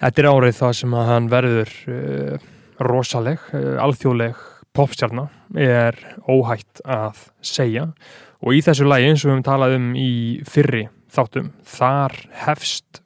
Þetta 0.00 0.22
er 0.22 0.30
árið 0.30 0.54
það 0.56 0.70
sem 0.78 0.94
að 0.96 1.08
hann 1.10 1.26
verður 1.28 1.72
uh, 1.92 2.44
rosaleg, 2.88 3.42
uh, 3.52 3.74
alþjóðleg 3.84 4.38
popstjarna 4.76 5.26
er 5.60 5.98
óhætt 6.24 6.80
að 6.88 7.26
segja. 7.44 7.90
Og 8.40 8.56
í 8.56 8.62
þessu 8.64 8.86
lagi 8.88 9.10
eins 9.10 9.24
og 9.24 9.28
við 9.28 9.34
höfum 9.34 9.44
talað 9.50 9.76
um 9.76 9.90
í 10.00 10.12
fyrri 10.48 10.86
þáttum, 11.12 11.50
þar 11.68 12.16
hefst 12.46 13.02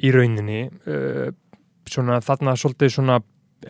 í 0.00 0.14
rauninni 0.14 0.68
uh, 0.88 1.28
svona 1.88 2.22
þarna 2.24 2.56
svolítið 2.56 2.94
svona 2.94 3.20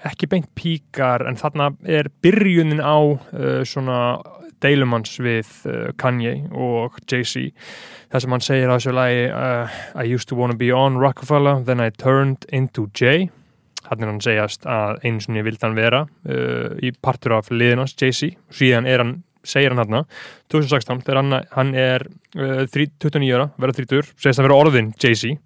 ekki 0.06 0.28
beint 0.30 0.48
píkar 0.54 1.24
en 1.26 1.38
þarna 1.40 1.72
er 1.88 2.10
byrjunin 2.22 2.84
á 2.84 2.98
uh, 3.02 3.64
svona 4.58 4.64
deilumanns 4.64 5.18
við 5.20 5.48
uh, 5.66 5.92
Kanye 5.96 6.48
og 6.52 6.98
Jay-Z. 7.08 7.52
Það 8.10 8.22
sem 8.22 8.32
hann 8.32 8.44
segir 8.44 8.70
á 8.70 8.76
þessu 8.76 8.94
lagi 8.94 9.28
uh, 9.30 9.68
I 9.94 10.04
used 10.14 10.28
to 10.28 10.36
wanna 10.36 10.54
be 10.54 10.72
on 10.72 10.98
Rockefeller 10.98 11.62
then 11.64 11.80
I 11.80 11.90
turned 11.90 12.46
into 12.52 12.88
Jay. 12.94 13.30
Hann 13.88 14.02
er 14.02 14.10
hann 14.10 14.20
segjast 14.20 14.66
að 14.66 14.98
einu 15.04 15.20
sinni 15.20 15.42
vildi 15.42 15.64
hann 15.64 15.76
vera 15.76 16.04
uh, 16.04 16.76
í 16.82 16.92
partur 16.92 17.38
af 17.38 17.50
liðinans 17.50 17.96
Jay-Z. 17.96 18.36
Síðan 18.50 18.86
er 18.86 18.98
hann, 19.04 19.22
segir 19.44 19.72
hann 19.72 19.84
hann 19.84 20.06
2016 20.50 21.04
þegar 21.06 21.22
hann, 21.22 21.40
hann 21.54 21.74
er 21.74 22.06
uh, 22.36 22.66
29 22.66 23.32
ára, 23.34 23.50
verða 23.58 23.80
30 23.80 24.14
segist 24.16 24.38
að 24.40 24.48
vera 24.48 24.62
orðin 24.64 24.94
Jay-Z. 24.98 25.38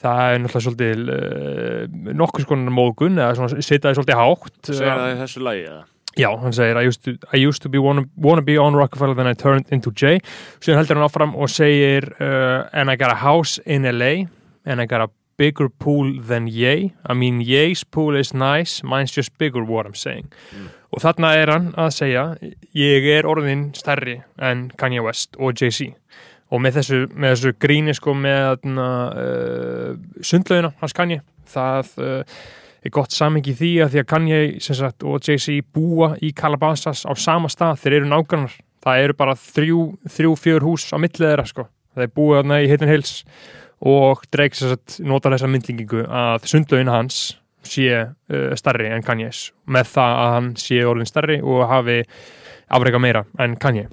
Það 0.00 0.18
er 0.24 0.38
náttúrulega 0.40 0.64
svolítið 0.64 1.08
uh, 1.12 2.12
nokkur 2.16 2.46
skonar 2.46 2.72
mógun 2.72 3.20
eða 3.20 3.34
svona 3.36 3.60
setjaði 3.60 3.98
svolítið 3.98 4.16
hátt 4.22 4.70
Segir 4.70 4.94
það 4.96 5.10
í 5.10 5.18
þessu 5.20 5.42
lagi 5.44 5.64
eða? 5.68 5.82
Já, 6.18 6.30
hann 6.42 6.52
segir 6.52 6.76
I 6.76 6.86
used 6.88 7.04
to, 7.04 7.14
I 7.32 7.36
used 7.36 7.62
to 7.62 7.68
be 7.68 7.78
wanna, 7.78 8.04
wanna 8.16 8.42
be 8.42 8.58
on 8.58 8.74
Rockefeller 8.74 9.14
then 9.14 9.28
I 9.28 9.34
turned 9.34 9.66
into 9.70 9.92
Jay. 9.92 10.18
Síðan 10.58 10.82
heldur 10.82 10.98
hann 10.98 11.06
áfram 11.06 11.36
og 11.38 11.48
segir 11.48 12.10
uh, 12.18 12.68
and 12.72 12.90
I 12.90 12.96
got 12.96 13.12
a 13.12 13.20
house 13.22 13.58
in 13.64 13.86
LA 13.86 14.26
and 14.66 14.80
I 14.80 14.86
got 14.86 15.00
a 15.00 15.10
bigger 15.36 15.68
pool 15.68 16.20
than 16.20 16.48
Ye 16.48 16.92
I 17.06 17.14
mean 17.14 17.40
Ye's 17.40 17.84
pool 17.84 18.16
is 18.16 18.34
nice 18.34 18.82
mine's 18.82 19.12
just 19.12 19.38
bigger 19.38 19.62
what 19.64 19.86
I'm 19.86 19.94
saying. 19.94 20.32
Mm. 20.50 20.68
og 20.90 21.02
þarna 21.04 21.30
er 21.38 21.52
hann 21.52 21.68
að 21.78 21.90
segja 21.94 22.24
ég 22.76 23.06
er 23.14 23.28
orðin 23.28 23.70
stærri 23.78 24.20
en 24.42 24.68
Kanye 24.78 25.02
West 25.04 25.38
og 25.38 25.54
Jay-Z. 25.54 25.92
Og 26.50 26.62
með 26.62 26.80
þessu, 26.80 27.00
með 27.14 27.34
þessu 27.36 27.52
gríni 27.62 27.94
sko 27.94 28.14
með 28.18 28.66
uh, 28.66 29.92
sundlaugina 30.26 30.72
hans 30.80 30.96
Kanye 30.96 31.20
það 31.50 31.92
uh, 32.02 32.40
er 32.84 32.94
gott 32.94 33.14
samingi 33.14 33.54
því 33.56 33.70
að 33.84 33.94
því 33.94 34.02
að 34.02 34.08
Kanye 34.08 34.40
sagt, 34.64 35.04
og 35.04 35.20
Jay-Z 35.24 35.66
búa 35.74 36.14
í 36.24 36.32
Calabasas 36.36 37.04
á 37.04 37.12
sama 37.18 37.50
stað, 37.52 37.82
þeir 37.82 37.98
eru 38.00 38.10
nágrannar. 38.10 38.56
Það 38.80 39.02
eru 39.04 39.16
bara 39.18 39.36
þrjú, 39.36 39.80
þrjú 40.08 40.36
fjör 40.40 40.64
hús 40.64 40.86
á 40.88 40.96
millið 40.96 41.26
þeirra 41.26 41.48
sko, 41.48 41.66
þeir 41.98 42.12
búa 42.16 42.40
þarna 42.40 42.60
í 42.64 42.70
Hidden 42.70 42.88
Hills 42.88 43.14
og 43.90 44.24
Drake 44.32 44.56
sagt 44.56 44.98
notar 45.04 45.34
þessa 45.34 45.48
myndlingingu 45.52 46.06
að 46.08 46.46
sundlaugina 46.48 46.96
hans 46.96 47.20
sé 47.64 47.88
uh, 47.92 48.52
starri 48.56 48.88
en 48.88 49.04
Kanye's. 49.04 49.50
Með 49.68 49.92
það 49.94 50.20
að 50.20 50.32
hann 50.34 50.52
sé 50.60 50.80
orðin 50.88 51.08
starri 51.08 51.40
og 51.44 51.66
hafi 51.68 51.98
afreika 52.72 53.00
meira 53.02 53.26
en 53.40 53.58
Kanye. 53.60 53.90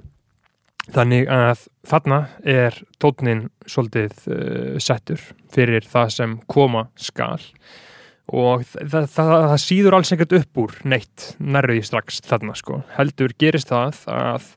Þannig 0.88 1.28
að 1.28 1.66
þarna 1.84 2.22
er 2.48 2.80
tótnin 2.96 3.44
svolítið 3.68 4.24
uh, 4.32 4.80
settur 4.80 5.20
fyrir 5.52 5.84
það 5.84 6.14
sem 6.16 6.38
koma 6.48 6.86
skal. 6.96 7.36
og 7.36 7.87
það, 8.28 8.68
það, 8.92 9.08
það, 9.14 9.32
það 9.52 9.64
síður 9.64 9.96
alls 9.98 10.12
ekkert 10.14 10.36
upp 10.38 10.62
úr 10.64 10.76
neitt 10.88 11.32
nærriði 11.40 11.86
strax 11.88 12.20
þarna 12.28 12.56
sko. 12.58 12.82
Heldur 12.98 13.34
gerist 13.40 13.72
það 13.72 14.04
að 14.12 14.52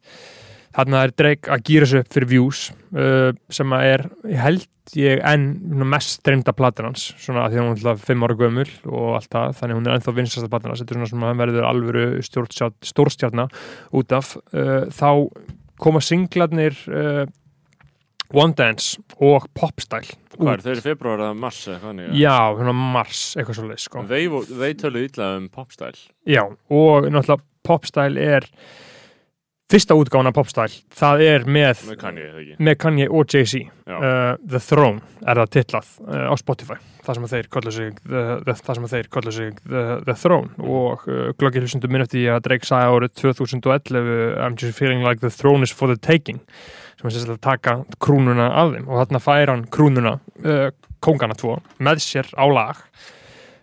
þarna 0.75 1.05
er 1.05 1.15
Drake 1.19 1.51
að 1.51 1.63
gýra 1.67 1.87
sig 1.89 2.03
upp 2.03 2.13
fyrir 2.15 2.31
views 2.31 2.61
uh, 2.95 3.31
sem 3.51 3.75
að 3.75 3.87
er 3.89 4.05
held 4.41 4.67
ég 4.97 5.21
enn 5.27 5.85
mest 5.87 6.17
streymda 6.19 6.53
platan 6.55 6.89
hans. 6.89 7.09
Svona 7.21 7.47
því 7.51 7.61
hún 7.61 7.71
er 7.71 7.77
alltaf 7.77 8.05
fimm 8.07 8.25
ára 8.25 8.37
gömul 8.39 8.67
og 8.89 9.17
allt 9.19 9.31
það, 9.31 9.57
þannig 9.59 9.79
hún 9.79 9.87
er 9.87 9.97
ennþá 9.97 10.15
vinsasta 10.17 10.51
platan 10.51 10.73
hans. 10.73 10.83
Þetta 10.83 10.95
er 10.95 10.99
svona 10.99 11.11
sem 11.11 11.25
hann 11.27 11.41
verður 11.41 11.67
alvöru 11.69 12.05
stórstjarna 12.91 13.47
út 13.99 14.15
af. 14.17 14.33
Uh, 14.51 14.89
þá 14.91 15.09
koma 15.81 16.03
singlarnir 16.03 16.75
uh, 16.91 17.23
One 18.33 18.55
Dance 18.57 19.01
og 19.19 19.47
Popstyle. 19.57 20.17
Hvað 20.37 20.53
er 20.53 20.63
þeir 20.65 20.79
í 20.79 20.85
februar 20.85 21.25
eða 21.25 21.37
mars 21.37 21.63
eða 21.69 21.95
niður? 21.97 22.13
Já, 22.17 22.37
svona 22.57 22.75
Mars, 22.77 23.23
eitthvað 23.35 23.57
svo 23.57 23.65
leið 23.67 23.81
sko. 23.83 24.05
Þeir, 24.11 24.37
þeir 24.51 24.77
tölu 24.79 25.03
illa 25.07 25.33
um 25.37 25.49
popstyle. 25.51 26.05
Já, 26.29 26.45
og 26.47 27.09
náttúrulega 27.11 27.43
Popstyle 27.67 28.31
er 28.37 28.47
fyrsta 29.71 29.95
útgána 29.95 30.33
Popstyle, 30.35 30.81
það 30.97 31.21
er 31.23 31.45
með 31.47 31.83
með 31.87 31.99
Kanye, 32.01 32.55
með 32.59 32.77
Kanye 32.81 33.07
og 33.07 33.27
Jay-Z. 33.31 33.69
Uh, 33.91 34.33
The 34.47 34.59
Throne 34.63 35.03
er 35.27 35.39
það 35.41 35.51
titlað 35.55 35.91
uh, 36.07 36.25
á 36.31 36.35
Spotify. 36.39 36.77
Það 37.01 37.17
sem 37.17 37.29
þeir 37.31 37.47
kollu 37.51 37.73
sig 37.75 38.01
the, 38.03 38.23
the, 38.45 38.55
það 38.55 38.77
sem 38.77 38.89
þeir 38.91 39.09
kollu 39.15 39.33
sig 39.35 39.61
the, 39.63 39.85
the 40.07 40.15
Throne. 40.17 40.51
Og 40.63 41.07
uh, 41.07 41.31
glöggir 41.39 41.65
hlustundum 41.65 41.93
minn 41.93 42.05
eftir 42.05 42.31
að 42.35 42.43
Drake 42.47 42.67
sagði 42.67 42.97
árið 42.97 43.15
2011 43.21 44.11
I'm 44.41 44.59
just 44.59 44.77
feeling 44.77 45.05
like 45.07 45.23
the 45.23 45.31
throne 45.33 45.63
is 45.63 45.73
for 45.75 45.91
the 45.91 45.99
taking 45.99 46.41
sem 47.01 47.09
að 47.09 47.15
sérst 47.17 47.33
að 47.33 47.41
taka 47.43 47.73
krúnuna 48.01 48.51
af 48.61 48.75
þeim. 48.75 48.85
Og 48.87 49.01
þarna 49.01 49.21
fær 49.23 49.51
hann 49.53 49.65
krúnuna 49.73 50.13
uh, 50.45 50.69
kóngana 51.01 51.37
tvo 51.37 51.57
með 51.81 52.03
sér 52.05 52.29
á 52.37 52.45
lag. 52.45 52.85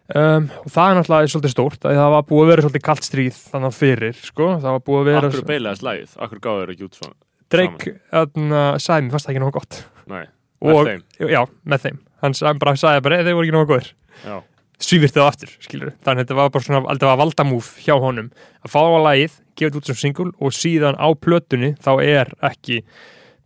Um, 0.09 0.49
og 0.65 0.73
það 0.73 0.91
er 0.91 0.97
náttúrulega 0.97 1.31
svolítið 1.35 1.53
stórt 1.53 1.83
að 1.85 1.99
það 2.01 2.13
var 2.15 2.27
búið 2.31 2.43
að 2.43 2.51
vera 2.51 2.63
svolítið 2.65 2.85
kalt 2.87 3.05
stríð 3.05 3.41
þannig 3.53 3.75
fyrir 3.77 4.21
sko, 4.25 4.47
það 4.57 4.73
var 4.73 4.85
búið 4.87 5.01
að 5.03 5.11
vera 5.11 5.29
Akkur 5.29 5.49
beilaðist 5.51 5.85
lagið, 5.85 6.15
akkur 6.25 6.41
gáður 6.47 6.63
þeir 6.63 6.73
ekki 6.73 6.87
út 6.87 6.97
svona 6.97 7.17
Drake 7.53 7.93
þarna, 8.09 8.63
sagði 8.81 9.05
mér 9.05 9.15
fast 9.15 9.29
það 9.29 9.35
ekki 9.35 9.43
nóg 9.43 9.53
gott. 9.59 9.81
Nei, 10.09 10.23
með 10.65 10.79
og, 10.79 10.89
þeim? 10.89 11.03
Já, 11.29 11.41
með 11.69 11.85
þeim. 11.85 12.01
Hann 12.25 12.63
bara, 12.65 12.75
sagði 12.81 13.05
bara, 13.05 13.19
"Nei, 13.19 13.27
þeir 13.29 13.37
voru 13.37 13.51
ekki 13.51 13.69
góðir. 13.69 13.93
Já, 14.25 14.35
svífirti 14.79 15.19
það 15.19 15.29
aftur, 15.29 15.53
skilur 15.63 15.93
þannig 16.07 16.23
að 16.23 16.25
þetta 16.25 16.39
var 16.39 16.51
bara 16.55 16.67
svona, 16.67 16.83
þetta 16.89 17.09
var 17.11 17.21
valdamúf 17.21 17.71
hjá 17.83 17.95
honum. 17.99 18.29
Að 18.63 18.75
fá 18.75 18.81
á 18.81 18.99
lagið, 19.09 19.39
gefa 19.59 19.71
þetta 19.71 19.81
út 19.81 19.91
sem 19.91 20.01
single 20.03 20.31
og 20.39 20.55
síðan 20.55 20.99
á 20.99 21.09
plötunni, 21.19 21.71
þá 21.83 21.91
er 22.05 22.33
ekki 22.47 22.83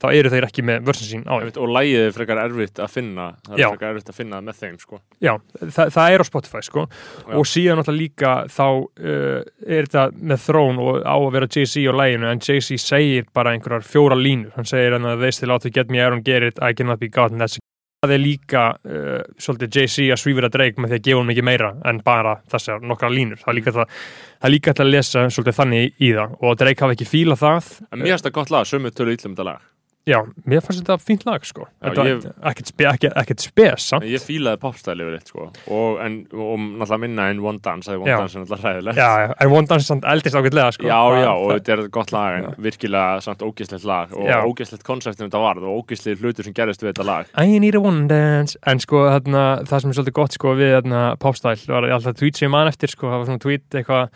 þá 0.03 0.07
eru 0.11 0.33
þeir 0.33 0.47
ekki 0.49 0.65
með 0.67 0.83
vörsin 0.89 1.09
sín 1.09 1.25
á 1.31 1.35
Einmitt, 1.39 1.59
og 1.63 1.71
lagið 1.73 2.07
er 2.09 2.15
frekar 2.17 2.43
erfitt 2.43 2.83
að 2.83 2.91
finna 2.93 3.29
Það 3.47 3.63
Já. 3.63 3.67
er 3.67 3.75
frekar 3.77 3.93
erfitt 3.93 4.13
að 4.13 4.19
finna 4.19 4.43
með 4.43 4.61
þeim, 4.63 4.77
sko. 4.83 5.01
Já, 5.23 5.33
það, 5.63 5.93
það 5.97 6.17
er 6.17 6.25
á 6.25 6.27
Spotify, 6.29 6.63
sko. 6.67 6.87
Já. 7.23 7.35
og 7.39 7.49
síðan 7.53 7.81
náttúrulega 7.81 8.03
líka 8.03 8.35
þá 8.53 8.67
uh, 8.69 9.41
er 9.67 9.89
þetta 9.89 10.07
með 10.19 10.45
þrón 10.47 10.83
og 10.83 11.03
á 11.07 11.17
að 11.17 11.33
vera 11.39 11.51
Jay-Z 11.57 11.87
á 11.87 11.93
læginu, 12.03 12.31
en 12.33 12.43
Jay-Z 12.43 12.83
segir 12.83 13.29
bara 13.35 13.55
einhverjar 13.55 13.87
fjóra 13.87 14.19
línur, 14.19 14.55
hann 14.57 14.69
segir 14.69 14.99
að 14.99 15.13
they 15.23 15.35
still 15.35 15.55
out 15.55 15.63
to 15.63 15.71
get 15.71 15.93
me, 15.93 16.03
I 16.03 16.11
don't 16.11 16.27
get 16.27 16.43
it, 16.43 16.59
I 16.63 16.75
cannot 16.75 17.01
be 17.03 17.09
gotten 17.13 17.39
that's 17.39 17.61
það 18.03 18.17
er 18.17 18.19
líka 18.19 18.63
uh, 18.75 19.21
svolítið 19.39 19.77
Jay-Z 19.79 20.09
að 20.11 20.19
svífira 20.19 20.49
Drake 20.51 20.83
með 20.83 20.91
því 20.91 20.97
að 20.99 21.05
gefa 21.07 21.21
hann 21.21 21.29
mikið 21.29 21.47
meira 21.47 21.69
en 21.87 22.01
bara 22.03 22.33
þessar 22.51 22.83
nokkra 22.83 23.11
línur. 23.15 23.39
Það 23.39 23.53
er 23.53 23.57
líka 23.61 23.75
það, 23.77 23.93
það 24.33 24.49
er 24.49 24.55
líka 24.57 24.73
hægt 24.73 24.83
að 24.83 24.91
lesa 24.91 25.23
svolítið 25.31 25.59
þannig 25.61 26.03
í 26.03 26.09
það. 26.17 26.35
Og 26.43 26.57
Drake 26.59 26.83
hafi 26.83 26.97
ekki 26.99 27.11
fílað 27.13 27.45
það. 27.45 27.69
En 27.87 28.03
mér 28.03 28.17
finnst 28.17 28.27
það 28.27 28.35
gott 28.41 28.55
lag, 28.57 28.67
sömu 28.73 28.91
tölu 28.91 29.15
illa 29.15 29.31
um 29.31 29.37
þetta 29.37 29.47
lag 29.53 29.69
já, 30.09 30.19
mér 30.49 30.61
fannst 30.65 30.83
þetta 30.83 30.97
fínt 30.99 31.23
lag 31.29 31.45
sko. 31.47 31.67
Ekkert 31.83 33.41
spes 33.45 33.85
samt. 33.93 34.07
Ég 34.09 34.23
fílaði 34.25 34.59
popstyle 34.63 35.05
yfir 35.05 35.17
eitt, 35.19 35.29
sko. 35.31 35.47
Og, 35.73 36.01
en, 36.03 36.17
og 36.35 36.59
náttúrulega 36.59 36.99
minna 37.05 37.29
en 37.31 37.43
One 37.45 37.63
Dance 37.63 37.91
er 37.93 38.01
One 38.01 38.11
Já. 38.11 38.19
Dance 38.23 38.39
er 38.39 38.43
náttúrulega 38.45 38.67
hræðilegt. 38.67 38.99
Já, 38.99 39.35
en 39.47 39.55
One 39.59 39.71
Dance 39.71 39.87
samt 39.87 40.05
eldist 40.13 40.39
ágætlega 40.39 40.73
sko. 40.77 40.89
Já, 40.91 40.99
já, 41.23 41.31
og 41.33 41.47
það- 41.53 41.61
þetta 41.61 41.77
er 41.77 41.89
gott 41.99 42.13
lag 42.13 42.39
en 42.41 42.51
virkilega 42.67 43.21
samt 43.23 43.43
ógislegt 43.47 43.85
lag. 43.85 44.13
Og 44.13 44.57
koncept 44.85 45.19
sem 45.19 45.29
þetta 45.29 45.43
varð 45.43 45.63
og 45.69 45.83
ógislegt 45.85 46.21
hlutur 46.21 46.45
sem 46.45 46.53
gerist 46.55 46.83
við 46.83 46.93
þetta 46.93 47.05
lag. 47.07 47.27
I 47.39 47.59
need 47.59 47.75
a 47.75 47.81
one 47.81 48.09
dance. 48.09 48.57
En 48.67 48.79
sko 48.83 49.07
þarna, 49.09 49.63
það 49.67 49.81
sem 49.81 49.91
er 49.91 49.95
svolítið 50.01 50.19
gott 50.19 50.33
sko 50.33 50.55
við 50.59 51.19
popstyle 51.23 51.69
var 51.69 51.85
alltaf 51.91 52.17
tweet 52.19 52.37
sem 52.37 52.49
ég 52.49 52.51
man 52.53 52.69
eftir 52.69 52.91
sko, 52.91 53.07
það 53.07 53.19
var 53.23 53.27
svona 53.31 53.43
tweet 53.43 53.63
eitthvað 53.71 54.09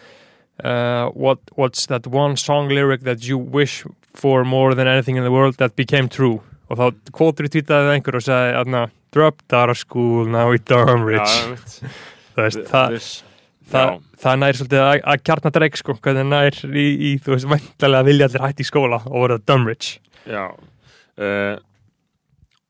uh, 0.64 1.10
what, 1.14 1.38
what's 1.54 1.86
that 1.86 2.06
one 2.06 2.36
song 2.36 2.68
lyric 2.68 3.02
that 3.02 3.26
you 3.26 3.38
wish 3.38 3.84
for 4.14 4.44
more 4.44 4.74
than 4.74 4.86
anything 4.86 5.16
in 5.16 5.24
the 5.24 5.32
world 5.32 5.56
that 5.58 5.76
became 5.76 6.08
true? 6.08 6.40
Og 6.70 6.80
þá 6.80 7.12
kvotur 7.14 7.46
í 7.46 7.52
tweetaði 7.52 7.92
einhver 7.94 8.18
og 8.18 8.24
sagði 8.26 8.56
þarna, 8.56 8.82
dropped 9.14 9.54
out 9.54 9.70
of 9.70 9.78
school 9.78 10.26
now 10.26 10.50
we 10.50 10.58
dumb 10.58 11.04
rich. 11.06 11.20
einmitt. 11.22 11.76
það, 12.36 12.58
það, 12.72 12.96
það, 13.70 13.92
það 14.24 14.40
nær 14.42 14.58
svolítið 14.58 14.82
að, 14.86 15.22
kjarna 15.22 15.52
dreik 15.54 15.78
sko, 15.78 15.94
hvernig 16.02 16.26
nær 16.32 16.58
í, 16.72 16.88
í 17.12 17.14
þú 17.22 17.36
veist, 17.36 17.48
væntalega 17.52 18.08
vilja 18.10 18.28
allir 18.30 18.46
hætti 18.48 18.66
í 18.66 18.68
skóla 18.72 19.00
og 19.06 19.16
voru 19.22 19.38
dumb 19.46 19.70
rich. 19.70 19.96
Já. 20.26 20.50
Uh, 21.16 21.56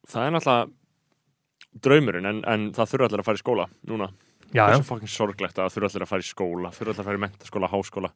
Það 0.06 0.22
er 0.22 0.34
náttúrulega 0.36 1.82
draumurinn 1.82 2.28
en, 2.30 2.38
en 2.46 2.68
það 2.76 2.92
þurfa 2.92 3.08
allir 3.08 3.22
að 3.22 3.26
fara 3.26 3.40
í 3.40 3.42
skóla 3.42 3.66
núna 3.90 4.06
já, 4.52 4.62
það 4.62 4.72
er 4.72 4.80
svo 4.80 4.88
fucking 4.90 5.12
sorglegt 5.12 5.58
að 5.62 5.72
þurfa 5.74 5.90
allir 5.90 6.06
að 6.06 6.12
fara 6.12 6.26
í 6.26 6.28
skóla 6.30 6.72
þurfa 6.74 6.92
allir 6.92 7.02
að 7.02 7.08
fara 7.10 7.20
í 7.20 7.24
mentaskóla, 7.26 7.72
háskóla 7.72 8.12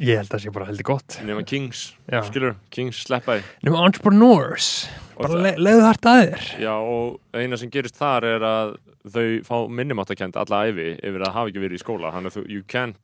ég 0.00 0.16
held 0.20 0.28
að 0.28 0.34
það 0.36 0.42
sé 0.44 0.52
bara 0.54 0.66
heldur 0.66 0.88
gott. 0.88 1.18
Nema 1.26 1.44
Kings, 1.46 1.94
Já. 2.10 2.22
skilur, 2.28 2.54
Kings 2.70 3.04
sleppaði 3.06 3.42
Nefnum 3.62 3.84
entrepreneurs. 3.86 4.88
Og 5.16 5.22
bara 5.24 5.34
það- 5.34 5.42
le 5.42 5.52
leiðu 5.64 5.86
hægt 5.88 6.06
að 6.06 6.20
þér. 6.22 6.60
Já, 6.62 6.74
og 6.78 7.20
eina 7.34 7.56
sem 7.58 7.70
gerist 7.70 7.96
þar 7.98 8.24
er 8.24 8.40
að 8.40 8.76
þau 9.08 9.40
fá 9.42 9.56
minnumáttakend 9.72 10.36
alla 10.36 10.66
æfi 10.68 11.00
yfir 11.00 11.22
að 11.24 11.32
hafa 11.32 11.48
ekki 11.48 11.62
verið 11.62 11.78
í 11.78 11.82
skóla. 11.82 12.10
Þannig 12.12 12.36
að 12.36 12.50
you 12.50 12.62
can't, 12.68 12.94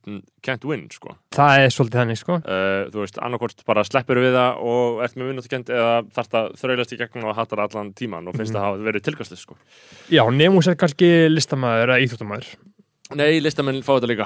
can't 0.43 0.63
win, 0.63 0.87
sko. 0.89 1.15
Það 1.31 1.57
er 1.65 1.69
svolítið 1.73 1.99
þannig 2.03 2.17
sko. 2.19 2.35
Uh, 2.45 2.89
þú 2.93 3.01
veist, 3.01 3.17
annarkvort 3.25 3.65
bara 3.65 3.83
sleppur 3.83 4.15
við 4.21 4.33
það 4.37 4.61
og 4.61 5.01
ert 5.03 5.15
með 5.15 5.25
minnumáttakend 5.31 5.65
eða 5.73 5.95
þarft 6.13 6.31
að 6.37 6.53
þraulast 6.61 6.93
í 6.93 6.97
gegnum 7.01 7.25
og 7.31 7.35
hattar 7.35 7.59
allan 7.59 7.91
tíman 7.93 8.27
og 8.27 8.35
finnst 8.35 8.53
Mhm. 8.53 8.59
það 8.59 8.67
hafa 8.67 8.85
verið 8.91 9.01
tilkastið, 9.09 9.37
sko. 9.41 9.55
Já, 10.11 10.23
nefnum 10.29 10.61
sér 10.61 10.75
kannski 10.77 11.27
listamæður 11.33 11.89
eða 11.89 12.01
íþjóttamæður 12.05 12.55
Nei, 13.15 13.39
listamenn 13.39 13.83
fá 13.83 13.99
þetta 13.99 14.07
líka. 14.09 14.25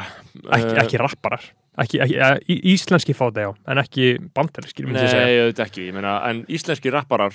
Ekki, 0.55 0.77
Eh, 0.77 0.83
ekki 0.83 0.97
rapparar 0.99 1.41
ekki, 1.77 1.99
ekki, 2.05 2.57
íslenski 2.73 3.13
fá 3.13 3.27
það 3.29 3.41
já 3.45 3.51
en 3.73 3.77
ekki 3.83 4.09
bandarískir 4.35 4.85
myndi 4.89 5.05
ég. 5.05 5.13
Nei, 5.13 5.37
auðvitað 5.43 5.65
ekki, 5.69 5.85
ég 5.87 5.93
meina, 5.93 6.17
en 6.29 6.43
íslenski 6.49 6.91
rapparar 6.91 7.33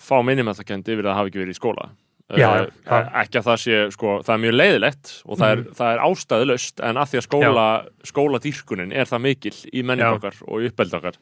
fá 0.00 0.16
minnumáttakend 0.24 0.88
yfir 0.88 1.04
að 1.10 1.18
hafa 1.20 1.30
ekki 1.32 1.42
verið 1.44 1.56
í 1.56 1.60
skóla 1.60 1.90
Já, 2.34 2.48
Eh, 2.56 2.68
já. 2.88 2.98
ekki 3.20 3.36
að 3.36 3.44
það 3.50 3.58
sé, 3.60 3.78
sko, 3.92 4.12
það 4.24 4.32
er 4.34 4.40
mjög 4.46 4.54
leiðilegt 4.56 5.10
og 5.28 5.36
það 5.38 5.50
er, 5.52 5.58
það 5.76 5.90
er 5.92 5.98
ástæðulöst 6.06 6.80
en 6.88 6.96
að 7.02 7.10
því 7.10 7.18
að 7.20 7.26
skóla, 7.26 7.64
skóladýrkunin 8.08 8.94
er 8.96 9.10
það 9.10 9.20
mikil 9.26 9.52
í 9.76 9.82
menning 9.84 10.06
Já. 10.08 10.14
okkar 10.16 10.38
og 10.48 10.62
í 10.64 10.70
uppeld 10.70 10.94
okkar 10.96 11.18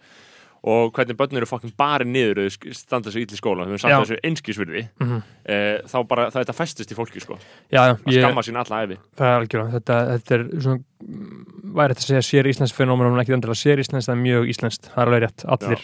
og 0.62 0.92
hvernig 0.94 1.16
börn 1.18 1.36
eru 1.40 1.46
fokkin 1.50 1.72
bara 1.76 2.04
niður 2.06 2.38
standa 2.76 3.10
þessu 3.10 3.22
ill 3.24 3.34
í 3.34 3.38
skóla, 3.38 3.64
þau 3.66 3.90
Já. 3.90 3.96
þessu 4.04 4.18
einskísvirði 4.22 4.82
Mhm. 5.02 5.22
e, 5.44 5.56
þá 5.90 5.96
bara, 6.06 6.26
það 6.30 6.44
þetta 6.44 6.54
festist 6.54 6.92
í 6.92 6.98
fólki 6.98 7.22
sko, 7.24 7.38
já, 7.72 7.80
já, 7.88 7.94
að 7.96 8.12
ég, 8.14 8.22
skamma 8.22 8.44
sín 8.46 8.60
alla 8.60 8.82
æfi 8.86 8.98
það 9.18 9.26
er 9.26 9.38
algjörlega 9.40 9.72
þetta, 9.78 9.96
þetta 10.12 10.34
er 10.38 10.44
svona 10.60 10.78
mm, 11.02 11.40
væri 11.80 11.94
þetta 11.96 12.04
að 12.04 12.10
segja 12.12 12.26
sér 12.28 12.50
íslensk 12.52 12.78
fenómen 12.78 13.10
en 13.10 13.24
ekki 13.24 13.34
endilega 13.34 13.58
sér 13.62 13.82
íslensk, 13.82 14.06
það 14.06 14.14
er 14.14 14.22
mjög 14.22 14.52
íslenskt 14.54 14.86
það 14.92 15.02
er 15.02 15.10
alveg 15.10 15.24
rétt, 15.26 15.44
allir. 15.56 15.82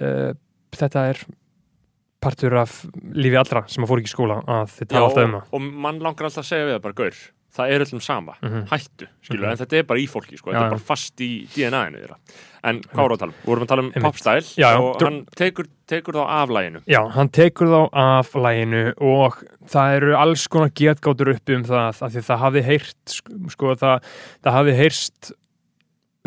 Uh, 0.00 0.32
þetta 0.80 1.04
er 1.10 1.20
partur 2.20 2.56
af 2.60 2.78
lífi 3.16 3.36
allra 3.40 3.64
sem 3.68 3.84
að 3.84 3.88
fór 3.92 4.00
ekki 4.02 4.10
í 4.10 4.14
skóla 4.14 4.40
að 4.44 4.72
þið 4.78 4.88
tala 4.92 5.06
alltaf 5.08 5.28
um 5.28 5.36
og, 5.40 5.52
og 5.56 5.68
mann 5.86 6.00
langar 6.04 6.28
alltaf 6.28 6.44
að 6.44 6.50
segja 6.50 6.66
við 6.68 6.74
það 6.78 6.82
bara, 6.88 6.98
gaur 7.00 7.20
það 7.56 7.70
er 7.74 7.80
öllum 7.84 8.00
sama, 8.02 8.34
Mhm. 8.42 8.66
hættu 8.70 9.06
skilur, 9.22 9.46
Mhm. 9.46 9.50
en 9.50 9.56
þetta 9.58 9.78
er 9.78 9.82
bara 9.82 9.98
í 9.98 10.08
fólki, 10.08 10.38
sko, 10.38 10.50
Já, 10.52 10.54
þetta 10.54 10.64
er 10.66 10.70
bara 10.70 10.78
fast 10.78 11.16
í 11.20 11.46
DNA-inu 11.54 11.98
þeirra. 12.00 12.16
En 12.62 12.80
hvað 12.80 12.94
vorum 12.94 13.10
við 13.10 13.16
að 13.16 13.18
tala 13.18 13.32
um? 13.32 13.38
Við 13.40 13.46
vorum 13.50 13.62
að 13.64 13.68
tala 13.68 13.82
um 13.82 13.92
popstyle 14.02 14.56
Já, 14.60 14.76
og 14.78 15.00
hann 15.02 15.26
tekur, 15.34 15.66
tekur 15.88 16.12
þá 16.12 16.26
af 16.28 16.48
læginu 16.50 16.82
Já, 16.86 17.08
hann 17.10 17.28
tekur 17.30 17.66
þá 17.66 17.88
af 17.94 18.32
læginu 18.34 18.92
og 19.00 19.38
það 19.66 19.96
eru 19.96 20.14
alls 20.16 20.46
konar 20.46 20.68
getgátur 20.70 21.32
uppi 21.34 21.54
um 21.56 21.64
það 21.64 22.02
af 22.02 22.12
því 22.12 22.22
það 22.28 22.38
hafi 22.38 22.62
heyrt 22.62 23.20
sko 23.50 23.74
það, 23.74 24.02
það 24.44 24.52
hafi 24.52 24.76
heyrst 24.76 25.32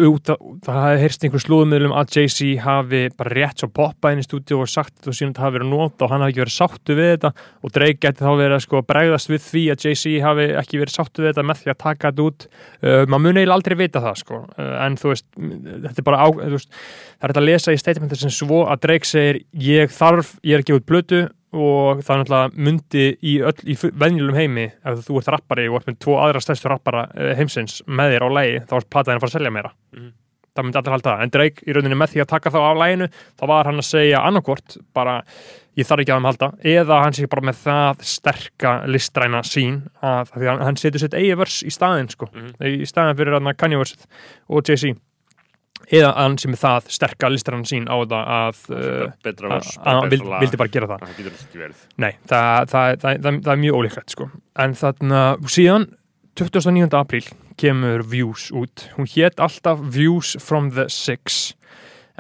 út 0.02 0.30
að, 0.34 0.46
það 0.66 0.78
hafi 0.82 1.02
heyrst 1.04 1.26
einhver 1.28 1.42
slúðumöðlum 1.44 1.92
að 1.94 2.16
Jay-Z 2.16 2.48
hafi 2.64 3.02
bara 3.14 3.34
rétt 3.38 3.62
svo 3.62 3.68
poppað 3.70 4.16
inn 4.16 4.24
í 4.24 4.26
stúdíu 4.26 4.58
og 4.64 4.72
sagt 4.72 4.96
þetta 4.96 5.12
og 5.12 5.18
síðan 5.18 5.34
þetta 5.34 5.44
hafi 5.44 5.56
verið 5.60 5.70
nota 5.70 6.06
og 6.06 6.14
hann 6.14 6.24
hafi 6.26 6.34
ekki 6.34 6.42
verið 6.42 6.56
sáttu 6.56 6.96
við 6.98 7.10
þetta 7.12 7.32
og 7.62 7.76
Drake 7.76 8.00
geti 8.02 8.26
þá 8.26 8.32
verið 8.32 8.56
að 8.58 8.64
sko 8.66 8.82
bregðast 8.90 9.30
við 9.30 9.44
því 9.46 9.64
að 9.74 9.86
Jay-Z 9.86 10.16
hafi 10.26 10.48
ekki 10.64 10.82
verið 10.82 10.96
sáttu 10.98 11.22
við 11.22 11.30
þetta 11.30 11.46
með 11.46 11.62
því 11.62 11.74
að 11.76 11.80
taka 11.86 12.10
þetta 12.10 12.26
út. 12.26 12.48
Uh, 12.82 13.04
maður 13.06 13.24
mun 13.28 13.42
eiginlega 13.42 13.60
aldrei 13.60 13.78
vita 13.84 14.04
það 14.08 14.20
sko. 14.24 14.42
Uh, 14.58 14.74
en 14.82 14.98
þú 14.98 15.14
veist, 15.14 15.30
þetta 15.38 15.94
er 15.94 16.10
bara 16.10 16.26
á, 16.26 16.28
veist, 16.42 16.74
það 16.74 17.30
er 17.30 17.34
hægt 17.36 17.44
að 17.44 17.50
lesa 17.52 17.78
í 17.78 17.82
statementir 17.84 18.24
sem 18.24 18.34
svo 18.34 18.66
að 18.66 18.84
Drake 18.88 19.10
segir 19.14 19.44
ég 19.54 19.94
þarf, 19.94 20.36
ég 20.42 20.58
er 20.58 20.66
ekki 20.66 20.80
út 20.80 20.90
blötu 20.90 21.28
og 21.54 22.02
það 22.02 22.14
er 22.16 22.22
náttúrulega 22.24 22.66
myndi 22.68 23.06
í, 23.22 23.36
öll, 23.46 23.60
í 23.70 23.76
venjulegum 23.78 24.40
heimi 24.40 24.66
ef 24.74 25.04
þú 25.06 25.20
ert 25.22 25.32
rappari 25.36 25.68
og 25.70 25.80
ert 25.82 25.88
með 25.92 26.00
tvo 26.06 26.18
aðra 26.24 26.42
stærstu 26.42 26.72
rappara 26.72 27.06
eh, 27.14 27.34
heimsins 27.38 27.82
með 27.88 28.16
þér 28.16 28.26
á 28.26 28.30
lægi 28.40 28.60
þá 28.70 28.76
er 28.80 28.88
plataðin 28.90 29.20
að 29.20 29.26
fara 29.26 29.32
að 29.34 29.38
selja 29.40 29.54
meira. 29.54 29.74
Mhm. 29.94 30.12
það 30.54 30.66
myndi 30.68 30.78
allir 30.78 30.94
halda. 30.94 31.10
Það, 31.10 31.22
en 31.24 31.32
Drake 31.34 31.64
í 31.66 31.74
rauninni 31.74 31.96
með 31.98 32.12
því 32.14 32.20
að 32.22 32.28
taka 32.30 32.50
þá 32.54 32.58
af 32.62 32.76
læginu, 32.78 33.08
þá 33.42 33.44
var 33.50 33.66
hann 33.66 33.80
að 33.82 33.88
segja 33.88 34.20
annarkvort, 34.22 34.76
bara 34.94 35.16
ég 35.74 35.88
þarf 35.90 36.04
ekki 36.04 36.12
að 36.14 36.20
þeim 36.20 36.28
halda, 36.30 36.50
eða 36.76 37.00
hann 37.02 37.16
sé 37.18 37.26
bara 37.32 37.46
með 37.50 37.58
það 37.64 38.04
sterka 38.06 38.74
listræna 38.86 39.42
sín 39.50 39.80
að, 39.98 40.30
að 40.36 40.46
hann, 40.52 40.62
hann 40.68 40.78
setur 40.78 41.02
sitt 41.02 41.16
eigi 41.18 41.34
vers 41.42 41.56
í 41.66 41.74
staðinn 41.74 42.12
sko, 42.14 42.30
Mhm. 42.30 42.54
í 42.70 42.86
staðinn 42.86 43.18
fyrir 43.18 43.34
hann 43.40 43.56
Kanye 43.58 43.80
West 43.82 44.06
og 44.48 44.62
Jay-Z 44.62 44.94
eða 45.94 46.14
hann 46.16 46.38
sem 46.42 46.54
er 46.56 46.62
það 46.62 46.92
sterka 46.96 47.30
listræna 47.32 47.68
sín 47.68 47.90
á 47.92 47.96
það 48.02 48.14
að 48.20 48.62
að 48.74 49.28
að 49.84 49.98
hann 50.00 50.14
vildi, 50.14 50.60
bara 50.60 50.72
gera 50.72 50.90
það. 50.94 51.04
Nei, 52.02 52.14
það, 52.30 52.70
það, 52.72 52.94
það, 53.04 53.26
það, 53.26 53.52
er 53.56 53.62
mjög 53.66 53.80
ólíklegt 53.80 54.16
sko. 54.16 54.30
en 54.64 54.78
þarna 54.80 55.24
síðan 55.50 55.90
29. 56.40 56.88
apríl 56.98 57.26
kemur 57.62 58.02
Views 58.10 58.48
út. 58.58 58.88
Hún 58.96 59.10
hétt 59.10 59.42
alltaf 59.44 59.82
Views 59.94 60.34
from 60.42 60.72
the 60.74 60.88
Six. 60.90 61.54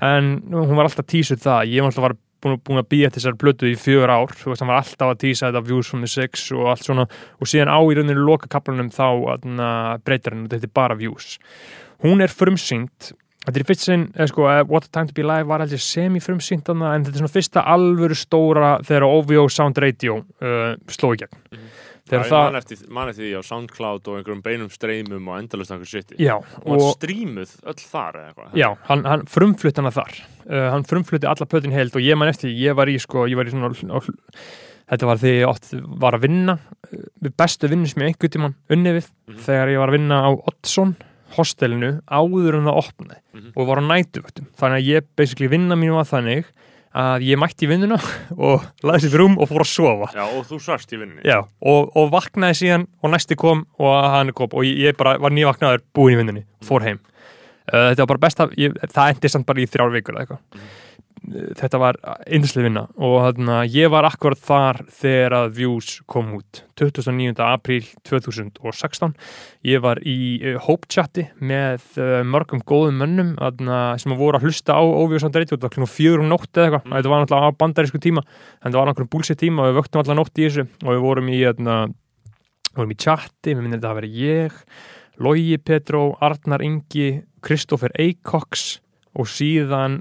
En 0.02 0.36
hún 0.52 0.76
var 0.78 0.86
alltaf 0.86 1.08
tísuð 1.10 1.42
það. 1.42 1.72
Ég 1.74 1.82
var 1.82 1.94
alltaf 1.94 2.20
búin, 2.44 2.82
að 2.82 2.90
býja 2.92 3.10
þessar 3.16 3.38
blötu 3.40 3.72
í 3.72 3.78
fjögur 3.80 4.14
ár. 4.14 4.36
Þú 4.38 4.52
veist, 4.52 4.62
hann 4.62 4.70
var 4.70 4.84
alltaf 4.84 5.14
að 5.16 5.22
tísa 5.24 5.50
þetta 5.50 5.64
Views 5.66 5.90
from 5.90 6.06
the 6.06 6.12
Six 6.12 6.46
og 6.54 6.70
allt 6.74 6.86
svona. 6.86 7.08
Og 7.42 7.50
síðan 7.50 7.74
á 7.74 7.80
í 7.82 7.98
rauninu 7.98 8.28
loka 8.28 8.52
kaplanum 8.52 8.92
þá 8.94 9.08
breytir 10.06 10.36
hann 10.36 10.46
og 10.46 10.54
þetta 10.54 10.70
er 10.70 10.76
bara 10.78 11.00
Views. 11.00 11.40
Hún 12.06 12.22
er 12.22 12.34
frumsýnd 12.34 13.14
Þetta 13.44 13.60
er 13.60 13.66
fyrst 13.68 13.84
sinn, 13.90 14.04
eða 14.16 14.30
sko, 14.31 14.45
What 14.72 14.86
a 14.88 14.92
Time 14.95 15.10
to 15.10 15.16
Be 15.18 15.24
Alive 15.25 15.50
var 15.50 15.63
aldrei 15.66 15.80
semi-frumsýnt 15.84 16.69
þarna, 16.69 16.94
en 16.95 17.04
þetta 17.04 17.18
er 17.18 17.24
svona 17.25 17.34
fyrsta 17.34 17.63
alvöru 17.74 18.16
stóra 18.16 18.78
þegar 18.88 19.04
OVO 19.10 19.48
Sound 19.51 19.81
Radio 19.84 20.22
uh, 20.40 20.75
sló 20.88 21.12
í 21.16 21.19
gegn. 21.25 21.42
Mhm. 21.51 21.74
Þegar 22.04 22.28
það 22.28 22.42
man 22.92 23.10
eftir, 23.10 23.24
því 23.24 23.30
á 23.40 23.42
Soundcloud 23.48 24.07
og 24.12 24.18
einhverjum 24.19 24.42
beinum 24.44 24.68
streymum 24.69 25.30
og 25.31 25.38
endalust 25.40 25.72
einhver 25.72 25.88
shiti 25.88 26.18
já, 26.19 26.34
og 26.36 26.66
hann 26.68 26.81
og, 26.84 26.90
strímuð 26.98 27.54
öll 27.72 27.80
þar 27.80 28.18
eða 28.19 28.25
eitthvað 28.34 28.57
já, 28.60 28.68
hann, 28.90 29.04
hann 29.07 29.24
frumflutt 29.31 29.80
hana 29.80 29.92
þar. 29.95 30.19
Uh, 30.44 30.68
hann 30.74 30.84
frumflutti 30.90 31.30
alla 31.31 31.48
plötin 31.48 31.72
heild 31.74 31.95
og 31.95 32.04
ég 32.04 32.19
man 32.19 32.28
eftir, 32.31 32.51
því, 32.51 32.57
ég 32.68 32.75
var 32.75 32.92
í, 32.92 32.98
sko, 33.00 33.24
ég 33.31 33.40
var 33.40 33.48
í 33.48 33.54
svona, 33.56 33.72
á, 33.72 34.00
þetta 34.92 35.10
var 35.10 35.24
þegar 35.24 35.40
ég 35.40 35.54
átt, 35.54 35.72
var 36.04 36.19
að 36.19 36.25
vinna 36.28 36.57
uh, 36.60 37.07
við 37.24 37.36
bestu 37.40 37.72
vinnu 37.72 37.88
sem 37.88 38.04
ég 38.04 38.12
einhvern 38.12 38.36
tímann 38.36 38.57
unni 38.75 38.95
við, 39.00 39.10
Mhm. 39.31 39.40
þegar 39.48 39.72
ég 39.72 39.80
var 39.80 39.94
að 39.94 39.98
vinna 40.01 40.19
á 40.28 40.30
Oddsson 40.36 40.95
hostelinu 41.38 41.89
áður 42.07 42.59
en 42.59 42.68
það 42.69 42.81
opnaði 42.83 43.19
Mhm. 43.33 43.51
og 43.57 43.68
var 43.68 43.81
á 43.81 43.83
nætuvöktum 43.89 44.47
þannig 44.59 44.77
að 44.81 44.89
ég 44.94 45.07
basically 45.18 45.47
vinna 45.50 45.75
mín 45.75 45.94
var 45.95 46.06
þannig 46.06 46.45
að 46.94 47.24
ég 47.25 47.39
mætti 47.41 47.65
vinnuna 47.65 47.97
og 48.38 48.62
laði 48.85 49.01
sér 49.07 49.13
fyrir 49.15 49.25
um 49.25 49.38
og 49.41 49.50
fór 49.50 49.63
að 49.65 49.71
sofa. 49.71 50.12
Já, 50.13 50.25
og 50.30 50.44
þú 50.45 50.59
svarst 50.62 50.91
í 50.94 51.00
vinninni 51.01 51.24
Já, 51.25 51.39
og, 51.65 51.89
og 51.97 52.12
vaknaði 52.13 52.59
síðan 52.59 52.85
og 53.01 53.09
næsti 53.15 53.35
kom 53.41 53.65
og 53.81 53.95
hann 54.13 54.30
kom 54.38 54.53
og 54.53 54.62
ég, 54.68 54.94
bara 55.00 55.15
var 55.18 55.33
nývaknaður 55.33 55.81
búin 55.97 56.13
í 56.13 56.19
vinnunni 56.21 56.44
og 56.62 56.68
fór 56.69 56.85
heim. 56.85 57.00
Uh, 57.63 57.89
þetta 57.95 58.03
var 58.03 58.12
bara 58.13 58.21
besta, 58.27 58.45
ég, 58.59 58.74
það 58.91 59.13
endi 59.15 59.30
samt 59.31 59.45
bara 59.47 59.62
í 59.63 59.65
þrjár 59.71 59.94
vikur 59.95 60.13
eða 60.18 60.25
eitthvað. 60.27 60.41
Uh, 60.53 60.62
þetta 61.24 61.80
var 61.80 62.00
yndislega 62.28 62.68
vinna 62.68 62.86
og 63.00 63.18
þarna, 63.24 63.60
ég 63.72 63.92
var 63.94 64.08
akkurat 64.08 64.40
þar 64.44 64.81
þegar 64.92 65.38
að 65.38 65.54
Views 65.58 65.92
kom 66.10 66.34
út 66.38 66.64
29. 66.80 67.34
apríl 67.46 67.86
2016 68.08 69.14
ég 69.68 69.84
var 69.84 70.02
í 70.04 70.18
uh, 70.42 70.58
hópchatti 70.68 71.30
með 71.40 71.86
uh, 71.98 72.22
mörgum 72.28 72.64
góðum 72.68 73.00
mönnum 73.04 73.36
þarna, 73.40 73.84
sem 74.02 74.16
voru 74.20 74.40
að 74.40 74.50
hlusta 74.50 74.75
á 74.75 74.84
Óvíus 74.84 75.24
og 75.25 75.34
út 75.34 75.54
var 75.64 75.74
klukkan 75.74 75.90
fjögur 75.90 76.25
um 76.25 76.31
nótt 76.31 76.52
eða 76.54 76.70
eitthvað 76.70 76.84
Mm. 76.84 76.98
þetta 77.00 77.10
var 77.10 77.22
náttúrulega 77.24 77.50
á 77.50 77.60
bandarísku 77.60 78.00
tíma 78.02 78.24
en 78.24 78.68
þetta 78.68 78.80
var 78.80 78.90
náttúrulega 78.90 79.14
búlsitt 79.14 79.40
tíma 79.40 79.64
og 79.64 79.69
við 79.69 79.78
vöktum 79.80 80.02
allar 80.02 80.18
nótt 80.19 80.38
í 80.38 80.48
þessu 80.48 80.66
og 80.84 80.92
við 80.92 81.02
vorum 81.04 81.30
í 81.30 81.40
þarna, 81.44 81.78
vorum 82.76 82.94
í 82.94 83.00
chatti, 83.00 83.54
mér 83.54 83.64
minnir 83.64 83.80
þetta 83.80 83.92
að 83.94 84.00
vera 84.02 84.14
ég 84.19 84.60
Logi 85.24 85.57
Petró, 85.62 86.18
Arnar 86.19 86.64
Ingi 86.66 87.24
Kristoffer 87.45 87.94
Eikoks 88.00 88.81
og 89.16 89.28
síðan 89.30 90.00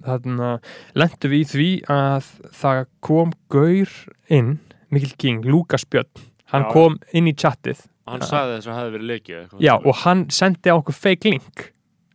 lendum 0.94 1.30
við 1.32 1.40
í 1.42 1.48
því 1.52 1.68
að 1.92 2.28
það 2.56 2.84
kom 3.04 3.32
gaur 3.52 3.92
inn, 4.32 4.58
Mikil 4.92 5.14
King, 5.18 5.44
Lukas 5.48 5.84
Björn. 5.88 6.08
Hann 6.52 6.66
Já. 6.66 6.72
kom 6.74 6.98
inn 7.16 7.28
í 7.30 7.34
chattið 7.34 7.86
Hann 8.06 8.20
sagði 8.26 8.56
þess 8.58 8.66
að 8.66 8.72
það 8.72 8.80
hefði 8.82 8.92
verið 8.96 9.10
leikið 9.12 9.60
já, 9.62 9.72
og 9.78 9.94
hann 10.02 10.24
sendi 10.34 10.68
á 10.68 10.74
okkur 10.74 10.96
fake 10.98 11.30
link. 11.30 11.68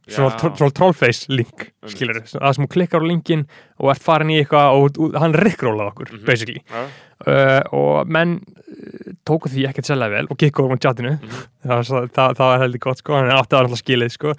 Svona, 0.08 0.38
svona 0.56 0.72
trollface 0.72 1.25
link 1.32 1.66
skilur 1.92 2.22
það 2.24 2.54
sem 2.56 2.63
þú 2.63 2.70
klikkar 2.72 3.04
á 3.04 3.08
linkin 3.10 3.42
og 3.82 3.89
ert 3.92 4.04
farin 4.06 4.30
í 4.32 4.38
eitthvað 4.39 4.77
og, 4.77 5.00
og 5.04 5.18
hann 5.20 5.34
rickrólaði 5.36 5.92
okkur 5.92 6.12
Mhm. 6.13 6.25
basically. 6.27 6.62
Já, 6.70 6.84
uh, 7.27 7.62
og 7.75 8.08
menn 8.08 8.38
uh, 8.39 9.12
tóku 9.27 9.50
því 9.51 9.66
ekkert 9.68 9.89
sérlega 9.89 10.12
vel 10.20 10.27
og 10.32 10.38
kikku 10.38 10.63
um 10.63 10.77
chatinu. 10.77 11.18
Mhm. 11.18 11.42
það, 11.66 11.74
var 11.75 11.84
svo- 11.89 12.08
það, 12.08 12.36
það 12.39 12.51
var 12.54 12.60
heldur 12.63 12.80
gott 12.88 12.98
sko. 13.04 13.13
Hann 13.18 13.32
átti 13.36 13.56
að 13.58 13.63
alltaf 13.66 13.82
skilið 13.84 14.12
sko 14.16 14.34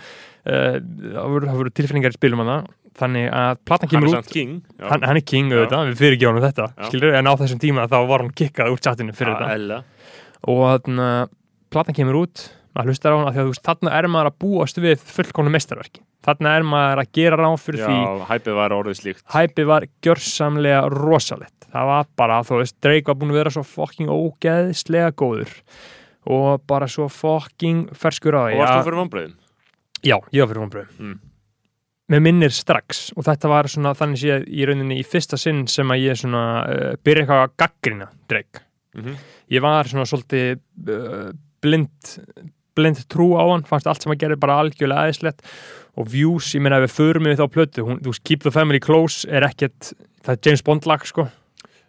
það 0.49 1.31
voru, 1.33 1.49
það 1.50 1.59
voru 1.62 1.73
tilfinningar 1.78 2.14
í 2.14 2.19
spilum 2.19 2.43
hann 2.45 2.67
þannig 2.99 3.28
að 3.31 3.61
platan 3.69 3.90
kemur 3.93 4.11
út. 4.19 4.31
king 4.33 4.55
hann, 4.83 5.05
hann 5.07 5.21
er 5.21 5.25
king 5.28 5.52
auðvitað, 5.55 5.90
við 5.93 6.00
fyrir 6.02 6.17
ekki 6.17 6.28
honum 6.31 6.43
þetta 6.49 6.69
skilur, 6.88 7.14
en 7.14 7.31
á 7.31 7.33
þessum 7.38 7.61
tíma 7.62 7.85
þá 7.90 7.99
var 8.11 8.25
hann 8.25 8.33
kikkað 8.40 8.73
úr 8.75 8.83
chatinu 8.83 9.14
fyrir 9.14 9.35
Já, 9.35 9.38
þetta. 9.38 9.59
Ella. 9.61 9.81
Og 10.49 10.62
þannig 10.87 11.05
að 11.12 11.35
platan 11.75 11.99
kemur 11.99 12.21
út 12.25 12.47
maður 12.75 12.93
hlustar 12.93 13.14
á 13.14 13.17
hann 13.19 13.31
að 13.31 13.62
þarna 13.69 13.95
er 13.99 14.09
maður 14.11 14.31
að 14.33 14.38
búast 14.43 14.81
við 14.83 15.05
fullkomna 15.14 15.52
mestarverki 15.55 16.02
þarna 16.26 16.57
er 16.59 16.67
maður 16.67 17.02
að 17.05 17.12
gera 17.19 17.38
ráð 17.38 17.57
fyrir 17.62 17.85
Já, 17.85 17.87
því 17.88 18.26
hæpið 18.33 18.57
var 18.59 18.75
orðið 18.76 18.99
slíkt. 18.99 19.23
Hæpið 19.33 19.69
var 19.71 19.87
gjörsamlega 20.05 20.81
rosalett 20.93 21.69
það 21.73 21.87
var 21.93 22.07
bara, 22.19 22.40
þú 22.49 22.59
veist, 22.62 22.76
Drake 22.83 23.07
var 23.12 23.19
búin 23.21 23.33
að 23.35 23.38
vera 23.43 23.52
svo 23.55 23.62
fucking 23.69 24.09
ógeðslega 24.11 25.11
góður. 25.21 25.50
Og 26.28 26.62
bara 26.69 26.88
svo 26.90 27.07
fucking 27.12 27.87
ferskur 27.97 28.37
á 28.37 28.43
því 28.49 28.57
Og 28.57 28.61
varst 28.62 28.73
þú 28.73 28.78
að- 28.81 28.88
fyrir 28.88 29.00
vonbreiðum? 29.02 29.35
Já, 30.07 30.17
ég 30.33 30.40
var 30.45 30.49
fyrir 30.52 30.62
vonbröðum 30.62 30.99
Mm. 30.99 31.19
með 32.09 32.23
minnir 32.25 32.52
strax 32.55 33.12
og 33.17 33.25
þetta 33.26 33.49
var 33.52 33.69
svona 33.69 33.95
þannig 33.99 34.19
sé 34.23 34.38
í 34.49 34.64
rauninni 34.69 35.00
í 35.00 35.05
fyrsta 35.07 35.37
sinn 35.38 35.67
sem 35.69 35.88
að 35.93 36.05
ég 36.07 36.17
svona 36.23 36.45
uh, 36.64 36.95
byrja 37.05 37.25
eitthvað 37.26 37.43
að 37.47 37.57
gaggrina 37.64 38.09
Drake 38.28 38.62
Mhm. 38.97 39.17
ég 39.52 39.61
var 39.62 39.85
svona 39.85 40.07
svolítið 40.09 40.59
uh, 40.88 41.33
blind 41.62 42.19
blind 42.75 43.02
trú 43.11 43.35
á 43.37 43.43
hann, 43.50 43.64
fannst 43.67 43.87
allt 43.90 44.02
sem 44.02 44.12
að 44.12 44.19
gera 44.23 44.37
bara 44.37 44.61
algjörlega 44.62 45.02
aðeinslegt 45.09 45.43
og 45.99 46.07
views, 46.09 46.55
ég 46.55 46.62
meina 46.62 46.78
ef 46.78 46.87
við 46.87 46.95
förum 46.97 47.26
við 47.26 47.37
þá 47.40 47.47
plötu, 47.50 47.83
hún, 47.85 47.99
þú 48.00 48.12
veist, 48.12 48.23
Keep 48.25 48.43
the 48.47 48.50
Family 48.55 48.78
Close 48.78 49.26
er 49.28 49.43
ekkert, 49.43 49.93
það 50.23 50.33
er 50.37 50.38
James 50.47 50.62
Bond 50.62 50.87
lag 50.87 51.02
sko, 51.05 51.25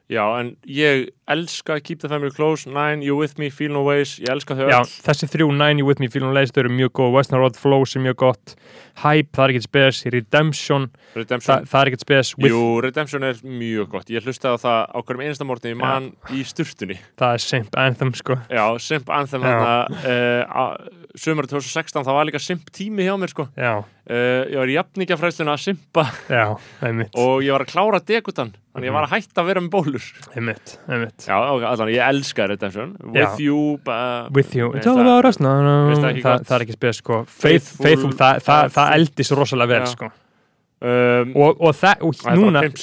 Já, 0.10 0.24
en 0.40 0.56
ég 0.66 1.12
elska 1.30 1.76
Keep 1.86 2.00
the 2.02 2.10
Family 2.10 2.32
Close, 2.34 2.66
Nine, 2.66 3.04
You 3.06 3.14
With 3.20 3.38
Me, 3.38 3.52
Feel 3.54 3.70
No 3.76 3.84
Ways 3.86 4.16
Ég 4.18 4.32
elska 4.34 4.56
þau 4.58 4.66
já, 4.72 4.80
öll. 4.82 4.94
þessi 5.06 5.28
þrjú 5.30 5.52
Nine 5.54 5.84
You 5.84 5.86
With 5.86 6.02
Me 6.02 6.10
Feeling 6.10 6.34
Lazy, 6.34 6.50
þau 6.56 6.64
eru 6.64 6.72
mjög 6.74 6.94
góð, 6.98 7.12
Western 7.14 7.38
Road 7.44 7.60
Flows 7.62 7.94
er 7.94 8.02
mjög 8.08 8.18
gott, 8.24 8.56
Hype, 9.04 9.30
það 9.38 9.44
er 9.46 9.54
ekkert 9.54 9.68
spes. 9.68 10.00
Redemption, 10.12 10.88
Redemption. 11.16 11.46
það, 11.46 11.68
það 11.72 11.82
er 11.86 11.92
ekkert 11.92 12.06
spes. 12.08 12.32
With, 12.42 12.52
Jú, 12.52 12.64
Redemption 12.84 13.24
er 13.30 13.38
mjög 13.46 13.94
gott. 13.94 14.10
Ég 14.12 14.26
hlustaði 14.26 14.58
á 14.58 14.64
það 14.66 14.80
á 14.92 14.98
hverjum 15.06 15.24
einasta 15.24 15.48
morgni 15.48 15.72
Ég 15.72 15.80
man 15.80 16.10
í 16.36 16.42
sturtunni. 16.44 16.98
Það 17.22 17.38
er 17.38 17.46
Simp 17.46 17.78
Anthem 17.80 18.12
sko. 18.18 18.40
Já, 18.50 18.66
Simp 18.84 19.14
Anthem 19.14 19.46
Já. 19.46 19.54
þarna 19.56 20.99
Sumar 21.18 21.48
2016 21.50 22.04
þá 22.06 22.12
var 22.14 22.28
líka 22.30 22.40
Simp 22.44 22.68
tími 22.76 23.06
hjá 23.08 23.16
mér 23.18 23.32
sko. 23.32 23.48
Já, 23.58 23.80
uh, 23.82 24.44
Ég 24.50 24.58
var 24.60 24.70
í 24.70 24.76
jafningafræðsluna 24.78 25.56
að 25.56 25.64
Simpa. 25.64 26.04
Já, 26.30 26.44
og 27.18 27.42
ég 27.46 27.52
var 27.56 27.66
að 27.66 27.72
klára 27.72 28.00
degutan 28.06 28.54
Þannig 28.70 28.86
ég 28.92 28.94
var 28.96 29.08
að 29.08 29.14
hætta 29.16 29.42
að 29.42 29.48
vera 29.50 29.64
með 29.66 29.72
bólur. 29.74 30.06
Einmitt, 30.38 30.76
einmitt. 30.88 31.26
Já, 31.26 31.36
allan, 31.42 31.90
ég 31.92 32.06
elska 32.06 32.46
Redemption 32.48 32.96
Já. 33.02 33.10
With 33.18 33.42
You 33.42 33.60
uh, 33.82 34.30
With 34.32 34.56
you, 34.56 34.70
all 34.70 34.80
það- 34.80 35.02
það 35.02 36.22
það, 36.22 36.48
það 36.48 36.56
er 36.60 36.66
ekki 36.68 36.78
spes 36.78 37.02
sko. 37.02 37.24
Faith, 37.26 37.74
Faithful, 37.82 38.14
faithful, 38.14 38.70
það, 38.78 38.94
eldist 39.00 39.36
rosalega 39.36 39.74
vel 39.74 39.86
Já. 39.88 39.94
sko 39.98 40.12
um, 40.82 41.34
og, 41.36 41.58
og 41.60 41.74
það, 41.76 42.04
og 42.08 42.14
núna 42.40 42.62
og- 42.64 42.78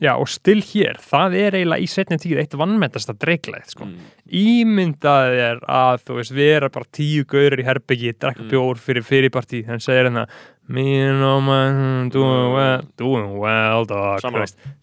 já, 0.00 0.12
og 0.16 0.28
still 0.32 0.62
hér, 0.64 0.96
það 1.02 1.34
er 1.42 1.56
eiginlega 1.58 1.84
í 1.84 1.88
setni 1.92 2.16
tíð 2.22 2.38
eitt 2.40 2.56
vannmendasta 2.56 3.12
dreiklæð 3.20 3.66
sko. 3.74 3.84
Mm. 3.84 4.12
ímyndað 4.40 5.36
er 5.40 5.60
að 5.68 6.04
þú 6.06 6.16
veist, 6.20 6.32
við 6.36 6.50
erum 6.56 6.72
bara 6.76 6.88
tíu 6.96 7.24
gaurir 7.28 7.60
í 7.62 7.66
herbyggi, 7.66 8.14
drekka 8.18 8.42
Mm. 8.46 8.50
bjór 8.50 8.80
fyrir 8.80 9.04
fyrirpartí, 9.04 9.64
hann 9.66 9.78
segir 9.80 10.08
hérna 10.08 10.26
me 10.68 10.86
and 11.08 11.20
my 11.46 12.08
doing 12.10 12.54
well 12.54 12.82
doing 12.96 13.38
well, 13.38 13.84
dog 13.84 14.20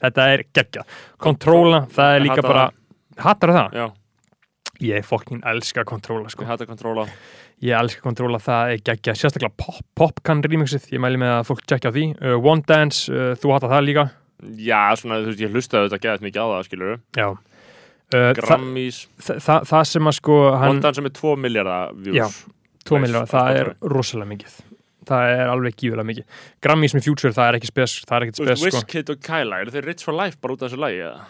þetta 0.02 0.28
er 0.34 0.44
geggja, 0.54 0.84
kontróla 1.20 1.88
það 1.90 2.16
er 2.16 2.22
líka 2.28 2.42
bara, 2.42 2.70
hattar 3.18 3.50
það? 3.50 3.72
Já, 3.74 3.92
ég 4.82 5.06
fokkin 5.06 5.42
elska 5.46 5.84
kontróla 5.84 6.30
sko. 6.30 6.44
Ég 6.44 6.50
hætti 6.50 6.66
að 6.66 6.72
kontróla 6.74 7.08
Ég 7.64 7.78
elska 7.78 8.04
kontróla, 8.04 8.42
það 8.44 8.74
er 8.74 8.82
geggja 8.90 9.14
sérstaklega 9.16 9.56
pop, 9.56 9.86
popcan 9.96 10.44
remixið, 10.44 10.90
ég 10.92 11.00
mæli 11.00 11.22
með 11.22 11.38
að 11.38 11.46
fólk 11.48 11.64
tjekkja 11.64 11.94
á 11.94 11.96
því, 11.96 12.06
uh, 12.20 12.36
One 12.44 12.66
Dance, 12.68 13.06
uh, 13.08 13.32
þú 13.40 13.54
hattar 13.56 13.72
það 13.72 13.86
líka? 13.88 14.04
Já, 14.60 14.82
svona, 15.00 15.22
þú 15.24 15.32
veist, 15.32 15.44
ég 15.46 15.54
hlustaði 15.54 15.88
þetta 15.88 16.02
geðast 16.04 16.26
mikið 16.26 16.44
á 16.44 16.48
það, 16.52 16.66
skilur 16.68 16.94
Já. 17.16 17.28
Uh, 18.14 18.30
Grammys, 18.38 18.98
þa 19.24 19.38
þa 19.42 19.56
Það 19.70 19.86
sem 19.90 20.10
að 20.12 20.18
sko 20.20 20.36
hann, 20.52 20.74
Hondan 20.74 20.98
sem 20.98 21.08
er 21.08 21.14
2 21.18 21.32
miljardar 21.40 21.94
views. 21.96 22.18
Já, 22.20 22.28
2 22.84 23.00
Nice, 23.00 23.06
miljónar, 23.06 23.30
það 23.32 23.60
er 23.62 23.72
rosalega 23.94 24.32
mikið. 24.34 24.58
Það 25.08 25.32
er 25.32 25.54
alveg 25.54 25.78
gífulega 25.80 26.10
mikið. 26.12 26.44
Grammys 26.64 26.98
með 26.98 27.08
Future, 27.08 27.34
það 27.36 27.48
er 27.48 27.58
ekki 27.60 27.72
spes, 27.72 27.96
það 28.10 28.18
er 28.18 28.28
veist, 28.28 28.44
spes 28.44 28.60
sko. 28.60 28.84
Wizkid 28.84 29.14
og 29.16 29.24
Kyla, 29.24 29.64
eru 29.64 29.74
þeir 29.74 29.90
rich 29.90 30.06
for 30.06 30.20
life 30.20 30.40
bara 30.44 30.58
út 30.58 30.62
af 30.62 30.70
þessu 30.70 30.84
lagi, 30.84 31.00
eða? 31.08 31.26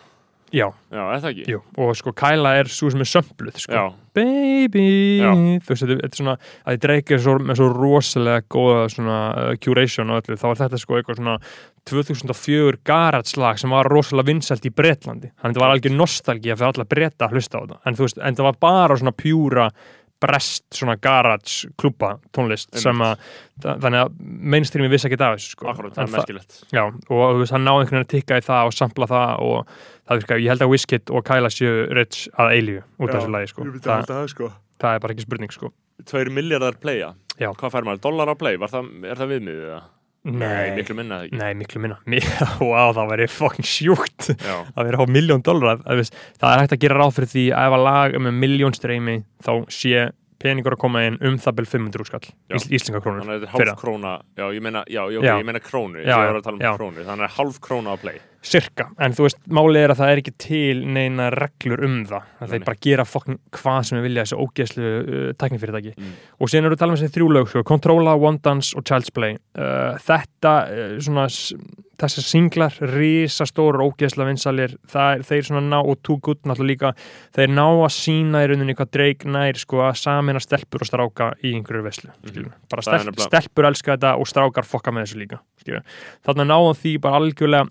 Já, 0.53 0.67
Já, 0.93 1.01
það 1.17 1.27
ekki? 1.31 1.43
jú, 1.49 1.59
og 1.81 1.95
sko 1.97 2.11
Kyla 2.13 2.51
er 2.59 2.67
svo 2.69 2.91
sem 2.93 3.01
er 3.01 3.09
sömpluð 3.09 3.55
sko. 3.63 3.83
Baby 4.13 4.83
Já. 5.17 5.31
Þú 5.33 5.71
veist, 5.71 5.85
þetta 5.89 6.05
er 6.05 6.17
svona 6.19 6.35
að 6.37 6.75
ég 6.75 6.81
dreikir 6.83 7.21
svo, 7.23 7.33
með 7.41 7.57
svo 7.57 7.69
rosalega 7.73 8.43
góða 8.53 8.83
svona 8.93 9.17
uh, 9.33 9.47
curation 9.57 10.13
og 10.13 10.21
öllu, 10.21 10.37
þá 10.37 10.45
var 10.51 10.59
þetta 10.61 10.81
sko 10.83 10.99
eitthvað 10.99 11.21
svona 11.23 11.37
2004 11.89 12.79
garage 12.85 13.39
lag 13.41 13.57
sem 13.59 13.73
var 13.73 13.89
rosalega 13.89 14.29
vinsælt 14.29 14.69
í 14.69 14.73
Bretlandi 14.73 15.31
þannig 15.33 15.55
þetta 15.55 15.65
var 15.65 15.73
algjör 15.73 15.97
nostalgía 15.97 16.55
fyrir 16.59 16.69
alla 16.69 16.87
breta 16.93 17.27
að 17.27 17.35
hlusta 17.39 17.59
á 17.59 17.61
þetta 17.65 17.79
en 17.89 17.97
þú 17.97 18.07
veist, 18.07 18.21
en 18.21 18.37
það 18.37 18.49
var 18.51 18.61
bara 18.69 18.99
svona 19.01 19.15
pjúra 19.17 19.67
brest 20.23 20.63
svona 20.77 20.95
garage 21.03 21.69
klúpa 21.79 22.13
tónlist 22.35 22.69
Einmitt. 22.71 22.83
sem 22.85 23.03
að 23.03 23.25
þa- 23.63 23.75
þannig 23.83 24.01
að 24.05 24.15
mainstreami 24.55 24.91
vissi 24.93 25.09
ekki 25.09 25.19
þessu 25.21 25.53
sko. 25.55 25.67
akkurat, 25.71 25.93
það 25.97 26.07
er 26.07 26.13
merkilegt 26.17 26.59
Já, 26.73 26.83
og 26.87 27.39
veist, 27.41 27.53
hann 27.55 27.65
náði 27.67 27.83
einhvern 27.83 27.97
veginn 27.99 28.07
að 28.07 28.11
tikka 28.15 28.39
í 28.41 28.45
það 28.47 28.69
og 28.71 28.75
sampla 28.77 29.09
það 29.11 29.45
og 29.47 29.73
það 30.07 30.21
virka, 30.23 30.39
ég 30.43 30.53
held 30.53 30.65
að 30.67 30.73
Wizkid 30.73 31.13
og 31.13 31.25
Kyla 31.27 31.51
séu 31.53 31.73
rich 31.99 32.27
að 32.39 32.53
eilíu 32.57 32.81
út 32.99 33.09
af 33.13 33.19
þessu 33.21 33.33
lagi, 33.35 33.51
sko. 33.53 33.67
Þa, 33.83 33.99
það, 34.09 34.27
sko 34.33 34.51
það 34.83 34.95
er 34.95 35.03
bara 35.05 35.13
ekki 35.17 35.27
spurning, 35.27 35.51
sko. 35.55 35.73
2 36.09 36.29
miljardar 36.33 36.79
playa 36.81 37.13
Já. 37.39 37.49
Hvað 37.57 37.71
fær 37.73 37.85
maður? 37.87 38.01
Dollar 38.03 38.29
á 38.29 38.35
play? 38.37 38.57
Var 38.61 38.69
það, 38.69 38.89
er 39.09 39.17
það 39.17 39.31
viðmiðið 39.33 39.69
það? 39.73 39.85
Nei, 40.23 40.71
miklu 40.77 40.95
minna 40.95 41.17
ekki 41.25 41.35
Nei, 41.35 41.51
miklu 41.59 41.81
minna. 41.83 41.97
Vá, 42.71 42.83
það 42.95 43.09
væri 43.11 43.25
fucking 43.27 43.67
sjúkt 43.67 44.29
að 44.39 44.85
vera 44.87 45.03
á 45.03 45.05
miljón 45.11 45.43
dólar. 45.43 45.81
Það 45.83 46.49
er 46.53 46.61
hægt 46.63 46.75
að 46.77 46.83
gera 46.85 46.99
ráð 47.01 47.15
fyrir 47.17 47.31
því 47.33 47.45
að 47.51 47.67
ef 47.67 47.77
að 47.77 47.85
lag 47.89 48.15
um 48.19 48.29
miljón 48.39 48.77
streymi 48.77 49.17
þá 49.43 49.51
sé 49.73 50.05
peningur 50.43 50.75
að 50.75 50.81
koma 50.83 51.03
inn 51.07 51.17
um 51.23 51.37
það 51.39 51.57
byrð 51.59 51.71
500 51.71 52.07
skall, 52.09 52.25
Já. 52.51 52.55
ís, 52.57 52.65
íslenska 52.67 52.99
krónur. 53.03 53.23
þannig 53.23 53.35
að 53.37 53.43
þetta 53.45 53.61
er 53.63 53.69
hálf 53.71 53.79
króna 53.79 54.13
Já, 54.35 54.45
ég 54.51 54.63
meina, 54.65 54.81
já, 54.91 55.03
já, 55.07 55.19
Já. 55.23 55.33
ég 55.39 55.47
meina 55.47 55.61
krónu 55.63 56.01
Ég 56.03 56.11
var 56.11 56.39
að 56.39 56.43
tala 56.47 56.57
um 56.59 56.79
krónu 56.79 57.05
Þannig 57.07 57.27
að 57.29 57.37
hálf 57.37 57.59
króna 57.63 57.95
á 57.95 57.97
play 58.01 58.19
Cirka, 58.43 58.89
en 58.99 59.13
þú 59.15 59.23
veist, 59.23 59.37
málið 59.47 59.77
er 59.85 59.91
að 59.93 59.99
það 60.01 60.09
er 60.13 60.19
ekki 60.21 60.33
til 60.43 60.81
neina 60.91 61.29
reglur 61.31 61.83
um 61.87 62.01
það 62.09 62.25
að 62.25 62.41
Nei, 62.43 62.49
þeir 62.51 62.59
nei. 62.59 62.65
bara 62.67 62.81
gera 62.87 63.05
fokkin 63.07 63.39
hvað 63.55 63.79
sem 63.87 63.97
við 64.01 64.03
vilja 64.09 64.25
þessu 64.25 64.41
ógeðslu 64.43 64.89
uh, 64.89 65.29
tæknifyrirtæki 65.39 65.93
Mm. 65.93 66.11
og 66.41 66.49
síðan 66.51 66.65
eru 66.67 66.73
við 66.73 66.77
að 66.77 66.83
tala 66.83 66.91
um 66.93 66.99
þessi 66.99 67.13
þrjú 67.15 67.29
lög 67.37 67.47
sko, 67.53 67.63
Controlla, 67.63 68.15
One 68.19 68.39
Dance 68.43 68.75
og 68.75 68.83
Child's 68.83 69.13
Play 69.15 69.37
uh, 69.55 69.95
þetta, 70.03 70.53
uh, 70.67 70.99
svona 70.99 71.27
þessar 72.03 72.25
singlar, 72.25 72.73
risastóru 72.89 73.83
ógeðsla 73.85 74.25
vinsalir, 74.27 74.73
það 74.91 75.11
er, 75.13 75.21
þeir 75.29 75.45
svona 75.47 75.61
ná 75.69 75.77
og 75.85 75.99
Too 76.03 76.17
Good 76.25 76.41
náttúrulega 76.49 76.89
líka 76.91 76.91
þeir 77.37 77.53
ná 77.53 77.63
að 77.85 77.91
sína 77.95 78.41
í 78.43 78.49
rauninni 78.49 78.75
hvað 78.75 78.89
Drake 78.97 79.29
nær 79.29 79.59
sko 79.61 79.83
að 79.85 79.99
samina 80.01 80.41
stelpur 80.43 80.83
og 80.83 80.89
stráka 80.89 81.29
í 81.45 81.53
einhverju 81.55 81.85
veslu, 81.85 82.11
skilur 82.25 82.49
bara. 82.71 82.81
Það 82.83 82.97
er 82.97 83.05
nefnilega- 83.07 83.29
stelpur 83.29 83.69
elska 83.69 83.93
þetta 83.95 84.13
og 84.19 84.27
strákar 84.27 84.67
fokka 84.67 84.91
með 84.91 85.05
þessu 85.07 85.21
líka, 85.21 85.39
skilur 85.61 85.85
þarna 86.25 86.47
náðum 86.49 86.79
því 86.81 86.95
bara 87.05 87.21
algjörlega 87.21 87.69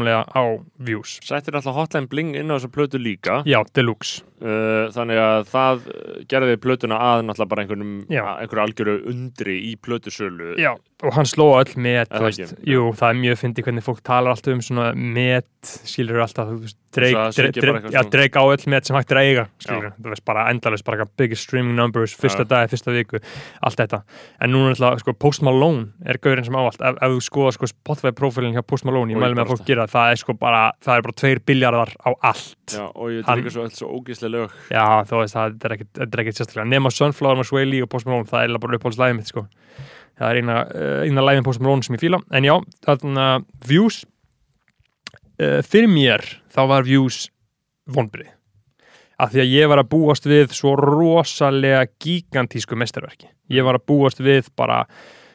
fullkomlega 0.00 0.24
á 0.32 0.42
views. 0.78 1.18
Settir 1.24 1.54
alltaf 1.54 1.76
hotline 1.76 2.08
bling 2.08 2.34
inn 2.36 2.50
á 2.50 2.56
þessu 2.56 2.70
plötu 2.72 2.98
líka. 3.00 3.42
Já, 3.44 3.62
deluxe. 3.74 4.22
Uh, 4.40 4.88
Þannig 4.94 5.20
að 5.20 5.48
það 5.50 5.88
uh, 5.92 6.20
gerði 6.30 6.56
plötuna 6.60 6.96
að 6.96 7.24
náttúrulega 7.26 7.50
bara 7.50 7.64
einhverjum 7.64 7.96
einhverju 8.08 8.64
algjöru 8.64 8.94
undri 9.10 9.56
í 9.68 9.74
plötusölu 9.76 10.54
já, 10.56 10.72
og 11.00 11.14
hann 11.16 11.28
sló 11.28 11.46
öll 11.56 11.72
met 11.80 12.10
það 12.10 12.26
veist, 12.26 12.54
jú, 12.66 12.90
það 12.96 13.12
er 13.12 13.18
mjög 13.22 13.38
fyndið 13.40 13.66
hvernig 13.66 13.84
fólk 13.86 14.02
talar 14.04 14.34
alltaf 14.34 14.52
um 14.52 14.62
svona 14.64 14.90
met 14.94 15.70
skilur 15.88 16.20
alltaf, 16.24 16.50
Drake 16.90 18.36
á 18.40 18.44
öll 18.44 18.64
met 18.72 18.88
sem 18.88 18.96
hægt 18.96 19.12
er 19.14 19.20
að 19.20 19.28
eiga 19.28 19.44
skilur, 19.62 19.92
þú 19.96 20.12
veist, 20.12 20.24
bara 20.28 20.46
endalist, 20.52 20.84
bara 20.86 21.06
biggest 21.20 21.46
streaming 21.46 21.76
numbers 21.78 22.14
fyrsta 22.18 22.44
Já. 22.44 22.50
dag, 22.52 22.70
fyrsta 22.72 22.94
viku, 22.94 23.20
allt 23.64 23.80
þetta. 23.80 24.02
En 24.40 24.52
núna 24.52 24.72
er 24.72 24.76
alltaf, 24.76 25.04
sko, 25.04 25.14
Post 25.20 25.44
Malone 25.46 25.90
er 26.04 26.20
gaurinn 26.22 26.48
sem 26.48 26.56
ávallt, 26.56 26.80
ef, 26.80 26.98
ef 27.00 27.14
þú 27.14 27.22
skoða 27.28 27.54
sko 27.56 27.70
Spotify 27.70 28.14
profilin 28.16 28.56
hjá 28.56 28.64
Post 28.66 28.88
Malone, 28.88 29.14
ég 29.14 29.20
mæli 29.20 29.38
með 29.38 29.46
að 29.46 29.54
fólk 29.54 29.68
gera 29.68 29.86
það, 29.90 30.16
er 30.16 30.22
sko 30.24 30.36
bara, 30.40 30.64
það 30.84 30.96
er 30.96 31.06
bara 31.06 31.18
tveir 31.22 31.42
biljardar 31.52 31.94
á 32.00 32.10
allt. 32.32 32.74
Já, 32.74 32.84
og 32.88 33.14
ég 33.14 33.32
líka 33.40 33.54
svo, 33.54 33.68
öll 33.68 33.76
svo 33.76 33.92
ógíslega 34.00 34.34
lög. 34.36 34.58
Já, 34.72 34.84
þú 35.08 35.22
veist, 35.22 35.36
það 35.36 35.68
er 35.68 35.76
ekkert, 35.76 36.02
er 36.04 36.32
sérstaklega. 36.32 36.68
Nema 36.74 36.92
Sunflower 36.94 37.64
Lee 37.68 37.84
og 37.84 37.92
Post 37.92 38.08
Malone 38.08 38.28
það 38.30 38.48
er 38.48 38.62
bara 38.64 38.80
uppáhaldslæðið 38.80 39.20
mitt, 39.20 39.32
sko 39.32 39.46
það 40.20 40.28
er 40.28 40.40
eina, 40.42 40.58
uh, 40.68 41.00
eina 41.08 41.24
læðin 41.24 41.46
Post 41.46 41.64
Malone 41.64 41.86
sem 41.86 41.96
ég 41.96 42.04
fíla. 42.04 42.20
En 42.36 42.46
já, 42.46 42.54
þarna 42.86 43.28
views 43.66 44.02
uh, 45.40 45.60
fyrir 45.66 45.90
mér 45.90 46.26
þá 46.52 46.62
var 46.74 46.86
views 46.88 47.24
vonbrið 47.90 48.30
af 49.20 49.34
því 49.34 49.42
að 49.42 49.52
ég 49.52 49.68
var 49.68 49.82
að 49.82 49.90
búast 49.92 50.26
við 50.28 50.54
svo 50.56 50.72
rosalega 50.78 51.82
gigantísku 52.00 52.78
mestarverki 52.78 53.28
ég 53.52 53.66
var 53.66 53.76
að 53.76 53.86
búast 53.90 54.22
við 54.22 54.48
bara 54.56 54.84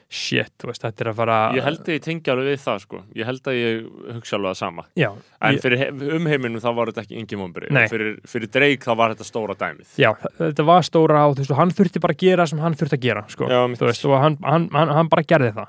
shit, 0.09 0.51
þú 0.61 0.69
veist, 0.69 0.83
þetta 0.85 1.03
er 1.03 1.09
að 1.09 1.17
fara 1.19 1.37
Ég 1.55 1.65
held 1.65 1.81
að 1.81 1.95
ég 1.95 2.03
tengi 2.05 2.31
alveg 2.31 2.47
við 2.51 2.61
það 2.61 2.79
sko. 2.85 2.99
Ég 3.17 3.25
held 3.29 3.49
að 3.49 3.57
ég 3.59 3.87
hugsa 4.15 4.37
alveg 4.37 4.51
það 4.51 4.59
sama. 4.59 4.85
Já, 4.95 5.09
En 5.41 5.55
ég, 5.55 5.61
fyrir 5.63 5.81
he- 5.81 5.91
umheiminum 6.19 6.61
þá 6.63 6.69
var 6.77 6.91
þetta 6.91 7.03
ekki 7.05 7.19
yngi 7.21 7.71
Nei. 7.71 7.87
fyrir, 7.91 8.15
fyrir 8.29 8.51
Drake 8.51 8.85
þá 8.85 8.95
var 8.95 9.15
þetta 9.15 9.27
stóra 9.27 9.55
dæmið. 9.55 9.91
Já, 9.97 10.11
þetta 10.39 10.65
var 10.65 10.81
stóra 10.83 11.25
á 11.25 11.27
þú 11.33 11.41
veist, 11.41 11.51
og 11.51 11.57
hann 11.57 11.71
þurfti 11.71 12.01
bara 12.01 12.13
að 12.13 12.23
gera 12.25 12.47
sem 12.47 12.59
hann 12.59 12.75
þurfti 12.75 12.97
að 12.97 13.05
gera 13.07 13.25
sko. 13.27 13.49
Já, 13.49 13.61
þú 13.75 13.85
veist, 13.89 14.05
og 14.05 14.19
hann, 14.21 14.37
hann, 14.43 14.69
hann, 14.71 14.89
hann 14.89 15.09
bara 15.09 15.23
gerði 15.23 15.53
það. 15.53 15.67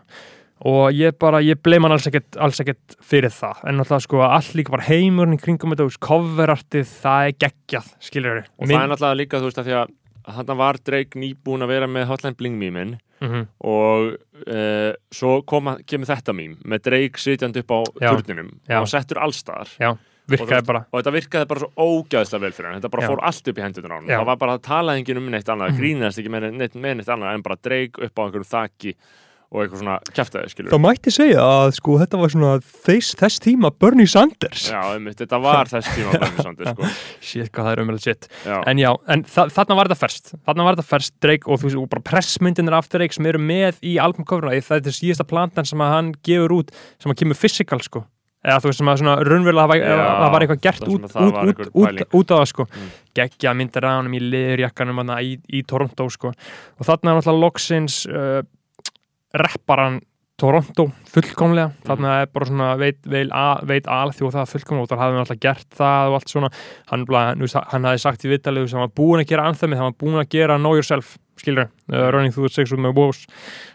Og 0.67 0.89
ég 0.97 1.13
bara, 1.21 1.43
ég 1.45 1.59
bleim 1.61 1.85
hann 1.85 1.93
alls 1.93 2.07
ekkert, 2.09 2.37
alls 2.41 2.61
ekkert 2.61 2.97
fyrir 3.05 3.29
það, 3.29 3.59
en 3.69 3.77
náttúrulega 3.77 4.07
sko 4.07 4.23
allt 4.25 4.55
líka 4.57 4.73
bara 4.73 4.87
heimurinn 4.89 5.37
kringum 5.37 5.75
þetta, 5.75 5.85
þú 5.85 5.91
veist, 5.91 6.01
coverartið 6.07 6.87
það 7.03 7.27
er 7.29 7.35
geggjað, 7.45 7.91
skilur 8.01 8.39
Og 8.57 8.65
það 8.71 8.81
er 8.81 8.89
náttúrulega 8.89 9.21
líka, 9.21 9.41
þú 9.43 9.51
veist, 9.51 9.61
að 9.61 9.69
því 9.69 9.75
að 9.83 9.93
Þannig 10.27 10.57
var 10.59 10.79
Drake 10.83 11.19
nýbúin 11.21 11.63
að 11.63 11.69
vera 11.71 11.87
með 11.87 12.09
Hotline 12.11 12.37
Bling 12.37 12.57
mýmin 12.59 12.97
mm 13.21 13.47
og 13.65 14.17
uh, 14.47 14.93
svo 15.15 15.39
koma, 15.49 15.79
kemur 15.89 16.07
þetta 16.11 16.35
mým 16.37 16.59
með 16.69 16.83
Drake 16.91 17.19
sitjandi 17.23 17.63
upp 17.65 17.71
á 17.73 17.81
turninum 18.11 18.51
og 18.83 18.89
settur 18.91 19.23
virkaði 20.29 20.59
Og 20.61 20.67
bara. 20.67 20.81
og 20.91 20.99
þetta 21.01 21.13
virkaði 21.15 21.47
bara 21.49 21.61
svo 21.61 21.71
ógæðslega 21.87 22.41
vel 22.43 22.53
fyrir 22.53 22.67
hann. 22.73 22.81
Þetta 22.81 22.91
bara 22.91 23.03
Já. 23.07 23.09
fór 23.09 23.21
allt 23.23 23.49
upp 23.49 23.59
í 23.59 23.63
hendunar 23.63 23.93
á 23.93 23.97
hann 23.97 24.07
það 24.21 24.27
var 24.27 24.37
bara 24.43 24.57
að 24.59 24.63
tala 24.67 24.97
enginn 24.99 25.17
um 25.23 25.31
neitt 25.31 25.47
annað, 25.49 25.71
Mhm. 25.71 25.79
grínast 25.81 26.19
ekki 26.19 26.33
með 26.35 26.51
neitt, 26.59 26.75
með 26.75 26.97
neitt 26.99 27.13
annað 27.15 27.35
en 27.35 27.43
bara 27.47 27.57
Drake 27.63 28.03
upp 28.03 28.15
á 28.19 28.23
einhverju 28.27 28.51
þaki 28.51 28.95
og 29.53 29.63
eitthvað 29.63 29.83
svona 29.83 29.97
kæftæði, 30.17 30.51
skilur 30.53 30.73
Það 30.75 30.83
mætti 30.83 31.13
segja 31.15 31.45
að 31.47 31.69
sko 31.77 31.99
þetta 32.01 32.21
var 32.21 32.33
svona 32.35 32.53
þess, 32.65 33.13
þess 33.21 33.43
tíma 33.45 33.71
Bernie 33.75 34.11
Sanders. 34.11 34.65
Já, 34.73 34.81
einmitt, 34.97 35.21
þetta 35.21 35.41
var 35.45 35.71
þess 35.71 35.93
tíma 35.95 36.17
Bernie 36.17 36.47
Sanders, 36.47 36.73
sko. 36.75 36.91
Shit, 37.29 37.53
hvað 37.55 37.69
það 37.69 37.73
er 37.73 37.85
umræðið 37.85 38.09
shit. 38.09 38.29
Já, 38.43 38.57
En 38.73 38.83
já, 38.83 38.91
en 39.15 39.25
þa 39.31 39.47
þarna 39.55 39.79
var 39.79 39.91
þetta 39.91 40.01
ferst 40.03 40.35
Þarna 40.35 40.67
var 40.67 40.77
þetta 40.79 40.89
ferst 40.91 41.17
Drake 41.23 41.47
og 41.51 41.63
þú 41.63 41.71
veist 41.71 41.81
og 41.81 41.89
bara 41.95 42.07
pressmyndinir 42.11 42.79
af 42.81 42.91
Drake 42.93 43.17
sem 43.17 43.31
eru 43.31 43.43
með 43.43 43.81
í 43.87 43.97
albumcoverna 44.03 44.59
það 44.67 44.91
er 44.91 44.99
síðasta 44.99 45.29
plantan 45.29 45.69
sem 45.69 45.83
að 45.83 45.95
hann 45.95 46.13
gefur 46.27 46.59
út 46.61 46.75
sem 46.99 47.13
að 47.13 47.23
kemur 47.23 47.39
physical 47.39 47.83
sko. 47.85 48.07
Eða 48.47 48.61
þú 48.63 48.71
veist 48.71 48.79
sem 48.79 48.91
að 48.91 49.01
svona 49.01 49.15
raunverulega 49.27 49.95
það 49.97 50.33
var 50.33 50.45
eitthvað 50.45 50.61
gert 50.63 50.85
út, 50.87 51.07
út, 51.07 51.15
var 51.35 51.49
út, 51.51 52.03
út, 52.15 52.31
á 52.31 52.35
það 52.37 52.45
sko. 52.53 52.67
Mm. 52.71 52.91
geggja 53.19 53.55
myndir 53.59 53.87
af 53.89 53.97
hann 53.97 54.15
í 54.15 54.21
leðurjakkanum 54.23 55.01
hana, 55.03 55.17
í, 55.25 55.33
í 55.51 55.63
Toronto 55.67 56.07
sko. 56.15 56.31
Og 56.31 56.87
þarna 56.87 57.11
er 57.11 57.19
náttúrulega 57.19 57.43
loksins 57.43 57.97
uh, 58.07 58.39
repparan 59.45 60.01
Toronto 60.37 60.91
fullkomlega, 61.09 61.71
Mhm. 61.71 61.87
þarna 61.89 62.23
er 62.23 62.27
bara 62.27 62.45
svona 62.47 62.77
veit, 62.77 62.99
veil, 63.09 63.31
a, 63.33 63.59
veit 63.65 63.87
alþjóð 63.89 64.35
það 64.37 64.51
fullkomlega 64.53 64.83
og 64.83 64.89
það 64.91 64.99
hafði 65.01 65.15
hann 65.17 65.25
alltaf 65.25 65.41
gert 65.41 65.71
það 65.79 66.09
og 66.11 66.15
allt 66.19 66.29
svona 66.29 66.51
hann, 66.91 67.05
veist, 67.41 67.55
hann 67.73 67.85
hafði 67.89 68.01
sagt 68.01 68.25
í 68.27 68.29
vitalegu 68.29 68.69
sem 68.69 68.79
hann 68.79 68.91
var 68.91 68.97
búin 69.05 69.23
að 69.25 69.29
gera 69.29 69.47
anþemið, 69.49 69.77
hann 69.81 69.93
var 69.93 70.01
búin 70.03 70.21
að 70.21 70.29
gera 70.29 70.59
Know 70.59 70.75
Yourself, 70.75 71.17
skilur, 71.41 71.69
uh, 71.93 72.09
Running 72.15 72.33
Through 72.33 72.49
the 72.49 72.55
Six 72.55 72.73
with 72.73 72.81
My 72.81 72.93
Woes 72.97 73.27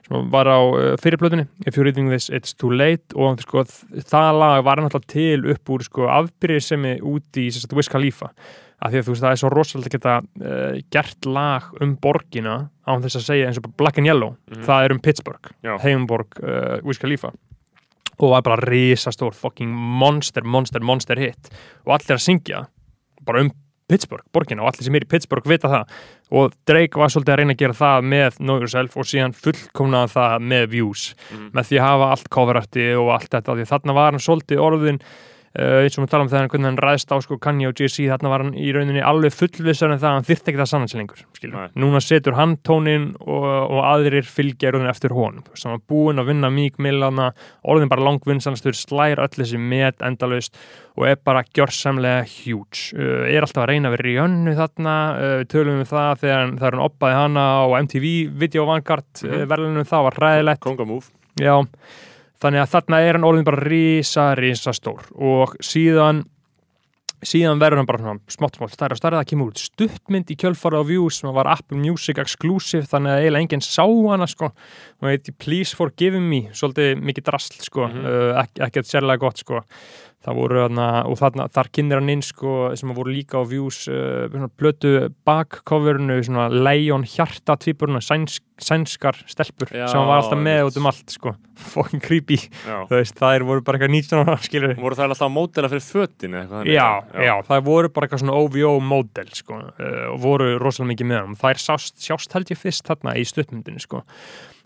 sem 0.07 0.29
var 0.33 0.49
á 0.49 0.57
uh, 0.59 0.95
fyrirblöðinni 1.01 1.47
If 1.65 1.75
You're 1.77 1.85
Reading 1.89 2.09
This 2.11 2.29
It's 2.33 2.53
Too 2.57 2.71
Late 2.73 3.15
og 3.15 3.39
sko, 3.43 3.63
það 4.09 4.39
lag 4.41 4.63
var 4.65 4.81
náttúrulega 4.81 5.11
til 5.13 5.45
upp 5.53 5.69
úr 5.75 5.83
sko, 5.87 6.07
afbyrðisemi 6.09 6.97
út 7.01 7.37
í 7.41 7.47
sagt, 7.53 7.73
Wiz 7.77 7.89
Khalifa 7.91 8.31
af 8.81 8.89
því 8.89 8.97
að 8.97 9.05
þú 9.05 9.13
veist 9.13 9.21
það 9.27 9.31
er 9.35 9.39
svo 9.43 9.49
rosalega 9.53 9.91
geta 9.93 10.13
uh, 10.25 10.79
gert 10.89 11.27
lag 11.29 11.67
um 11.85 11.91
borgina 12.01 12.55
án 12.89 13.03
þess 13.03 13.19
að 13.19 13.27
segja 13.27 13.47
eins 13.51 13.59
og 13.61 13.67
Black 13.77 13.99
and 14.01 14.09
Yellow 14.09 14.35
Mhm. 14.49 14.63
það 14.65 14.83
er 14.87 14.91
um 14.95 14.99
Pittsburgh, 14.99 15.51
Já. 15.63 15.75
heimborg 15.83 16.39
uh, 16.41 16.79
Wiz 16.83 16.97
Khalifa 16.97 17.29
og 18.21 18.29
var 18.35 18.41
bara 18.45 18.57
risastór 18.65 19.33
fucking 19.33 19.69
monster, 19.73 20.43
monster, 20.43 20.81
monster 20.81 21.17
hit 21.17 21.49
og 21.85 21.93
allir 21.99 22.17
að 22.17 22.25
syngja 22.25 22.65
bara 23.25 23.41
um 23.45 23.51
Pittsburgh, 23.91 24.23
borgina 24.33 24.63
og 24.63 24.71
allir 24.71 24.87
sem 24.87 24.95
er 24.97 25.03
í 25.05 25.09
Pittsburgh 25.11 25.49
vita 25.51 25.69
það 25.71 25.95
og 26.39 26.53
Drake 26.69 26.99
var 27.01 27.11
svolítið 27.11 27.33
að 27.35 27.41
reyna 27.41 27.55
að 27.57 27.61
gera 27.65 27.77
það 27.81 28.05
með 28.13 28.37
Know 28.39 28.61
Yourself 28.63 28.95
og 28.97 29.09
síðan 29.11 29.35
fullkomnaði 29.35 30.13
það 30.15 30.37
með 30.53 30.69
Views 30.71 31.03
Mhm. 31.31 31.49
með 31.53 31.67
því 31.69 31.79
að 31.81 31.87
hafa 31.89 32.11
allt 32.15 32.29
coverarti 32.37 32.87
og 32.95 33.11
allt 33.17 33.29
þetta 33.35 33.57
því 33.59 33.67
þarna 33.73 33.93
var 33.99 34.11
hann 34.15 34.23
svolítið 34.27 34.63
orðin 34.63 35.01
eins 35.51 35.97
og 35.97 36.05
við 36.05 36.11
tala 36.13 36.23
um 36.23 36.31
hann, 36.31 36.47
hvernig 36.47 36.69
hann 36.69 36.79
ræðist 36.79 37.11
á 37.11 37.17
sko 37.19 37.35
Kanye 37.41 37.67
og 37.67 37.75
Jay-Z, 37.75 38.05
þarna 38.07 38.31
var 38.31 38.43
hann 38.45 38.53
í 38.55 38.69
rauninni 38.71 39.01
alveg 39.03 39.33
fullvissar 39.35 39.91
en 39.91 39.99
það 39.99 40.09
að 40.09 40.15
hann 40.15 40.27
þyrfti 40.29 40.51
ekki 40.51 40.61
það 40.61 40.69
sannan 40.71 40.93
lengur 40.95 41.23
skilur. 41.35 41.57
Nei. 41.57 41.73
núna 41.83 42.01
setur 42.03 42.37
hann 42.37 42.53
tónin 42.63 43.09
og, 43.19 43.47
og 43.67 43.81
aðrir 43.89 44.27
fylgja 44.27 44.69
í 44.69 44.75
rauninni 44.75 44.91
eftir 44.93 45.15
honum 45.15 45.43
sem 45.59 45.73
var 45.73 45.83
búinn 45.91 46.23
að 46.23 46.31
vinna 46.31 46.51
Meek 46.55 46.79
Millana 46.79 47.31
orðin 47.67 47.91
bara 47.91 48.05
langvinnsanstur, 48.07 48.77
slær 48.77 49.19
öll 49.19 49.33
þessi 49.35 49.59
met 49.59 49.99
endalaust 50.05 50.55
og 50.95 51.07
er 51.07 51.19
bara 51.19 51.43
gjörsamlega 51.55 52.23
huge, 52.27 52.91
uh, 52.95 53.27
er 53.27 53.43
alltaf 53.43 53.65
að 53.65 53.73
reyna 53.73 53.91
að 53.91 53.97
vera 53.97 54.11
í 54.11 54.19
önnu 54.23 54.55
þarna, 54.55 54.95
uh, 55.15 55.33
við 55.41 55.49
tölum 55.51 55.81
við 55.81 55.91
það 55.91 56.23
þegar 56.23 56.41
hann, 56.45 56.55
þegar 56.59 56.77
hann 56.77 56.85
oppaði 56.87 57.19
hana 57.19 57.47
á 57.59 57.65
MTV 57.81 58.07
Video 58.39 58.67
Vanguard, 58.69 59.09
mm. 59.19 59.27
-hmm. 59.27 59.51
verðlunum 59.51 59.91
það 59.91 60.07
var 60.07 60.21
ræðilegt 60.25 60.63
Konga 60.63 60.87
move 60.87 61.11
Já, 61.39 61.55
þannig 62.41 62.63
að 62.63 62.75
þarna 62.75 63.01
er 63.05 63.17
hann 63.17 63.27
orðin 63.27 63.47
bara 63.47 63.63
risa, 63.65 64.31
risa 64.37 64.73
stór. 64.75 65.07
Og 65.15 65.57
síðan 65.63 66.25
síðan 67.21 67.59
verður 67.61 67.81
hann 67.81 67.89
bara 67.89 68.13
smátt, 68.33 68.57
smátt, 68.57 68.73
stærra 68.73 68.95
og 68.95 68.99
stærra. 68.99 69.19
Það 69.21 69.29
kemur 69.29 69.51
út 69.51 69.61
stuttmynd 69.61 70.31
í 70.33 70.37
kjölfara 70.41 70.81
á 70.81 70.83
Views 70.87 71.19
sem 71.21 71.33
var 71.35 71.49
Apple 71.51 71.77
Music 71.77 72.17
exclusive 72.21 72.89
þannig 72.89 73.13
að 73.13 73.25
eiginlega 73.25 73.45
enginn 73.45 73.65
sá 73.65 73.85
hana 73.85 74.27
sko. 74.29 74.49
Og 75.01 75.09
heiti 75.11 75.35
Please 75.37 75.77
Forgive 75.77 76.21
Me 76.21 76.47
svolítið 76.57 77.03
mikið 77.05 77.27
drasl 77.29 77.59
sko. 77.61 77.89
Mhm. 77.91 78.07
uh, 78.07 78.41
ekki, 78.41 78.63
ekki 78.67 78.85
sérlega 78.89 79.21
gott 79.21 79.43
sko 79.43 79.61
það 80.21 80.37
voru 80.37 80.59
þarna 80.61 80.87
og 81.09 81.17
þarna, 81.17 81.47
þar 81.55 81.69
kynir 81.73 82.01
hann 82.01 82.11
inn 82.13 82.23
sko 82.25 82.55
sem 82.77 82.91
voru 82.93 83.13
líka 83.13 83.41
á 83.41 83.43
Views 83.49 83.83
uh, 83.89 84.47
blötu 84.59 85.09
bakcoverinu 85.27 86.19
svona 86.25 86.47
Leon 86.53 87.05
Hjarta 87.09 87.55
tvíburuna 87.61 88.03
sænsk, 88.05 88.43
sænskar 88.61 89.17
stelpur 89.25 89.71
Já, 89.73 89.87
sem 89.89 89.97
hann 89.97 90.09
var 90.11 90.21
alltaf 90.21 90.41
með 90.41 90.69
út 90.69 90.77
um 90.81 90.91
allt 90.91 91.15
sko. 91.15 91.33
Fucking 91.61 92.01
creepy. 92.01 92.37
Já. 92.65 92.77
veist, 92.89 93.17
það 93.17 93.35
er 93.37 93.45
voru 93.45 93.65
bara 93.65 93.77
eitthvað 93.77 93.93
19 93.97 94.21
ára 94.23 94.37
skilur 94.41 94.77
Voru 94.81 94.97
það 94.97 95.09
alltaf 95.09 95.27
að 95.27 95.35
mótela 95.35 95.69
fyrir 95.73 95.85
fötin 95.85 96.37
eða 96.37 96.41
eitthvað 96.43 96.61
þannig? 96.61 96.73
Já, 96.77 97.25
já, 97.27 97.33
það 97.49 97.67
voru 97.67 97.91
bara 97.93 98.07
eitthvað 98.07 98.23
svona 98.23 98.39
OVO 98.39 98.71
módel 98.93 99.35
sko, 99.37 99.59
uh, 99.73 100.07
og 100.13 100.23
voru 100.23 100.53
rosalega 100.61 100.93
mikið 100.93 101.11
með 101.11 101.21
hann 101.21 101.37
þær 101.43 101.61
sást, 101.65 101.99
sjást 102.01 102.37
held 102.37 102.53
ég 102.53 102.61
fyrst 102.61 102.89
þarna 102.89 103.17
í 103.17 103.27
stuttmyndinu 103.29 103.81
sko 103.83 104.01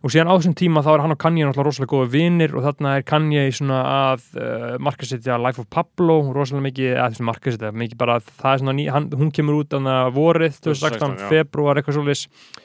og 0.05 0.13
síðan 0.13 0.29
á 0.29 0.37
þessum 0.37 0.53
tíma 0.53 0.83
þá 0.85 0.89
er 0.91 1.01
hann 1.01 1.13
og 1.15 1.19
Kanye 1.21 1.45
náttúrulega 1.47 1.65
rosalega 1.65 1.89
góða 1.95 2.09
vinir 2.13 2.51
og 2.53 2.65
þarna 2.67 2.91
er 2.99 3.05
Kanye 3.09 3.45
svona 3.57 3.79
að 3.89 4.27
uh, 4.37 4.65
markasetja 4.85 5.39
Life 5.41 5.63
of 5.63 5.69
Pablo 5.73 6.19
rosalega 6.35 6.67
mikið, 6.67 6.89
eða 6.91 7.07
þessum 7.09 7.29
markasetja 7.31 7.71
mikið 7.73 7.99
bara 8.03 8.19
að 8.19 8.27
það 8.29 8.51
er 8.51 8.61
svona 8.61 8.75
ný, 8.77 8.85
hann, 8.93 9.07
hún 9.17 9.31
kemur 9.33 9.57
út 9.63 9.73
þannig 9.73 9.95
að 9.95 10.11
vorið 10.19 10.59
2016, 10.59 10.99
2016, 10.99 11.23
já. 11.25 11.31
februar 11.33 11.81
eitthvað 11.81 11.97
svolítið 11.97 12.61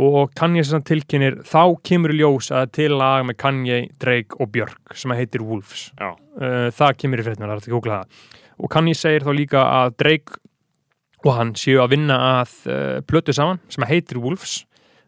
og 0.00 0.34
Kanye 0.38 0.64
sem 0.66 0.82
tilkynir 0.86 1.38
þá 1.46 1.62
kemur 1.86 2.14
í 2.14 2.18
ljós 2.20 2.50
að 2.54 2.74
til 2.74 2.90
lag 2.98 3.22
með 3.26 3.38
Kanye, 3.42 3.78
Drake 4.02 4.38
og 4.42 4.50
Björk 4.54 4.94
sem 4.98 5.14
að 5.14 5.22
heitir 5.22 5.46
Wolves. 5.46 5.88
Uh, 5.98 6.68
það 6.74 6.96
kemur 7.04 7.22
í 7.22 7.26
fréttina, 7.26 7.46
það 7.46 7.54
er 7.54 7.62
að 7.62 7.74
googla 7.74 8.00
það? 8.00 8.26
Og 8.60 8.70
Kanye 8.74 8.98
segir 8.98 9.26
þá 9.26 9.32
líka 9.34 9.62
að 9.66 9.94
Drake 10.02 10.40
og 11.20 11.34
hann 11.36 11.54
séu 11.58 11.78
að 11.82 11.94
vinna 11.94 12.18
að 12.40 12.58
uh, 12.66 12.98
plötu 13.06 13.34
saman 13.36 13.62
sem 13.70 13.86
að 13.86 13.94
heitir 13.94 14.22
Wolves 14.22 14.60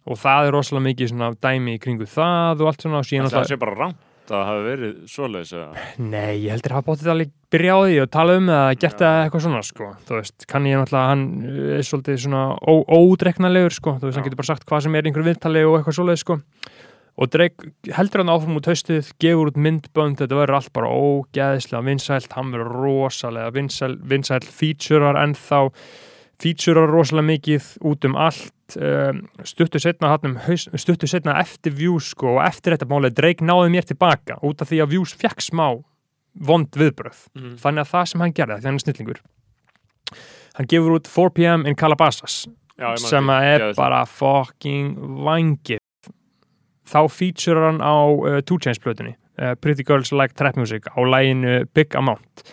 og 0.06 0.18
það 0.18 0.48
er 0.48 0.56
rosalega 0.56 0.86
mikið 0.88 1.12
svona 1.12 1.28
dæmi 1.44 1.76
í 1.76 1.82
kringu 1.82 2.08
það 2.10 2.64
og 2.64 2.72
allt 2.72 2.86
svona 2.86 3.02
Það 3.06 3.26
alltaf 3.28 3.50
sé 3.50 3.60
bara 3.60 3.78
rangt 3.78 4.08
að 4.32 4.44
hafi 4.48 4.62
verið 4.66 4.92
svoleiðis 5.10 5.52
eða 5.56 5.86
Nei, 5.98 6.34
ég 6.44 6.52
heldur 6.54 6.72
að 6.72 6.78
hafa 6.78 6.86
bóttið 6.88 7.10
alveg 7.12 7.32
byrja 7.52 7.74
á 7.74 7.78
því 7.82 7.96
og 8.02 8.10
tala 8.14 8.36
um 8.38 8.50
eða 8.54 8.76
gert 8.82 9.02
það 9.02 9.16
eitthvað 9.22 9.44
svona 9.46 9.62
sko. 9.66 9.88
þú 10.08 10.18
veist, 10.18 10.46
kann 10.48 10.68
ég 10.70 10.78
náttúrulega 10.78 11.10
hann 11.10 11.24
uh, 11.42 11.72
er 11.76 11.88
svolítið 11.88 12.20
svona 12.24 12.42
ó- 12.62 12.86
ódreiknanlegur 12.96 13.76
sko. 13.76 13.96
þú 13.98 14.08
veist, 14.08 14.16
hann 14.16 14.24
Já. 14.24 14.28
getur 14.30 14.40
bara 14.40 14.50
sagt 14.52 14.68
hvað 14.70 14.86
sem 14.86 14.94
er 14.96 15.10
einhverju 15.10 15.28
viðtali 15.28 15.64
og 15.66 15.76
eitthvað 15.78 15.98
svoleið 15.98 16.22
sko. 16.22 16.38
og 17.12 17.32
Drake 17.34 17.72
heldur 17.98 18.22
hann 18.22 18.32
áfram 18.32 18.56
út 18.62 18.70
haustið 18.70 19.10
gefur 19.20 19.50
út 19.52 19.58
myndbönd, 19.60 20.22
þetta 20.22 20.38
verður 20.38 20.58
allt 20.60 20.72
bara 20.72 20.94
ógeðslega 20.94 21.84
vinsælt, 21.90 22.32
hann 22.38 22.54
verður 22.54 22.72
rosalega 22.86 23.52
vinsæl, 23.52 23.98
vinsæl 24.00 24.40
featurear 24.46 25.18
ennþá 25.26 25.66
featurear 26.42 26.90
rosalega 26.90 27.28
mikið 27.30 27.70
út 27.88 28.08
um 28.08 28.18
allt. 28.18 28.50
Um, 28.72 29.26
stuttu 29.44 29.76
setna, 29.82 30.14
um, 30.24 30.36
stuttu 30.80 31.08
setna 31.10 31.34
eftir 31.42 31.74
views 31.76 32.12
sko, 32.14 32.38
og 32.38 32.44
eftir 32.46 32.72
þetta 32.72 32.88
málið 32.88 33.18
Drake 33.18 33.44
náði 33.44 33.72
mér 33.74 33.84
tilbaka 33.84 34.38
út 34.48 34.64
af 34.64 34.70
því 34.70 34.78
að 34.80 34.94
views 34.94 35.12
fekk 35.20 35.44
smá 35.44 35.66
vond 36.32 36.78
viðbröð 36.78 37.26
mm. 37.36 37.54
þannig 37.60 37.84
að 37.84 37.92
það 37.92 38.08
sem 38.10 38.24
hann 38.24 38.34
gerði, 38.36 38.58
því 38.58 38.70
hann 38.70 38.78
er 38.78 38.84
snillingur 38.86 39.22
hann 40.56 40.68
gefur 40.72 40.96
út 40.96 41.10
4pm 41.12 41.66
in 41.68 41.78
Calabasas 41.78 42.42
Já, 42.80 42.94
sem 43.00 43.28
að 43.30 43.48
er 43.50 43.66
bara 43.76 44.02
fucking 44.08 44.96
vangið 45.26 45.82
þá 46.88 47.00
featurear 47.12 47.68
hann 47.68 47.82
á 47.84 47.96
uh, 48.08 48.40
Two 48.40 48.58
Chainz 48.62 48.80
plötunni 48.82 49.14
uh, 49.40 49.54
Pretty 49.60 49.84
Girls 49.86 50.12
Like 50.14 50.36
Trap 50.38 50.58
Music 50.60 50.88
á 50.88 50.98
læginu 51.04 51.62
Big 51.76 51.96
Amount 51.98 52.46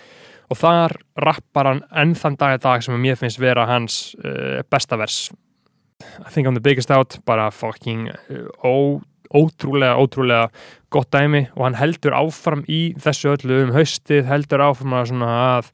og 0.50 0.58
þar 0.58 0.96
rappar 1.22 1.70
hann 1.70 1.84
enn 2.02 2.16
þann 2.18 2.38
dag 2.40 2.58
að 2.58 2.66
dag 2.66 2.86
sem 2.86 2.98
mér 3.02 3.20
finnst 3.20 3.42
vera 3.42 3.68
hans 3.70 4.00
uh, 4.24 4.62
besta 4.70 4.98
vers. 5.00 5.30
I 6.26 6.30
think 6.32 6.48
I'm 6.48 6.58
the 6.58 6.64
biggest 6.64 6.92
out 6.92 7.20
bara 7.26 7.50
fucking 7.52 8.10
uh, 8.10 8.48
ó, 8.64 9.00
ótrúlega, 9.36 9.98
ótrúlega 10.00 10.50
gott 10.90 11.12
dæmi. 11.14 11.46
Og 11.56 11.68
hann 11.68 11.80
heldur 11.80 12.18
áfram 12.18 12.64
í 12.68 12.96
þessu 13.00 13.36
öllu 13.36 13.64
um 13.68 13.76
haustið 13.76 14.26
heldur 14.30 14.66
áfram 14.70 14.98
að 14.98 15.12
svona 15.12 15.34
að 15.60 15.74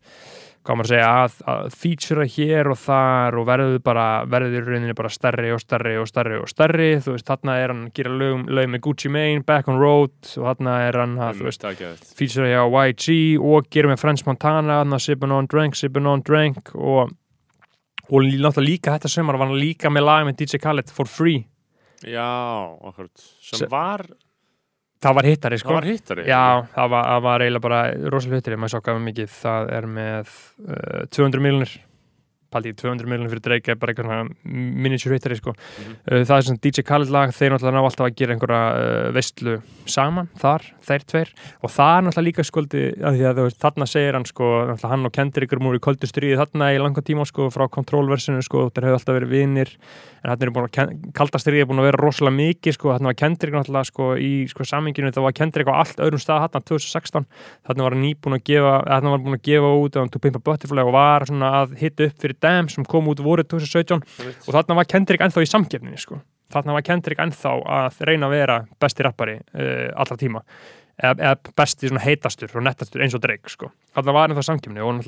hvað 0.65 0.77
maður 0.79 0.87
að 0.87 0.91
segja, 0.95 1.09
að, 1.23 1.35
að 1.53 1.75
featura 1.79 2.25
hér 2.35 2.69
og 2.73 2.79
þar 2.81 3.37
og 3.39 3.45
verður 3.49 3.75
bara 3.85 4.05
verður 4.33 4.55
í 4.57 4.61
rauninni 4.65 4.95
bara 4.97 5.11
stærri 5.13 5.51
og 5.53 5.61
stærri 5.61 5.93
og 6.01 6.07
stærri 6.09 6.39
og 6.41 6.49
stærri, 6.49 6.87
þú 7.05 7.13
veist, 7.15 7.27
þarna 7.29 7.57
er 7.61 7.73
hann 7.73 7.83
að 7.87 7.93
gera 7.99 8.15
lög, 8.21 8.45
með 8.73 8.83
Gucci 8.87 9.11
Mane, 9.13 9.43
Back 9.45 9.69
on 9.71 9.77
Road 9.81 10.15
og 10.35 10.47
þarna 10.49 10.77
er 10.87 10.99
hann 11.03 11.13
að, 11.21 11.37
þú 11.41 11.47
veist, 11.51 11.67
geðveikt. 11.83 12.09
featura 12.17 12.49
hjá 12.49 12.63
YG 12.89 13.19
og 13.53 13.69
gera 13.69 13.93
með 13.93 14.01
French 14.01 14.25
Montana, 14.25 14.81
þarna 14.81 15.01
Sippin' 15.05 15.35
on 15.37 15.47
Drank, 15.51 15.77
Sippin' 15.77 16.09
on 16.09 16.25
Drank 16.25 16.73
og 16.75 17.13
og 18.05 18.21
náttúrulega 18.21 18.61
líka 18.61 18.91
þetta 18.93 19.09
sömur 19.09 19.37
var 19.39 19.47
hann 19.49 19.57
líka 19.57 19.89
með 19.89 20.03
lag 20.05 20.25
með 20.27 20.35
DJ 20.43 20.59
Khaled 20.61 20.91
for 20.93 21.09
free. 21.09 21.39
Já, 22.05 22.21
akkurat 22.85 23.09
sem 23.41 23.57
Se- 23.63 23.69
var, 23.71 24.03
það 25.05 25.17
var 25.19 25.29
hittari 25.29 25.59
sko. 25.61 25.71
Það 25.71 25.79
var 25.79 25.89
hittari 25.91 26.27
Já, 26.27 26.43
það 26.75 26.93
var, 26.95 27.09
það 27.11 27.25
var 27.27 27.45
eiginlega 27.45 27.65
bara 27.67 27.81
rosalega 28.15 28.41
hittari, 28.41 28.61
maður 28.61 28.85
gafum 28.89 29.09
mikið. 29.11 29.35
Það 29.41 29.73
er 29.79 29.89
með 29.99 30.31
uh, 30.65 31.03
200 31.19 31.45
miljonir 31.45 31.75
paldi 32.55 32.73
200 32.79 33.09
miljonir 33.11 33.33
fyrir 33.33 33.45
Drake 33.45 33.75
er 33.75 33.79
bara 33.81 33.93
eitthvað 33.93 34.31
miniature 34.45 35.17
hittari 35.17 35.39
sko. 35.39 35.53
Mhm. 35.55 35.97
uh, 36.11 36.23
það 36.23 36.35
er 36.37 36.47
svona 36.49 36.63
DJ 36.63 36.85
Khaled 36.87 37.13
lag 37.13 37.35
þeir 37.35 37.55
náttúrulega 37.55 37.75
ná 37.75 37.83
alltaf 37.83 38.07
að 38.07 38.17
gera 38.21 38.35
einhverja 38.35 38.63
uh, 38.79 39.11
veistlu 39.15 39.59
saman 39.85 40.29
þar, 40.41 40.65
þeir 40.85 41.05
tveir 41.11 41.33
og 41.61 41.69
það 41.71 41.93
er 41.95 42.05
náttúrulega 42.05 42.27
líka 42.29 42.45
skuldi 42.47 42.83
þarna 43.61 43.87
segir 43.89 44.17
hann 44.17 44.25
sko, 44.27 44.49
hann 44.81 45.07
og 45.07 45.13
Kendrick 45.15 45.53
eru 45.53 45.63
múið 45.65 45.79
í 45.79 45.85
köldu 45.85 46.09
stríði 46.09 46.39
þarna 46.39 46.71
í 46.73 46.81
langa 46.81 47.03
tíma 47.05 47.25
sko, 47.27 47.49
frá 47.53 47.67
kontrollversinu 47.71 48.41
sko, 48.45 48.69
þeir 48.73 48.89
hefur 48.89 48.99
alltaf 48.99 49.17
verið 49.19 49.33
vinir 49.33 49.73
en 50.25 50.31
þarna 50.31 50.45
er 50.47 50.53
búin 50.55 50.65
að, 50.65 50.93
kalda 51.17 51.41
stríði 51.41 51.63
er 51.63 51.69
búin 51.69 51.81
að 51.83 51.89
vera 51.89 52.01
rosalega 52.01 52.37
mikið 52.39 52.77
sko, 52.77 52.91
þarna 52.95 53.11
var 53.11 53.19
Kendrick 53.21 53.55
náttúrulega 53.55 53.89
sko 53.91 54.09
í 54.17 54.31
sko 54.49 54.67
saminginu, 54.67 55.13
það 55.13 55.27
var 55.27 55.35
Kendrick 55.37 55.69
á 55.69 55.73
allt 55.75 56.01
öðrum 56.01 56.21
stað 56.21 56.41
þarna 56.47 56.63
2016, 56.71 57.27
þarna 57.69 57.85
var 57.85 57.95
hann 57.95 58.05
nýbúin 58.05 58.37
að 58.39 58.45
gefa, 58.49 58.75
um 62.45 62.51
fyrir 62.51 62.61
Damn 62.61 62.69
sem 62.69 62.85
kom 62.85 63.07
út 63.07 63.19
voruð 63.19 63.47
2017 63.49 64.01
og 64.47 64.53
þarna 64.53 64.75
var 64.75 64.85
Kendrick 64.85 65.21
ennþá 65.21 65.41
í 65.43 65.49
samkeppninni 65.49 65.97
sko. 65.97 66.21
þarna 66.53 66.73
var 66.73 66.81
Kendrick 66.85 67.19
ennþá 67.19 67.53
að 67.65 68.01
reyna 68.05 68.27
að 68.27 68.35
vera 68.35 68.65
besti 68.79 69.03
rappari 69.03 69.39
uh, 69.55 69.91
allra 69.95 70.17
tíma 70.17 70.41
eða, 71.01 71.15
eða 71.19 71.53
besti 71.57 71.89
svona 71.89 72.03
heitastur 72.05 72.53
og 72.55 72.63
nettastur 72.63 73.01
eins 73.01 73.15
og 73.15 73.21
Drake 73.21 73.49
sko. 73.49 73.71
þarna 73.95 74.13
var 74.13 74.29
ennþá 74.29 74.43
samkeppni 74.43 74.81
og 74.85 75.01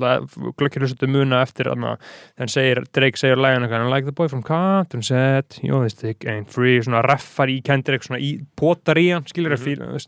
glöggir 0.58 0.84
þessu 0.84 1.08
muna 1.08 1.42
eftir 1.42 1.70
þegar 1.70 2.48
segir, 2.48 2.82
Drake 2.92 3.16
segir 3.16 3.36
læginu 3.36 3.70
I 3.70 3.88
like 3.88 4.04
the 4.04 4.12
boy 4.12 4.28
from 4.28 4.42
Compton 4.42 5.02
said 5.02 5.44
you 5.62 5.80
this 5.82 5.94
dick 5.94 6.24
ain't 6.26 6.50
free 6.50 6.80
svona 6.82 7.02
reffar 7.02 7.48
í 7.48 7.62
Kendrick 7.62 8.02
svona 8.02 8.20
í 8.20 8.44
potar 8.56 8.96
í 8.98 9.12
hann 9.14 9.24
skilur 9.24 9.56
mm 9.56 9.58
Mhm. 9.58 9.96
-hmm. 9.96 10.06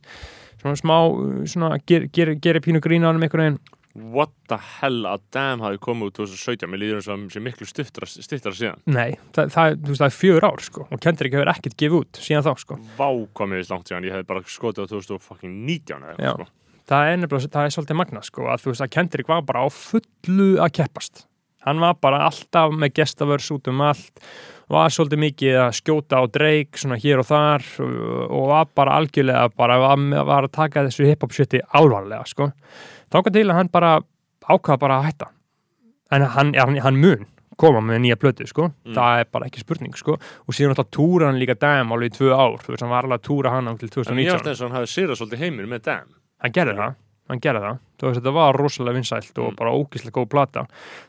svona 0.61 0.77
smá 0.77 1.47
svona 1.47 1.79
ger, 1.87 2.09
ger, 2.13 2.35
gerir 2.35 2.61
pínu 2.61 2.81
grína 2.81 3.07
á 3.09 3.13
hann 3.13 3.23
einhvern 3.23 3.41
veginn 3.41 3.59
What 3.95 4.31
the 4.47 4.57
hell 4.79 5.03
að 5.09 5.25
Damn 5.35 5.65
hafi 5.65 5.81
komið 5.83 6.13
út 6.13 6.19
2017 6.21 6.71
Mér 6.71 6.83
líður 6.85 7.03
það 7.09 7.25
sé 7.35 7.43
miklu 7.43 7.67
stuttra, 7.67 8.07
stuttra 8.07 8.53
síðan. 8.55 8.83
Nei, 8.87 9.17
það, 9.35 9.51
það, 9.57 9.75
veist, 9.89 10.03
það 10.03 10.07
er 10.07 10.17
fjögur 10.17 10.47
ár 10.47 10.63
sko 10.67 10.87
og 10.87 11.03
Kendrick 11.03 11.35
hefur 11.35 11.51
ekkert 11.55 11.77
gefið 11.81 11.99
út 11.99 12.21
síðan 12.23 12.47
þá 12.47 12.53
sko. 12.63 12.79
Vá 13.01 13.09
komið 13.41 13.63
þess 13.63 13.75
langt 13.75 13.91
síðan. 13.91 14.07
Ég 14.07 14.15
hef 14.15 14.29
bara 14.31 14.45
skotið 14.47 14.87
á 14.87 14.93
2019 14.95 16.07
eða 16.07 16.15
eitthvað, 16.15 16.47
sko. 16.47 16.79
það 16.93 17.11
er 17.11 17.19
nefnilega, 17.25 17.53
það 17.57 17.67
er 17.67 17.75
svolítið 17.77 18.01
magna 18.03 18.23
sko 18.31 18.47
að 18.53 18.63
þú 18.63 18.75
veist 18.75 18.87
að 18.87 18.95
Kendrick 18.99 19.33
var 19.35 19.43
bara 19.51 19.67
á 19.67 19.69
fullu 19.75 20.49
að 20.63 20.73
keppast 20.79 21.25
hann 21.67 21.81
var 21.83 21.95
bara 22.01 22.23
alltaf 22.29 22.73
með 22.73 22.95
gestavörs 23.01 23.51
út 23.55 23.69
um 23.73 23.81
allt 23.85 24.23
var 24.71 24.93
svolítið 24.95 25.19
mikið 25.25 25.57
að 25.65 25.73
skjóta 25.81 26.21
á 26.23 26.25
Drake 26.31 26.79
svona 26.79 26.99
hér 27.03 27.21
og 27.25 27.27
þar 27.27 27.65
og 28.31 28.45
var 28.53 28.69
bara 28.79 28.95
algjörlega 29.01 29.49
bara 29.59 29.79
var, 29.83 30.45
að 30.45 30.53
taka 30.55 30.85
þessu 30.87 31.09
hip-hop 31.09 31.35
shiti 31.35 31.59
alvarlega 31.75 32.23
sko. 32.31 32.53
Þáka 33.11 33.33
til 33.35 33.49
að 33.51 33.57
hann 33.59 33.73
bara 33.75 33.97
ákvaða 34.47 34.79
bara 34.79 35.01
að 35.01 35.09
hætta. 35.11 35.29
En 36.15 36.23
hann, 36.23 36.55
hann, 36.55 36.79
hann 36.87 37.01
mun 37.03 37.27
koma 37.61 37.83
með 37.85 37.99
nýja 38.07 38.17
plötu 38.17 38.47
sko, 38.49 38.71
Mm. 38.87 38.95
það 38.97 39.19
er 39.21 39.27
bara 39.33 39.47
ekki 39.51 39.61
spurning 39.61 39.93
sko. 39.99 40.15
Og 40.49 40.55
síðan 40.55 40.73
alltaf 40.73 40.89
túra 40.95 41.27
hann 41.29 41.39
líka 41.43 41.59
Damn 41.61 41.91
alveg 41.93 42.15
í 42.15 42.17
tvö 42.17 42.31
ár, 42.33 42.57
þú 42.63 42.73
veist 42.73 42.81
hann 42.87 42.91
var 42.95 43.05
alveg 43.05 43.21
að 43.21 43.27
túra 43.27 43.51
hann 43.53 43.69
á 43.69 43.73
til 43.77 43.91
En 43.91 43.91
ég 43.91 44.31
2019 44.31 44.33
veist 44.39 44.47
eins 44.49 44.61
og 44.63 44.71
hann 44.71 44.79
hafi 44.79 44.89
sýrað 44.95 45.19
svolítið 45.21 45.43
heiminn 45.45 45.69
með 45.69 45.83
Damn. 45.91 46.15
Hann 46.41 46.53
gerði 46.57 46.77
það 46.79 46.95
hann 47.31 47.41
gerði 47.41 47.63
það, 47.65 47.79
þú 48.01 48.09
veist 48.11 48.21
þetta 48.21 48.33
var 48.37 48.59
rosalega 48.61 48.99
vinsælt 48.99 49.39
og 49.39 49.49
Mm. 49.53 49.57
bara 49.61 49.73
ógislega 49.77 50.17
góð 50.19 50.29
plata. 50.35 50.67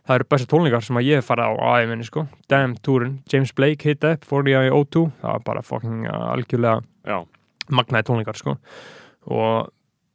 Það 0.07 0.15
eru 0.19 0.29
bestu 0.29 0.47
tónlingar 0.53 0.83
sem 0.85 0.95
að 1.01 1.07
ég 1.09 1.25
farið 1.25 1.51
á 1.51 1.69
æfinni 1.81 2.05
sko, 2.07 2.27
Damn 2.49 2.75
túrin, 2.85 3.19
James 3.31 3.51
Blake 3.57 3.83
hitta 3.89 4.13
upp, 4.15 4.25
fór 4.25 4.43
ég 4.49 4.69
í 4.69 4.71
O2 4.71 5.11
það 5.21 5.31
var 5.35 5.45
bara 5.45 5.61
fucking 5.61 6.07
uh, 6.07 6.31
algjörlega 6.35 6.81
Já, 7.07 7.19
magnaði 7.69 8.03
tónlingar 8.07 8.37
sko. 8.37 8.57
Og 9.31 9.69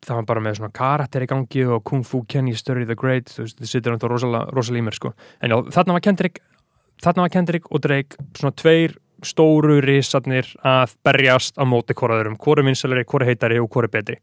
það 0.07 0.21
var 0.21 0.27
bara 0.29 0.41
með 0.45 0.59
svona 0.61 0.73
karakter 0.73 1.25
í 1.25 1.27
gangi 1.31 1.65
og 1.67 1.83
Kung 1.85 2.05
Fu 2.07 2.21
Kenny 2.29 2.55
Sturry 2.55 2.87
the 2.87 2.95
Great 2.95 3.27
þú 3.33 3.43
veist, 3.45 3.59
þið 3.59 3.71
sittur 3.73 3.93
náttúrulega 3.97 4.15
rosalega, 4.15 4.53
rosalega 4.55 4.83
í 4.83 4.87
mér 4.87 4.95
sko. 4.99 5.13
En 5.43 5.51
já, 5.51 5.57
þarna 5.75 5.97
var 5.97 6.05
Kendrick 6.07 6.39
þarna 7.03 7.25
var 7.27 7.33
Kendrick 7.35 7.67
og 7.73 7.83
Drake 7.83 8.17
svona 8.39 8.55
tveir 8.55 8.95
stóru 9.27 9.81
risarnir 9.83 10.47
að 10.63 10.93
berjast 11.05 11.57
á 11.59 11.65
móti 11.67 11.95
hvoraðurum, 11.97 12.37
hvori 12.39 12.63
vinsalari, 12.69 13.03
hvori 13.09 13.27
heitari 13.31 13.59
og 13.59 13.71
hvori 13.73 13.89
betri 13.91 14.19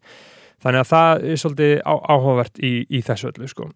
þannig 0.63 0.83
að 0.83 0.91
það 0.93 1.27
er 1.27 1.41
svolítið 1.43 1.73
áhugavert 1.83 2.63
í, 2.63 2.73
í 2.87 3.03
þessu 3.05 3.29
öllu 3.31 3.51
sko. 3.51 3.69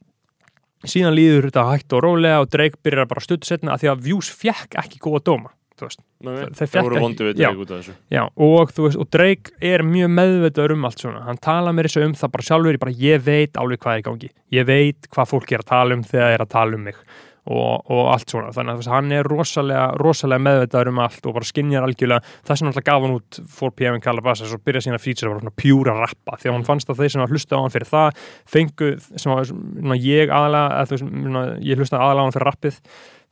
Síðan 0.87 1.15
líður 1.17 1.49
þetta 1.49 1.67
hægt 1.71 1.93
og 1.97 2.03
rólega 2.05 2.41
og 2.43 2.51
Drake 2.53 2.79
byrjar 2.85 3.09
bara 3.09 3.23
að 3.23 3.27
stuttu 3.27 3.49
setna 3.49 3.73
að 3.73 3.83
því 3.83 3.93
að 3.93 4.03
Views 4.07 4.31
fekk 4.31 4.77
ekki 4.83 5.01
góða 5.03 5.23
dóma 5.31 5.53
Nei, 5.77 6.47
það 6.57 6.79
voru 6.81 7.01
vondu 7.03 7.25
við. 7.27 7.35
Drake 7.37 7.61
út 7.61 7.71
af 7.71 7.81
þessu. 7.83 7.93
Já, 8.09 8.23
og 8.25 8.71
veist, 8.73 8.97
og 8.97 9.09
Drake 9.13 9.53
er 9.61 9.83
mjög 9.85 10.09
meðvitaður 10.17 10.73
um 10.73 10.87
allt 10.89 11.03
svona, 11.03 11.21
hann 11.27 11.37
tala 11.43 11.73
mér 11.75 11.89
þessu 11.89 12.05
um 12.07 12.15
það 12.17 12.31
bara 12.33 12.45
sjálfur, 12.47 12.73
ég 12.73 12.81
bara, 12.81 12.95
ég 12.97 13.25
veit 13.27 13.59
alveg 13.61 13.83
hvað 13.83 13.93
er 13.93 14.01
í 14.01 14.05
gangi. 14.07 14.29
Ég 14.57 14.67
veit 14.67 15.09
hvað 15.13 15.29
fólk 15.35 15.53
er 15.53 15.61
að 15.61 15.69
tala 15.69 15.97
um 15.97 16.01
þegar 16.07 16.25
það 16.25 16.37
er 16.37 16.45
að 16.47 16.53
tala 16.55 16.79
um 16.79 16.87
mig 16.89 17.03
og, 17.47 17.89
og 17.91 18.11
allt 18.13 18.33
svona, 18.33 18.53
þannig 18.55 18.81
að 18.81 18.89
hann 18.91 19.13
er 19.17 19.29
rosalega 19.31 19.87
rosalega 20.01 20.43
meðvitaður 20.45 20.91
um 20.93 21.01
allt 21.05 21.27
og 21.27 21.35
bara 21.37 21.47
skinjar 21.47 21.87
algjörlega, 21.87 22.33
það 22.47 22.61
sem 22.61 22.71
alltaf 22.71 22.87
gaf 22.87 23.05
hann 23.05 23.17
út 23.17 23.39
4PM 23.59 23.99
in 23.99 24.03
Calabasas 24.03 24.55
og 24.55 24.63
byrja 24.67 24.85
sína 24.87 25.01
feature 25.01 25.31
var 25.31 25.43
svona 25.43 25.55
pjúra 25.57 25.97
rappa, 25.97 26.37
því 26.37 26.51
að 26.51 26.57
hann 26.57 26.67
fannst 26.67 26.91
að 26.91 27.03
þeir 27.03 27.13
sem 27.15 27.23
var 27.23 27.35
hlusta 27.35 27.59
á 27.59 27.63
hann 27.63 27.75
fyrir 27.75 27.91
það, 27.91 28.25
fengu 28.57 28.91
sem 29.07 29.33
var 29.33 29.47
svona, 29.51 29.99
ég 30.01 30.33
aðalega, 30.33 30.67
eða, 30.73 30.89
þú 30.89 30.97
veist, 30.97 31.13
svona, 31.27 31.45
ég 31.71 31.81
hlusta 31.81 32.01
aðalega 32.01 32.19
á 32.19 32.25
hann 32.27 32.37
fyrir 32.37 32.51
rappið 32.51 32.81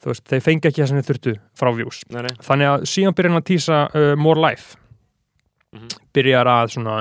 þú 0.06 0.12
veist, 0.12 0.26
þeir 0.30 0.44
fengi 0.46 0.70
ekki 0.70 0.82
það 0.84 0.90
sem 0.92 1.00
þeir 1.00 1.08
þurftu 1.10 1.36
frá 1.58 1.70
views. 1.76 2.02
Nei, 2.14 2.22
nei, 2.28 2.34
þannig 2.46 2.72
að 2.72 2.88
síðan 2.92 3.16
byrjar 3.18 3.34
hann 3.34 3.42
að 3.42 3.48
tísa 3.50 3.80
uh, 3.90 4.12
More 4.20 4.42
Life. 4.44 4.80
Mhm. 5.76 5.90
byrjar 6.16 6.48
að 6.48 6.70
svona 6.76 7.00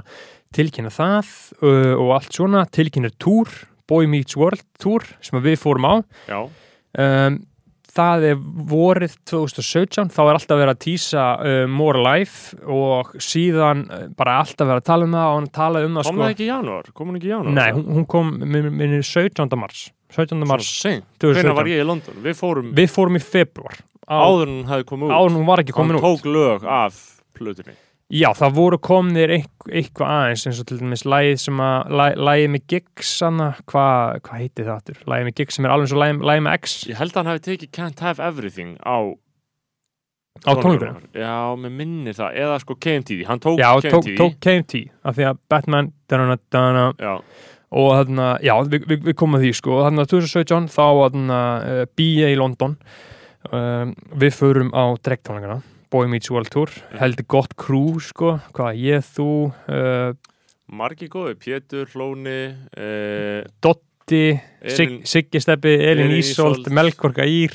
tilkynna 0.54 0.90
það 0.90 1.30
uh, 1.62 1.94
og 1.94 2.12
allt 2.16 2.34
svona. 2.34 2.64
Tilkynna 2.74 3.12
túr, 3.22 3.50
Boy 3.90 4.08
Meets 4.10 4.38
World 4.40 4.64
túr 4.82 5.04
sem 5.22 5.38
að 5.38 5.50
við 5.50 5.60
fórum 5.62 5.86
á. 5.86 5.94
Já, 6.30 6.40
um, 6.98 7.36
það 7.94 8.24
er 8.26 8.38
vorið 8.74 9.12
2017, 9.30 10.08
þá 10.10 10.20
er 10.24 10.32
alltaf 10.34 10.58
verið 10.58 10.72
að 10.74 10.80
tísa 10.82 11.24
uh, 11.38 11.58
More 11.70 12.00
Life 12.02 12.56
og 12.66 13.12
síðan 13.22 13.84
uh, 13.86 14.04
bara 14.18 14.40
alltaf 14.42 14.66
verið 14.66 14.82
að 14.82 14.88
tala 14.88 15.06
um 15.08 15.14
það 15.14 15.28
og 15.30 15.38
hann 15.38 15.50
talaði 15.54 15.90
um 15.90 15.98
það 16.00 16.08
kom 16.08 16.16
sko. 16.18 16.24
það 16.24 16.34
ekki 16.34 16.44
í 16.46 16.50
janúar? 16.50 16.90
Kom 16.98 17.12
hún 17.12 17.20
ekki 17.20 17.30
í 17.30 17.34
janúar 17.34 17.56
Nei, 17.60 17.68
hún, 17.76 17.86
hún 17.98 18.06
kom 18.16 18.32
minni 18.42 19.00
17. 19.02 19.58
mars. 19.62 19.84
17. 20.14 20.42
mars 20.46 20.68
Seint, 20.82 21.06
2017. 21.22 21.38
hvernig 21.42 21.58
var 21.60 21.70
ég 21.72 21.82
í 21.82 21.86
London? 21.88 22.18
Við 22.22 22.36
fórum 22.38 22.74
Við 22.78 22.90
fórum 22.94 23.18
í 23.18 23.22
februar 23.22 23.78
áður 24.04 24.50
hún 24.52 24.66
hefði 24.68 24.84
komið 24.90 25.08
út. 25.08 25.14
áður 25.16 25.32
hún 25.38 25.46
var 25.48 25.62
ekki 25.62 25.72
Hann 25.78 25.94
út. 25.96 26.02
tók 26.04 26.26
lög 26.28 26.66
af 26.68 26.98
plötunni 27.38 27.72
Já, 28.12 28.28
það 28.36 28.52
voru 28.58 28.78
komnir 28.84 29.30
eitth- 29.32 29.70
eitthvað 29.72 30.10
aðeins 30.12 30.42
eins 30.46 30.58
og 30.60 30.66
til 30.68 30.76
dæmis 30.82 31.04
lægið 31.08 31.38
sem 31.40 31.60
að 31.64 31.94
læ- 31.98 32.18
lægið 32.20 32.50
með 32.52 32.64
hana, 33.24 33.46
hvað 33.64 34.20
hva 34.20 34.38
heitir 34.38 34.66
það 34.68 34.74
aftur? 34.76 34.98
Lægið 35.08 35.24
með 35.30 35.34
Giggs 35.40 35.54
sem 35.56 35.64
er 35.64 35.70
alveg 35.74 35.86
eins 35.88 35.94
og 35.96 36.02
lægið, 36.02 36.20
með 36.44 36.58
X. 36.60 36.74
Ég 36.90 37.00
held 37.00 37.10
að 37.14 37.16
hann 37.22 37.30
hefði 37.32 37.44
tekið 37.48 37.70
Can't 37.78 38.00
Have 38.04 38.20
Everything 38.28 38.76
á 38.84 38.96
á 40.44 40.52
tónleikunum. 40.58 41.00
Já, 41.14 41.34
með 41.56 41.74
minni 41.78 42.12
það, 42.12 42.36
eða 42.44 42.60
sko 42.60 42.74
KMT 42.76 43.18
Hann 43.28 43.40
tók 43.40 43.58
Já, 43.58 43.70
tók, 43.80 44.02
KMT 44.04 44.16
tók 44.18 44.38
KMT 44.42 44.80
af 45.06 45.16
því 45.16 45.26
að 45.30 45.38
Batman 45.48 45.92
dana, 46.10 46.36
dana, 46.52 46.86
Já, 47.00 47.14
og 47.74 47.90
þarna, 47.98 48.26
já, 48.44 48.54
við, 48.68 48.84
við, 48.90 49.04
við 49.08 49.16
komum 49.18 49.38
að 49.38 49.46
því 49.46 49.52
sko, 49.58 49.78
og 49.78 49.86
þarna 49.88 50.06
2017 50.10 50.68
þá 50.74 50.84
þarna 51.00 51.38
uh, 51.64 51.84
BA 51.96 52.28
í 52.34 52.36
London 52.38 52.76
um, 53.50 53.94
við 54.20 54.36
förum 54.36 54.70
á 54.74 54.84
dregtónleikana 55.06 55.62
Boy 55.94 56.08
Meets 56.10 56.30
World 56.34 56.50
Tour, 56.50 56.70
heldur 56.98 57.26
gott 57.30 57.52
crew 57.60 58.00
sko, 58.02 58.32
hvað 58.56 58.78
ég, 58.82 59.04
þú 59.14 59.26
uh, 59.70 60.14
margi 60.74 61.06
góði 61.12 61.36
Pétur, 61.38 61.86
Flóni 61.86 62.38
uh, 62.50 63.44
Dotti 63.62 64.24
Sig, 64.66 64.88
Elín- 64.88 65.04
Siggi 65.06 65.40
Steppi, 65.44 65.74
Elin 65.78 66.08
Elín 66.10 66.18
Ísolt. 66.24 66.66
Melkorka 66.74 67.22
Ír 67.30 67.54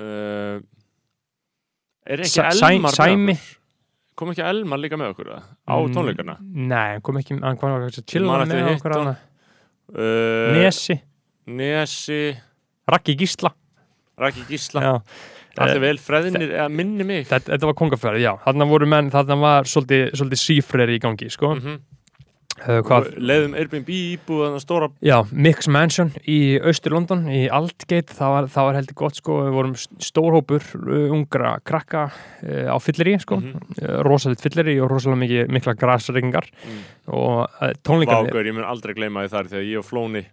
uh, 0.00 0.62
Er 2.04 2.20
ekki 2.24 2.40
Elmar 2.44 2.92
Sæmi. 2.96 3.34
Kom 4.14 4.30
ekki 4.32 4.42
Elmar 4.46 4.78
líka 4.80 4.96
með 5.00 5.12
okkur 5.14 5.30
eða? 5.34 5.42
á 5.68 5.74
Mm, 5.80 5.92
tónleikana? 5.96 6.34
Nei, 6.40 6.98
kom 7.04 7.16
ekki, 7.20 7.36
hann 7.42 7.56
kom 7.60 7.72
ekki 7.76 8.00
að 8.02 8.08
chilla 8.12 8.40
með 8.46 8.56
að 8.64 8.74
okkur 8.78 8.96
hana 9.00 9.14
Uh, 9.94 10.54
Nesi, 10.56 10.94
Nesi. 11.46 12.32
Raggi 12.88 13.12
Gísla. 13.20 13.50
Raki 14.18 14.42
Gísla. 14.48 14.80
Já. 14.80 14.94
Allir 15.58 15.76
Eh, 15.78 15.82
vel, 15.84 15.98
freðinir, 16.02 16.50
eða 16.50 16.68
minni 16.72 17.06
mig. 17.06 17.26
Þetta, 17.30 17.52
þetta 17.54 17.70
var 17.70 17.76
kongafærið, 17.78 18.22
já, 18.24 18.32
þarna 18.44 18.70
voru 18.70 18.86
menn 18.90 19.10
þarna 19.14 19.40
var 19.40 19.68
svolítið, 19.70 20.06
svolítið 20.18 20.40
sífreri 20.42 20.96
í 20.98 21.02
gangi 21.02 21.30
sko. 21.30 21.54
mm 21.54 21.60
-hmm. 21.60 21.78
uh, 22.64 22.80
hvað, 22.86 23.08
Leðum 23.18 23.54
Airbnb 23.54 23.88
íbúðan 23.88 24.60
stóra 24.62 24.88
já, 25.02 25.22
Mix 25.30 25.68
Mansion 25.68 26.10
í 26.26 26.58
Austur 26.58 26.92
London, 26.92 27.26
í 27.28 27.48
Aldgate. 27.48 28.14
Það 28.14 28.30
var, 28.34 28.48
það 28.50 28.64
var 28.64 28.74
heldur 28.74 28.94
gott, 28.94 29.16
sko, 29.16 29.40
við 29.44 29.52
vorum 29.54 29.74
stórhópur 29.98 30.62
uh, 30.74 31.12
ungra 31.14 31.58
krakka 31.64 32.10
uh, 32.10 32.74
á 32.74 32.76
fylleri, 32.82 33.18
sko, 33.20 33.36
mm 33.36 33.52
Mhm. 33.54 34.02
rosalit 34.02 34.40
fylleri 34.40 34.80
og 34.80 34.90
rosalega 34.90 35.46
mikla 35.48 35.74
grasringar 35.74 36.46
mm. 36.50 36.82
og 37.14 37.46
uh, 37.62 37.72
tónleikarnir 37.82 38.32
Vágur, 38.32 38.46
ég 38.46 38.54
mun 38.54 38.64
aldrei 38.64 38.94
gleyma 38.94 39.28
þar 39.28 39.46
þegar 39.46 39.62
ég 39.70 39.78
og 39.78 39.84
Flóni 39.84 40.24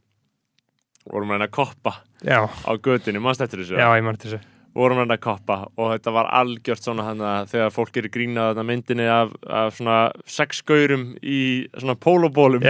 vorum 1.09 1.29
að 1.29 1.37
reyna 1.37 1.45
að 1.45 1.51
koppa 1.51 1.93
já, 2.21 2.45
á 2.45 2.71
götunni, 2.77 3.19
mannst 3.19 3.41
eftir 3.41 3.59
þessu? 3.59 3.77
Já, 3.77 3.89
ég 3.97 4.03
mætti 4.05 4.29
þessu 4.29 4.39
vorum 4.75 4.97
að 5.01 5.03
reyna 5.05 5.15
að 5.17 5.23
koppa 5.25 5.55
og 5.75 5.89
þetta 5.91 6.11
var 6.15 6.29
algjört 6.39 6.85
svona 6.85 7.03
hann 7.09 7.21
að 7.27 7.49
þegar 7.51 7.73
fólk 7.75 7.97
er 7.99 8.07
grínað 8.13 8.51
þarna 8.53 8.65
myndinni 8.69 9.07
af, 9.11 9.33
af 9.47 9.75
svona 9.77 9.97
sex 10.25 10.61
gaurum 10.67 11.05
í 11.21 11.41
svona 11.75 11.95
pólobólum. 11.99 12.63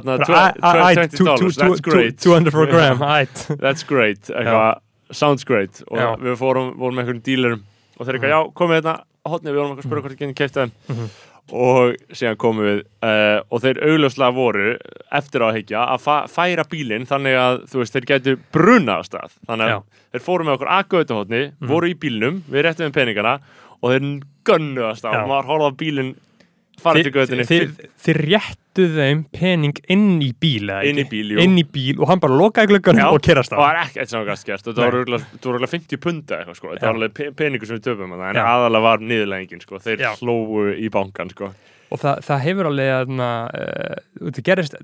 20 1.07 1.16
two- 1.16 1.29
dollars, 1.31 1.57
that's 1.62 1.81
great. 1.87 2.18
200 2.18 2.50
for 2.50 2.66
a 2.66 2.70
gram, 2.72 3.05
ætt 3.20 3.46
that's 3.62 3.87
great. 3.87 4.31
Eitthvað, 4.35 4.81
sounds 5.12 5.44
great. 5.44 5.83
Og 5.90 5.98
Já. 5.98 6.11
við 6.18 6.37
fórum, 6.42 6.72
vorum 6.79 6.98
með 6.98 7.05
einhverjum 7.07 7.24
dílerum. 7.31 7.62
Og 7.98 8.07
þeir 8.07 8.18
eitthvað, 8.18 8.35
já, 8.35 8.40
komið 8.61 8.81
hérna 8.81 8.96
hotni, 9.31 9.50
við 9.53 9.59
vorum 9.61 9.72
eitthvað 9.74 9.85
að 9.85 9.90
spura 9.90 10.00
hvort 10.05 10.14
þið 10.14 10.20
þeim. 10.59 10.72
Mhm. 10.88 11.11
Og 11.50 11.96
síðan 12.14 12.37
komum 12.40 12.64
við 12.66 12.81
uh, 13.03 13.40
og 13.50 13.62
þeir 13.64 13.81
augljóslega 13.88 14.35
voru 14.37 14.66
eftir 15.18 15.42
á 15.42 15.48
að 15.50 16.05
færa 16.31 16.64
bílinn 16.70 17.07
þannig 17.11 17.38
að 17.40 17.57
veist, 17.74 17.96
þeir 17.96 18.07
getur 18.12 18.38
brunað 18.55 19.03
á 19.03 19.05
stað 19.09 19.37
þannig 19.48 19.66
að 19.66 19.72
Já. 19.74 19.79
þeir 20.14 20.26
fóru 20.26 20.46
með 20.46 20.57
okkur 20.59 20.72
aðgöðuhotni, 20.76 21.42
Mhm. 21.61 21.68
voru 21.72 21.90
í 21.90 21.98
bílnum 21.98 22.42
við 22.50 22.64
réttum 22.66 22.90
við 22.90 22.96
peningana 23.00 23.38
og 23.83 23.90
þeir 23.90 24.07
gönnu 24.44 24.85
að 24.90 24.98
stað 25.00 25.22
og 25.22 25.29
maður 25.33 25.50
horfði 25.50 25.70
á 25.70 25.81
bílinn 25.83 26.12
þið, 26.81 27.71
þið 28.05 28.19
réttu 28.25 28.87
þeim 28.97 29.23
pening 29.35 29.81
inn 29.93 30.21
í 30.25 30.31
bíl 30.40 30.71
Inn 30.90 31.01
í 31.03 31.07
bíl, 31.11 31.33
inn 31.43 31.57
í 31.61 31.64
bíl 31.66 31.97
og 32.01 32.09
hann 32.11 32.23
bara 32.23 32.37
lokaði 32.38 32.73
glögganum 32.73 33.03
Já, 33.05 33.09
og 33.14 33.23
kerast 33.27 33.53
og 33.55 33.59
á 33.59 33.61
það 33.61 33.71
er 33.73 33.81
ekkert 33.87 34.12
sem 34.12 34.21
var 34.21 34.31
og 34.71 34.77
Nei. 34.83 34.85
var 34.90 34.99
örugglega- 35.01 35.27
þetta 35.33 35.51
var 35.51 35.59
örugglega 35.59 35.75
50 35.77 36.03
punda 36.07 36.38
eitthvað 36.40 36.61
sko. 36.61 36.69
Já. 36.71 36.79
var 36.90 36.95
alveg 37.01 37.14
pe 37.21 37.31
peningur 37.40 37.66
sem 37.71 37.77
við 37.81 37.87
töfum 37.88 38.14
en 38.16 38.40
Já. 38.40 38.45
aðalega 38.55 38.87
var 38.88 39.05
niðurleggingin 39.11 39.62
sko. 39.64 39.83
Þeir 39.85 39.99
Já. 40.07 40.12
hlóu 40.21 40.64
í 40.77 40.88
bankan 40.90 41.31
sko. 41.35 41.53
Og 41.90 41.99
það, 41.99 42.21
það 42.23 42.45
hefur 42.47 42.71
alveg 42.71 42.90
að 42.95 43.14
uh, 43.51 44.31
það 44.31 44.45
gerist 44.47 44.77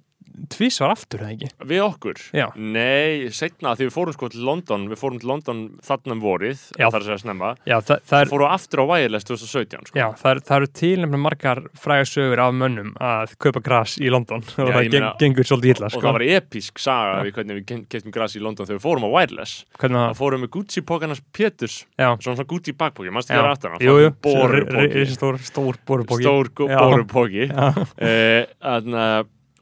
tvísvar 0.52 0.92
aftur 0.94 1.22
eða 1.24 1.32
ekki? 1.34 1.48
Við 1.70 1.82
okkur, 1.84 2.20
Já. 2.36 2.46
nei, 2.56 3.28
setna 3.34 3.74
því 3.76 3.86
við 3.88 3.94
fórum 3.94 4.16
sko 4.16 4.28
til 4.32 4.42
London, 4.46 4.86
við 4.90 5.00
fórum 5.00 5.20
til 5.22 5.30
London 5.30 5.60
þarna 5.86 6.12
um 6.16 6.20
vorið, 6.24 6.58
það 6.76 6.86
er 6.86 7.00
að 7.00 7.06
segja 7.08 7.18
snemma. 7.24 7.50
Já, 7.66 7.76
það, 7.80 8.00
það, 8.10 8.20
er, 8.20 8.30
fórum 8.32 8.50
aftur 8.52 8.82
á 8.82 8.84
Wireless 8.90 9.28
2017 9.28 9.90
sko. 9.90 9.96
Já, 10.00 10.06
það, 10.20 10.42
það 10.48 10.56
eru 10.60 10.70
til 10.80 10.92
nefnilega 11.02 11.22
margar 11.26 11.62
frægar 11.80 12.08
sögur 12.10 12.42
af 12.46 12.52
mönnum 12.56 12.90
að 13.00 13.34
kaupa 13.46 13.60
gras 13.66 13.96
í 14.00 14.10
London. 14.12 14.42
Og 14.56 14.68
Já, 14.68 14.74
það 14.76 14.82
ég 14.86 14.90
geng, 14.90 15.00
meina- 15.06 15.14
gengur 15.20 15.44
svolítið 15.48 15.74
illa 15.76 15.86
og 15.86 15.92
sko. 15.96 16.02
það 16.06 16.16
var 16.18 16.26
episk 16.36 16.78
saga 16.82 17.14
við 17.26 17.32
hvernig 17.38 17.54
við 17.60 17.64
keftum 17.92 18.12
gras 18.14 18.36
í 18.36 18.40
London 18.44 18.66
þegar 18.66 18.78
við 18.80 18.86
fórum 18.86 19.06
á 19.06 19.10
Wireless. 19.16 19.64
Hvernig 19.78 19.98
það 20.00 20.06
það? 20.10 20.18
fórum 20.20 20.40
við 20.46 20.50
Gucci 20.56 20.80
pókarnas 20.86 21.22
Péturs 21.32 21.76
já, 21.98 22.08
svona 22.20 22.36
svona 22.36 22.48
Gucci 22.50 22.72
bakpóki, 22.76 23.10
mannstu 23.12 23.32
Já. 23.32 23.40
þér 23.40 23.50
aftan 23.52 23.70
hann? 23.76 23.80
jú, 23.80 23.94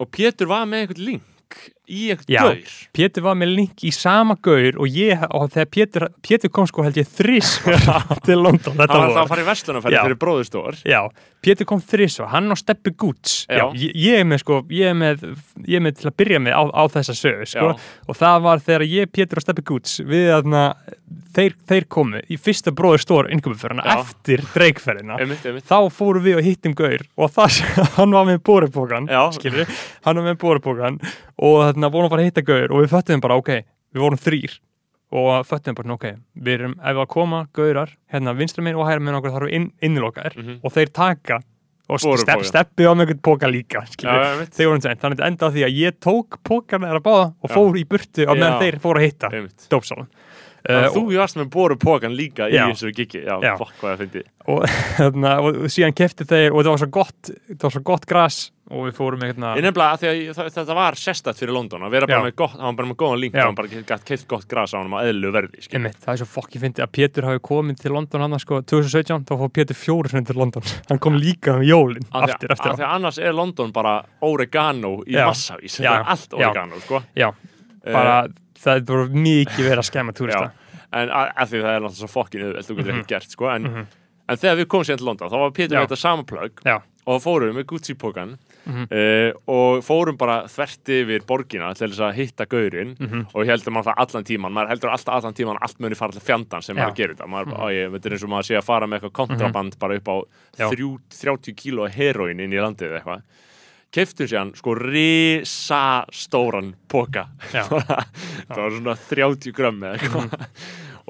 og 0.05 0.11
Pétur 0.13 0.51
var 0.51 0.67
með 0.69 0.85
einhvern 0.85 1.07
link 1.09 1.61
í 1.91 2.07
Já. 2.31 2.41
gaur. 2.41 2.73
Pétur 2.97 3.25
var 3.27 3.37
með 3.37 3.53
link 3.59 3.85
í 3.85 3.93
sama 3.95 4.37
gaur 4.41 4.79
og 4.81 4.89
ég, 4.89 5.21
og 5.37 5.51
þegar 5.53 5.71
Pétur, 5.77 6.07
Pétur 6.25 6.53
kom 6.55 6.69
sko 6.71 6.85
held 6.87 6.97
ég 7.01 7.09
þrís 7.09 7.59
til 8.27 8.39
London 8.41 8.79
hann 8.79 8.85
þetta 8.87 9.01
var 9.01 9.13
það 9.13 9.23
að 9.25 9.33
fara 9.35 9.45
í 9.45 9.49
verslunarferði 9.51 9.99
Já. 9.99 10.03
fyrir 10.07 10.21
bróðustór 10.25 10.81
Já, 10.89 11.01
Pétur 11.45 11.69
kom 11.69 11.83
þrís 11.85 12.17
hann 12.33 12.49
á 12.49 12.57
Steppi. 12.57 12.95
Já, 12.95 13.67
ég, 13.77 13.93
ég 14.01 14.23
er 14.23 14.29
með 14.29 14.41
sko, 14.45 14.61
ég 14.73 14.93
er 14.93 14.97
með 14.97 15.25
ég 15.67 15.77
er 15.77 15.85
með 15.85 15.99
til 16.01 16.09
að 16.09 16.17
byrja 16.23 16.41
með 16.41 16.57
á, 16.57 16.63
á 16.73 16.83
þessa 16.95 17.17
sögu 17.19 17.49
sko, 17.51 17.73
og 18.09 18.17
það 18.17 18.45
var 18.47 18.63
þegar 18.65 18.87
ég, 18.89 19.11
Pétur 19.13 19.41
og 19.41 19.45
Steppi 19.45 19.65
Goods 19.69 19.99
við 20.09 20.31
aðna, 20.39 20.63
þeir, 21.37 21.57
þeir 21.69 21.89
komu 21.93 22.23
í 22.33 22.39
fyrsta 22.41 22.73
bróðustór 22.77 23.29
innkomuföruna 23.35 23.85
Já. 23.85 23.99
eftir 23.99 24.45
dreikferðina. 24.55 25.19
Þá 25.69 25.77
fórum 25.93 26.25
við 26.25 26.41
og 26.41 26.49
hittum 26.49 26.77
gaur 26.79 27.05
og 27.19 27.35
það, 27.35 27.61
hann 27.99 28.17
var 28.17 28.29
með 28.31 28.41
skilur, 29.37 29.77
hann 30.07 30.21
var 30.23 30.29
með 30.31 30.41
bórupókan 30.41 31.01
og 31.45 31.74
þarna 31.75 31.91
vorum 31.93 32.07
að 32.09 32.15
fara 32.15 32.23
að 32.25 32.31
hitta 32.31 32.47
gaur 32.49 32.73
og 32.73 32.83
við 32.85 32.93
föttum 32.95 33.21
bara, 33.25 33.37
ok, 33.43 33.51
við 33.95 34.05
vorum 34.05 34.19
þrýr 34.25 34.59
og 35.15 35.47
föttum 35.47 35.77
bara, 35.79 35.95
ok, 35.95 36.07
við 36.43 36.55
erum 36.59 36.77
ef 36.81 36.97
að 37.05 37.09
koma 37.13 37.43
gaurar, 37.55 37.91
hérna 38.11 38.35
vinstra 38.39 38.65
minn 38.67 38.75
og 38.79 38.87
hæra 38.89 39.01
minn 39.05 39.15
okkur 39.19 39.35
þarf 39.37 39.53
inn, 39.55 39.69
innilokaðir 39.83 40.39
Mhm. 40.39 40.61
og 40.65 40.73
þeir 40.73 40.93
taka 40.93 41.41
og 41.87 42.01
stepp, 42.01 42.41
steppi 42.49 42.87
á 42.89 42.93
með 42.97 43.05
einhvern 43.13 43.21
póka 43.21 43.47
líka 43.51 43.85
sent 43.85 45.01
þannig 45.03 45.19
að 45.21 45.21
þetta 45.21 45.27
enda 45.29 45.51
því 45.53 45.65
að 45.67 45.75
ég 45.77 45.99
tók 46.01 46.39
pókan 46.43 46.81
þeirra 46.81 47.03
báða 47.05 47.27
og 47.45 47.51
fór 47.53 47.77
í 47.77 47.85
burtu 47.85 48.25
á 48.25 48.33
meðan 48.33 48.61
þeir 48.63 48.79
fóru 48.81 48.99
að 49.03 49.05
hitta 49.05 49.29
dópsálan 49.69 50.09
uh, 50.71 50.89
þú 50.95 51.05
varst 51.17 51.37
með 51.41 51.51
borupókan 51.55 52.15
líka 52.17 52.49
í 52.49 52.57
Já. 52.57 52.67
þessu 52.73 52.93
gigi 52.97 53.25
Já, 53.27 53.37
Já. 53.43 53.55
fokk 53.61 53.75
hvað 53.81 53.95
það 53.95 54.03
fyndi 54.05 54.25
og, 54.47 54.65
hérna, 55.01 55.37
og 55.41 55.63
síðan 55.73 55.95
kefti 55.97 56.27
þeir 56.29 56.51
og 56.53 56.61
þetta 56.63 56.75
var 56.75 56.83
svo 56.85 56.91
gott, 56.99 57.31
var 57.65 57.73
svo 57.79 57.83
gott 57.85 58.05
gras 58.11 58.43
og 58.73 58.87
við 58.89 58.95
fórum 58.97 59.21
hérna 59.21 59.51
Ég 59.59 59.65
nefnilega 59.67 59.93
að 59.93 60.05
að 60.09 60.19
ég- 60.23 60.37
það- 60.39 60.47
þetta 60.55 60.75
var 60.79 60.97
sérstætt 60.97 61.37
fyrir 61.41 61.53
London 61.53 61.83
að 61.85 61.91
vera 61.99 62.07
bara 62.09 62.23
með 62.25 62.35
gott, 62.41 62.55
hann 62.57 62.65
var 62.71 62.77
bara 62.79 62.89
með 62.89 62.97
góðan 63.03 63.21
link 63.21 63.35
Já. 63.37 63.43
hann 63.45 63.59
bara 63.59 63.99
keift 64.09 64.27
gott 64.31 64.47
gras 64.49 64.73
á 64.73 64.81
hann 64.81 64.89
á 64.97 65.05
eðlu 65.05 65.33
verði. 65.37 65.61
Einmitt, 65.77 65.99
það 66.01 66.13
er 66.15 66.21
svo 66.23 66.29
fokki 66.33 66.61
fyndi 66.63 66.81
að 66.85 66.93
Pétur 66.97 67.29
hafi 67.29 67.43
komið 67.45 67.83
til 67.83 67.93
London 67.93 68.25
hann 68.25 68.39
sko 68.41 68.63
2017, 68.65 69.27
þá 69.29 69.35
fór 69.43 69.53
Pétur 69.61 69.77
fjóru 69.77 70.09
til 70.25 70.37
London 70.41 70.65
hann 70.89 70.99
kom 71.05 71.19
líka 71.21 71.59
um 71.59 71.65
jólin 71.69 72.09
Af 72.13 72.25
því 72.25 72.37
aftur, 72.39 72.57
að- 72.57 72.87
annars 72.89 73.19
er 73.21 73.37
London 73.37 73.73
bara 73.77 73.99
oregano 74.25 74.95
í 75.05 75.13
massavís 75.21 75.77
þetta 75.81 75.99
er 76.01 76.09
allt 76.17 76.39
oregano 76.41 76.81
sko. 76.87 77.03
Bara 77.85 78.17
það 78.59 78.77
er 78.77 78.81
bara 78.91 79.07
mikið 79.09 79.65
verið 79.69 79.83
að 79.83 79.91
skemma 79.91 80.13
túrista 80.13 80.51
en 80.95 81.09
að, 81.11 81.33
að 81.37 81.49
því 81.51 81.61
það 81.65 81.75
er 81.75 81.81
náttúrulega 81.85 82.01
svo 82.05 82.09
fokkin 82.15 82.43
auðvelt 82.47 82.67
þú 82.71 82.77
getur 82.79 82.93
Mhm. 82.93 83.01
ekki 83.01 83.09
gert 83.15 83.31
sko. 83.31 83.49
en, 83.55 83.63
Mhm. 83.63 83.87
en 84.29 84.37
þegar 84.37 84.57
við 84.61 84.67
komum 84.67 84.85
síðan 84.85 84.99
til 84.99 85.07
London 85.07 85.29
þá 85.31 85.39
var 85.39 85.51
Pétur 85.51 85.77
með 85.77 85.87
þetta 85.89 85.99
sama 85.99 86.23
plögg 86.23 86.53
Já. 86.65 86.83
og 87.07 87.23
fórum 87.23 87.55
með 87.55 87.65
Gucci-pókan 87.65 88.39
Mhm. 88.65 88.85
uh, 88.91 89.33
og 89.47 89.83
fórum 89.85 90.17
bara 90.17 90.45
þvert 90.49 90.89
yfir 90.89 91.21
borgina 91.27 91.75
til 91.77 91.89
þess 91.91 92.01
að 92.01 92.15
hitta 92.15 92.47
gaurinn 92.47 92.97
Mhm. 92.97 93.27
og 93.35 93.45
ég 93.45 93.51
heldur 93.51 93.73
maður 93.75 93.93
það 93.93 93.99
allan 93.99 94.25
tíman 94.25 94.53
maður 94.53 94.69
heldur 94.71 94.91
alltaf 94.91 95.15
allan 95.19 95.35
tíman 95.35 95.59
allt 95.61 95.81
muni 95.81 95.95
fara 95.95 96.13
til 96.13 96.21
fjandan 96.23 96.63
sem. 96.63 96.75
Mhm. 96.77 96.83
maður 96.87 96.95
gerir 96.97 97.15
þetta 97.17 97.29
maður, 97.29 97.47
mm 97.53 97.69
ég, 97.75 97.91
þetta 97.93 98.07
er 98.07 98.11
eins 98.13 98.23
og 98.25 98.31
maður 98.31 98.47
sé 98.49 98.57
að 98.57 98.65
fara 98.65 98.87
með 98.87 99.01
eitthvað 99.01 99.13
kontraband 99.29 99.79
bara 99.79 99.95
upp 99.97 100.05
á 100.09 100.17
Já. 100.57 100.71
þrjú, 100.71 100.99
30 101.11 101.53
kíló 101.55 101.91
heroin 101.91 102.41
inn 102.41 102.53
í 102.53 102.57
landið 102.57 103.03
eitthvað 103.03 103.23
keftum 103.95 104.27
sér 104.31 104.51
sko 104.59 104.75
risa 104.81 105.83
stóran 106.13 106.73
póka 106.91 107.29
það 107.55 108.59
var 108.59 108.75
svona 108.79 108.97
30 109.09 109.55
grömm 109.57 109.81
eða 109.87 109.97
eitthvað. 110.01 110.29
Mhm. 110.29 110.51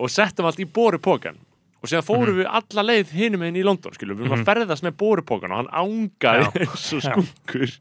og 0.05 0.11
settum 0.13 0.47
allt 0.51 0.61
í 0.61 0.69
boru 0.69 0.99
pókan 1.03 1.37
og 1.85 1.91
síðan 1.91 2.05
fórum 2.07 2.39
við 2.41 2.47
alla 2.49 2.83
leið 2.89 3.11
hinum 3.13 3.43
einn 3.45 3.57
í 3.61 3.65
London 3.65 3.93
skilur, 3.93 4.17
við 4.17 4.25
erum 4.25 4.39
að 4.39 4.47
ferðast 4.49 4.85
með 4.87 4.95
borupókan 5.03 5.53
og 5.53 5.59
hann 5.63 5.73
ángaði 5.85 6.47
Mhm. 6.49 6.61
Eins 6.65 6.87
og 6.97 7.03
skunkur. 7.05 7.75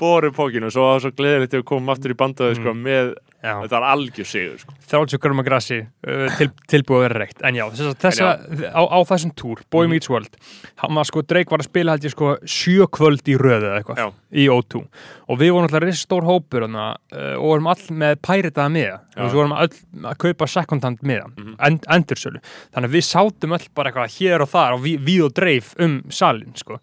Borupókinu 0.00 0.66
og 0.70 0.72
svo 0.74 0.86
var 0.88 1.02
svo 1.04 1.10
gleðilegt 1.14 1.52
þegar 1.52 1.62
við 1.62 1.68
komum 1.68 1.92
aftur 1.94 2.14
í 2.14 2.16
bandaði 2.18 2.56
sko, 2.58 2.72
með, 2.74 3.12
já, 3.44 3.52
þetta 3.60 3.76
var 3.76 3.84
algjör 3.92 4.26
sigur 4.30 4.58
sko. 4.62 4.72
30 4.90 5.20
gröma 5.20 5.44
grassi 5.46 5.78
uh, 5.84 6.26
til, 6.38 6.48
tilbúið 6.72 6.96
að 6.98 7.04
vera 7.04 7.20
reykt. 7.22 7.42
En 7.44 7.58
já, 7.58 7.64
þess, 7.70 7.98
þessa, 8.00 8.30
á, 8.72 8.82
á 8.88 8.98
þessum 9.10 9.34
túr 9.36 9.60
Boy 9.70 9.84
Mhm. 9.86 9.92
Meets 9.94 10.08
World 10.10 10.36
hann 10.82 10.94
var 10.96 11.04
sko, 11.08 11.22
Drake 11.22 11.52
var 11.52 11.60
að 11.62 11.68
spila 11.68 11.94
held 11.94 12.06
ég 12.08 12.14
sko 12.16 12.32
sjö 12.48 12.88
kvöld 12.88 13.22
í 13.28 13.36
röðu 13.38 13.68
eða 13.70 13.78
eitthvað 13.82 14.12
í 14.32 14.48
O2 14.50 14.82
og 15.28 15.38
við 15.40 15.52
vorum 15.54 15.68
alltaf 15.68 15.84
risið 15.84 16.02
stór 16.06 16.26
hópur 16.28 16.66
hana, 16.66 16.88
uh, 17.12 17.34
og 17.38 17.46
vorum 17.52 17.70
all 17.72 17.84
með 18.02 18.16
pæritaða 18.24 18.72
miða 18.74 18.98
og 19.16 19.28
við 19.28 19.38
vorum 19.38 19.56
öll 19.60 20.08
að 20.10 20.18
kaupa 20.24 20.48
second-hand 20.50 21.02
miða 21.06 21.28
Mhm. 21.36 21.56
end, 21.60 21.84
endursölu, 21.88 22.40
þannig 22.74 22.88
að 22.90 22.96
við 22.98 23.08
sátum 23.12 23.54
öll 23.58 23.68
bara 23.74 23.90
eitthvað 23.92 24.14
hér 24.18 24.40
og 24.42 24.48
þar 24.50 24.72
og 24.78 24.80
við, 24.88 24.98
við 25.04 25.24
og 25.28 25.34
dreif 25.36 25.74
um 25.78 26.00
salin 26.10 26.54
sko. 26.56 26.80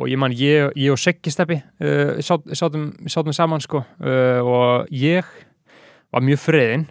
Og 0.00 0.06
ég 0.08 0.16
man, 0.16 0.32
ég, 0.32 0.70
ég 0.80 0.92
og 0.94 0.98
Siggi 0.98 1.28
Steppi 1.30 1.58
uh, 1.60 2.20
sát, 2.24 2.40
sátum, 2.56 2.92
sátum 3.10 3.34
saman 3.36 3.60
sko 3.60 3.82
uh, 4.00 4.40
og 4.40 4.86
ég 4.94 5.24
var 6.10 6.24
mjög 6.26 6.42
friðinn 6.42 6.86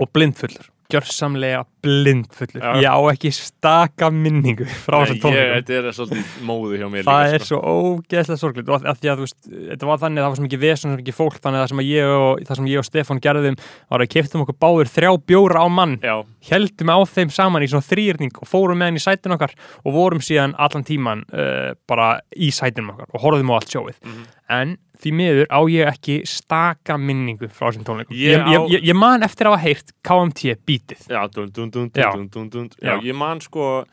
og 0.00 0.10
blindfullur 0.14 0.70
gjörsamlega 0.94 1.62
blindfullur 1.80 2.60
Já. 2.60 2.72
ég 2.82 2.88
á 2.92 2.98
ekki 3.12 3.30
staka 3.34 4.10
minningu 4.12 4.66
frá 4.68 4.98
þessum 5.04 5.20
tónleikum. 5.22 5.54
þetta 5.60 5.76
er 5.80 5.96
svolítið 5.96 6.32
móðu 6.48 6.80
hjá 6.80 6.86
mér 6.92 7.06
það 7.06 7.22
líka, 7.24 7.38
er 7.38 7.46
svo 7.48 7.60
ógeðslega 7.70 8.40
sorglega 8.42 8.74
og 8.76 8.88
að 8.90 8.98
því 9.00 9.10
að 9.12 9.20
þú 9.22 9.26
veist, 9.26 9.38
þetta 9.70 9.88
var 9.90 10.02
þannig 10.02 10.20
að 10.20 10.26
það 10.26 10.30
var 10.34 10.40
svo 10.40 10.46
mikið 10.48 10.62
vesen, 10.64 10.90
svo 10.92 11.00
mikið 11.00 11.16
fólk, 11.20 11.38
þannig 11.40 11.60
að 11.60 11.64
það 11.64 11.72
sem 11.72 11.82
ég 11.86 12.12
og, 12.16 12.42
það 12.50 12.60
sem 12.60 12.68
ég 12.72 12.82
og 12.82 12.88
Stefán 12.90 13.22
gerðum 13.24 13.58
var 13.94 14.04
að 14.04 14.12
keftum 14.16 14.44
okkur 14.44 14.58
báður 14.66 14.92
þrjá 14.96 15.10
bjóra 15.30 15.64
á 15.64 15.68
mann. 15.70 15.96
Já, 16.04 16.16
heldum 16.50 16.92
á 16.92 16.98
þeim 17.14 17.32
saman 17.32 17.64
í 17.64 17.70
svona 17.72 17.88
þrýrning 17.88 18.36
og 18.42 18.48
fórum 18.50 18.80
með 18.80 18.90
hann 18.92 19.00
í 19.00 19.04
sætun 19.06 19.36
okkar 19.38 19.56
og 19.84 19.96
vorum 19.96 20.20
síðan 20.24 20.54
allan 20.60 20.84
tíman 20.88 21.24
uh, 21.32 21.72
bara 21.88 22.18
í 22.36 22.52
sætunum 22.52 22.92
okkar 22.96 23.08
og 23.16 23.24
horfðum 23.24 23.52
á 23.52 23.56
allt 23.60 23.72
sjóið. 23.74 23.98
Mhm. 24.04 24.28
en 24.50 24.70
því 25.00 25.10
miður 25.16 25.46
á 25.48 25.60
ég 25.70 25.86
ekki 25.88 26.14
staka 26.28 26.96
minningu 27.00 27.46
frá 27.48 27.70
þessum 27.70 27.84
tónleikum. 27.86 28.12
Ég 28.18 28.34
ég, 28.34 28.48
ég, 28.50 28.58
á- 28.60 28.68
ég, 28.74 28.82
ég 28.90 28.96
man 28.98 29.22
eftir 29.24 29.46
að 29.48 29.54
hafa 29.54 29.62
heyrt 29.64 29.92
KMT 30.04 30.50
bítið 30.80 31.08
já, 31.14 31.20
dun, 31.34 31.50
dun, 31.54 31.70
dun, 31.70 31.90
Já. 31.94 32.10
dun, 32.14 32.28
dun, 32.28 32.48
dun, 32.50 32.68
dun. 32.68 32.70
já, 32.80 32.96
Já. 32.96 33.02
ég 33.10 33.14
man 33.14 33.40
sko 33.44 33.84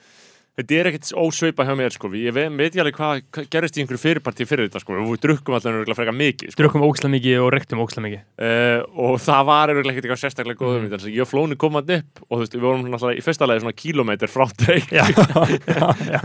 Þetta 0.58 0.74
er 0.74 0.88
ekkert 0.90 1.12
ósveipa 1.22 1.62
hjá 1.68 1.76
mér 1.78 1.94
sko 1.94 2.10
Ég 2.18 2.34
veit, 2.34 2.50
veit 2.58 2.72
ekki 2.72 2.80
alveg 2.82 2.96
hvað 2.98 3.20
hva 3.30 3.44
gerist 3.54 3.76
í 3.78 3.82
einhverju 3.84 4.00
fyrirparti 4.02 4.46
fyrir 4.50 4.66
þetta 4.66 4.80
sko 4.82 4.96
Við 4.98 5.20
drukkum 5.22 5.54
alltaf 5.54 5.70
nörgulega 5.70 5.98
frekar 6.00 6.16
mikið 6.18 6.50
sko. 6.50 6.58
drukkum 6.64 6.86
ókslega 6.88 7.12
mikið 7.14 7.44
og 7.44 7.52
reyktum 7.54 7.84
ókslega 7.84 8.06
mikið 8.08 8.24
Uh, 8.42 8.82
og 8.98 9.20
það 9.22 9.44
var 9.52 9.70
eiginlega 9.70 9.94
ekkert 9.94 10.08
eitthvað 10.08 10.22
sérstaklega 10.24 10.58
góð 10.58 10.72
Mhm. 10.72 10.74
hugmynd 10.80 10.96
mm. 10.98 11.14
ég 11.14 11.22
og 11.22 11.30
Flóni 11.30 11.58
hann 11.62 11.94
upp 12.00 12.24
og 12.26 12.34
þú 12.34 12.42
veist, 12.42 12.58
við 12.58 12.66
vorum 12.66 12.90
náttúrulega 12.90 13.22
í 13.22 13.26
fyrsta 13.28 13.48
lagi 13.52 13.62
svona 13.68 13.78
kílómetr 13.84 14.34
frá 14.34 14.46
Drake 14.58 14.98
já, 14.98 15.06
já, 15.06 15.86
já 16.10 16.20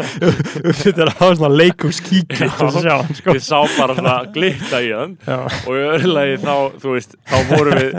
þetta 0.80 0.96
er 1.04 1.12
að 1.12 1.20
hafa 1.20 1.36
svona 1.36 1.52
að 2.72 2.80
sjá 2.88 2.96
hann, 3.02 3.14
sko. 3.20 3.36
ég 3.36 3.44
sá 3.44 3.60
bara 3.76 3.96
svona 4.00 4.16
glitta 4.32 4.80
í 4.80 4.90
hann 4.96 5.16
já, 5.28 5.38
og 5.44 5.72
í 5.76 5.84
öðru 5.92 6.12
lagi 6.16 6.40
þá, 6.40 6.54
þú 6.80 6.96
veist, 6.96 7.16
þá 7.28 7.36
vorum 7.52 7.80
við 7.84 7.96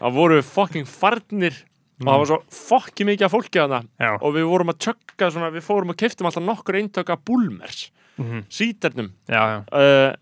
þá 0.00 0.06
vorum 0.16 0.40
við 0.40 0.52
fucking 0.56 0.88
farnir 0.88 1.64
og 2.00 2.06
það 2.06 2.18
var 2.20 2.26
svo 2.30 2.38
fucking 2.52 3.08
mikið 3.08 3.24
af 3.28 3.32
fólki 3.32 3.60
hana 3.62 3.80
já, 4.00 4.10
og 4.20 4.34
við 4.36 4.44
vorum 4.50 4.68
að 4.74 4.78
tjögga 4.84 5.30
svona, 5.32 5.50
við 5.54 5.64
fórum 5.64 5.90
og 5.94 5.96
keftum 5.96 6.26
alltaf 6.28 6.44
nokkur 6.44 6.76
eintöka 6.80 7.16
búlmers, 7.16 7.90
mhm, 8.18 8.44
síternum 8.52 9.12
já, 9.28 9.40
já. 9.40 9.58
uh, 9.72 10.12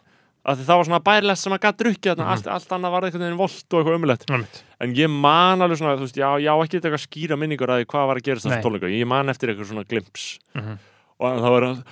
það 0.44 0.76
var 0.76 0.84
svona 0.84 1.00
bærilegt 1.02 1.40
sem 1.40 1.52
að 1.56 1.62
gætt 1.64 1.78
drukkið 1.80 2.10
þarna, 2.12 2.24
Mhm. 2.24 2.32
allt, 2.36 2.46
allt 2.52 2.68
annað 2.76 2.90
var 2.92 3.02
einhvern 3.08 3.24
veginn 3.24 3.38
volt 3.40 3.64
og 3.74 3.78
eitthvað 3.80 3.96
umulett 3.98 4.30
Einmitt. 4.30 4.62
en 4.80 4.94
ég 4.94 5.08
man 5.10 5.58
alveg 5.64 5.78
svona, 5.80 5.96
veist, 5.98 6.14
já, 6.16 6.30
já 6.38 6.52
ekki 6.62 6.80
eitthvað 6.80 7.06
skýra 7.08 7.36
minningur 7.40 7.68
að 7.72 7.86
hvað 7.86 8.06
var 8.06 8.16
að 8.16 8.26
Nei. 8.28 8.34
þessu 8.36 8.62
tónleika 8.62 8.92
ég 8.92 9.06
man 9.06 9.28
eftir 9.28 9.48
eitthvað 9.50 9.70
svona 9.72 9.84
glimps 9.88 10.38
Mhm. 10.54 10.78
og 11.18 11.40
það 11.40 11.50
var 11.50 11.62
að 11.62 11.84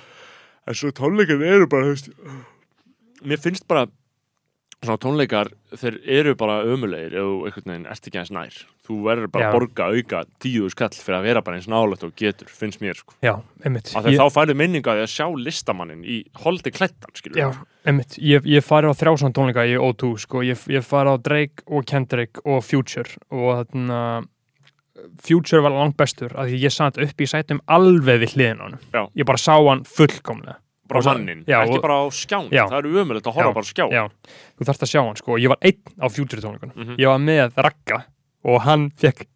en 0.69 0.75
svo 0.75 0.91
tónleikar 0.93 1.43
eru 1.43 1.67
bara, 1.67 1.87
veist 1.91 2.11
mér 3.25 3.39
finnst 3.41 3.67
bara 3.67 3.87
svona 4.83 4.99
tónleikar, 5.01 5.51
þeir 5.79 5.99
eru 6.19 6.33
bara 6.39 6.61
ömulegir 6.67 7.15
þú 7.15 7.47
einhvern 7.47 7.71
veginn 7.73 7.87
ert 7.93 8.09
ekki 8.09 8.19
eins 8.21 8.33
nær. 8.35 8.57
Þú 8.83 8.97
verður 9.07 9.31
bara 9.31 9.45
Já. 9.45 9.49
að 9.49 9.55
borga 9.57 9.87
auka 9.95 10.23
tíu 10.43 10.71
skall 10.73 10.91
fyrir 10.97 11.19
að 11.21 11.29
vera 11.29 11.43
bara 11.47 11.61
eins 11.61 11.69
nálægt 11.71 12.03
og 12.07 12.15
getur, 12.19 12.51
finnst 12.51 12.83
mér 12.83 12.99
sko. 12.99 13.15
Já, 13.23 13.37
einmitt. 13.63 13.93
Að 13.95 14.11
þá 14.19 14.27
færðu 14.35 14.57
minninga 14.59 14.91
að 14.91 14.99
því 14.99 15.05
að 15.07 15.13
sjá 15.15 15.27
listamannin 15.47 16.03
í 16.03 16.19
holdi 16.43 16.75
klettan, 16.75 17.15
skilur 17.15 17.39
Já, 17.39 17.49
einmitt, 17.87 18.19
ég, 18.19 18.49
ég 18.51 18.67
farið 18.67 18.91
á 18.91 19.01
þrjá 19.05 19.15
svona 19.23 19.37
tónleika 19.39 19.69
í 19.71 19.79
O2, 19.79 20.13
sko, 20.27 20.43
ég, 20.47 20.67
ég 20.75 20.87
farið 20.87 21.15
á 21.15 21.25
Drake 21.31 21.67
og 21.71 21.87
Kendrick 21.87 22.43
og 22.43 22.65
Future. 22.67 23.23
Og 23.31 23.63
þarna 23.63 24.03
Future 25.23 25.63
var 25.63 25.75
langt 25.75 25.97
bestur, 25.99 26.35
af 26.35 26.51
því 26.51 26.59
ég 26.67 26.75
satt 26.75 26.99
upp 27.01 27.23
í 27.23 27.31
sætum 27.31 27.63
alveg 27.71 28.23
við 28.23 28.37
hliðin 28.37 28.61
á 28.61 28.65
hann 28.67 28.79
Já. 28.93 29.03
ég 29.19 29.27
bara 29.27 29.41
sá 29.41 29.55
hann 29.57 29.87
fullkomlega 29.89 30.59
bara 30.93 31.15
mannin, 31.19 31.43
ekki 31.49 31.81
bara 31.83 31.99
á 32.01 32.05
skján 32.13 32.49
Já. 32.53 32.65
það 32.69 32.79
eru 32.83 32.95
ömulegt 33.05 33.27
að 33.27 33.37
horfa 33.39 33.51
Já, 33.51 33.55
bara 33.59 33.67
á 33.67 33.73
skjá 33.73 33.85
Já, 33.93 34.05
þú 34.59 34.69
þarft 34.71 34.87
að 34.87 34.93
sjá 34.95 35.01
hann, 35.07 35.17
sko, 35.23 35.37
ég 35.43 35.49
var 35.53 35.61
einn 35.63 35.83
á 36.01 36.07
Future 36.13 36.43
tónleikunum, 36.45 36.77
Mhm. 36.77 36.97
ég 36.99 37.07
var 37.13 37.19
með 37.19 37.53
Ragga 37.57 38.05
og 38.45 38.61
hann 38.67 38.91
fekk 38.99 39.27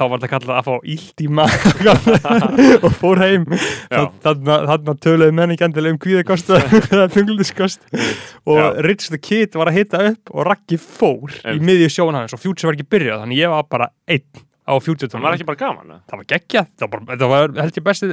þá 0.00 0.04
var 0.08 0.18
þetta 0.22 0.28
kallað 0.32 0.58
að 0.60 0.64
fá 0.64 0.74
ílt 0.86 1.20
í 1.20 1.26
maður 1.28 2.84
og 2.86 2.92
fór 2.96 3.18
heim 3.20 3.44
Já. 3.90 4.06
þarna, 4.24 4.54
þarna 4.70 4.94
töluðu 5.02 5.34
menn 5.36 5.50
ekki 5.52 5.66
endilega 5.66 5.92
um 5.92 5.98
kvíðakost 6.00 6.52
eða 6.56 7.08
funglundiskost 7.14 7.82
og. 8.46 8.78
Rich 8.86 9.10
the 9.10 9.18
Kid 9.18 9.58
var 9.58 9.68
að 9.68 9.80
hita 9.82 10.00
upp 10.12 10.30
og 10.32 10.46
Raggi 10.48 10.78
fór 10.80 11.34
í 11.34 11.42
Einmitt. 11.44 11.66
miðju 11.68 11.90
sjón 11.92 12.16
hans 12.16 12.32
og 12.32 12.40
Future 12.40 12.70
var 12.70 12.78
ekki 12.78 12.88
byrjað 12.88 13.24
þannig 13.26 13.42
ég 13.42 13.52
var 13.52 13.66
bara 13.68 13.90
einn 14.08 14.24
á 14.70 14.74
Future 14.80 15.10
það 15.10 15.24
var 15.26 15.36
ekki 15.36 15.46
bara 15.50 15.60
gaman 15.64 15.90
eða? 15.90 16.00
það 16.10 16.20
var 16.22 16.28
geggjað, 16.34 16.68
það 16.80 16.90
var, 16.94 17.02
það 17.20 17.32
var 17.34 17.54
held 17.60 17.78
ég 17.80 17.86
besti 17.90 18.10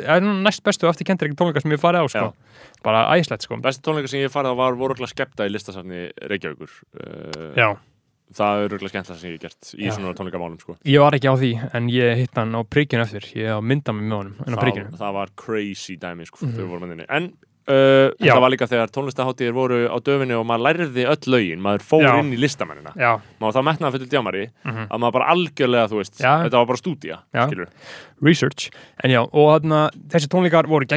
næst 0.47 0.63
bestu 0.65 0.89
eftir 0.89 1.07
kendur 1.11 1.29
ekki 1.29 1.37
tónleika 1.39 1.61
sem 1.63 1.75
ég 1.77 1.81
farið 1.83 2.03
á 2.03 2.07
sko. 2.09 2.31
bara 2.83 3.03
æslegt 3.17 3.45
sko 3.45 3.59
besti 3.61 3.85
tónleika 3.85 4.09
sem 4.11 4.23
ég 4.25 4.33
farið 4.33 4.53
á 4.53 4.61
var 4.61 4.73
voruglega 4.79 5.11
skepta 5.13 5.45
í 5.47 5.53
listasafni 5.53 6.07
Reykjavíkur 6.31 6.73
uh, 6.73 7.53
Já, 7.57 7.69
það 8.37 8.63
er 8.65 8.71
röglega 8.73 8.91
skemmt 8.91 9.07
það 9.07 9.19
sem 9.21 9.29
ég 9.31 9.37
hef 9.37 9.43
gert 9.47 9.69
í 9.77 9.85
Já. 9.87 9.91
svona 9.95 10.15
tónleikamálum 10.17 10.59
sko. 10.59 10.75
ég 10.83 10.99
var 10.99 11.15
ekki 11.15 11.29
á 11.31 11.35
því 11.39 11.51
en 11.79 11.89
ég 11.93 12.17
hitt 12.25 12.35
hann 12.41 12.51
á 12.57 12.61
príkinu 12.67 13.05
eftir 13.05 13.29
ég 13.39 13.61
mynda 13.63 13.93
mig 13.95 14.09
með 14.09 14.17
honum 14.19 14.41
en 14.47 14.57
á 14.57 14.59
príkinu 14.59 14.97
það 14.99 15.13
var 15.21 15.31
crazy 15.39 15.95
dæmi 16.01 16.25
sko, 16.27 16.43
Mhm. 16.45 16.55
þegar 16.57 16.65
við 16.65 16.71
vorum 16.73 16.83
að 16.89 16.95
þinni 16.97 17.07
en 17.09 17.29
uh, 17.67 18.10
það 18.19 18.41
var 18.43 18.53
líka 18.53 18.69
þegar 18.69 18.93
tónlistaháttíðir 18.95 19.56
voru 19.56 19.80
á 19.91 19.97
döfinni 20.03 20.38
og 20.38 20.45
maður 20.47 20.65
lærði 20.67 21.08
öll 21.12 21.32
lögin 21.34 21.63
maður 21.63 21.86
fór 21.88 22.06
Já. 22.08 22.12
inn 22.21 22.34
í 22.36 22.41
listamennina. 22.41 22.93
Já, 22.99 23.12
maður 23.41 23.60
það 23.60 23.67
metnaði 23.69 23.97
fyrir 23.97 24.12
djámari 24.13 24.45
mhm. 24.47 24.89
að 24.89 25.03
maður 25.03 25.17
bara 25.19 25.32
algjörlega, 25.36 25.91
þú 25.91 26.01
veist, 26.01 26.15
Já. 26.21 26.32
þetta 26.45 26.62
var 26.62 26.69
bara 26.71 26.82
skilur, 27.47 27.69
research. 28.23 28.71
En 29.03 29.13
já, 29.13 29.19
og 29.21 29.49
þarna, 29.51 29.82
þessi 30.12 30.30
tónleikar 30.32 30.69
voru 30.69 30.88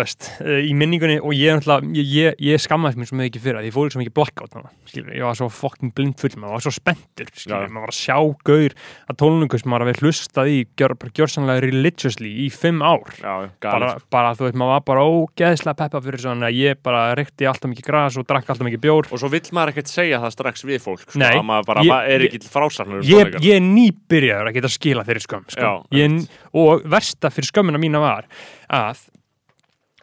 veist, 0.00 0.30
eh, 0.42 0.64
í 0.66 0.72
minningunni 0.74 1.20
og 1.20 1.34
ég, 1.36 1.62
ég, 1.94 2.10
ég, 2.10 2.40
ég 2.42 2.62
skammaði 2.62 3.00
mér 3.00 3.10
svo 3.10 3.18
mikið 3.20 3.44
fyrir 3.44 3.60
að 3.60 3.68
ég 3.68 3.76
ekki 3.76 3.94
svo 3.94 4.02
mikið 4.02 4.16
blackout 4.16 4.56
hana, 4.58 4.72
ég 4.96 5.22
var 5.22 5.38
svo 5.38 5.50
fucking 5.52 5.94
blind 5.94 6.18
full 6.20 6.32
maður 6.36 6.56
var 6.56 6.64
svo 6.66 6.74
spenntur, 6.74 7.30
maður 7.46 7.84
var 7.84 7.92
að 7.92 7.98
sjá 8.00 8.16
gaur 8.48 8.76
að 9.10 9.20
tónleikum 9.22 9.62
sem 9.62 9.70
maður 9.70 9.86
hafi 9.86 10.04
hlustað 10.04 10.50
í 10.50 10.58
gjör, 10.80 10.96
gjörsanlega 11.20 11.64
religiously 11.66 12.32
í 12.46 12.48
fimm 12.50 12.82
ár. 12.82 13.06
Bara, 13.20 13.50
galið 13.62 14.04
bara, 14.10 14.34
þú 14.38 14.48
veist, 14.48 14.58
maður 14.58 14.74
var 14.74 14.86
bara 14.90 15.06
ógeðslega 15.06 15.78
peppa 15.90 16.00
fyrir 16.06 16.22
svona 16.22 16.48
að 16.48 16.56
ég 16.62 16.80
bara 16.86 17.02
rekti 17.18 17.46
alltaf 17.50 17.68
mikið 17.74 17.88
gras 17.90 18.16
og 18.22 18.26
drakk 18.30 18.48
alltaf 18.54 18.64
mikið 18.70 18.82
bjór 18.86 19.10
og 19.10 19.18
svo 19.20 19.30
vill 19.34 19.44
maður 19.52 19.74
ekkert 19.74 19.90
segja 19.92 20.22
það 20.22 20.34
strax 20.38 20.64
við 20.70 20.80
fólk 20.86 21.04
sko, 21.04 21.18
Nei, 21.18 21.34
að 21.36 21.44
maður 21.50 21.66
bara 21.74 21.84
ég- 21.90 22.10
er 22.14 22.26
ekki 22.30 22.40
til 22.46 22.50
frásarnir 22.54 23.02
um 23.02 23.06
ég, 23.10 23.36
ég 23.42 23.56
er 23.58 23.64
nýbyrjaður 23.66 24.50
að 24.52 24.58
geta 24.60 24.68
skila 24.78 25.04
þeirri 25.04 25.26
skömm 25.26 25.46
sko. 25.50 25.60
Já, 25.60 25.72
ég, 26.00 26.28
og 26.54 26.82
versta 26.86 27.30
fyrir 27.34 27.50
skömmina 27.50 27.78
mína 27.82 28.00
var 28.00 28.30
að 28.70 29.08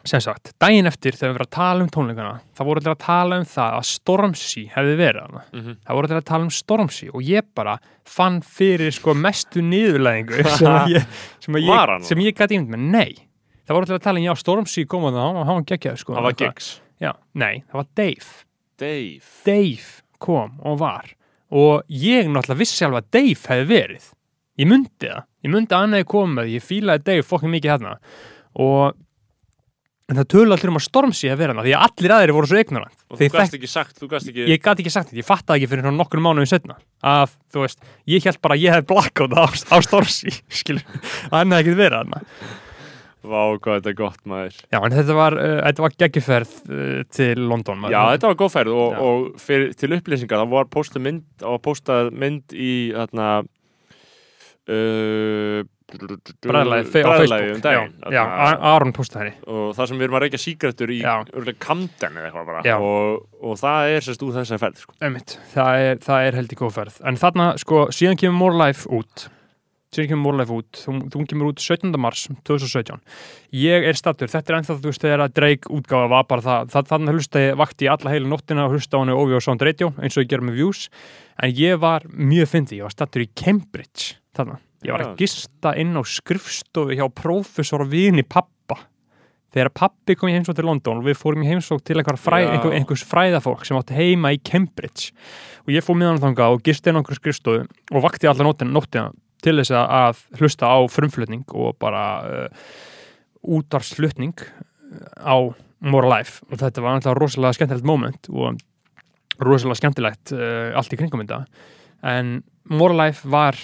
sem 0.08 0.20
sagt, 0.24 0.52
daginn 0.62 0.86
eftir 0.88 1.12
þegar 1.12 1.34
við 1.34 1.36
verðum 1.36 1.48
að 1.48 1.56
tala 1.58 1.84
um 1.84 1.88
tónleikana 1.92 2.36
það 2.56 2.68
voru 2.68 2.80
allir 2.80 2.92
að 2.94 3.00
tala 3.02 3.38
um 3.42 3.44
það 3.50 3.74
að 3.76 3.84
Stormzy 3.90 4.62
hefði 4.72 4.94
verið 4.96 5.20
hana 5.26 5.42
Mhm. 5.52 5.74
það 5.84 5.94
voru 5.98 6.06
allir 6.08 6.20
að 6.22 6.28
tala 6.30 6.42
um 6.46 6.50
Stormzy 6.54 7.08
og 7.12 7.20
ég 7.28 7.42
bara 7.54 7.74
fann 8.06 8.40
fyrir 8.40 8.92
sko 8.94 9.12
mestu 9.14 9.60
niðurlæðingu 9.60 10.38
sem 10.56 10.94
ég 10.94 11.04
sem, 11.44 11.54
að 11.58 11.66
Var 11.68 11.88
hann? 11.92 12.00
ég, 12.00 12.08
sem 12.08 12.18
ég 12.24 12.38
gæti 12.38 12.56
ímynd 12.56 12.72
með, 12.72 12.86
nei 12.94 13.27
það 13.68 13.76
voru 13.76 13.86
allir 13.86 13.98
að 13.98 14.04
tala 14.06 14.20
um, 14.20 14.26
já, 14.26 14.34
Stormzy 14.40 14.84
kom 14.88 15.08
að 15.08 15.18
það, 15.18 15.38
hann 15.38 15.58
var 15.58 15.66
geggjað 15.68 15.98
sko, 16.02 16.16
það 16.16 16.28
var 16.28 16.36
gigs. 16.42 16.68
Já, 16.98 17.10
nei, 17.38 17.54
það 17.68 17.80
var 17.80 17.88
Dave. 18.00 18.36
Dave. 18.80 19.32
Dave 19.46 19.90
kom 20.24 20.54
og 20.66 20.78
var. 20.80 21.10
Og 21.48 21.84
ég 21.92 22.28
náttúrulega 22.28 22.62
vissi 22.62 22.86
alveg 22.86 23.04
að 23.04 23.10
Dave 23.18 23.52
hefði 23.52 23.68
verið. 23.68 24.08
Ég 24.58 24.70
myndi 24.70 25.04
það, 25.04 25.26
ég 25.46 25.52
myndi 25.52 25.76
að 25.76 25.84
hann 25.84 25.98
hefði 25.98 26.08
komið 26.14 26.54
ég 26.56 26.64
fílaði 26.64 27.06
Dave 27.12 27.28
fokkin 27.28 27.54
mikið 27.54 27.74
hérna. 27.74 27.92
Og 28.58 28.96
en 30.08 30.16
það 30.16 30.28
tölu 30.32 30.54
allir 30.54 30.70
um 30.72 30.78
að 30.80 30.86
Stormzy 30.86 31.28
hefði 31.28 31.42
verið 31.42 31.52
hérna 31.52 31.64
því 31.66 31.72
að 31.76 31.82
allir 31.86 32.14
aðrir 32.16 32.36
voru 32.38 32.48
svo 32.48 32.60
ignorant 32.62 33.02
og 33.08 33.18
þú 33.20 33.26
gast 33.34 33.56
ekki 33.58 33.68
sagt, 33.68 33.98
þú 34.00 34.06
gast 34.14 34.30
ekki 34.30 34.46
ég 34.48 34.62
gæti 34.64 34.84
ekki 34.84 34.92
sagt 34.94 35.10
þetta, 35.10 35.20
ég 35.20 35.28
fattaði 35.28 35.60
ekki 35.60 35.70
fyrir 35.74 35.92
nokkur 35.92 36.22
mánuðin 36.24 36.48
setna 36.48 36.78
að 37.04 37.34
þú 37.52 37.64
veist, 37.66 37.82
ég 38.08 38.24
held 38.24 38.40
bara 38.44 38.56
að 38.56 38.64
ég 38.64 38.76
hef 38.78 38.86
blackout 38.88 39.36
á, 39.36 39.44
á 39.52 39.76
Stormzy 39.84 40.32
skilur, 40.60 40.80
að 41.28 41.36
hann 41.36 41.52
hefði 41.52 41.60
ekki 41.60 41.76
verið 41.82 42.00
hérna 42.00 42.22
Vá, 43.28 43.40
hvað 43.60 43.78
þetta 43.78 43.90
er 43.92 43.98
gott 43.98 44.22
maður. 44.30 44.58
Já, 44.72 44.78
en 44.80 44.96
þetta 44.96 45.16
var, 45.18 45.36
uh, 45.42 45.70
var 45.84 45.96
geggiferð 46.04 46.54
uh, 46.72 46.98
til 47.12 47.44
London 47.44 47.82
maður. 47.82 47.96
Já, 47.96 48.02
þetta 48.14 48.32
var 48.32 48.40
góð 48.42 48.54
færð 48.56 48.76
og, 48.78 48.98
og 49.08 49.26
fyrir, 49.42 49.72
til 49.78 49.94
upplýsingar 49.98 50.42
það 50.44 50.54
var 50.56 50.70
postað 50.72 51.04
mynd, 51.08 51.24
postað 51.64 52.12
mynd 52.24 52.56
í 52.56 52.72
þarna 52.96 53.30
uh, 54.68 55.66
bræðlagi, 55.88 56.84
fe- 56.92 57.04
á 57.04 57.10
Facebook. 57.16 57.56
um 57.56 57.62
já, 57.72 58.12
já, 58.12 58.22
Aron 58.72 58.92
postaði 58.92 59.30
henni. 59.30 59.46
Og 59.48 59.70
það 59.76 59.88
sem 59.90 60.00
við 60.00 60.06
erum 60.08 60.18
að 60.18 60.24
reykja 60.26 60.40
sígrættur 60.42 60.92
í 60.92 60.98
Camden 61.64 62.18
eða 62.20 62.28
eitthvað 62.28 62.50
bara. 62.50 62.76
Og, 62.84 63.24
og 63.40 63.56
það 63.60 63.94
er 63.94 64.04
sérst 64.08 64.24
úr 64.26 64.36
þessari 64.36 64.62
ferð 64.64 64.84
sko. 64.84 64.96
Einmitt, 65.00 65.38
það 65.54 65.86
er, 65.86 66.04
er 66.18 66.38
held 66.40 66.52
í 66.52 66.60
góð 66.60 66.76
ferð. 66.76 67.00
En 67.08 67.20
þarna, 67.20 67.50
sko, 67.60 67.86
síðan 67.94 68.20
kemur 68.20 68.40
More 68.42 68.60
Life 68.60 68.88
út 68.92 69.28
síðan 69.94 70.10
kemur 70.12 70.24
More 70.26 70.40
Life 70.40 70.54
út. 70.54 70.80
Þú, 70.82 70.96
þú 71.12 71.24
kemur 71.30 71.50
út 71.52 71.62
17. 71.64 71.94
mars 72.00 72.26
2017 72.48 73.00
ég 73.56 73.86
er 73.88 73.96
stattur, 73.96 74.28
þetta 74.28 74.52
er 74.52 74.58
ennþá 74.58 74.76
þú 74.76 74.90
veist 74.90 75.04
þegar 75.04 75.24
að 75.24 75.34
Drake 75.38 75.72
útgáfa 75.72 76.10
var 76.12 76.26
bara 76.28 76.44
það, 76.44 76.72
það 76.74 76.90
þannig 76.92 77.16
hlusta 77.16 77.42
ég 77.42 77.58
vakti 77.62 77.86
í 77.86 77.90
alla 77.92 78.12
heilu 78.12 78.28
nóttina 78.28 78.66
og 78.66 78.76
hlusta 78.76 78.98
á 78.98 79.00
hann 79.00 79.14
Ovi 79.14 79.38
og 79.38 79.44
Sound 79.44 79.64
Radio 79.64 79.92
eins 79.96 80.18
og 80.18 80.26
ég 80.26 80.30
ger 80.32 80.44
með 80.44 80.60
views. 80.60 80.84
En 81.40 81.54
ég 81.54 81.80
var 81.80 82.04
mjög 82.12 82.52
fyndi, 82.52 82.80
ég 82.80 82.88
var 82.88 82.92
stattur 82.92 83.24
í 83.24 83.30
Cambridge 83.32 84.18
þarna, 84.36 84.58
ég 84.84 84.94
var 84.94 85.06
að 85.06 85.22
gista 85.22 85.72
inn 85.80 85.96
á 85.96 86.02
skrifstofu 86.04 86.98
hjá 86.98 87.06
prófessor 87.08 87.86
og 87.86 87.92
vini 87.92 88.26
pappa 88.26 88.76
þegar 89.54 89.70
pappi 89.72 90.16
kom 90.18 90.28
í 90.28 90.34
heimsók 90.36 90.58
til 90.58 90.66
London 90.68 91.00
og 91.00 91.06
við 91.08 91.16
fórum 91.16 91.44
í 91.46 91.48
heimsók 91.48 91.80
til 91.86 91.96
einhver 91.96 92.18
fræ, 92.20 92.42
Já. 92.42 92.50
einhver, 92.52 92.74
einhvers 92.76 93.04
fræðafólk 93.08 93.64
sem 93.64 93.78
átti 93.78 93.96
heima 93.96 94.34
í 94.36 94.42
Cambridge. 94.44 95.14
Og 95.64 95.72
ég 95.72 95.86
fór 95.86 95.96
með 95.96 96.12
hann 96.12 96.20
þangað 96.26 96.58
og 96.58 96.66
gisti 96.66 96.92
inn 96.92 96.98
á 96.98 97.00
einhver 97.00 97.16
skrifstofu 97.16 97.64
og 97.64 98.04
vakti 98.04 98.28
alla 98.28 98.44
nóttina, 98.44 98.74
nóttina 98.76 99.08
til 99.44 99.56
þess 99.60 99.70
að- 99.74 100.22
hlusta 100.40 100.66
á 100.70 100.78
frumflutning 100.90 101.44
og 101.54 101.76
bara 101.82 102.04
uh, 102.26 102.48
útvarsflutning 103.46 104.34
á 105.22 105.36
More 105.80 106.08
Life 106.10 106.42
og 106.50 106.58
þetta 106.58 106.82
var 106.82 106.96
náttúrulega 106.98 107.20
rosalega 107.22 107.54
skemmtilegt 107.58 107.86
moment 107.86 108.30
og 108.32 108.58
rosalega 109.38 109.78
skemmtilegt 109.78 110.32
uh, 110.34 110.74
allt 110.78 110.94
í 110.94 110.98
kringum 110.98 111.22
þetta 111.22 111.44
en 112.08 112.38
More 112.68 112.96
Life 112.98 113.28
var 113.30 113.56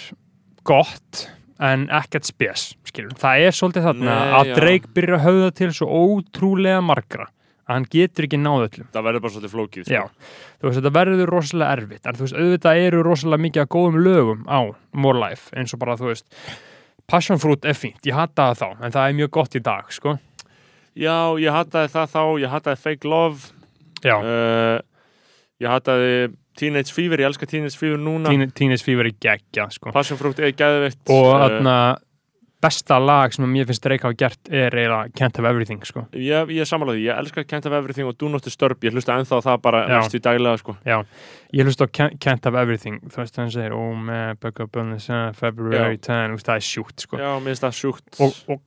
gott 0.65 1.25
en 1.63 1.85
ekkert 1.93 2.27
spes 2.27 2.71
skilur. 2.87 3.13
það 3.19 3.45
er 3.47 3.55
svolítið 3.55 3.85
þarna 3.89 4.15
Nei, 4.15 4.33
að. 4.39 4.53
Drake 4.59 4.89
byrja 4.95 5.19
að 5.19 5.25
höfða 5.27 5.51
til 5.59 5.69
svo 5.77 5.87
ótrúlega 6.01 6.81
margra 6.83 7.27
að 7.65 7.73
hann 7.73 7.85
getur 7.89 8.27
ekki 8.27 8.37
náð 8.41 8.65
öllum. 8.67 8.87
Það 8.93 9.05
verður 9.07 9.23
bara 9.25 9.33
svolítið 9.35 9.53
flókið 9.55 9.87
sko. 9.89 10.03
þú 10.61 10.67
veist, 10.69 10.77
þetta 10.79 10.93
verður 10.99 11.31
rosalega 11.33 11.71
erfitt. 11.79 12.05
En 12.05 12.15
þú 12.19 12.25
veist, 12.27 12.37
auðvitað 12.39 12.81
eru 12.85 13.03
rosalega 13.07 13.43
mikið 13.45 13.63
að 13.65 13.71
góðum 13.75 13.99
lögum 14.05 14.45
á 14.45 14.59
More 14.93 15.19
Life, 15.23 15.49
eins 15.57 15.73
og 15.73 15.79
bara, 15.81 15.97
þú 15.97 16.11
veist 16.11 16.27
Passion 17.09 17.37
Fruit 17.41 17.65
er 17.65 17.73
fínt, 17.77 18.01
ég 18.05 18.13
hata 18.17 18.51
það 18.53 18.61
þá 18.61 18.85
en 18.85 18.91
það 18.95 19.09
er 19.09 19.17
mjög 19.19 19.31
gott 19.37 19.55
í 19.55 19.61
dag, 19.65 19.91
sko. 19.93 20.15
Já, 20.95 21.17
ég 21.41 21.51
hataði 21.53 21.91
það 21.93 22.13
þá, 22.15 22.21
ég 22.45 22.49
hataði 22.53 22.81
Fake 22.85 23.05
Love. 23.09 23.51
Já, 24.05 24.15
uh, 24.21 24.79
ég 25.61 25.69
hataði 25.69 26.15
Teenage 26.55 26.93
Fever, 26.95 27.19
ég 27.19 27.27
elska 27.27 27.45
Teenage 27.51 27.75
Fever 27.77 27.97
núna. 27.99 28.29
Teen- 28.31 28.51
Teenage 28.55 28.85
Fever 28.85 29.09
er 29.09 29.17
geggja, 29.19 29.65
sko. 29.75 29.91
Passion 29.91 30.17
Fruit 30.17 30.39
er 30.39 30.53
gæðveitt 30.55 31.01
og 31.11 31.25
uh, 31.33 31.39
þarna 31.43 31.75
besta 32.65 32.97
lag 33.01 33.33
sem 33.35 33.45
mér 33.49 33.67
finnst 33.69 33.83
Drake 33.85 34.05
hafa 34.07 34.17
gert 34.17 34.49
er 34.51 34.73
eiginlega 34.75 35.13
Can't 35.17 35.37
Have 35.39 35.49
Everything, 35.51 35.85
sko. 35.87 36.05
Ég, 36.17 36.51
ég 36.55 36.65
er 36.65 36.69
samanlega 36.69 36.97
því, 36.97 37.05
ég 37.05 37.21
elska 37.23 37.45
Can't 37.45 37.67
Have 37.69 37.79
Everything 37.79 38.09
og 38.09 38.17
Do 38.19 38.29
Not 38.33 38.45
Disturb, 38.47 38.83
ég 38.85 38.95
hlusta 38.95 39.15
ennþá 39.19 39.41
það 39.45 39.59
bara 39.65 39.83
Já. 39.85 39.95
næstu 39.99 40.19
í 40.19 40.23
daglega 40.25 40.61
sko. 40.61 40.77
Ég 41.55 41.67
hlust 41.69 41.83
á 41.83 41.87
Can't, 41.87 42.45
Have 42.49 42.61
Everything. 42.61 43.01
Þú 43.07 43.21
veist, 43.21 43.39
hann 43.39 43.51
segir, 43.53 43.75
oh 43.77 43.93
man, 43.95 44.39
back 44.41 44.59
up 44.63 44.75
on 44.81 44.95
the 44.95 44.99
sun 44.99 45.33
February 45.37 45.97
10, 45.97 46.33
þú 46.33 46.39
veist, 46.39 46.49
það 46.49 46.61
er 46.61 46.69
sjúkt, 46.71 47.05
sko. 47.05 47.21
Já, 47.21 47.31
mér 47.39 47.53
finnst 47.53 47.67
það 47.67 47.77
sjúkt. 47.83 48.07
Og, 48.19 48.39
og 48.51 48.63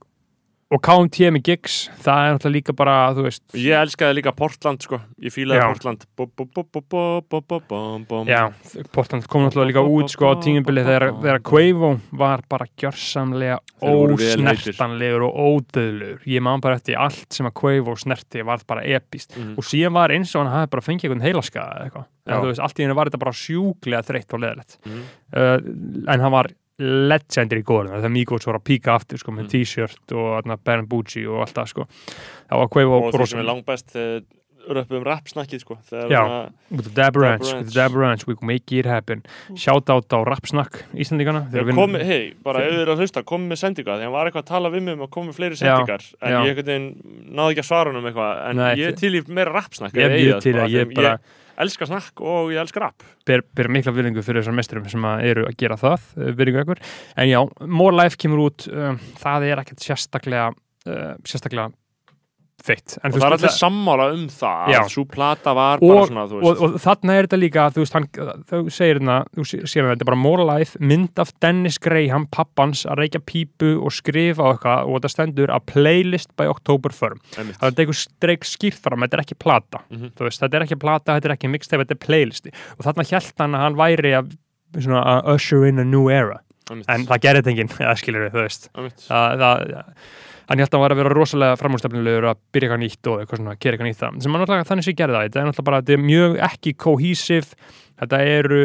og 0.68 0.82
KMT 0.84 1.30
með 1.32 1.44
gigs, 1.48 1.76
það 2.04 2.18
er 2.22 2.34
náttúrulega 2.34 2.54
líka 2.58 2.74
bara, 2.76 2.96
þú 3.16 3.22
veist. 3.24 3.44
Ég 3.56 3.72
elskaði 3.78 4.18
líka 4.18 4.34
Portland, 4.36 4.82
sko, 4.84 4.98
ég 5.24 5.32
fílaði 5.32 5.62
Portland. 5.64 6.04
Já, 8.28 8.42
Portland 8.92 9.28
kom 9.32 9.46
náttúrulega 9.46 9.70
líka 9.70 9.84
út, 9.88 10.12
sko, 10.12 10.28
á 10.28 10.34
tíminbili 10.44 10.84
þegar 10.84 11.40
Quavo 11.48 11.94
var 12.20 12.44
bara 12.52 12.68
gjörsamlega 12.76 13.56
ósnertanlegur 13.80 15.24
og 15.28 15.40
ódöðlur 15.48 16.28
ég 16.28 16.44
maður 16.44 16.64
bara 16.66 16.78
eftir 16.80 17.00
allt 17.00 17.32
sem 17.34 17.48
að 17.48 17.56
Quavo 17.62 17.96
snerti 17.98 18.44
var 18.46 18.62
bara 18.68 18.84
epist 18.84 19.36
mhm. 19.36 19.56
og 19.58 19.66
síðan 19.66 19.96
var 19.96 20.14
eins 20.14 20.34
og 20.34 20.44
hann 20.44 20.52
hafði 20.52 20.72
bara 20.74 20.86
fengið 20.88 21.08
einhvern 21.08 21.26
heilaskaða 21.26 21.76
eða 21.76 21.88
eitthvað, 21.88 22.08
þú 22.28 22.50
veist, 22.50 22.64
allt 22.66 22.80
í 22.80 22.86
hennu 22.86 22.98
var 22.98 23.10
þetta 23.10 23.22
bara 23.24 23.36
sjúglega 23.42 24.06
þreytt 24.08 24.34
og 24.34 24.42
leðilegt 24.44 24.80
mhm. 24.84 25.04
uh, 25.32 26.10
en 26.12 26.26
hann 26.26 26.34
var 26.34 26.50
legendir 26.78 27.58
í 27.60 27.66
góðurinn, 27.66 27.96
þegar 27.98 28.12
Migos 28.14 28.46
voru 28.46 28.60
að 28.60 28.66
píka 28.70 28.94
aftur 28.94 29.18
sko, 29.18 29.32
með 29.34 29.46
Mm. 29.48 29.50
t-shirt 29.50 30.12
og 30.14 30.34
Ben 30.64 30.86
Bucci 30.86 31.26
og 31.26 31.40
allt 31.42 31.54
það 31.54 31.68
sko 31.68 31.86
var 32.86 33.02
Og 33.02 33.12
það 33.12 33.26
sem 33.28 33.38
er 33.40 33.44
langbest 33.44 33.86
þegar 33.94 34.22
röpum 34.68 35.04
rapsnakkið 35.06 35.60
sko 35.62 35.78
Já. 35.90 36.06
svona- 36.08 36.50
with 36.70 36.84
the 36.84 36.90
Dab 36.94 37.16
Ranch, 37.16 37.42
Ranch. 37.42 37.54
with 37.56 37.72
the 37.72 37.80
Dab 37.80 37.94
Ranch, 37.96 38.26
we 38.26 38.34
can 38.36 38.46
make 38.46 38.70
it 38.70 38.84
happen 38.84 39.22
shout 39.56 39.88
out 39.88 40.08
á 40.08 40.22
Rapsnack 40.24 40.84
Íslandíkana 40.94 41.50
hei, 42.04 42.34
bara 42.44 42.60
ef 42.60 42.72
þið 42.72 42.82
eru 42.82 42.94
að 42.94 42.98
hlusta, 43.00 43.22
komið 43.24 43.48
með 43.48 43.58
sendinga 43.62 43.96
því 43.96 44.02
hann 44.02 44.12
var 44.12 44.26
eitthvað 44.30 44.42
að 44.44 44.46
tala 44.46 44.70
við 44.70 44.82
mig 44.82 44.94
um 44.94 45.06
að 45.06 45.10
koma 45.10 45.30
með 45.32 45.36
fleiri 45.38 45.56
Já, 45.56 45.58
sendingar 45.58 46.14
en 46.22 46.32
já. 46.32 46.44
ég 46.44 46.56
náði 47.32 47.50
ekki 47.54 47.64
að 47.64 47.70
svara 47.70 47.92
hann 47.92 47.96
um 47.96 48.04
eitthvað 48.12 48.50
en 48.50 48.56
Nei, 48.56 48.74
ég 48.76 48.88
er 48.88 48.92
til 48.92 49.12
í 49.14 49.22
meira 49.28 49.52
rapsnakk 49.52 49.92
ég 49.94 50.04
er 50.36 50.40
til 50.40 50.52
sko, 50.52 50.60
að 50.60 50.70
ég 50.70 50.94
bara 50.94 51.18
elska 51.64 51.88
snakk 51.88 52.22
og 52.22 52.52
ég 52.54 52.62
elska 52.62 52.82
rap. 52.82 53.06
Ber, 53.28 53.42
ber 53.56 53.70
mikla 53.72 53.94
virðingu 53.96 54.24
fyrir 54.24 54.42
þessar 54.42 54.56
mesturum 54.58 54.88
sem 54.90 55.08
að 55.08 55.24
eru 55.32 55.48
að 55.48 55.58
gera 55.60 55.78
það, 55.80 56.08
uh, 56.18 56.30
virðingu 56.38 56.62
ekkur 56.64 56.82
en 57.18 57.30
já, 57.30 57.40
More 57.66 57.98
Life 57.98 58.20
kemur 58.20 58.46
út 58.48 58.68
um, 58.70 59.00
það 59.20 59.50
er 59.50 59.64
ekkert 59.64 59.84
sérstaklega 59.84 60.48
uh, 60.54 61.14
sérstaklega 61.26 61.70
feitt 62.58 62.96
en 63.04 63.12
og 63.14 63.20
það 63.20 63.26
er 63.28 63.34
allir 63.36 63.52
sammála 63.54 64.06
um 64.16 64.24
það 64.34 64.70
Já. 64.72 64.78
að 64.82 64.88
svo 64.92 65.04
plata 65.08 65.52
var 65.54 65.78
bara 65.82 66.00
og, 66.02 66.08
svona 66.10 66.24
og, 66.26 66.62
og 66.66 66.74
þarna 66.82 67.14
er 67.18 67.28
þetta 67.28 67.38
líka 67.38 67.66
þú 67.76 67.84
veist, 67.84 67.94
hann, 67.94 68.08
þau 68.50 68.58
segir 68.74 68.98
hérna 68.98 69.18
þú 69.36 69.44
sér 69.46 69.62
hérna, 69.64 69.92
þetta 69.94 70.04
er 70.06 70.10
bara 70.10 70.18
More 70.24 70.46
Life, 70.48 70.80
mynd 70.82 71.22
af 71.22 71.30
Dennis 71.44 71.78
Graham 71.84 72.26
pappans 72.34 72.82
að 72.90 72.98
reykja 73.04 73.22
pípu 73.30 73.70
og 73.78 73.94
skrifa 73.94 74.42
og 74.48 74.56
eitthvað 74.56 74.90
og 74.90 74.98
þetta 74.98 75.12
stendur 75.14 75.54
a 75.54 75.60
playlist 75.70 76.34
by 76.40 76.48
October 76.50 76.90
Firm 76.98 77.22
það 77.36 77.68
er 77.70 77.70
eitthvað 77.78 78.00
streik 78.02 78.48
skýrt 78.50 78.82
fram, 78.82 79.06
þetta 79.06 79.20
er 79.20 79.24
ekki 79.26 79.38
plata 79.38 79.84
Mhm. 79.88 80.10
þú 80.18 80.26
veist, 80.26 80.40
þetta 80.42 80.56
er 80.58 80.66
ekki 80.66 80.76
plata, 80.82 81.14
þetta 81.16 81.28
er 81.30 81.36
ekki 81.36 81.48
mixtape, 81.52 81.84
þetta 81.86 81.94
er 81.96 82.02
playlisti. 82.04 82.50
Og 82.78 82.84
þarna 82.84 83.04
hjælt 83.08 83.38
hann 83.40 83.54
að 83.56 83.62
hann 83.64 83.76
væri 83.78 84.10
að, 84.18 84.32
svona, 84.76 85.00
að 85.06 85.28
usher 85.34 85.64
in 85.68 85.78
a 85.78 85.84
new 85.84 86.08
era. 86.12 86.40
En 86.70 87.06
það 87.08 87.20
gerir 87.24 87.40
þetta 87.40 87.52
enginn, 87.54 87.70
eða 87.86 87.94
skilur 87.96 88.26
við, 88.26 88.34
þú 88.34 88.42
veist. 88.44 88.68
Einmitt. 88.76 89.04
það, 89.06 89.38
það, 89.40 89.94
hann 90.48 90.62
held 90.62 90.68
að 90.70 90.76
hann 90.78 90.84
var 90.86 90.94
að 90.94 91.00
vera 91.02 91.14
rosalega 91.16 91.58
framúrstefnilegur 91.60 92.28
að 92.30 92.38
byrja 92.54 92.68
eitthvað 92.68 92.82
nýtt 92.84 93.10
og 93.12 93.18
eitthvað 93.22 93.40
svona, 93.42 93.56
gera 93.60 93.76
eitthvað 93.76 93.90
nýtt 93.90 94.00
það. 94.02 94.22
Sem 94.24 94.32
hann 94.32 94.42
náttúrulega 94.44 94.68
þannig 94.70 94.86
sé 94.88 94.94
gerði 94.96 95.18
það, 95.18 95.26
þetta 95.28 95.40
er 95.42 95.48
náttúrulega 95.50 95.68
bara 95.68 95.80
þetta 95.82 95.96
er 95.98 96.06
mjög 96.08 96.38
ekki 96.48 96.72
cohesive. 96.86 97.68
Þetta 97.98 98.18
eru 98.30 98.58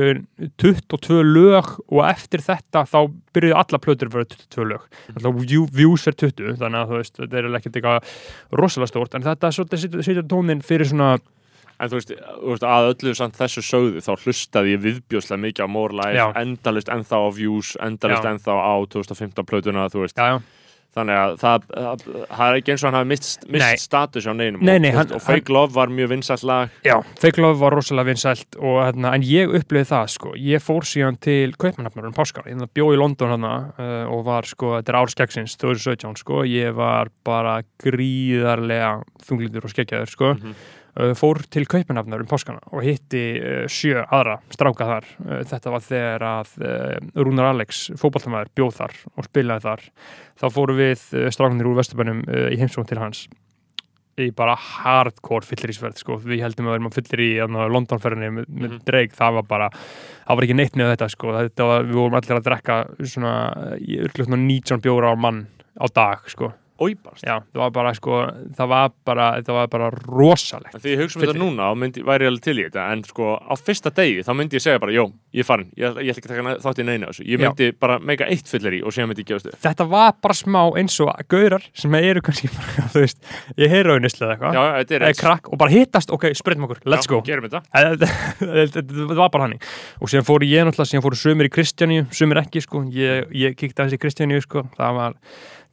22 0.61 1.23
lög 1.25 1.69
og 1.89 2.01
eftir 2.05 2.43
þetta 2.45 2.83
þá 2.85 2.97
byrjuðu 3.33 3.55
alla 3.57 3.79
plötur 3.81 4.09
að 4.11 4.17
vera 4.19 4.27
22 4.29 4.67
lög. 4.69 4.83
Náttúrulega 5.09 5.45
view- 5.49 5.69
views 5.73 6.07
er 6.07 6.17
20 6.21 6.57
þannig 6.61 6.79
að 6.83 6.91
þú 6.93 6.99
veist, 7.01 7.15
þetta 7.17 7.39
er 7.41 7.47
ekkert 7.59 7.79
eitthvað 7.79 8.11
rosalega 8.61 8.91
stórt, 8.93 9.15
en 9.17 9.25
þetta 9.25 9.51
setja- 9.51 10.27
tónin 10.29 10.61
fyrir 10.63 10.85
svona, 10.89 11.19
En 11.81 11.89
þú 11.89 11.97
veist, 11.97 12.11
að 12.63 12.85
öllu 12.93 13.15
samt 13.17 13.33
þessu 13.35 13.59
sögðu 13.65 13.99
þá 14.05 14.13
hlustaði 14.21 14.75
ég 14.77 14.81
viðbjóðslega 14.85 15.41
mikið 15.41 15.65
á 15.65 15.67
More 15.67 15.93
Life, 15.97 16.13
endalist 16.39 16.87
ennþá 16.87 17.17
á 17.17 17.29
Views, 17.33 17.75
endalist 17.81 18.23
ennþá 18.23 18.53
á 18.53 18.73
2015 18.87 19.43
plötuna, 19.43 19.89
þú 19.89 20.05
veist. 20.05 20.15
já, 20.15 20.37
já 20.37 20.41
Þannig 20.93 21.17
að 21.17 21.31
það, 21.41 21.63
það, 21.73 22.01
það 22.29 22.43
er 22.51 22.57
ekki 22.59 22.71
eins 22.75 22.83
og 22.83 22.87
hann 22.91 22.97
hafi 22.99 23.07
mist, 23.09 23.45
mist 23.49 23.81
status 23.87 24.27
á 24.29 24.33
neinum. 24.37 24.61
Nei, 24.61 24.75
og, 24.75 24.81
nei, 24.83 24.91
veist, 24.91 24.97
hann- 24.99 25.15
og 25.17 25.21
Fake 25.25 25.49
Love 25.49 25.73
var 25.73 25.87
mjög 25.89 26.11
vinsælt 26.11 26.43
lag. 26.45 26.69
Já, 26.85 26.99
Fake 27.17 27.41
Love 27.41 27.57
var 27.63 27.73
rosalega 27.73 28.11
vinsælt 28.11 28.59
og, 28.59 28.77
hérna, 28.85 29.13
en 29.17 29.25
ég 29.25 29.49
upplifði 29.57 29.89
það 29.89 30.11
sko, 30.13 30.33
ég 30.37 30.61
fór 30.61 30.85
síðan 30.85 31.17
til 31.19 31.55
Kaupmannhafnar 31.57 32.05
um 32.05 32.13
páskar, 32.13 32.45
ég 32.45 32.61
bjó 32.77 32.91
í 32.93 32.99
London 33.01 33.33
hana 33.33 33.55
uh, 33.73 34.05
og 34.13 34.21
var 34.29 34.45
sko, 34.45 34.75
þetta 34.77 34.93
er 34.93 34.99
árskeksins 35.01 35.57
2017 35.57 36.15
sko, 36.21 36.43
ég 36.45 36.75
var 36.77 37.09
bara 37.25 37.63
gríðarlega 37.81 39.01
þunglindur 39.25 39.65
og 39.65 39.73
skeggjaður 39.73 40.09
sko, 40.13 40.33
Mhm. 40.37 40.49
uh, 40.53 40.55
fór 41.17 41.41
til 41.49 41.65
Kaupmannhafnar 41.65 42.21
um 42.21 42.27
páskana 42.29 42.59
og 42.71 42.83
hitti 42.85 43.23
uh, 43.39 43.63
sjö 43.71 44.03
aðra 44.03 44.39
stráka 44.53 44.85
þar, 44.89 45.07
uh, 45.25 45.39
þetta 45.49 45.73
var 45.73 45.85
þegar 45.87 46.27
að 46.29 46.51
Rúnar 47.17 47.49
Alex, 47.53 47.85
fótballtamaður, 47.97 48.51
bjóð 48.57 48.75
þar 48.81 48.99
og 49.17 49.29
spilaði 49.29 49.65
þar, 49.69 49.87
þá 50.41 50.45
fóru 50.53 50.75
við 50.77 51.07
strákanir 51.33 51.71
úr 51.71 51.79
Vesturbænum 51.81 52.21
uh, 52.27 52.49
í 52.53 52.59
heimsókn 52.61 52.89
til 52.91 53.01
hans 53.01 53.25
í 54.21 54.27
bara 54.29 54.53
hardcore 54.53 55.41
fyllirísverð 55.49 55.97
sko. 55.97 56.19
við 56.21 56.43
heldum 56.45 56.67
að 56.67 56.75
við 56.75 56.77
erum 56.77 56.89
að 56.91 56.97
fyllir 56.99 57.21
í 57.23 57.29
Londonferðinni 57.73 58.27
með, 58.35 58.43
með 58.47 58.69
Mhm. 58.75 58.81
Drake, 58.85 59.15
það 59.17 59.33
var 59.39 59.47
bara 59.49 59.69
það 59.73 60.35
var 60.37 60.45
ekki 60.45 60.57
neitt 60.59 60.75
með 60.77 60.91
þetta 60.93 61.07
sko. 61.09 61.31
þetta 61.33 61.65
var, 61.65 61.87
við 61.87 61.97
vorum 61.97 62.17
allir 62.19 62.37
að 62.37 62.45
drekka 62.45 62.75
svona, 63.01 63.33
í 63.81 63.97
örglu 64.05 64.27
svona 64.27 64.41
19 64.45 64.83
bjóra 64.85 65.09
á 65.09 65.15
mann 65.17 65.47
á 65.73 65.85
dag 65.89 66.29
sko. 66.29 66.53
Óibast. 66.83 67.23
já, 67.25 67.39
það 67.53 67.61
var 67.63 67.73
bara 67.77 67.93
sko, 67.97 68.19
það 68.57 68.71
var 68.73 68.93
bara, 69.07 69.27
þetta 69.39 69.57
var 69.57 69.71
bara 69.73 69.89
rosalegt. 69.93 70.77
Því 70.83 70.93
ég 70.95 71.03
hugsa 71.03 71.19
um 71.19 71.25
þetta 71.25 71.39
núna 71.39 71.69
og 71.71 71.79
myndi, 71.81 72.03
væri 72.05 72.29
alveg 72.29 72.45
til 72.47 72.57
í 72.59 72.65
þetta 72.67 72.87
en 72.93 73.03
sko 73.07 73.33
á 73.39 73.53
fyrsta 73.59 73.93
degi 73.95 74.23
þá 74.25 74.31
myndi 74.37 74.59
ég 74.59 74.65
segja 74.65 74.81
bara 74.83 74.95
jó, 74.95 75.07
ég 75.33 75.47
farin, 75.47 75.69
ég, 75.79 75.97
ég 76.03 76.13
ætla 76.13 76.21
ekki 76.21 76.29
að 76.29 76.35
taka 76.35 76.55
þátt 76.65 76.81
í 76.83 76.87
neina 76.87 77.09
þessu. 77.11 77.25
Ég 77.27 77.39
Já. 77.39 77.45
myndi 77.47 77.69
bara 77.79 77.99
meika 77.99 78.27
eitt 78.29 78.49
fyllir 78.51 78.77
í 78.79 78.81
og 78.83 78.95
síðan 78.95 79.11
myndi 79.11 79.23
ég 79.25 79.31
gefast 79.31 79.49
upp. 79.49 79.59
Þetta 79.63 79.87
var 79.93 80.13
bara 80.23 80.37
smá 80.37 80.61
eins 80.79 80.99
og 81.03 81.11
gaurar 81.31 81.65
sem 81.73 81.97
eru 81.99 82.23
kannski 82.25 82.51
bara, 82.53 82.87
þú 82.93 83.05
veist, 83.05 83.23
ég 83.57 83.73
heyra 83.73 83.97
Já, 83.97 84.01
eitthvað. 84.03 84.53
Já, 84.53 84.63
þetta 84.79 84.97
er 84.97 85.07
eða 85.07 85.19
krakk 85.19 85.49
og 85.53 85.61
bara 85.61 85.73
hittast, 85.73 86.13
ok, 86.13 86.29
spreytum 86.37 86.67
okkur, 86.67 86.83
let's 86.85 87.07
Já, 87.07 87.13
go. 87.13 87.21
Gerum 87.25 87.47
þetta. 87.49 87.61
Þetta 88.73 89.17
var 89.17 89.29
bara 89.33 89.47
hannig 89.47 89.63
og 90.01 90.11
síðan 90.11 90.25
fóru 90.27 90.47
ég 90.47 90.65
náttúrulega, 90.65 90.89
síðan 90.91 91.05
fóru 91.05 91.19
sumir 91.19 91.49
í 91.49 91.51
Kristjaníu 91.53 92.05
sumir 92.15 92.41
ekki 92.43 92.63
sko, 92.63 92.83
ég, 92.93 93.29
ég 93.37 93.57
kíkti 93.57 93.83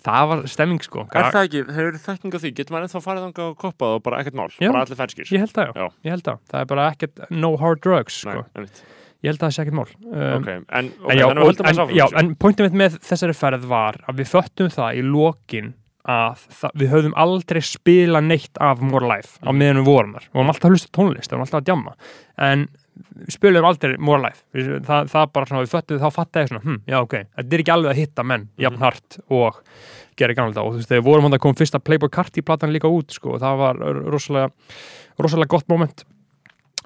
það 0.05 0.29
var, 0.31 0.45
stemming 0.49 0.81
sko, 0.85 1.07
Er 1.15 1.29
það 1.35 1.49
ekki, 1.49 1.63
hefur 1.77 1.99
þekking 2.07 2.37
á 2.37 2.39
því, 2.41 2.53
getur 2.61 2.75
maður 2.77 2.87
ennþá 2.89 3.03
farið 3.05 3.27
þangað 3.27 3.51
og 3.51 3.59
koppað 3.61 3.97
og 3.99 4.03
bara 4.07 4.21
ekkert 4.23 4.39
mál, 4.41 4.49
Já. 4.57 4.71
bara 4.73 4.85
allir 4.87 5.01
færskir 5.01 5.33
ég 5.35 5.43
held 5.45 5.53
það 5.57 5.67
já, 5.67 5.75
Já. 5.77 5.89
ég 6.09 6.11
held 6.17 6.25
það. 6.31 6.39
Það 6.51 6.61
er 6.65 6.71
bara 6.73 6.87
ekkert, 6.95 7.21
no 7.31 7.51
hard 7.61 7.83
drugs 7.85 8.21
sko, 8.25 8.45
Nei, 8.57 8.65
ég 9.21 9.29
held 9.35 9.41
að 9.43 9.45
það 9.45 9.53
sé 9.57 9.63
ekkert 9.67 9.79
mál. 9.81 9.91
Um, 10.01 10.41
ok, 10.41 10.49
en, 10.49 10.89
okay, 11.05 11.13
en, 11.13 11.19
já, 11.21 11.27
að 11.29 11.43
og, 11.45 11.61
en, 11.69 11.83
að 11.85 11.93
já, 11.99 12.07
en 12.23 12.33
pointið 12.41 12.71
mitt 12.71 12.79
með 12.81 12.99
þessari 13.11 13.37
ferð 13.37 13.69
var 13.69 14.01
að 14.09 14.23
við 14.23 14.33
föttum 14.33 14.73
það 14.73 14.97
í 14.97 15.05
lokin 15.05 15.75
að 16.11 16.47
það, 16.63 16.71
við 16.81 16.89
höfðum 16.95 17.15
aldrei 17.21 17.61
spila 17.61 18.23
neitt 18.25 18.57
af 18.65 18.81
More 18.81 19.05
Life 19.07 19.37
á 19.45 19.53
Mhm. 19.53 19.59
meðan 19.61 19.77
við 19.83 19.85
vorum 19.91 20.15
þar, 20.17 20.25
við 20.31 20.39
vorum 20.41 20.49
alltaf 20.55 20.65
að 20.65 20.73
hlusta 20.73 20.93
tónlist 20.97 21.29
við 21.29 21.37
vorum 21.37 21.45
alltaf 21.45 21.61
að 21.61 21.67
djamma. 21.69 21.93
En 22.41 22.69
spilum 23.29 23.65
aldrei 23.65 23.97
More 23.99 24.23
Life 24.23 24.45
það, 24.87 25.09
það 25.13 25.33
bara 25.33 25.47
svona, 25.51 25.63
við 25.65 25.73
föttum 25.75 26.01
þá 26.03 26.09
fattaði 26.15 26.43
ég 26.45 26.53
svona 26.53 26.65
hm, 26.65 26.79
já 26.91 26.99
ok, 27.01 27.15
þetta 27.37 27.55
er 27.59 27.65
ekki 27.65 27.75
alveg 27.75 27.91
að 27.95 28.01
hitta 28.03 28.23
menn 28.27 28.49
jafn 28.59 28.77
Mhm. 28.77 28.83
hart 28.85 29.19
og 29.31 29.61
gera 30.21 30.35
gamla 30.35 30.63
og 30.63 30.73
þú 30.75 30.79
veist, 30.81 30.89
þegar 30.91 31.05
vorum 31.07 31.23
hann 31.29 31.33
að 31.39 31.43
koma 31.47 31.55
fyrsta 31.61 31.81
Playboy 31.83 32.09
Carti 32.13 32.43
platan 32.43 32.73
líka 32.73 32.89
út 32.91 33.11
sko, 33.17 33.35
og 33.37 33.41
það 33.41 33.57
var 33.59 33.77
rosalega 34.11 34.51
rosalega 35.19 35.49
gott 35.57 35.69
moment 35.69 36.05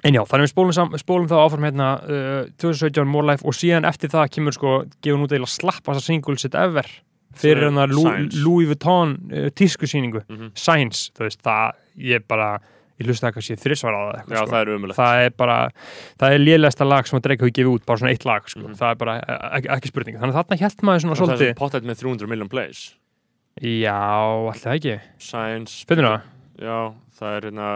En 0.05 0.13
já, 0.13 0.21
þannig 0.21 0.45
við 0.45 0.51
spólum, 0.53 0.73
sam, 0.75 0.91
spólum 1.01 1.25
þá 1.27 1.33
áfram 1.41 1.63
hérna 1.65 1.85
uh, 2.03 2.45
2017 2.61 3.07
More 3.09 3.25
Life 3.25 3.41
og 3.47 3.55
síðan 3.57 3.87
eftir 3.89 4.11
það 4.13 4.27
kemur 4.35 4.53
sko, 4.53 4.73
gefur 5.01 5.17
nút 5.17 5.31
eða 5.33 5.47
slappa 5.49 5.95
þessa 5.95 6.05
single 6.11 6.35
sitt 6.37 6.53
ever 6.53 6.85
fyrir 7.33 7.63
Sem 7.65 7.79
er 7.81 7.87
hérna. 7.89 8.43
Louis 8.43 8.67
Vuitton 8.69 9.15
uh, 9.33 9.47
tískusýningu, 9.49 10.21
Mhm. 10.29 10.51
Science 10.53 11.09
þú 11.17 11.25
veist, 11.25 11.41
það, 11.41 11.71
ég 11.97 12.27
bara 12.27 12.59
ég 12.99 13.07
hlusta 13.09 13.27
það 13.27 13.33
kannski 13.37 13.57
þrísvar 13.59 13.95
á 13.95 13.99
það 14.05 14.13
eitthvað, 14.19 14.35
Já, 14.35 14.41
sko. 14.41 14.51
það 14.53 14.61
er 14.61 14.69
umulegt 14.75 14.99
það 14.99 15.23
er 15.25 15.33
bara 15.41 15.57
það 16.21 16.35
er 16.35 16.39
lélegasta 16.45 16.85
lag 16.87 17.07
sem 17.09 17.19
að 17.19 17.23
Drake 17.25 17.41
hefur 17.45 17.55
gefið 17.59 17.73
út 17.75 17.85
bara 17.85 17.97
svona 18.01 18.11
eitt 18.15 18.25
lag, 18.25 18.43
sko, 18.47 18.59
Mhm. 18.65 18.75
það 18.79 18.91
er 18.91 18.95
bara 18.95 19.15
e- 19.19 19.39
ekki, 19.59 19.67
ekki 19.75 19.87
spurning, 19.91 20.17
þannig 20.19 20.35
að 20.35 20.39
þarna 20.43 20.59
hjælt 20.61 20.81
maður 20.87 21.01
svona 21.03 21.15
Það 21.15 21.33
er 21.33 21.37
svolítið, 21.37 21.55
pottet 21.59 21.83
með 21.83 21.99
300 21.99 22.27
million 22.27 22.49
plays 22.49 22.93
já, 23.61 23.97
alltaf 24.51 24.73
ekki 24.79 24.99
Science 25.19 25.85
finnur 25.87 26.07
það? 26.09 26.21
Já, 26.61 26.93
það 27.19 27.35
er 27.37 27.41
hérna 27.49 27.69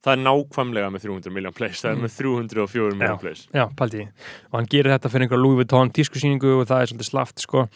Það 0.00 0.14
er 0.14 0.20
nákvæmlega 0.24 0.88
með 0.94 1.02
300 1.04 1.32
million 1.34 1.52
plays 1.52 1.82
Það 1.82 1.90
er 1.90 1.96
Mm. 1.98 2.04
með 2.06 2.12
304 2.16 2.94
million 2.96 3.16
Já. 3.16 3.20
plays 3.20 3.42
Já, 3.52 3.64
paldi. 3.76 4.06
Og 4.48 4.54
hann 4.56 4.68
gerir 4.72 4.94
þetta 4.94 5.10
fyrir 5.12 5.26
einhver 5.26 5.42
Louis 5.42 5.58
Vuitton 5.60 5.90
tískusýningu 5.92 6.52
og 6.62 6.66
það 6.70 6.80
er 6.80 6.86
svolítið 6.92 7.08
slaft, 7.10 7.38
sko. 7.44 7.66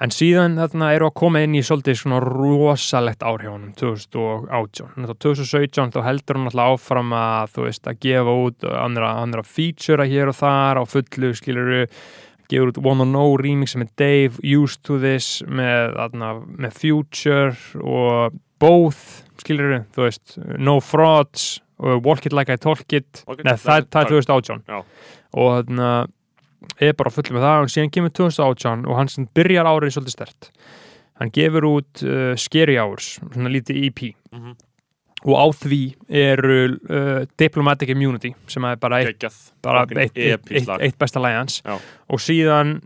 En 0.00 0.10
síðan 0.12 0.58
þarna 0.60 0.90
eru 0.94 1.08
að 1.08 1.14
koma 1.14 1.40
inn 1.40 1.54
í 1.56 1.62
svolítið 1.64 1.96
svona 2.02 2.20
rosalegt 2.20 3.22
ár 3.24 3.38
hjá 3.40 3.48
honum, 3.54 3.72
2018. 3.80 4.90
Þannig 4.94 5.14
að 5.14 5.20
2017 5.24 5.94
þá 5.94 6.00
heldur 6.04 6.36
hann 6.36 6.50
alltaf 6.50 6.74
áfram 6.76 7.14
að, 7.16 7.54
þú 7.54 7.64
veist, 7.64 7.88
að 7.88 8.00
gefa 8.04 8.34
út 8.44 8.68
andra, 8.84 9.14
andra 9.22 9.42
feature 9.42 10.04
hér 10.06 10.28
og 10.28 10.36
þar 10.36 10.80
á 10.80 10.84
fullu, 10.84 11.32
skiluru, 11.40 11.86
gefur 12.50 12.72
út 12.74 12.82
Wanna 12.84 13.04
Know 13.08 13.36
remix 13.40 13.74
með 13.80 13.88
Dave, 13.96 14.36
Used 14.44 14.82
to 14.84 14.98
This 15.00 15.40
með, 15.48 15.94
þarna, 15.96 16.30
með 16.60 16.72
Future 16.76 17.56
og 17.80 18.36
Both, 18.60 19.22
skiluru, 19.40 19.86
þú 19.96 20.04
veist, 20.04 20.36
No 20.60 20.80
Frauds 20.84 21.60
og 21.80 22.04
Walk 22.06 22.26
It 22.28 22.34
Like 22.36 22.52
I 22.52 22.60
Talk 22.60 22.84
It. 22.92 23.22
Nei, 23.26 23.56
það, 23.56 23.84
er 24.04 24.10
2018 24.12 24.64
Já. 24.68 24.80
og 25.40 25.70
þannig 25.70 26.88
er 26.90 26.96
bara 26.98 27.10
full 27.14 27.30
með 27.32 27.44
það 27.46 27.62
og 27.64 27.70
síðan 27.72 27.92
kemur 27.94 28.12
2018 28.16 28.82
og 28.86 28.98
hann 28.98 29.08
sem 29.08 29.28
byrjar 29.36 29.68
árið 29.70 29.94
svolítið 29.96 30.14
stert 30.18 30.50
hann 31.20 31.30
gefur 31.36 31.66
út 31.68 32.02
uh, 32.04 32.34
Scary 32.40 32.76
Hours, 32.80 33.14
svona 33.32 33.52
lítið 33.52 33.80
EP 33.88 34.02
Mhm. 34.30 34.52
og 35.26 35.34
á 35.36 35.46
því 35.52 35.80
eru 36.08 36.58
uh, 36.88 37.24
Diplomatic 37.36 37.90
Immunity 37.92 38.30
sem 38.48 38.64
er 38.64 38.76
bara 38.80 39.00
eitt, 39.02 39.24
bara 39.62 39.82
eitt, 39.84 40.16
eitt, 40.16 40.46
eitt, 40.80 40.96
besta 41.00 41.20
Já. 41.66 41.76
og 42.08 42.18
síðan 42.22 42.76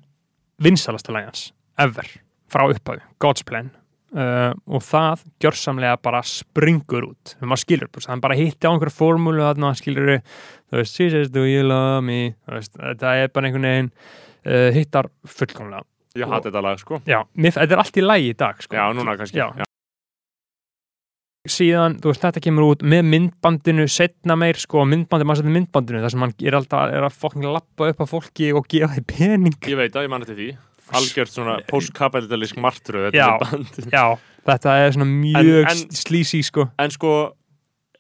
vinsalasta 0.63 1.13
lagi 1.13 1.27
hans 1.29 1.45
ever, 1.79 2.07
frá 2.51 2.65
upphafi, 2.71 3.03
God's 3.23 3.45
Plan 3.47 3.71
uh, 4.15 4.53
og 4.71 4.83
það 4.85 5.25
gjörsamlega 5.43 5.99
bara 6.05 6.23
springur 6.27 7.09
út. 7.11 7.35
Þegar 7.35 7.51
maður 7.51 7.63
skilur, 7.65 7.91
þú 7.91 8.01
veist, 8.01 8.11
hann 8.13 8.23
bara 8.25 8.39
hitti 8.39 8.69
á 8.69 8.73
einhverju 8.73 8.95
formúlu 8.95 9.45
þarna, 9.45 9.73
skilur 9.79 10.13
þú 10.15 10.81
veist, 10.81 10.95
she 10.95 11.11
says 11.13 11.33
do 11.35 11.45
you 11.49 11.67
love 11.67 12.03
me? 12.07 12.35
Veist, 12.51 12.75
þetta 12.79 13.17
er 13.21 13.35
bara 13.35 13.51
einhvern 13.51 13.69
veginn 13.69 13.93
uh, 13.93 14.71
hittar 14.77 15.11
fullkomlega. 15.27 15.87
Ég 16.15 16.31
hati 16.31 16.51
þetta 16.51 16.63
lag 16.63 16.79
sko. 16.79 17.01
Já, 17.11 17.21
mér, 17.35 17.57
þetta 17.57 17.75
er 17.75 17.81
allt 17.83 17.97
í 17.99 18.05
lagi 18.05 18.29
í 18.31 18.35
dag 18.39 18.61
sko. 18.63 18.77
já, 18.79 18.85
núna 18.95 19.17
kannski 19.19 19.41
Já. 19.41 19.49
síðan, 21.51 21.97
þú 22.01 22.13
veist, 22.13 22.23
þetta 22.23 22.43
kemur 22.45 22.69
út 22.71 22.85
með 22.87 23.03
myndbandinu, 23.11 23.89
setna 23.91 24.37
meir 24.39 24.57
sko, 24.63 24.87
myndbandi, 24.89 25.27
maður 25.27 25.43
setna 25.43 25.57
myndbandinu, 25.59 26.05
þar 26.05 26.15
sem 26.15 26.23
hann 26.25 26.37
er 26.39 26.57
alltaf 26.61 26.95
er 26.95 27.09
að 27.09 27.19
fokking 27.19 27.49
lappa 27.51 27.91
upp 27.91 28.01
á 28.01 28.07
fólki 28.09 28.53
og 28.55 28.71
gefa 28.71 28.95
því 28.95 29.05
pening. 29.11 29.59
Ég 29.69 29.81
veit 29.83 29.99
að 29.99 30.07
ég 30.07 30.15
manna 30.15 30.31
til 30.31 30.39
því 30.39 30.49
algjört 30.93 31.33
svona 31.33 31.57
post-kapitalísk 31.71 32.57
martröð 32.61 33.13
Já. 33.17 33.39
þetta 33.39 33.47
er 33.47 33.57
band 33.57 33.95
já, 33.95 34.05
þetta 34.51 34.77
er 34.85 34.93
svona 34.99 35.09
mjög 35.09 35.63
En- 35.65 35.71
en- 35.79 35.89
slísi 36.05 36.43
sko. 36.45 36.69
En 36.79 36.91
sko 36.91 37.15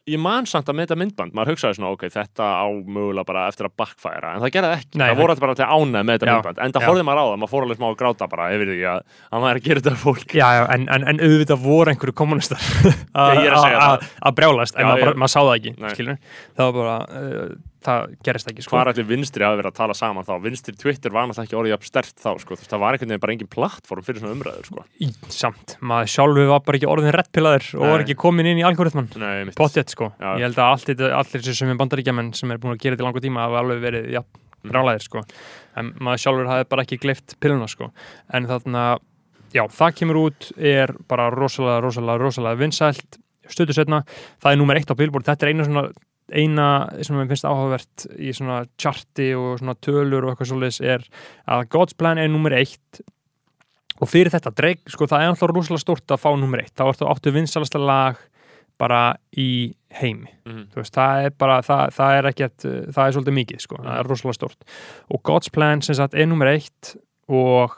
ég 0.04 0.20
man 0.20 0.44
samt 0.44 0.68
að 0.68 0.76
með 0.76 0.84
þetta 0.84 0.96
myndband 1.00 1.32
maður 1.32 1.54
hugsaði 1.54 1.78
svona, 1.78 1.90
ok, 1.96 2.02
þetta 2.12 2.44
á 2.44 2.68
mögulega 2.68 3.24
bara 3.24 3.46
eftir 3.48 3.64
að 3.64 3.72
backfæra, 3.80 4.34
en 4.36 4.42
það 4.42 4.50
gerði 4.52 4.72
ekki. 4.76 4.98
Nei, 5.00 5.06
það 5.08 5.16
voru 5.22 5.32
þetta 5.32 5.40
bara 5.46 5.54
til 5.56 5.64
ánæð 5.64 6.04
með 6.04 6.12
þetta 6.18 6.26
Já, 6.28 6.34
myndband 6.34 6.58
en 6.60 6.72
það 6.74 6.82
já. 6.84 6.88
horfði 6.90 7.04
maður 7.08 7.20
á 7.20 7.24
það, 7.24 7.38
maður 7.40 7.52
fór 7.54 7.64
alveg 7.64 7.78
smá 7.78 7.86
að 7.88 7.96
gráta 8.02 8.28
bara 8.34 8.48
yfir 8.52 8.68
því 8.74 8.82
að 8.92 9.00
hann 9.32 9.42
væri 9.46 9.62
að 9.62 9.64
gera 9.70 9.80
þetta 9.80 10.02
fólk. 10.04 10.28
Já, 10.36 10.48
já, 10.58 10.62
en, 10.76 10.84
en, 10.92 11.06
en 11.08 11.22
auðvitað 11.24 11.64
voru 11.64 11.94
einhverju 11.94 12.16
kommunistar 12.20 12.60
er 13.16 13.56
að 14.28 14.36
brjálast, 14.36 14.76
en 14.76 14.84
Já, 14.84 14.90
maður, 14.92 15.16
maður 15.24 15.32
sá 15.32 15.40
það 15.40 15.56
ekki 15.56 15.94
skilur, 15.96 16.20
það 17.84 18.14
gerist 18.26 18.48
ekki 18.50 18.64
sko 18.64 18.74
hvað 18.76 18.82
er 18.84 18.90
allir 18.92 19.06
vinstri 19.08 19.44
að 19.46 19.56
vera 19.60 19.70
að 19.72 19.76
tala 19.78 19.94
saman 19.98 20.24
þá 20.26 20.32
vinstri 20.44 20.74
Twitter 20.80 21.12
var 21.14 21.26
náttúrulega 21.28 21.46
ekki 21.48 21.58
orðið 21.60 21.74
jafn 21.74 21.88
stert 21.90 22.14
þá 22.24 22.30
sko. 22.42 22.56
Það 22.64 22.80
var 22.84 22.96
einhvern 22.96 23.12
veginn 23.14 23.22
bara 23.24 23.34
engin 23.36 23.50
plattform 23.54 24.02
fyrir 24.06 24.22
svona 24.22 24.34
umræður 24.38 24.68
sko. 24.70 24.84
í, 25.00 25.10
samt, 25.28 25.76
maður 25.80 26.12
sjálfu 26.14 26.46
var 26.50 26.60
bara 26.64 26.80
ekki 26.80 26.90
orðin 26.90 27.14
rettpilaður 27.18 27.68
og 27.80 27.86
var 27.94 28.04
ekki 28.06 28.16
komin 28.24 28.46
inn 28.52 28.62
í 28.62 28.66
algoritman. 28.66 29.08
Pottet 29.56 29.92
sko, 29.94 30.12
Já. 30.20 30.34
ég 30.40 30.46
held 30.48 30.56
að 30.58 30.70
allt 30.72 30.88
þetta- 30.90 31.12
allir 31.20 31.54
sem 31.54 31.68
er 31.70 31.76
bandaríkjaman 31.84 32.34
sem 32.34 32.50
er 32.50 32.58
búin 32.58 32.74
að 32.76 32.80
gera 32.80 32.96
þetta 32.96 33.04
í 33.04 33.08
langa 33.10 33.20
tíma 33.24 33.44
hafa 33.46 33.60
alveg 33.64 33.80
verið, 33.84 34.10
já, 34.12 34.22
Mm. 34.64 34.70
brálaðir 34.72 35.02
sko 35.04 35.20
en 35.76 35.92
maður 36.00 36.20
sjálfur 36.22 36.46
hafði 36.48 36.68
bara 36.70 36.82
ekki 36.86 36.96
gleift 37.02 37.34
pilluna 37.38 37.66
sko, 37.68 37.90
en 38.32 38.46
þarna 38.48 38.98
já, 39.52 39.62
það 39.68 39.94
kemur 39.98 40.16
út, 40.24 40.52
er 40.56 40.88
bara 41.06 41.26
rosalega, 41.30 41.82
rosalega, 41.84 42.18
rosalega 42.22 42.56
vinsælt 42.62 43.18
stötu 43.46 43.74
setna, 43.76 44.02
það 44.40 44.52
er 44.52 44.56
nummer 44.56 44.74
eitt 44.80 44.88
á 44.88 44.96
Billboard 44.96 45.26
þetta 45.28 45.42
er 45.44 45.52
eina 45.52 45.66
svona, 45.68 45.82
eina 46.32 46.68
sem 47.04 47.16
mér 47.18 47.28
finnst 47.28 47.46
áhugavert 47.48 48.06
í 48.16 48.32
svona 48.36 48.62
charti 48.80 49.32
og 49.36 49.58
svona 49.60 49.74
tölur 49.84 50.24
og 50.24 50.32
eitthvað 50.32 50.52
svoleiðis 50.52 50.80
er 50.80 51.04
að 51.50 51.66
God's 51.74 51.96
Plan 51.98 52.20
er 52.20 52.30
nummer 52.32 52.54
eitt 52.56 53.02
og 54.00 54.10
fyrir 54.10 54.32
þetta, 54.32 54.52
Drake, 54.56 54.90
sko 54.90 55.06
það 55.10 55.22
er 55.22 55.32
alltaf 55.32 55.52
rosalega 55.52 55.82
stórt 55.82 56.14
að 56.14 56.22
fá 56.24 56.30
nummer 56.38 56.62
eitt, 56.62 56.74
þá 56.74 56.86
ertu 56.88 57.08
áttu 57.10 57.34
vinsalasta 57.34 57.80
lag 57.80 58.18
bara 58.80 59.14
í 59.38 59.70
heimi. 59.94 60.32
Þú 60.72 60.80
veist, 60.80 60.94
það 60.96 61.28
er 61.28 61.34
bara, 61.38 61.60
það, 61.62 61.82
það 61.94 62.16
er 62.16 62.28
ekkert 62.32 62.64
það 62.66 63.04
er 63.04 63.14
svolítið 63.14 63.36
mikið, 63.38 63.60
sko, 63.62 63.78
það 63.84 63.98
er 64.00 64.10
rosalega 64.10 64.38
stort 64.40 64.64
og 65.08 65.22
God's 65.28 65.52
Plan 65.54 65.84
sem 65.84 65.98
sagt 66.00 66.16
er 66.18 66.26
nummer 66.26 66.50
eitt 66.50 66.96
og 67.30 67.76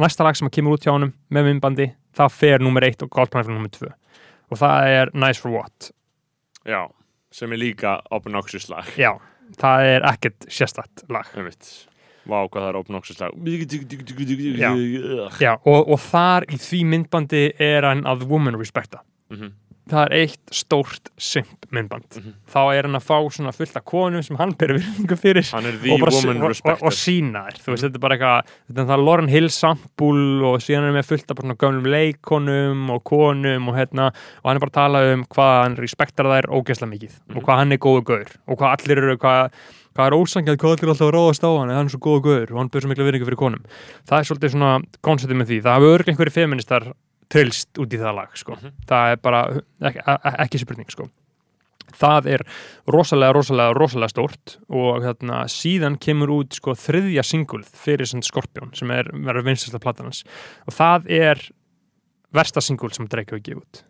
næsta 0.00 0.24
lag 0.24 0.38
sem 0.38 0.48
kemur 0.52 0.78
út 0.78 0.86
hjá 0.86 0.94
honum 0.94 1.12
með 1.32 1.50
myndbandi, 1.50 1.90
það 2.16 2.34
fer 2.38 2.64
nummer 2.64 2.86
eitt 2.86 3.04
og 3.04 3.12
God's 3.12 3.32
Plan 3.32 3.44
fyrir 3.44 3.58
nummer 3.58 3.72
tvö. 3.74 3.92
Og 4.46 4.60
það 4.62 4.94
er 4.94 5.10
Nice 5.12 5.42
for 5.42 5.52
What. 5.52 5.90
Já, 6.66 6.86
sem 7.36 7.52
er 7.52 7.60
líka 7.60 7.98
obnoxious 8.16 8.70
lag 8.72 8.88
já, 8.96 9.12
það 9.60 9.90
er 9.92 10.08
ekkert 10.12 10.46
sérstætt 10.48 11.04
lag 11.12 11.28
Einmitt. 11.36 11.68
Vá, 12.26 12.40
hvað 12.48 12.62
það 12.64 12.70
er 12.72 12.78
obnoxious 12.80 13.20
lag 13.22 13.36
Já. 14.62 14.70
Já, 15.44 15.52
og, 15.62 15.92
og 15.94 16.00
þar 16.08 16.48
í 16.50 16.58
því 16.58 16.80
myndbandi 16.94 17.44
er 17.62 17.86
hann 17.86 18.02
að 18.08 18.26
woman 18.30 18.58
respecta 18.60 19.02
Mhm. 19.30 19.52
Það 19.86 20.00
er 20.06 20.12
eitt 20.18 20.50
stórt 20.50 21.10
simp 21.16 21.66
myndband. 21.70 22.06
Mhm. 22.18 22.32
þá 22.50 22.58
er 22.74 22.86
hann 22.88 22.96
að 22.98 23.04
fá 23.06 23.18
svona 23.30 23.52
fullt 23.54 23.76
af 23.78 23.84
konum 23.86 24.22
sem 24.24 24.36
hann 24.36 24.52
ber 24.58 24.72
virðingu 24.74 25.16
fyrir 25.18 25.44
er 25.68 25.76
og, 25.94 26.00
bara, 26.00 26.12
og, 26.74 26.82
og, 26.82 26.94
sína 26.94 27.44
þér 27.46 27.60
þú 27.62 27.70
veist, 27.74 27.84
þetta 27.86 27.94
er 28.00 28.02
bara 28.02 28.16
eitthvað 28.16 28.50
þetta 28.66 28.82
er 28.82 28.90
það 28.90 29.04
Lauren 29.06 29.28
Hill 29.30 29.48
sampul 29.54 30.42
og 30.50 30.58
síðan 30.64 30.82
er 30.82 30.90
hann 30.90 30.98
með 30.98 31.08
fullt 31.10 31.30
af 31.30 31.36
bara 31.36 31.46
svona 31.46 31.58
gömlum 31.62 31.88
leikonum 31.94 32.90
og 32.96 33.02
konum 33.04 33.68
og 33.70 33.78
hérna 33.78 34.10
og 34.10 34.46
hann 34.50 34.56
er 34.56 34.64
bara 34.66 34.74
að 34.74 34.78
tala 34.82 35.02
um 35.14 35.24
hvað 35.30 35.54
hann 35.62 35.76
respektar 35.82 36.30
þær 36.34 36.50
ógeðslega 36.50 36.92
mikið 36.94 37.12
Mhm. 37.16 37.36
og 37.38 37.42
hvað 37.46 37.56
hann 37.62 37.72
er 37.72 37.78
góðu 37.78 38.04
gaur 38.04 38.28
og 38.48 38.58
hvað 38.58 38.74
allir 38.78 38.98
eru 39.02 39.16
hvað 39.16 39.50
hvað 39.96 40.06
er 40.10 40.16
ósangjað, 40.18 40.56
hvað 40.60 40.74
allir 40.76 40.84
er 40.84 40.92
alltaf 40.92 41.14
ráðast 41.14 41.44
á 41.46 41.50
hann 41.56 41.70
hann 41.72 41.86
er 41.86 41.94
svo 41.94 41.98
góðu 42.04 42.22
gaur 42.26 42.52
og 42.52 42.58
hann 42.58 42.68
ber 42.68 42.80
svo 42.80 42.90
mikla 42.90 43.06
virðingu 43.06 43.24
fyrir 43.30 43.40
konum. 43.40 43.62
Það 44.04 44.18
er 44.18 44.26
svolítið 44.28 44.52
svona 44.52 44.72
konceptið 45.00 45.36
með 45.40 45.46
því. 45.48 45.62
Það 45.64 45.72
trilst 47.32 47.78
út 47.82 47.92
í 47.92 48.00
það 48.00 48.18
lag 48.20 48.36
sko. 48.38 48.56
Mhm. 48.56 48.74
það 48.86 49.12
er 49.12 49.22
bara 49.22 49.44
ekki, 49.90 50.02
ekki 50.46 50.62
spurning 50.62 50.90
sko 50.90 51.08
það 51.94 52.28
er 52.36 52.44
rosalega, 52.90 53.34
rosalega, 53.36 53.74
rosalega 53.76 54.12
stórt 54.12 54.56
og 54.68 55.04
hérna, 55.04 55.44
síðan 55.50 55.98
kemur 56.02 56.32
út 56.40 56.56
sko 56.58 56.74
þriðja 56.78 57.24
singulð 57.26 57.68
fyrir 57.70 58.06
Skorpjón 58.06 58.74
sem 58.76 58.90
er 58.90 59.10
verður 59.12 59.46
vinsasta 59.50 59.80
platanans 59.82 60.24
og 60.66 60.74
það 60.74 61.10
er 61.10 61.44
versta 62.34 62.60
singul 62.60 62.92
sem 62.92 63.06
Drake 63.08 63.34
hefur 63.34 63.44
gefið 63.44 63.62
út 63.62 63.84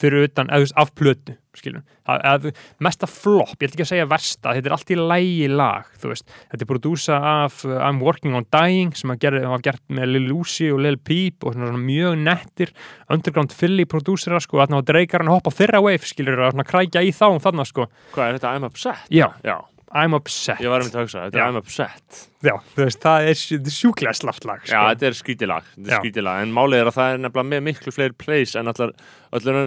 fyrir 0.00 0.26
utan, 0.28 0.50
eða 0.52 0.60
þú 0.60 0.66
veist, 0.66 0.76
af 0.82 0.90
plötu 0.98 1.34
skilur, 1.56 1.80
eða, 2.12 2.50
mesta 2.84 3.08
flop 3.08 3.54
ég 3.56 3.70
ætla 3.70 3.78
ekki 3.78 3.84
að 3.86 3.88
segja 3.88 4.08
versta, 4.10 4.52
þetta 4.52 4.68
er 4.68 4.74
allt 4.76 4.90
í 4.92 4.98
lægi 5.00 5.46
lag, 5.48 5.86
þú 6.02 6.10
veist, 6.10 6.26
þetta 6.52 6.66
er 6.66 6.68
prodúsa 6.68 7.20
af 7.30 7.62
I'm 7.64 8.02
Working 8.04 8.36
on 8.36 8.44
Dying 8.52 8.92
sem 8.98 9.14
að 9.14 9.22
gera, 9.24 9.40
hafa 9.48 9.62
gert 9.70 9.84
með 9.96 10.10
Lil 10.12 10.34
Uzi 10.36 10.68
og 10.74 10.82
Lil 10.84 10.98
Peep 11.00 11.46
og 11.48 11.56
svona, 11.56 11.70
svona 11.70 11.80
mjög 11.86 12.18
nettir 12.26 12.74
underground 13.08 13.56
Philly 13.56 13.86
prodúsera 13.88 14.42
sko, 14.44 14.60
þarna 14.60 14.82
var 14.82 14.90
Drake 14.92 15.22
að 15.22 15.32
hoppa 15.32 15.54
þeirra 15.56 15.80
wave 15.86 16.04
skilur, 16.12 16.44
að 16.44 16.52
svona 16.58 16.68
krækja 16.68 17.06
í 17.08 17.14
þá 17.16 17.26
þarna 17.48 17.64
sko, 17.72 17.88
Hvað 18.12 18.28
er 18.28 18.38
þetta? 18.38 18.52
I'm 18.52 18.68
upset? 18.68 19.08
já, 19.08 19.30
Já, 19.46 19.56
I'm 19.94 20.16
upset 20.18 20.62
ég 20.62 20.72
var 20.72 20.82
um 20.82 20.88
til 20.90 20.98
að 20.98 21.04
hugsa, 21.06 21.26
þetta 21.26 21.38
er 21.38 21.44
I'm 21.46 21.58
upset 21.60 22.22
já, 22.42 22.54
þú 22.74 22.82
veist, 22.82 23.00
það 23.02 23.28
er 23.30 23.70
sjúklega 23.72 24.14
slaft 24.16 24.46
lag 24.48 24.64
sko. 24.64 24.72
Já, 24.72 24.80
þetta 24.92 25.06
er 25.08 25.16
skrítilag, 25.18 25.68
er 25.82 26.00
skrítilag 26.00 26.42
En 26.42 26.54
málið 26.54 26.82
er 26.82 26.90
að 26.90 26.96
það 26.96 27.12
er 27.12 27.22
nefnilega 27.22 27.50
með 27.52 27.62
miklu 27.68 27.94
fleiri 27.94 28.16
plays 28.18 28.56
en 28.58 28.72
allar, 28.72 28.92
allar 29.38 29.60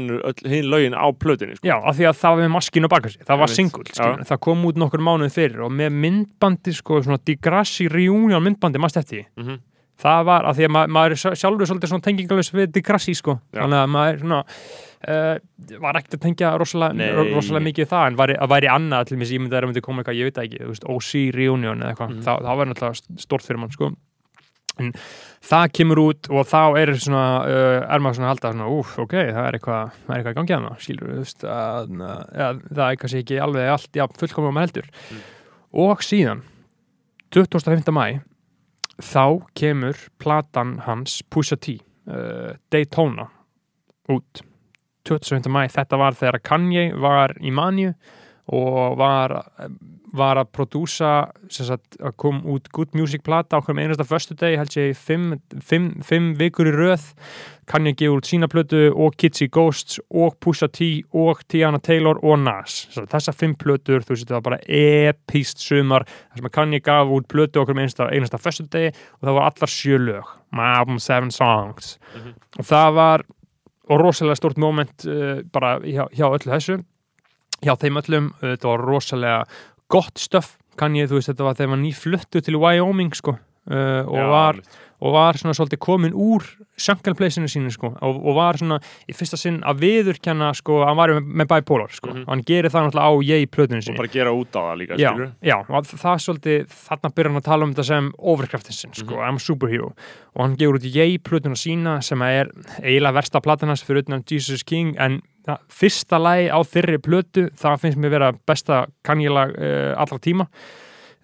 hinn 0.44 0.70
lögin 0.72 0.98
á 0.98 1.08
plötunni 1.16 1.56
sko. 1.58 1.70
Já, 1.70 1.78
af 1.80 1.98
því 1.98 2.10
að 2.12 2.20
það 2.20 2.36
var 2.36 2.44
með 2.44 2.54
maskinu 2.58 2.92
baka 2.92 3.14
sig, 3.14 3.24
það 3.28 3.42
var 3.44 3.56
Já. 4.00 4.12
það 4.32 4.42
kom 4.48 4.68
út 4.70 4.80
nokkur 4.84 5.06
mánuð 5.08 5.34
fyrir 5.36 5.66
og 5.66 5.74
með 5.76 5.98
myndbandi, 6.04 6.76
sko, 6.76 7.02
svona 7.06 7.20
Degrassi 7.26 7.90
reunion 7.92 8.44
myndbandi, 8.44 8.82
maður 8.82 9.00
stætti, 9.00 9.26
mm 9.36 9.46
-hmm. 9.46 9.60
Það 10.00 10.26
var 10.30 10.45
að 10.50 10.60
því 10.60 10.66
að 10.68 10.74
ma 10.76 10.84
maður 10.88 11.16
er 11.16 11.22
sjá- 11.24 11.36
sjálfur 11.41 11.68
svolítið 11.70 11.91
svona 11.93 12.06
tengingalus 12.08 12.52
við 12.56 12.72
Degrassi, 12.78 13.16
sko, 13.20 13.39
Já. 13.54 13.62
þannig 13.64 13.80
að 13.84 13.89
maður 13.95 14.20
svona, 14.24 14.41
uh, 15.10 15.80
var 15.84 16.00
ekkert 16.00 16.18
að 16.20 16.24
tengja 16.28 16.52
rosalega, 16.58 17.10
ro- 17.18 17.30
rosalega 17.36 17.66
mikið 17.68 17.86
við 17.86 17.91
það, 17.93 18.06
en 18.08 18.20
væri, 18.24 18.38
að 18.39 18.50
væri 18.54 18.70
annað 18.72 19.06
til 19.10 19.18
mér 19.20 19.34
ímyndað 19.38 19.58
er 19.60 19.64
að 19.68 19.72
myndi 19.74 19.82
koma 19.84 20.04
eitthvað, 20.04 20.20
ég 20.20 20.30
veit 20.30 20.38
það 20.39 20.47
ekki, 20.47 20.86
OC 20.95 21.32
reunion 21.36 21.82
eða 21.84 21.91
eitthvað, 21.95 22.14
Mhm. 22.16 22.22
það, 22.24 22.45
það 22.47 22.58
var 22.62 22.66
náttúrulega 22.72 23.20
stort 23.26 23.43
fyrir 23.43 23.60
mann, 23.60 23.72
sko, 23.76 23.91
en 24.80 24.93
það 25.43 25.72
kemur 25.76 26.00
út 26.00 26.30
og 26.32 26.45
þá 26.47 26.62
er 26.80 26.88
svona 26.95 27.24
uh, 27.43 27.84
er 27.91 28.00
maður 28.00 28.16
svona 28.16 28.30
að 28.30 28.34
halda 28.39 28.52
svona, 28.54 28.70
úf, 28.80 28.93
ok, 29.04 29.12
það 29.36 29.43
er 29.50 29.58
eitthvað 29.60 29.91
það 30.08 30.14
er 30.16 30.16
eitthvað 30.24 30.32
í 30.32 30.38
gangi 30.39 30.56
hana, 30.56 30.72
skilur 30.80 31.10
ja, 32.39 32.54
það 32.72 32.86
er 32.88 32.95
kannski 33.02 33.20
ekki 33.26 33.41
alveg 33.43 33.68
allt 33.74 33.91
já, 34.00 34.08
fullkomum 34.16 34.56
heldur 34.62 34.88
Mm. 35.12 35.20
og 35.84 36.00
síðan 36.00 36.41
25. 37.32 37.91
mæ 37.91 38.22
þá 39.00 39.41
kemur 39.58 39.97
platan 40.22 40.78
hans 40.86 41.22
Pusha 41.32 41.58
T 41.60 41.80
uh, 41.80 42.56
Daytona 42.72 43.30
út 44.10 44.43
25. 45.08 45.50
mæ, 45.50 45.68
þetta 45.72 45.97
var 45.97 46.18
þegar 46.18 46.41
Kanye 46.43 46.89
var 47.00 47.34
í 47.41 47.52
manju 47.56 47.93
og 48.54 48.97
var, 49.00 49.36
var 50.16 50.39
að 50.41 50.49
prodúsa 50.55 51.12
að 51.30 52.14
kom 52.18 52.41
út 52.49 52.70
Good 52.74 52.95
Music 52.97 53.24
plata 53.26 53.60
okkur 53.60 53.76
með 53.78 53.89
einasta 53.89 54.07
föstu 54.07 54.36
degi 54.39 54.57
held 54.57 54.76
ég 54.78 54.97
fimm, 54.97 55.38
fimm, 55.62 55.91
fimm 56.05 56.34
vikur 56.39 56.70
í 56.70 56.74
röð. 56.76 57.05
Kanye 57.70 57.93
gefur 57.93 58.18
út 58.18 58.26
sína 58.26 58.49
plötu 58.49 58.88
og 58.89 59.14
Kitsy 59.22 59.45
Ghosts 59.53 59.99
og 60.10 60.39
Pusha 60.41 60.70
T 60.74 61.03
og 61.14 61.43
Tiana 61.51 61.78
Taylor 61.78 62.18
og 62.26 62.39
Nas. 62.41 62.88
Þessar 62.97 63.38
fimm 63.38 63.53
plötur, 63.60 64.01
þú 64.01 64.16
veist 64.16 64.30
það 64.30 64.39
var 64.39 64.45
bara 64.47 64.62
epíst 64.66 65.62
sumar, 65.62 66.07
sem 66.34 66.49
að 66.49 66.55
Kanye 66.57 66.82
gaf 66.82 67.14
út 67.14 67.30
plötu 67.30 67.62
okkur 67.62 67.78
með 67.78 67.89
einasta, 67.89 68.10
einasta 68.10 68.41
föstu 68.41 68.66
degi 68.74 68.93
og 69.20 69.28
það 69.28 69.38
var 69.38 69.51
allar 69.51 69.74
sjö 69.76 70.01
lög 70.01 70.36
My 70.49 70.72
album 70.80 70.97
seven 70.97 71.30
songs. 71.30 71.99
Mhm. 72.16 72.34
og 72.57 72.66
það 72.66 72.93
var 72.93 73.24
og 73.89 73.99
rosalega 74.01 74.38
stort 74.38 74.57
moment 74.57 75.05
uh, 75.05 75.41
bara 75.53 75.80
hjá, 75.82 76.05
hjá 76.14 76.26
öllu 76.30 76.49
þessu 76.49 76.80
hjá 77.66 77.76
þeim 77.76 77.99
öllum, 78.01 78.32
uh, 78.39 78.53
þetta 78.53 78.70
var 78.70 78.86
rosalega 78.86 79.43
gott 79.90 80.22
stöf 80.22 80.56
kann 80.80 80.96
ég, 80.96 81.10
þú 81.10 81.18
veist, 81.18 81.32
þetta 81.32 81.46
var 81.48 81.58
þegar 81.58 81.72
maður 81.74 81.84
nýfluttu 81.84 82.42
til 82.46 82.60
Wyoming 82.62 83.16
sko, 83.18 83.36
uh, 83.68 84.05
og, 84.07 84.16
Já, 84.18 84.28
var, 84.32 84.60
og 84.99 85.14
var 85.16 85.38
svona 85.39 85.53
svolítið 85.55 85.80
komin 85.80 86.14
úr 86.16 86.43
sunken 86.80 87.16
placeinu 87.16 87.47
sínu 87.51 87.72
sko. 87.72 87.89
Og, 88.03 88.18
og 88.24 88.36
var 88.36 88.57
svona 88.60 88.78
í 89.07 89.16
fyrsta 89.16 89.38
sinn 89.39 89.60
að 89.68 89.82
viðurkenna 89.84 90.53
sko 90.55 90.82
að 90.82 90.88
hann 90.89 90.97
var 90.99 91.14
með, 91.18 91.30
með 91.41 91.49
bipolar 91.53 91.91
sko. 91.95 92.12
Mhm. 92.14 92.24
og 92.28 92.34
hann 92.34 92.43
gerir 92.47 92.72
það 92.72 92.88
náttúrulega 92.88 93.12
á 93.12 93.14
ég 93.30 93.49
plötunum 93.51 93.82
og 93.82 93.84
sinni. 93.88 93.97
bara 93.99 94.14
gera 94.14 94.32
út 94.36 94.51
á 94.55 94.62
það 94.64 94.78
líka 94.82 94.99
já, 94.99 95.12
já, 95.43 95.57
og 95.68 95.86
það 95.91 96.14
er 96.14 96.24
svolítið 96.26 96.78
þarna 96.88 97.14
byrjar 97.16 97.32
hann 97.34 97.41
að 97.41 97.49
tala 97.49 97.64
um 97.68 97.74
þetta 97.74 97.88
sem 97.91 98.12
overkraftin 98.20 98.78
sinn 98.80 98.93
sko, 98.93 99.16
Mhm. 99.16 99.28
I'm 99.30 99.36
a 99.36 99.39
superhero. 99.39 99.93
Og 100.36 100.41
hann 100.45 100.55
gefur 100.57 100.80
út 100.80 100.88
ég 100.88 101.20
plötuna 101.24 101.55
sína 101.60 102.01
sem 102.03 102.22
er 102.22 102.47
eiginlega 102.84 103.14
versta 103.20 103.41
platanast 103.41 103.84
fyrir 103.86 104.03
utan 104.05 104.24
Jesus 104.24 104.64
King 104.64 104.95
en 104.99 105.22
það, 105.47 105.57
fyrsta 105.70 106.20
lagi 106.20 106.47
á 106.51 106.60
þeirri 106.64 106.99
plötu 106.99 107.49
það 107.55 107.80
finnst 107.82 107.97
mér 107.97 108.10
vera 108.12 108.32
besta 108.47 108.86
kannjilag 109.03 109.55
uh, 109.57 109.95
allra 109.99 110.20
tíma 110.20 110.47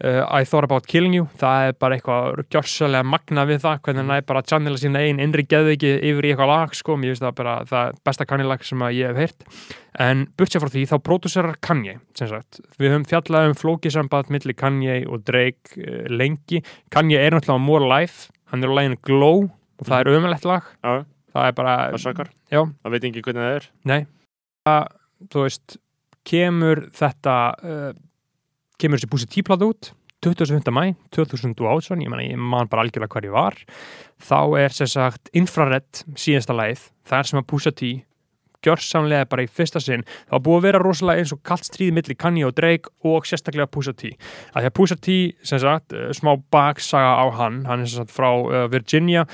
uh, 0.03 0.25
I 0.27 0.43
thought 0.45 0.65
about 0.67 0.87
killing 0.87 1.15
you. 1.15 1.27
Það 1.39 1.69
er 1.69 1.77
bara 1.79 1.97
eitthvað 1.97 2.41
gjörsalega 2.53 3.07
magna 3.07 3.45
við 3.47 3.61
það 3.63 3.81
hvernig 3.85 4.03
hann 4.03 4.13
er 4.17 4.27
bara 4.27 4.41
að 4.43 4.51
channela 4.51 4.81
sína 4.81 5.03
einn 5.05 5.21
innri 5.23 5.45
geðviki 5.47 5.93
yfir 6.09 6.27
í 6.27 6.33
eitthvað 6.33 6.51
lag 6.51 6.75
sko, 6.77 6.97
mér 6.99 7.13
finnst 7.13 7.25
það 7.25 7.35
bara 7.39 7.55
það 7.71 7.99
besta 8.09 8.27
kanjilag 8.29 8.65
sem 8.67 8.85
ég 8.97 9.11
hef 9.11 9.21
heyrt. 9.23 9.47
En 10.05 10.25
burtsér 10.35 10.63
frá 10.63 10.71
því 10.73 10.85
þá 10.91 10.95
pródúserar 11.07 11.59
Kanye 11.63 11.97
sem 12.17 12.31
sagt, 12.31 12.59
við 12.79 12.91
höfum 12.91 13.07
fjallað 13.07 13.51
um 13.51 13.57
flókisamband 13.59 14.31
milli 14.33 14.55
Kanye 14.57 14.97
og 15.07 15.23
Drake 15.27 15.79
uh, 15.79 16.01
lengi, 16.11 16.63
Kanye 16.91 17.21
er 17.21 17.37
náttúrulega 17.37 17.63
More 17.63 17.87
Life, 17.87 18.29
hann 18.51 18.65
er 18.65 18.73
á 18.73 18.75
læginu 18.75 18.99
Glow 19.07 19.45
og 19.47 19.87
það 19.87 20.01
er 20.01 20.17
ömulegt 20.17 20.47
lag, 20.49 20.67
já, 20.83 21.05
það 21.35 21.47
er 21.47 21.55
bara 21.55 21.77
það 21.95 22.03
sakar, 22.03 22.35
það 22.51 22.93
veit 22.93 23.07
ekki 23.09 23.23
hvernig 23.23 23.45
það 23.45 23.55
er. 23.55 23.69
Nei. 23.87 24.01
Það, 24.65 24.85
þú 25.31 25.45
veist, 25.45 25.77
kemur 26.25 26.83
þetta 26.95 27.37
uh, 27.61 27.89
kemur 28.81 28.99
þessi 28.99 29.11
búsi 29.11 29.29
típlata 29.31 29.69
út 29.69 29.91
25. 30.25 30.71
mæ 30.73 30.95
2018, 31.13 32.01
ég 32.01 32.31
ég 32.31 32.37
man 32.39 32.67
bara 32.67 32.81
algjörlega 32.85 33.13
hver 33.13 33.27
ég 33.27 33.35
var. 33.35 33.55
Þá 34.17 34.39
er 34.57 34.73
sem 34.73 34.89
sagt 34.89 35.29
Infrared 35.33 36.05
síðasta 36.17 36.55
lagið, 36.55 36.89
það 37.05 37.19
er 37.19 37.29
sem 37.29 37.39
að 37.39 37.47
Pusha 37.51 37.71
T 37.71 37.91
gjörsamlega 38.65 39.27
bara 39.29 39.45
í 39.45 39.51
fyrsta 39.51 39.81
sinn. 39.83 40.05
Það 40.29 40.43
búið 40.47 40.57
að 40.57 40.65
vera 40.67 40.81
rosalega 40.83 41.23
eins 41.23 41.33
og 41.35 41.43
kallt 41.45 41.67
stríð 41.67 41.93
milli 41.95 42.17
Kanye 42.17 42.47
og 42.47 42.55
Drake 42.57 42.93
og 43.05 43.27
sérstaklega 43.29 43.69
Pusha 43.71 43.93
T. 43.93 44.15
Að 44.53 44.65
því 44.65 44.71
að 44.71 44.75
Pusha 44.79 44.97
T, 44.97 45.17
sem 45.45 45.61
sagt, 45.61 45.93
eh, 45.93 46.09
smá 46.17 46.33
baksaga 46.53 47.15
á 47.21 47.25
hann, 47.37 47.63
hann 47.69 47.85
er 47.85 47.91
sem 47.91 48.03
sagt 48.03 48.15
frá 48.15 48.31
uh, 48.33 48.65
Virginia 48.71 49.25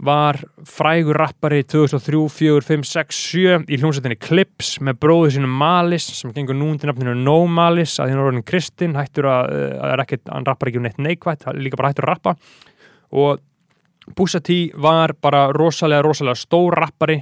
var 0.00 0.38
frægur 0.64 1.18
rappari 1.20 1.60
2003, 1.68 2.20
4, 2.32 2.64
5, 2.64 2.84
6, 2.88 3.18
7 3.32 3.66
í 3.68 3.78
hljómsveitinni 3.80 4.16
Clips 4.20 4.72
með 4.80 5.00
bróðu 5.02 5.34
sínum 5.34 5.52
Malis 5.60 6.06
sem 6.16 6.32
gengur 6.36 6.56
nú 6.56 6.70
undir 6.72 6.88
nafninu 6.88 7.14
No 7.20 7.36
Malis 7.50 7.98
að 8.00 8.14
er 8.14 8.22
orðin 8.24 8.46
Kristinn, 8.48 8.96
hættur 8.96 9.28
að, 9.28 9.52
að 9.76 9.94
er 9.94 10.04
ekkert, 10.06 10.24
hann 10.32 10.48
rappar 10.48 10.70
ekki 10.70 10.80
um 10.80 10.88
neitt 10.88 11.00
er 11.52 11.60
líka 11.60 11.80
bara 11.80 11.92
hættur 11.92 12.08
að 12.08 12.14
rappa. 12.14 12.36
Og 13.20 14.14
Pusha 14.16 14.40
T 14.40 14.70
var 14.80 15.12
bara 15.20 15.50
rosalega, 15.52 16.02
rosalega 16.06 16.38
stór 16.38 16.78
rappari 16.80 17.20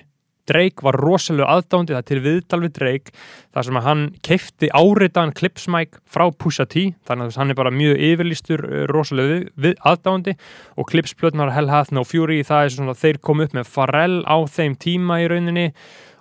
Drake 0.49 0.85
var 0.87 0.99
rosalega 0.99 1.49
aðdándi 1.55 1.97
það 1.97 2.09
til 2.11 2.21
viðtal 2.25 2.61
við 2.65 2.75
Drake 2.79 3.15
þar 3.55 3.69
sem 3.69 3.79
að 3.81 3.87
hann 3.89 4.05
keifti 4.27 4.71
áriðan 4.73 5.35
klipsmæk 5.39 6.01
frá 6.09 6.27
Pusha 6.33 6.67
T 6.69 6.91
þannig 7.09 7.33
að 7.33 7.41
hann 7.43 7.55
er 7.55 7.61
bara 7.61 7.75
mjög 7.75 8.03
yfirlýstur 8.11 8.65
uh, 8.67 8.83
rosalega 8.91 9.41
við, 9.55 9.79
aðdándi 9.87 10.37
og 10.77 10.91
klipsplötnar 10.91 11.55
Hell 11.55 11.73
Hath 11.73 11.95
No 11.95 12.05
Fury 12.09 12.43
það 12.47 12.67
er 12.67 12.77
svona 12.77 12.95
að 12.97 13.03
þeir 13.05 13.23
kom 13.29 13.43
upp 13.45 13.57
með 13.57 13.73
Pharrell 13.73 14.21
á 14.25 14.37
þeim 14.49 14.79
tíma 14.81 15.23
í 15.23 15.29
rauninni. 15.31 15.73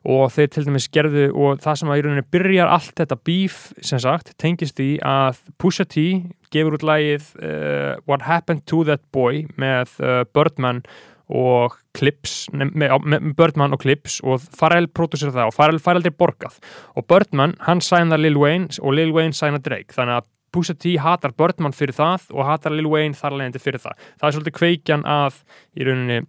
Og 0.07 0.29
þeir 0.31 0.47
til 0.53 0.61
dæmis 0.63 0.85
gerðu 0.93 1.25
og 1.35 1.57
það 1.59 1.79
sem 1.81 1.89
að 1.91 1.97
í 1.99 2.03
rauninni 2.05 2.29
byrjar 2.31 2.69
allt 2.71 2.93
þetta 2.95 3.17
bíf 3.27 3.57
sem 3.83 3.99
sagt 3.99 4.29
tengist 4.39 4.77
því 4.77 4.93
að 5.03 5.41
Pusha 5.59 5.83
T 5.83 6.05
gefur 6.53 6.77
út 6.77 6.85
lagið 6.87 7.27
uh, 7.41 7.97
What 8.07 8.23
Happened 8.23 8.63
to 8.71 8.85
That 8.87 9.03
Boy 9.11 9.45
með 9.59 9.97
uh, 9.99 10.21
Birdman 10.31 10.85
og 11.27 11.75
Clips, 11.97 12.47
Birdman 12.53 13.75
og 13.75 13.81
Clips 13.81 14.21
og 14.23 14.43
Pharrell 14.55 14.87
pródusir 14.87 15.33
það 15.33 15.49
og 15.51 15.57
Pharrell 15.57 15.81
fær 15.83 15.99
aldrei 15.99 16.13
borgað. 16.15 16.59
Og 16.95 17.07
Birdman, 17.09 17.57
hann 17.67 17.83
sænar 17.83 18.21
Lil 18.21 18.39
Wayne 18.39 18.69
og 18.81 18.95
Lil 18.95 19.11
Wayne 19.15 19.35
sænar 19.35 19.63
Drake. 19.65 19.95
Þannig 19.95 20.21
að 20.21 20.29
Pusha 20.55 20.73
T 20.79 20.95
hatar 21.03 21.35
Birdman 21.37 21.75
fyrir 21.75 21.95
það 21.97 22.31
og 22.31 22.47
hatar 22.47 22.73
Lil 22.75 22.87
Wayne 22.87 23.17
þar 23.17 23.35
alveg 23.35 23.61
fyrir 23.61 23.83
það. 23.83 24.07
Það 24.17 24.27
er 24.29 24.35
svolítið 24.37 24.57
kveikjan 24.61 25.03
að 25.03 25.41
í 25.75 25.87
rauninni 25.87 26.21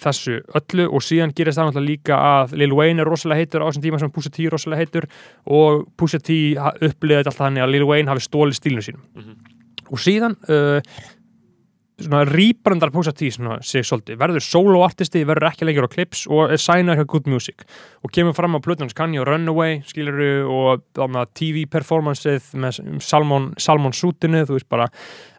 þessu 0.00 0.38
öllu 0.58 0.86
og 0.90 1.02
síðan 1.04 1.34
gerist 1.36 1.58
það 1.58 1.68
náttúrulega 1.68 1.90
líka 1.90 2.18
að 2.18 2.54
Lil 2.58 2.74
Wayne 2.74 3.02
er 3.02 3.10
rosalega 3.10 3.42
heitur 3.42 3.62
á 3.62 3.68
þessum 3.68 3.84
tíma 3.84 4.00
sem 4.02 4.12
Pusha 4.14 4.32
T 4.34 4.46
er 4.46 4.54
rosalega 4.54 4.82
heitur 4.82 5.08
og 5.44 5.84
Pusha 5.98 6.20
T 6.22 6.38
uppliðið 6.58 7.20
alltaf 7.20 7.40
þannig 7.42 7.64
að 7.64 7.74
Lil 7.74 7.88
Wayne 7.90 8.10
hafi 8.10 8.24
stólið 8.26 8.58
stílinu 8.60 8.86
sínum. 8.86 9.04
Mhm. 9.14 9.36
og 9.92 10.00
síðan 10.00 10.34
uh, 10.48 10.80
rýbrandar 11.98 12.90
Pusha 12.90 13.12
T 13.14 13.28
svona, 13.30 13.60
sig 13.62 13.84
svolítið, 13.86 14.18
verður 14.18 14.42
soloartisti 14.42 15.22
verður 15.26 15.52
ekki 15.52 15.66
lengur 15.68 15.86
á 15.86 15.90
klips 15.92 16.24
og 16.26 16.50
er 16.50 16.58
sænar 16.58 16.98
hjá 16.98 17.06
Good 17.06 17.28
Music. 17.30 17.62
Og 18.02 18.10
kemur 18.10 18.34
fram 18.34 18.58
á 18.58 18.58
Pluton's 18.58 18.96
Kanye 18.96 19.20
og 19.22 19.28
Runaway 19.28 19.80
skiluru 19.86 20.48
og 20.50 20.82
TV 21.34 21.68
performanceið 21.70 22.50
með 22.58 22.80
Salmon, 23.00 23.52
Salmon 23.58 23.94
sútinu, 23.94 24.42
þú 24.42 24.58
veist 24.58 24.68
bara 24.68 24.88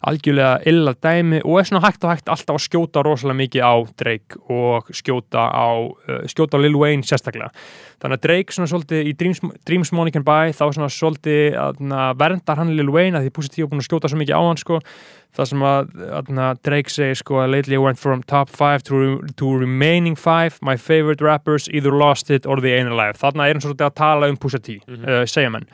algjörlega 0.06 0.62
illa 0.70 0.94
dæmi 0.94 1.42
og 1.44 1.60
er 1.60 1.68
svona 1.68 1.84
hægt 1.84 2.06
og 2.06 2.14
hægt 2.14 2.32
alltaf 2.32 2.56
að 2.56 2.64
skjóta 2.68 3.04
rosalega 3.04 3.40
mikið 3.42 3.66
á 3.66 3.74
Drake 4.00 4.40
og 4.54 4.92
skjóta 4.96 5.50
á 5.50 5.68
uh, 5.76 6.24
skjóta 6.30 6.56
á 6.56 6.64
Lil 6.64 6.78
Wayne 6.78 7.04
sérstaklega. 7.04 7.52
Þannig 8.00 8.20
að 8.20 8.26
Drake 8.28 8.56
svona 8.56 8.70
svolítið 8.70 9.10
í 9.10 9.14
Dreams, 9.18 9.44
Dreams 9.66 9.92
Money 9.96 10.14
Can 10.14 10.24
Buy 10.24 10.54
þá 10.56 10.66
svona 10.70 10.92
svolítið 10.94 11.58
að, 11.60 11.84
að 11.90 12.18
verndar 12.22 12.62
hann 12.62 12.76
Lil 12.78 12.92
Wayne 12.94 13.20
að 13.20 13.28
því 13.28 13.36
Pusha 13.36 13.54
T 13.54 13.64
var 13.66 13.72
búin 13.74 13.84
að 13.84 13.90
skjóta 13.90 14.12
svo 14.12 14.22
mikið 14.22 14.38
á 14.38 14.42
hann 14.46 14.62
sko 14.62 14.82
það 15.36 15.48
sem 15.52 15.64
að, 15.68 15.90
að 16.16 16.60
Drake 16.64 16.90
segir 16.94 17.16
sko 17.20 17.40
að 17.44 17.52
lately 17.52 17.76
I 17.76 17.82
went 17.84 18.00
from 18.00 18.24
top 18.24 18.50
5 18.50 18.84
to, 18.88 19.00
to 19.36 19.52
remaining 19.60 20.16
5 20.16 20.60
my 20.62 20.78
favorite 20.78 21.22
rappers 21.22 21.68
either 21.74 21.92
lost 21.92 22.30
it 22.32 22.46
or 22.46 22.62
they 22.62 22.74
ain't 22.80 22.90
alive. 22.92 23.18
Þarna 23.20 23.50
er 23.50 23.54
hann 23.58 23.62
svolítið 23.66 23.90
að 23.90 23.96
tala 24.00 24.30
um 24.32 24.38
Pusha 24.38 24.62
T 24.64 24.80
Mhm. 24.88 25.04
uh, 25.04 25.26
segja 25.26 25.52
menn. 25.52 25.68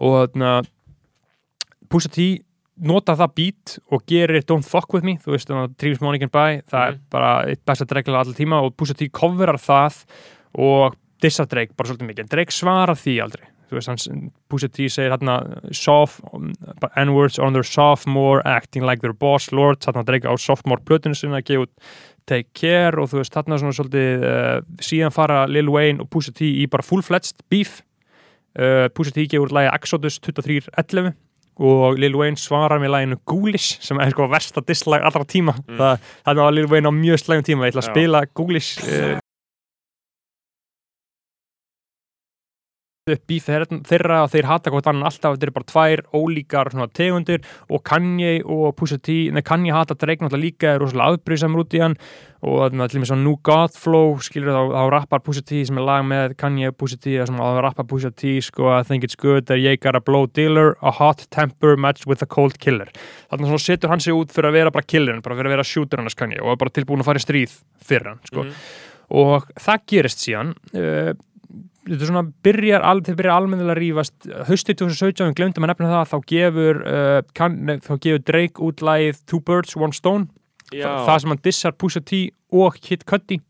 Og 0.00 0.28
þarna 0.34 0.64
Pusha 1.88 2.10
T 2.12 2.26
nota 2.76 3.14
það 3.16 3.34
beat 3.38 3.78
og 3.90 4.02
gerir 4.10 4.42
Don't 4.44 4.66
Fuck 4.68 4.92
With 4.92 5.04
Me 5.06 5.14
þú 5.16 5.32
veist 5.32 5.48
þannig 5.48 5.96
að 5.96 6.00
Money 6.04 6.18
Can 6.20 6.28
Buy 6.28 6.60
það 6.68 6.82
Mhm. 6.82 6.92
er 6.94 6.98
bara 7.10 7.30
eitt 7.48 7.64
besta 7.64 7.86
dregla 7.86 8.20
allir 8.20 8.34
tíma 8.36 8.60
og 8.62 8.76
Pusha 8.76 8.94
T 8.96 9.08
coverar 9.08 9.56
það 9.56 10.04
og 10.58 10.96
dissa 11.22 11.46
Drake 11.48 11.72
bara 11.76 11.88
svolítið 11.88 12.08
mikið. 12.10 12.18
En 12.20 12.28
Drake 12.28 12.52
svarar 12.52 12.94
því 12.94 13.22
aldrei 13.22 13.46
þú 13.66 13.78
veist 13.78 13.90
hans 13.90 14.08
Pusha 14.50 14.68
T 14.72 14.88
segir 14.92 15.14
hérna 15.14 15.38
n-words 17.02 17.38
on 17.42 17.56
their 17.56 17.66
sophomore 17.66 18.42
acting 18.46 18.86
like 18.86 19.02
their 19.02 19.14
boss 19.14 19.50
lord 19.52 19.82
þarna 19.84 20.04
Drake 20.06 20.28
á 20.28 20.34
sophomore 20.38 20.84
plötinu 20.86 21.18
sinna 21.18 21.42
út 21.42 21.72
Take 22.26 22.50
Care 22.58 22.98
og 22.98 23.10
þú 23.10 23.20
veist 23.20 23.34
þarna 23.34 23.58
svona 23.60 23.76
svolítið 23.76 24.24
uh, 24.26 24.56
síðan 24.82 25.14
fara 25.14 25.44
Lil 25.50 25.70
Wayne 25.70 26.02
og 26.02 26.10
Pusha 26.10 26.34
T 26.34 26.48
í 26.62 26.66
bara 26.70 26.82
full-fledged 26.82 27.44
beef. 27.52 27.80
Uh, 28.58 28.88
Pusha 28.94 29.14
T 29.14 29.28
gefur 29.30 29.46
út 29.46 29.54
lagi 29.54 29.70
Exodus 29.76 30.18
2311 30.24 31.14
og 31.56 32.00
Lil 32.00 32.16
Wayne 32.18 32.36
svarar 32.36 32.82
með 32.82 32.92
laginu 32.92 33.20
Ghoulish 33.30 33.78
sem 33.84 34.00
er 34.02 34.10
sko 34.12 34.26
versta 34.28 34.60
dislag 34.66 35.06
allra 35.06 35.24
tíma. 35.24 35.54
Mm. 35.62 35.78
það, 35.78 36.10
það 36.26 36.42
var 36.42 36.58
Lil 36.58 36.68
Wayne 36.72 36.90
á 36.90 36.92
mjög 36.98 37.22
slægum 37.22 37.46
tíma 37.46 37.68
ég 37.68 37.76
ætla 37.76 37.84
að 37.84 37.92
spila 37.92 38.24
Ghoulish 38.34 38.82
uh, 38.90 39.22
upp 43.06 43.22
bíf 43.30 43.44
þeirra 43.46 44.16
og 44.24 44.32
þeir 44.32 44.46
hata 44.50 44.70
hvort 44.74 44.86
annan 44.90 45.06
alltaf 45.06 45.36
þetta 45.36 45.46
eru 45.46 45.52
bara 45.54 45.66
tvær 45.70 46.00
ólíkar 46.18 46.70
svona, 46.72 46.88
tegundir 46.90 47.44
og 47.70 47.84
Kanye 47.86 48.40
og 48.42 48.72
Pusha 48.74 48.96
T 48.98 49.14
nei 49.30 49.44
Kanye 49.46 49.70
hata 49.70 49.94
Drake 49.94 50.24
náttúrulega 50.24 50.42
líka 50.42 50.72
er 50.72 50.80
rosalega 50.82 51.14
afbrýðsamur 51.14 51.62
út 51.62 51.76
í 51.78 51.82
hann 51.84 51.94
og 52.42 52.64
að 52.64 52.74
til 52.90 52.98
og 52.98 53.04
með 53.04 53.10
svona 53.12 53.22
New 53.22 53.36
God 53.46 53.76
Flow 53.78 54.16
skilur 54.26 54.50
þá, 54.50 54.58
þá 54.74 54.82
rappar 54.96 55.22
Pusha 55.22 55.44
T 55.46 55.60
sem 55.68 55.78
er 55.78 55.86
lag 55.86 56.02
með 56.10 56.34
Kanye 56.42 56.72
og 56.72 56.78
Pusha 56.82 56.98
T 56.98 57.14
sem 57.30 57.38
að 57.46 57.60
rappar 57.68 57.86
Pusha 57.92 58.10
T 58.10 58.32
sko 58.42 58.72
I 58.74 58.82
think 58.90 59.06
it's 59.06 59.14
good 59.22 59.46
that 59.46 59.62
you 59.62 59.76
got 59.78 59.94
a 59.94 60.02
blow 60.02 60.26
dealer 60.26 60.74
a 60.82 60.90
hot 60.98 61.28
temper 61.30 61.76
matched 61.78 62.10
with 62.10 62.26
a 62.26 62.26
cold 62.26 62.58
killer 62.58 62.90
þannig 63.30 63.46
að 63.46 63.52
svona 63.54 63.66
setur 63.68 63.94
hann 63.94 64.02
sig 64.02 64.18
út 64.18 64.34
fyrir 64.34 64.50
að 64.50 64.58
vera 64.58 64.74
bara 64.74 64.90
killerinn 64.90 65.22
bara 65.22 65.38
fyrir 65.38 65.52
að 65.52 65.58
vera 65.60 65.68
shooter 65.70 66.02
hann 66.02 66.10
Kanye 66.10 66.42
og 66.42 66.56
er 66.56 66.60
bara 66.64 66.74
tilbúin 66.74 67.06
að 67.06 67.12
fara 67.12 67.22
í 67.22 67.26
stríð 67.28 67.54
fyrir 67.86 68.10
hann 68.16 68.20
sko 68.26 68.48
Mhm. 68.48 68.58
og 69.14 69.46
það 69.62 69.82
gerist 69.94 70.26
síðan 70.26 70.56
uh, 70.74 71.14
þetta 71.86 72.08
svona 72.10 72.24
byrjar, 72.46 72.84
al, 72.86 73.02
byrjar 73.06 73.34
almennilega 73.34 73.76
að 73.76 73.80
rífast. 73.82 74.14
Haustið 74.48 74.80
2017, 74.82 75.30
við 75.30 75.38
glemdum 75.40 75.66
að 75.66 75.72
nefna 75.72 75.92
það 75.92 76.12
þá 76.12 76.16
gefur, 76.32 76.80
uh, 76.82 77.18
kann, 77.38 77.58
nei, 77.68 77.76
þá 77.84 77.92
gefur 77.94 78.24
Drake 78.26 78.64
út 78.66 78.84
lagið 78.86 79.20
Two 79.30 79.42
Birds, 79.46 79.76
One 79.78 79.96
Stone. 79.96 80.28
Já, 80.72 80.86
Þa, 80.86 80.94
það 81.06 81.20
sem 81.22 81.32
hann 81.32 81.42
dissar 81.46 81.76
Pusha 81.78 82.02
T 82.02 82.22
og 82.58 82.78
Kid 82.82 83.04
Cudi. 83.06 83.40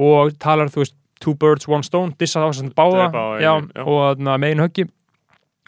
Og 0.00 0.34
talar 0.42 0.70
þú 0.72 0.84
veist 0.84 0.96
Two 1.20 1.36
Birds, 1.38 1.68
One 1.70 1.86
Stone, 1.86 2.16
dissar 2.18 2.46
þá 2.46 2.56
sem 2.58 2.72
báða 2.74 3.10
á 3.12 3.24
já, 3.42 3.52
og 3.84 4.22
na, 4.24 4.38
með 4.40 4.54
einu 4.54 4.66
höggi 4.66 4.86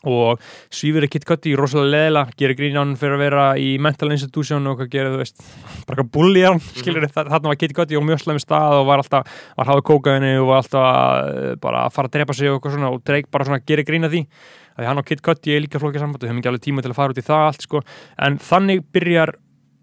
og 0.05 0.41
svífur 0.73 1.07
Kid 1.11 1.25
Cudi 1.29 1.55
rosalega 1.59 1.93
leðila, 1.97 2.23
gerir 2.39 2.57
grín 2.59 2.79
á 2.79 2.83
hann 2.83 2.97
fyrir 2.99 3.17
að 3.19 3.23
vera 3.25 3.45
í 3.61 3.69
mental 3.79 4.11
institution 4.11 4.67
og 4.67 4.79
hvað 4.81 4.91
gerir 4.95 5.13
þú 5.15 5.21
veist 5.23 5.43
bara 5.87 6.03
eitthvað 6.03 6.13
bulli 6.17 6.43
á 6.43 6.51
hann, 6.53 6.63
Mhm. 6.63 6.81
skilur 6.83 7.07
mm 7.07 7.13
þarna 7.33 7.53
var 7.53 7.57
Cudi 7.63 7.97
á 7.99 8.03
mjög 8.03 8.23
slæmi 8.25 8.43
stað 8.43 8.79
og 8.81 8.87
var 8.87 8.99
alltaf 9.03 9.27
var 9.57 9.67
háðu 9.67 9.83
kókaðinu 9.91 10.33
og 10.43 10.49
var 10.49 10.63
alltaf 10.63 10.89
að, 10.89 11.61
bara 11.61 11.87
að 11.87 11.93
fara 11.93 12.09
að 12.09 12.13
drepa 12.19 12.35
sig 12.35 12.49
og 12.51 12.59
eitthvað 12.61 12.77
svona 12.77 12.91
og 12.93 13.05
Drake 13.05 13.31
bara 13.31 13.45
svona 13.45 13.63
gerir 13.67 13.85
grín 13.85 14.05
að 14.05 14.13
því. 14.17 14.27
Að 14.73 14.87
hann 14.89 14.99
og 14.99 15.05
Cudi 15.05 15.53
er 15.53 15.61
líka 15.61 15.79
flókið 15.79 16.01
samband 16.01 16.23
og 16.25 16.31
höfum 16.31 16.39
ekki 16.41 16.49
alveg 16.49 16.63
tíma 16.65 16.81
til 16.83 16.91
að 16.93 16.97
fara 16.97 17.13
út 17.13 17.19
í 17.21 17.25
það 17.27 17.47
allt 17.47 17.63
sko. 17.67 17.83
En 18.19 18.39
þannig 18.39 18.85
byrjar 18.93 19.35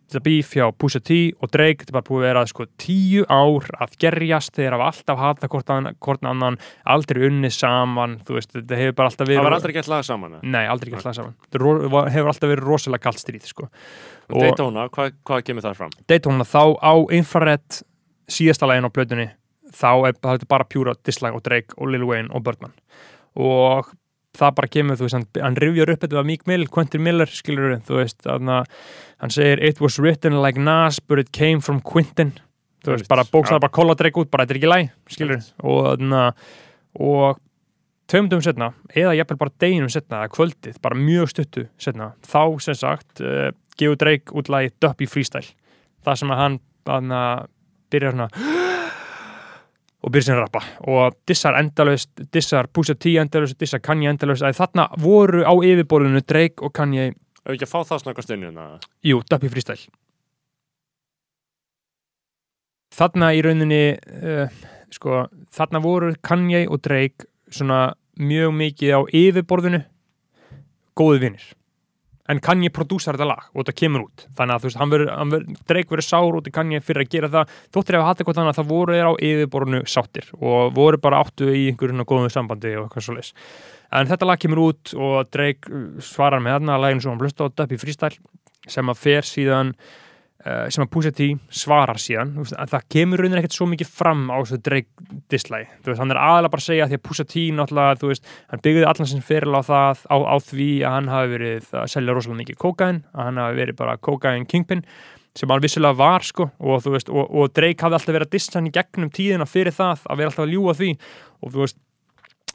þetta 0.09 0.21
beef 0.25 0.53
hjá 0.57 0.65
Pusha 0.73 0.99
T 1.05 1.17
og 1.39 1.51
Drake 1.53 1.83
þetta 1.83 1.93
er 1.93 1.97
bara 1.99 2.07
búið 2.09 2.23
að 2.23 2.27
vera 2.27 2.43
sko 2.49 2.65
tíu 2.81 3.25
ár 3.29 3.67
að 3.85 3.95
gerjast, 4.01 4.53
þeir 4.57 4.75
hafa 4.75 4.87
alltaf 4.89 5.21
hata 5.21 5.49
hvort, 5.51 6.23
annan, 6.25 6.57
aldrei 6.89 7.27
unnið 7.29 7.53
saman 7.55 8.17
þú 8.25 8.37
veist, 8.39 8.53
þetta 8.57 8.79
hefur 8.81 8.97
bara 8.99 9.11
alltaf 9.13 9.29
verið 9.29 9.39
Það 9.39 9.47
var 9.49 9.57
aldrei 9.59 9.75
gett 9.77 9.91
lag 9.93 10.07
saman? 10.07 10.37
Nei, 10.41 10.63
aldrei 10.65 10.93
gert 10.93 11.05
það 11.07 11.19
saman 11.19 11.35
Þetta 11.45 11.91
var- 11.95 12.09
hefur 12.15 12.33
alltaf 12.33 12.53
verið 12.53 12.65
rosalega 12.69 13.05
kalt 13.05 13.21
stríð 13.21 13.45
sko. 13.49 13.69
Og 14.29 14.41
Daytona, 14.43 14.89
hvað, 14.89 15.13
hvað 15.25 15.45
kemur 15.47 15.65
þar 15.65 15.77
fram? 15.77 15.93
Daytona 16.09 16.45
þá 16.45 16.63
á 16.81 16.93
Infrared 17.17 17.81
síðasta 18.29 18.67
lægin 18.69 18.89
á 18.89 18.93
plötunni 18.93 19.29
þá 19.73 20.09
er 20.09 20.13
það 20.17 20.41
er 20.41 20.49
bara 20.49 20.65
pjúra 20.65 20.93
Dislike 21.05 21.37
og 21.37 21.43
Drake 21.45 21.77
og 21.77 21.89
Lil 21.93 22.05
Wayne 22.09 22.33
og 22.33 22.43
Birdman 22.45 22.73
og 23.37 23.91
það 24.37 24.55
bara 24.59 24.69
kemur, 24.71 24.99
þú 24.99 25.07
veist, 25.07 25.17
hann, 25.17 25.27
hann 25.41 25.57
rifjar 25.59 25.91
upp 25.93 26.03
þetta 26.03 26.19
var 26.19 26.27
Meek 26.27 26.45
Mill, 26.49 26.67
Quentin 26.69 27.03
Miller, 27.05 27.31
skilur 27.33 27.75
þú 27.87 27.99
veist, 27.99 28.19
þannig 28.25 28.55
að 28.59 28.87
hann 29.23 29.35
segir 29.35 29.63
it 29.65 29.81
was 29.83 29.99
written 29.99 30.39
like 30.43 30.61
Nas, 30.61 30.99
but 30.99 31.19
it 31.19 31.31
came 31.35 31.61
from 31.65 31.81
Quentin. 31.81 32.35
Þú 32.85 32.95
veist, 32.95 33.09
bara 33.11 33.25
bókstæða 33.27 33.59
já. 33.59 33.63
bara 33.65 33.75
kolla 33.75 33.95
Drake 33.99 34.21
út, 34.21 34.31
bara 34.31 34.45
þetta 34.45 34.55
er 34.55 34.61
ekki 34.61 34.71
læg, 34.71 34.91
skilur 35.11 35.39
og 35.63 35.87
þannig 35.89 36.19
að 36.21 36.49
og 36.99 37.41
tveimdum 38.09 38.41
setna, 38.41 38.71
eða 38.97 39.13
jafnvel 39.19 39.39
bara 39.43 39.55
deginum 39.61 39.91
setna, 39.93 40.23
eða 40.23 40.33
kvöldið, 40.33 40.79
bara 40.81 40.97
mjög 40.97 41.33
stuttu 41.33 41.65
setna, 41.81 42.13
þá 42.25 42.41
sem 42.65 42.79
sagt 42.79 43.21
uh, 43.21 43.51
gefur 43.79 43.99
Drake 43.99 44.33
út 44.35 44.49
lagi 44.49 44.73
Duppy 44.81 45.09
Freestyle. 45.09 45.53
Það 46.05 46.21
sem 46.21 46.33
að 46.33 46.41
hann 46.41 46.57
þannig 46.89 47.19
að 47.19 47.45
byrjar 47.93 48.15
svona 48.15 48.58
og 50.09 50.15
byrjar 50.15 50.25
sinni 50.25 50.39
að 50.39 50.45
rappa. 50.47 50.61
Og 50.89 51.17
dissar 51.29 51.57
endalaust, 51.59 52.09
dissar 52.33 52.67
Pusha 52.73 52.95
T 52.97 53.13
endalaust, 53.21 53.59
dissar 53.61 53.81
Kanye 53.85 54.09
endalaust. 54.09 54.45
Að 54.45 54.57
þarna 54.57 54.87
voru 54.97 55.45
á 55.45 55.53
yfirborðinu 55.53 56.23
Drake 56.25 56.65
og 56.65 56.73
Kanye, 56.73 57.11
Ef 57.45 57.55
ekki 57.55 57.65
að 57.65 57.71
fá 57.71 57.79
það 57.87 58.01
snakast 58.03 58.31
inn 58.33 58.41
í 58.43 58.47
hérna 58.49 58.63
jú, 59.05 59.21
Duppy 59.25 59.49
Freestyle. 59.49 59.87
Þarna 62.93 63.29
í 63.33 63.39
rauninni 63.45 63.83
uh, 63.95 64.51
sko, 64.93 65.23
þarna 65.55 65.81
voru 65.81 66.11
Kanye 66.25 66.65
og 66.67 66.83
Drake 66.85 67.29
svona 67.49 67.95
mjög 68.19 68.53
mikið 68.59 68.93
á 68.93 69.01
yfirborðinu. 69.21 69.81
Góði 70.99 71.23
vinnir 71.23 71.47
en 72.29 72.41
Kanye 72.45 72.69
prodúsar 72.73 73.17
þetta 73.17 73.29
lag 73.31 73.47
og 73.53 73.63
þetta 73.63 73.77
kemur 73.81 74.05
út. 74.05 74.27
Þannig 74.37 74.55
að 74.55 74.61
þú 74.61 74.69
veist, 74.69 74.79
hann 74.79 74.93
verður, 74.93 75.47
Drake 75.71 75.93
verður 75.93 76.07
sár 76.07 76.39
út 76.39 76.49
í 76.49 76.53
Kanye 76.53 76.83
fyrir 76.85 77.05
að 77.05 77.15
gera 77.15 77.31
það. 77.33 77.57
Þóttir 77.73 77.97
ef 77.97 78.03
að 78.03 78.07
hata 78.09 78.23
eitthvað 78.23 78.39
þannig 78.39 78.53
að 78.53 78.61
það 78.61 78.71
voru 78.75 78.95
þeir 78.95 79.09
á 79.09 79.13
yfirborðinu 79.29 79.81
sáttir 79.89 80.31
og 80.39 80.71
voru 80.77 81.01
bara 81.01 81.23
áttu 81.23 81.49
í 81.49 81.65
einhverjum 81.71 82.05
góðum 82.05 82.33
sambandi 82.33 82.75
og 82.77 82.87
eitthvað 82.87 83.07
svo 83.07 83.17
leis 83.17 83.33
en 83.95 84.09
þetta 84.09 84.27
lag 84.27 84.41
kemur 84.41 84.61
út 84.67 84.93
og 84.97 85.31
Drake 85.33 85.71
uh, 85.71 85.87
svarar 86.03 86.43
með 86.43 86.59
þarna 86.59 86.75
að 86.75 86.85
laginu 86.85 87.05
sem 87.05 87.13
hann 87.13 87.21
blösta 87.21 87.49
á 87.49 87.53
Duppy 87.53 87.79
Freestyle 87.81 88.69
sem 88.69 88.91
að 88.91 89.01
fer 89.01 89.25
síðan 89.27 89.73
sem 90.39 90.85
að 90.85 90.89
Pusha 90.93 91.11
T 91.11 91.25
svarar 91.51 91.99
síðan. 91.99 92.31
Að 92.39 92.71
það 92.71 92.85
kemur 92.95 93.19
raunin 93.19 93.41
ekkert 93.41 93.57
svo 93.57 93.67
mikið 93.67 93.89
fram 93.91 94.21
á 94.31 94.39
þessu 94.39 94.59
Drake 94.63 95.07
dislæg, 95.31 95.73
þú 95.83 95.91
veist, 95.91 95.99
hann 95.99 96.13
er 96.13 96.21
aðalega 96.23 96.53
bara 96.53 96.63
að 96.63 96.67
segja 96.69 96.87
því 96.87 96.99
að 96.99 97.03
Pusha 97.09 97.25
T 97.27 97.43
náttúrulega, 97.57 97.99
þú 97.99 98.11
veist 98.13 98.29
hann 98.53 98.63
byggði 98.63 98.85
allan 98.87 99.09
sem 99.11 99.25
feril 99.27 99.59
á 99.59 99.61
það, 99.67 100.05
á, 100.07 100.17
á 100.23 100.35
því 100.47 100.69
að 100.79 100.95
hann 100.95 101.11
hafi 101.11 101.33
verið 101.35 101.73
að 101.81 101.91
selja 101.91 102.15
rosalega 102.15 102.41
mikið 102.43 102.59
kókain 102.63 103.01
að 103.11 103.27
hann 103.27 103.41
hafi 103.43 103.59
verið 103.59 103.79
bara 103.83 103.97
kókain 103.99 104.47
kingpin 104.47 104.85
sem 105.35 105.51
hann 105.51 105.61
vissulega 105.63 105.99
var 105.99 106.25
sko 106.25 106.49
og 106.57 106.81
þú 106.85 106.95
veist, 106.95 107.11
og, 107.11 107.27
og 107.29 107.53
Drake 107.53 107.83
hafði 107.83 107.99
alltaf 107.99 108.15
verið 108.15 108.27
að 108.29 108.33
dissa 108.37 108.57
hann 108.57 108.71
í 108.71 108.73
gegnum 108.79 109.11
tíðina 109.13 109.47
fyrir 109.47 109.75
það 109.75 110.07
að 110.07 110.23
vera 110.23 110.31
alltaf 110.31 110.47
að 110.47 110.55
ljúga 110.55 110.79
því. 110.79 110.89
Og 111.43 111.53
þú 111.53 111.63
veist 111.65 111.79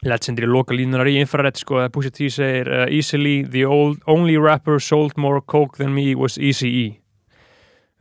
Legendary 0.04 0.50
loka 0.50 0.76
línunar 0.76 1.08
í 1.08 1.14
infrared 1.20 1.56
sko 1.60 1.78
að 1.84 1.92
Pusha 1.94 2.10
T 2.12 2.28
segir 2.32 2.68
uh, 2.68 2.84
easily 2.92 3.38
the 3.44 3.64
old, 3.64 4.02
only 4.10 4.36
rapper 4.36 4.80
sold 4.82 5.16
more 5.16 5.40
coke 5.40 5.78
than 5.78 5.94
me 5.94 6.12
was 6.18 6.36
Eazy-E 6.36 7.03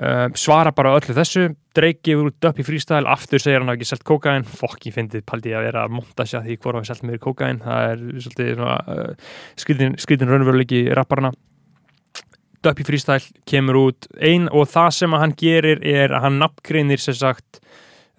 uh, 0.01 0.27
svara 0.39 0.73
bara 0.75 0.95
öllu 0.97 1.15
þessu 1.17 1.51
gefur 2.05 2.29
út 2.29 2.49
upp 2.49 2.59
í 2.61 2.65
freestyle 2.65 3.09
aftur 3.09 3.41
segir 3.41 3.61
hann 3.61 3.71
hafi 3.71 3.81
ekki 3.81 3.91
selt 3.91 4.05
kókain 4.07 4.45
fokk 4.45 4.89
ég 4.89 4.97
fyndið 4.97 5.25
paldi 5.29 5.53
ég 5.53 5.59
að 5.59 5.67
vera 5.69 5.87
að 5.87 5.95
monta 5.99 6.27
sér 6.29 6.45
því 6.45 6.59
hvort 6.61 6.79
hafi 6.79 6.91
selt 6.91 7.07
meiri 7.07 7.23
kókain 7.23 7.63
það 7.63 7.89
er 7.93 8.05
svolítið 8.25 8.61
uh, 8.67 9.33
skritin, 9.59 9.97
skritin 10.01 10.31
raunveruleiki 10.31 10.85
rapparana 10.93 11.33
upp 12.71 12.79
í 12.79 12.85
freestyle 12.87 13.43
kemur 13.49 13.79
út. 13.79 14.07
Ein 14.23 14.47
og 14.51 14.69
það 14.71 14.89
sem 14.97 15.15
að 15.15 15.23
hann 15.23 15.35
gerir 15.39 15.81
er 15.83 16.13
að 16.13 16.27
hann 16.27 16.39
nafngreinir 16.41 17.01
sem 17.01 17.17
sagt 17.17 17.59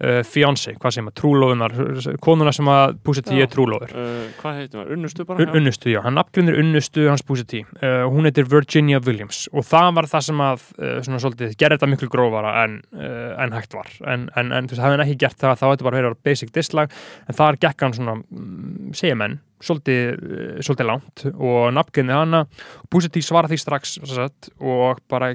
uh, 0.03 0.21
fiancé, 0.27 0.73
hvað 0.79 0.95
sem 0.97 1.09
að 1.09 1.15
trúlóðunar 1.21 1.75
konuna 2.23 2.51
sem 2.55 2.67
að 2.71 2.97
Já. 3.05 3.45
er 3.45 3.51
trúlóður 3.53 3.93
uh, 3.95 4.25
Hvað 4.41 4.59
heitum 4.59 4.81
við? 4.81 4.91
Unnustu 4.95 5.25
bara? 5.27 5.45
Un 5.45 5.59
unnustu, 5.59 5.91
já, 5.93 5.99
hann 6.05 6.17
nafngrunir 6.19 6.59
unnustu 6.61 7.07
hans 7.09 7.23
Pusha 7.25 7.45
T. 7.47 7.61
Uh, 7.79 8.03
hún 8.11 8.27
heitir 8.27 8.47
Virginia 8.51 8.99
Williams. 9.05 9.45
Og 9.53 9.65
það 9.67 9.91
var 9.99 10.09
það 10.11 10.27
sem 10.27 10.43
að 10.45 10.67
svona 11.05 11.21
svolítið, 11.23 11.55
gerði 11.59 11.77
þetta 11.77 11.91
miklu 11.91 12.11
grófara 12.11 12.53
en, 12.65 12.77
en 12.95 13.55
hægt 13.55 13.75
var. 13.77 13.89
En, 14.03 14.27
en, 14.35 14.51
en 14.55 14.67
þú 14.67 14.75
veist, 14.75 14.83
hafði 14.83 14.97
hann 14.97 15.05
ekki 15.05 15.17
gert 15.25 15.41
það 15.41 15.57
þá 15.61 15.65
þetta 15.65 15.87
bara 15.87 16.01
verið 16.01 16.19
basic 16.25 16.53
dislag 16.55 16.93
en 17.25 17.39
þar 17.39 17.59
gekk 17.63 17.85
hann 17.85 17.95
svona, 17.97 18.15
mm, 18.19 18.93
segja 18.97 19.17
menn 19.19 19.39
svolítið, 19.65 20.61
svolítið 20.65 20.89
langt 20.91 21.25
og 21.31 21.73
nafngrunni 21.75 22.15
hana. 22.15 22.45
Pusha 22.91 23.11
T 23.13 23.23
svara 23.25 23.51
því 23.51 23.61
strax 23.61 23.97
sagt, 24.11 24.51
og 24.59 25.01
bara 25.11 25.33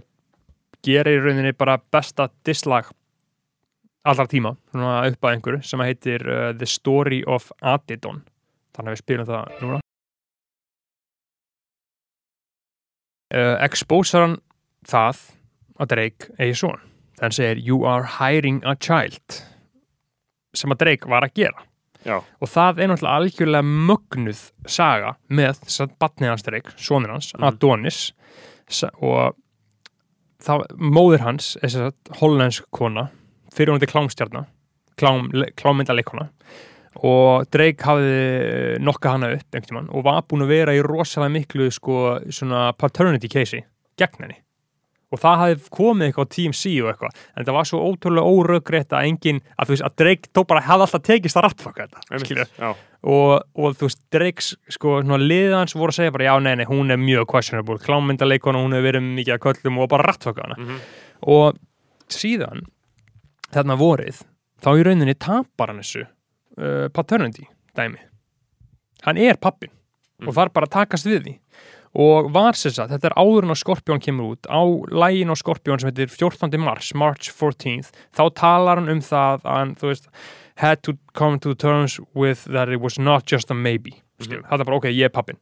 gerir 0.87 1.25
rauninni 1.25 1.53
bara 1.57 1.79
besta 1.93 2.29
dislag 2.47 2.91
allra 4.09 4.27
tíma, 4.31 4.55
svona 4.73 4.93
upp 5.11 5.25
að 5.27 5.35
einhverju 5.37 5.63
sem 5.67 5.83
heitir 5.85 6.25
uh, 6.29 6.53
The 6.57 6.67
Story 6.67 7.23
of 7.27 7.51
Adidon 7.61 8.23
þannig 8.77 8.89
að 8.89 8.95
við 8.97 9.03
spilum 9.03 9.27
það 9.29 9.57
núna. 9.61 9.81
Uh, 13.31 13.57
Exposar 13.63 14.25
hann 14.27 14.39
það 14.91 15.21
að 15.81 15.91
Drake 15.93 16.31
eigi 16.43 16.57
son. 16.59 16.81
Þannig 17.21 17.35
að 17.35 17.37
segir 17.37 17.61
You 17.67 17.83
are 17.87 18.07
hiring 18.19 18.63
a 18.67 18.75
child 18.81 19.41
sem 20.57 20.73
að 20.75 20.81
Drake 20.83 21.11
var 21.11 21.27
að 21.29 21.37
gera. 21.39 21.67
Já, 22.01 22.17
og 22.17 22.49
það 22.49 22.79
er 22.81 22.89
náttúrulega 22.89 23.19
algjörlega 23.21 23.69
mögnuð 23.91 24.39
saga 24.73 25.11
með 25.29 25.61
batnið 26.01 26.31
hans 26.33 26.47
Drake, 26.47 26.73
sonur 26.81 27.13
hans, 27.13 27.35
Mhm. 27.35 27.45
Adonis 27.45 27.99
sa- 28.67 28.91
og 29.03 29.37
það, 30.41 30.65
móðir 30.81 31.21
hans 31.21 31.57
hollensk 32.23 32.65
kona 32.73 33.11
fyrir 33.55 33.75
hún 33.75 33.83
til 33.83 33.91
klámstjarna 33.91 34.47
klám, 35.01 35.31
klámyndaleikona. 35.57 36.29
Og 37.07 37.47
Drake 37.55 37.87
hafði 37.87 38.79
nokka 38.83 39.15
hana 39.15 39.33
upp 39.37 39.55
einhvern 39.55 39.69
tímann 39.69 39.91
og 39.95 40.05
var 40.09 40.25
búin 40.29 40.43
að 40.45 40.51
vera 40.57 40.75
í 40.75 40.83
rosalega 40.85 41.33
miklu 41.37 41.71
sko 41.73 42.19
svona 42.35 42.71
paternity 42.77 43.31
casei 43.31 43.63
gegn 44.01 44.25
henni. 44.27 44.41
Og 45.11 45.19
það 45.19 45.41
hafði 45.41 45.71
komið 45.75 46.09
eitthvað 46.09 46.27
á 46.27 46.33
TMC 46.35 46.73
og 46.83 46.91
eitthvað 46.91 47.23
en 47.37 47.47
það 47.47 47.57
var 47.57 47.69
svo 47.71 47.81
ótrúlega 47.87 48.35
óröggrétt 48.35 48.95
að 48.95 49.07
engin, 49.09 49.41
að 49.57 49.71
þú 49.71 49.75
veist, 49.75 49.87
að 49.87 49.97
Drake 50.03 50.31
tó 50.35 50.45
bara 50.51 50.65
hefði 50.67 50.87
alltaf 50.87 51.07
tekist 51.07 51.39
að 51.39 51.47
rattfaka 51.47 51.87
þetta 51.87 52.03
og, 53.03 53.33
og 53.55 53.79
þú 53.79 53.89
veist, 53.89 54.03
Drakes 54.15 54.51
sko, 54.77 54.99
liðans 55.23 55.75
voru 55.79 55.95
að 55.95 55.99
segja 55.99 56.15
bara 56.15 56.29
já, 56.29 56.35
nei, 56.43 56.53
nei, 56.61 56.67
hún 56.69 56.95
er 56.95 57.01
mjög 57.01 57.27
questionable, 57.33 57.79
klámyndaleikona, 57.87 58.63
hún 58.63 58.77
hefur 58.77 58.91
verið 58.91 59.09
mikið 59.19 59.35
að 59.35 59.43
köllum 59.47 59.81
og 59.83 59.91
bara 59.95 60.11
rattfaka 60.11 60.47
hana. 60.47 60.59
Mhm, 60.61 60.85
og 61.35 61.59
síðan 62.11 62.67
þarna 63.53 63.77
vorið, 63.81 64.23
þá 64.63 64.69
í 64.79 64.85
rauninni 64.87 65.15
tapar 65.19 65.73
hann 65.73 65.83
þessu 65.83 66.05
uh, 66.07 66.89
paternity 66.95 67.47
dæmi 67.77 67.99
hann 69.07 69.17
er 69.19 69.37
pappin 69.41 69.71
og 70.21 70.29
Mhm. 70.29 70.35
þarf 70.37 70.53
bara 70.53 70.67
takast 70.67 71.07
við 71.09 71.23
því 71.25 71.39
og 71.95 72.31
var 72.31 72.53
sem 72.55 72.71
sagt, 72.71 72.93
þetta 72.93 73.09
er 73.11 73.17
áður 73.19 73.43
en 73.49 73.51
að 73.55 73.59
Skorpjón 73.65 74.01
kemur 74.05 74.37
út 74.37 74.47
á 74.47 74.61
lægin 74.93 75.33
á 75.33 75.37
Skorpjón 75.41 75.81
sem 75.81 75.91
heitir 75.91 76.07
14. 76.13 76.59
mars, 76.61 76.93
March 76.95 77.31
14th 77.33 77.91
þá 78.15 78.23
talar 78.35 78.77
hann 78.79 78.89
um 78.93 79.01
það 79.01 79.41
að 79.43 79.57
hann, 79.57 79.75
þú 79.75 79.89
veist, 79.91 80.07
had 80.57 80.83
to 80.83 80.93
come 81.15 81.39
to 81.41 81.55
terms 81.55 81.99
with 82.15 82.45
that 82.53 82.69
it 82.69 82.81
was 82.81 82.99
not 82.99 83.25
just 83.27 83.51
a 83.51 83.55
maybe 83.55 84.03
Mhm. 84.21 84.45
það 84.45 84.61
er 84.61 84.65
bara, 84.65 84.77
ok, 84.77 84.85
ég 84.93 85.05
er 85.07 85.09
pappin 85.09 85.39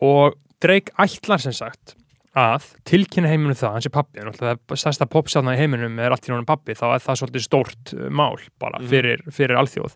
og 0.00 0.34
Drake 0.60 0.90
ætlar 0.98 1.38
sem 1.40 1.52
sagt 1.52 1.94
að 2.34 2.64
tilkynna 2.88 3.28
heiminum 3.30 3.54
það, 3.54 3.72
hans 3.76 3.86
er 3.86 3.92
pappi 3.94 4.18
en 4.20 4.26
alltaf 4.30 4.58
það 4.66 4.78
stærsta 4.80 5.06
popsjáðna 5.06 5.54
í 5.54 5.60
heiminum 5.60 5.98
er 6.02 6.10
allt 6.14 6.24
í 6.26 6.32
náttúrulega 6.32 6.46
pappi, 6.50 6.74
þá 6.74 6.86
er 6.96 7.02
það 7.04 7.18
svolítið 7.20 7.44
stórt 7.46 7.92
uh, 7.94 8.08
mál 8.10 8.38
bara 8.58 8.80
Mhm. 8.80 8.88
fyrir, 8.90 9.22
fyrir 9.30 9.56
alþjóð 9.60 9.94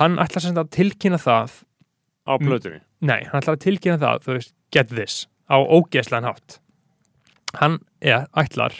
hann 0.00 0.18
ætlar 0.18 0.40
sem 0.44 0.54
sagt 0.54 0.60
að 0.66 0.74
tilkynna 0.76 1.18
það 1.22 1.54
á 2.28 2.32
plötunni 2.40 2.80
nei, 3.00 3.22
hann 3.24 3.40
ætlar 3.40 3.56
að 3.56 3.64
tilkynna 3.64 3.98
það, 4.02 4.20
þú 4.26 4.36
veist, 4.36 4.52
get 4.70 4.88
this 4.88 5.26
á 5.48 5.56
ógeðslegan 5.60 6.28
hátt 6.28 6.58
hann 7.60 7.78
er, 8.02 8.26
ætlar 8.36 8.74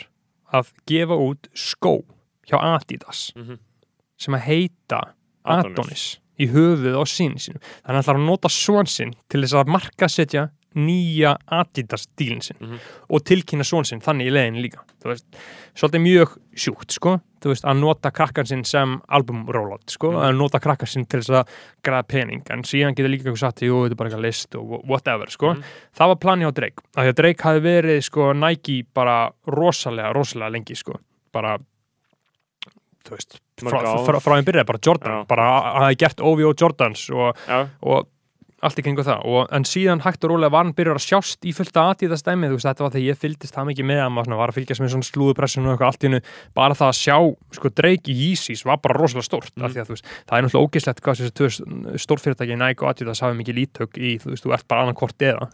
að 0.52 0.72
gefa 0.86 1.16
út 1.18 1.48
skó 1.54 2.02
hjá 2.46 2.58
Adidas 2.60 3.32
Mhm. 3.36 3.58
sem 4.18 4.34
að 4.34 4.40
heita 4.44 5.00
Adonis. 5.44 5.72
Adonis 5.78 6.04
í 6.38 6.46
höfuð 6.50 6.96
á 6.98 7.04
sín 7.06 7.34
sínum 7.38 7.60
þannig 7.62 7.84
að 7.84 7.94
hann 7.94 8.02
ætlar 8.02 8.16
að 8.20 8.26
nota 8.26 8.48
svon 8.48 8.86
sinn 8.90 9.14
til 9.30 9.40
þess 9.42 9.54
að 9.54 9.68
marka 9.72 10.08
setja 10.08 10.50
nýja 10.74 11.36
Adidas 11.46 12.08
dílinn 12.18 12.42
sinn 12.42 12.56
Mhm. 12.60 12.78
og 13.10 13.24
tilkynna 13.24 13.62
són 13.64 13.84
sinn 13.86 14.00
þannig 14.00 14.26
í 14.26 14.32
leiðin 14.32 14.60
líka 14.62 14.80
veist, 15.04 15.26
svolítið 15.76 16.00
mjög 16.00 16.36
sjúkt 16.56 16.90
sko, 16.92 17.20
veist, 17.44 17.64
að 17.64 17.78
nota 17.78 18.10
krakkan 18.10 18.46
sinn 18.46 18.64
sem 18.64 19.00
album 19.08 19.44
rollout, 19.46 19.84
sko, 19.90 20.12
Mhm. 20.12 20.22
að 20.24 20.36
nota 20.38 20.58
krakkan 20.60 20.88
sinn 20.88 21.04
til 21.06 21.20
þess 21.20 21.30
að 21.44 21.48
græða 21.84 22.08
pening, 22.08 22.42
en 22.50 22.62
síðan 22.62 22.94
getur 22.94 23.10
líka 23.10 23.24
eitthvað 23.24 23.38
sagt, 23.38 23.60
jú, 23.60 23.84
þetta 23.84 23.90
er 23.90 23.94
bara 23.96 24.10
eitthvað 24.10 24.22
list 24.22 24.54
og 24.54 24.84
whatever, 24.88 25.26
sko, 25.26 25.54
Mhm. 25.54 25.62
það 25.94 26.06
var 26.08 26.16
plani 26.16 26.44
á 26.44 26.50
Drake 26.54 26.82
að 26.96 27.04
því 27.04 27.08
að 27.12 27.14
Drake 27.14 27.42
hafi 27.42 27.60
verið, 27.60 28.02
sko, 28.02 28.32
Nike 28.34 28.82
bara 28.94 29.30
rosalega, 29.46 30.14
rosalega 30.14 30.52
lengi, 30.52 30.74
sko 30.76 30.98
bara 31.32 31.58
þú 33.04 33.10
veist, 33.18 33.38
frá, 33.60 34.36
einn 34.38 34.44
byrjaði, 34.46 34.66
bara 34.66 34.78
Jordan, 34.82 35.12
Já. 35.12 35.24
bara 35.28 35.42
að 35.60 35.82
hafi 35.84 35.96
gert 35.96 36.20
OVO 36.24 36.54
Jordans 36.54 37.10
og 37.10 37.36
og 37.82 38.06
allt 38.64 38.78
í 38.80 38.84
kringu 38.86 39.04
það. 39.06 39.20
Og, 39.28 39.46
en 39.54 39.64
síðan 39.68 40.00
hægt 40.04 40.24
og 40.24 40.30
rólega 40.32 40.50
var 40.54 40.64
hann 40.64 40.72
byrjar 40.74 40.96
að 40.98 41.04
sjást 41.04 41.44
í 41.44 41.52
fullt 41.54 41.76
að 41.76 41.90
aðtíða 41.92 42.18
stæmi 42.20 42.48
þú 42.50 42.56
veist 42.58 42.68
þetta 42.70 42.84
var 42.86 42.94
þegar 42.94 43.06
ég 43.10 43.20
fylgdist 43.20 43.54
það 43.54 43.68
mikið 43.70 43.88
með 43.90 44.00
að 44.04 44.12
maður 44.16 44.40
var 44.40 44.52
að 44.52 44.58
fylgjast 44.58 44.82
með 44.84 44.92
svona 44.94 45.08
slúðupressun 45.10 45.66
og 45.68 45.72
eitthvað 45.74 45.90
allt 45.92 46.04
í 46.04 46.08
hennu 46.08 46.20
bara 46.54 46.74
það 46.80 46.88
að 46.90 46.98
sjá 47.04 47.16
sko 47.58 47.72
Drake 47.74 48.08
í 48.10 48.16
Yeezys 48.24 48.64
var 48.64 48.78
bara 48.82 48.98
rosalega 48.98 49.28
stórt 49.28 49.52
Mm. 49.54 49.66
að 49.68 49.92
veist 49.94 50.06
það 50.26 50.36
er 50.38 50.42
náttúrulega 50.48 50.64
ógislegt 50.64 51.00
hvað 51.04 51.20
þessi 51.20 51.34
stórfyrirtæki 51.98 52.56
Nike 52.58 52.82
og 52.84 52.90
Adidas 52.90 53.20
hafi 53.24 53.36
mikið 53.38 53.58
lítök 53.60 53.98
í 54.00 54.14
þú 54.22 54.32
veist 54.32 54.44
þú 54.46 54.54
ert 54.56 54.66
bara 54.70 54.82
annan 54.86 54.96
hvort 54.98 55.18
eða 55.22 55.48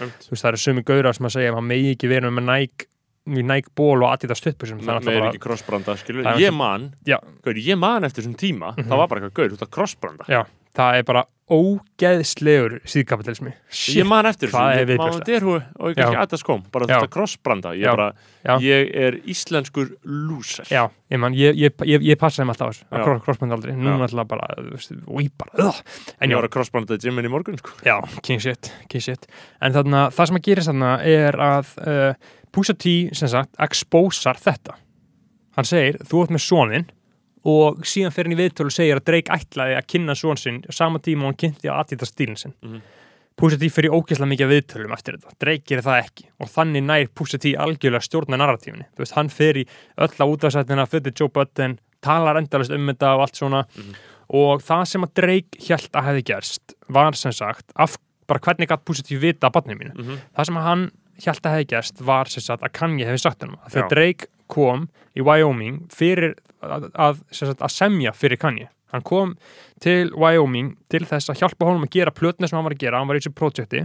einmitt. 0.00 0.26
þú 0.26 0.30
veist 0.34 0.44
það 0.44 0.50
eru 0.52 0.60
sumi 0.64 0.82
gaurar 0.86 1.16
sem 1.16 1.26
að 1.26 1.34
segja 1.36 1.54
að 1.56 1.66
megi 1.70 1.94
ekki 1.96 2.10
vera 2.12 2.30
með 2.30 2.46
Nike 2.50 2.86
í 3.30 3.42
Nike 3.46 3.70
ból 3.76 4.02
og 4.02 4.08
stuttbuxum 4.40 4.80
Me- 4.80 4.94
það 5.00 5.10
er 5.16 5.26
ekki 5.30 5.42
krossbranda, 5.44 5.96
skilur 6.00 6.24
Ég 6.40 6.54
man, 6.56 6.94
gaur, 7.44 7.54
ég 7.60 7.78
man 7.78 8.04
eftir 8.04 8.24
þessum 8.24 8.36
tíma 8.40 8.74
Mhm. 8.76 8.88
Það 8.88 8.96
var 9.02 9.08
bara 9.08 9.20
eitthvað 9.20 9.34
gaur, 9.34 9.52
út 9.58 9.62
af 9.62 9.70
krossbranda 9.70 10.24
Já, 10.28 10.44
það 10.74 10.98
er 10.98 11.02
bara 11.04 11.24
ógeðslegur 11.50 12.78
síðkapitalismi 12.88 13.52
Ég 13.96 14.06
man 14.08 14.28
eftir 14.30 14.52
þessu, 14.52 15.56
og 15.80 15.98
Já. 15.98 16.08
Adas 16.22 16.44
kom 16.46 16.62
Bara 16.72 16.86
Já. 16.88 16.94
þetta 17.00 17.10
krossbranda 17.14 17.72
Ég 17.78 17.90
bara, 17.90 18.10
Já. 18.44 18.54
ég 18.64 18.90
er 19.02 19.18
íslenskur 19.30 19.92
lúser 20.04 20.68
Já, 20.70 20.86
ég 21.10 21.20
man, 21.22 21.34
ég, 21.36 21.58
ég, 21.58 21.74
ég, 21.88 22.04
ég 22.12 22.20
passaði 22.20 22.48
mig 22.48 22.56
alltaf 22.56 22.70
á 22.70 23.02
þessu 23.02 23.16
crossband 23.26 23.56
aldrei, 23.56 23.74
nú 23.76 23.92
Já. 23.92 23.98
alltaf 24.08 24.28
bara 24.30 24.50
og 24.60 25.22
ég 25.24 25.32
bara, 25.40 25.68
ugh. 25.68 25.80
en 26.20 26.30
Ég 26.30 26.40
var 26.40 26.48
að 26.48 26.54
krossbranda 26.56 26.98
í 26.98 27.02
gymmin 27.04 27.26
í 27.26 27.32
morgun 27.32 27.58
sko. 27.60 27.74
já, 27.86 27.96
king 28.22 28.40
shit, 28.42 28.70
king 28.88 29.02
shit 29.04 29.26
en 29.60 29.74
þarna, 29.74 30.06
það 30.14 30.30
sem 30.30 30.40
að 30.40 30.46
gerist 30.48 30.70
þarna 30.72 30.92
er 31.06 31.40
að 31.40 31.74
uh, 31.86 32.14
Pusha 32.50 32.74
T, 32.74 33.10
sem 33.14 33.30
sagt, 33.30 33.52
exposar 33.62 34.38
þetta 34.40 34.74
hann 35.58 35.66
segir, 35.68 36.00
þú 36.06 36.24
ert 36.24 36.34
með 36.34 36.42
sonin 36.46 36.88
og 37.48 37.84
síðan 37.88 38.12
fer 38.12 38.28
hann 38.28 38.36
í 38.36 38.40
viðtölu 38.40 38.68
og 38.68 38.76
segir 38.76 39.00
að 39.00 39.06
Drake 39.08 39.36
ætlaði 39.36 39.76
að 39.78 39.86
kynna 39.94 40.16
son 40.18 40.36
sinn 40.40 40.62
á 40.68 40.72
sama 40.76 41.00
tíma 41.00 41.24
og 41.24 41.32
hann 41.32 41.40
kynnti 41.40 41.70
á 41.72 41.80
Adidas 41.80 42.12
stílinn 42.12 42.38
sinn. 42.40 42.54
Mhm. 42.62 42.80
Pusha 43.40 43.56
T 43.56 43.70
fer 43.72 43.86
í 43.88 43.88
ógeðslega 43.88 44.28
mikið 44.28 44.50
viðtölum 44.52 44.92
eftir 44.92 45.16
þetta, 45.16 45.30
Drake 45.40 45.64
gerir 45.64 45.84
það 45.86 46.02
ekki. 46.02 46.24
Og 46.40 46.48
þannig 46.52 46.82
nær 46.84 47.06
Pusha 47.16 47.38
T 47.40 47.54
algjörlega 47.56 48.04
stjórna 48.04 48.36
narratífinni, 48.36 48.84
þú 48.92 49.00
veist, 49.00 49.14
hann 49.16 49.30
fer 49.32 49.54
í 49.56 49.64
öll 49.96 50.12
á 50.20 50.24
útvarsættina, 50.28 50.84
fyrir 50.86 51.14
Joe 51.16 51.28
Budden 51.32 51.78
talar 52.04 52.36
endalist 52.36 52.74
um 52.74 52.86
þetta 52.86 53.14
og 53.16 53.20
allt 53.24 53.40
svona. 53.40 53.64
Mhm. 53.76 53.94
og 54.30 54.60
það 54.62 54.84
sem 54.86 55.02
að 55.02 55.14
Drake 55.14 55.58
hjælt 55.58 55.90
að 55.90 56.04
hefði 56.06 56.24
gerst 56.24 56.74
var 56.88 57.16
sem 57.18 57.32
sagt 57.32 57.72
af, 57.74 57.96
bara 58.28 58.38
hvernig 58.38 58.68
gætt 58.68 58.84
Pusha 58.84 59.02
T 59.02 59.16
vita 59.18 59.48
að 59.48 59.56
barnið 59.56 59.80
mínu? 59.80 59.94
Mm 59.96 60.18
það 60.36 60.46
sem 60.46 60.56
að 60.56 60.62
hann 60.62 60.90
hjælt 61.20 61.42
að 61.42 61.54
hefði 61.56 61.66
gerst 61.72 62.00
var 62.00 62.30
sem 62.30 62.42
sagt 62.42 62.62
að 62.62 62.72
Kanye 62.72 63.06
hefði 63.08 63.22
sagt 63.24 63.42
hennum 63.42 63.58
þegar. 63.68 63.88
Drake 63.90 64.26
kom 64.52 64.86
í 65.16 65.24
Wyoming 65.26 65.84
fyrir 65.94 66.34
að, 66.60 66.90
að, 66.94 67.22
sagt, 67.34 67.62
að 67.64 67.74
semja 67.74 68.12
fyrir 68.16 68.40
Kanye 68.42 68.68
hann 68.90 69.04
kom 69.06 69.36
til 69.82 70.10
Wyoming 70.18 70.72
til 70.90 71.04
þess 71.06 71.30
að 71.30 71.44
hjálpa 71.44 71.68
honum 71.68 71.86
að 71.86 71.94
gera 71.94 72.10
plötna 72.14 72.48
sem 72.50 72.58
hann 72.58 72.66
var 72.66 72.74
að 72.74 72.82
gera, 72.84 72.98
hann 73.00 73.10
var 73.10 73.18
í 73.18 73.22
þessu 73.22 73.34
projekti 73.38 73.84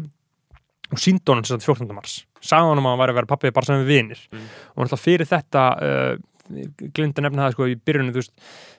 og 0.92 1.02
síndi 1.02 1.32
honum 1.32 1.46
sem 1.46 1.58
sagt 1.60 1.66
14. 1.70 1.90
mars 1.98 2.20
sagði 2.46 2.72
honum 2.74 2.86
að 2.90 2.96
hann 2.96 3.02
væri 3.04 3.14
að 3.14 3.20
vera 3.22 3.30
pappið 3.34 3.54
bara 3.58 3.70
sem 3.70 3.84
við 3.84 3.92
vinir 3.94 4.24
Mm. 4.32 4.48
og 4.76 4.84
náttúrulega 4.86 5.04
fyrir 5.06 5.30
þetta 5.30 5.66
uh, 5.82 6.16
glinda 6.94 7.24
nefna 7.26 7.48
það 7.48 7.54
sko 7.56 7.68
í 7.72 7.76
byrjunum 7.88 8.14
þú 8.14 8.22
veist, 8.22 8.34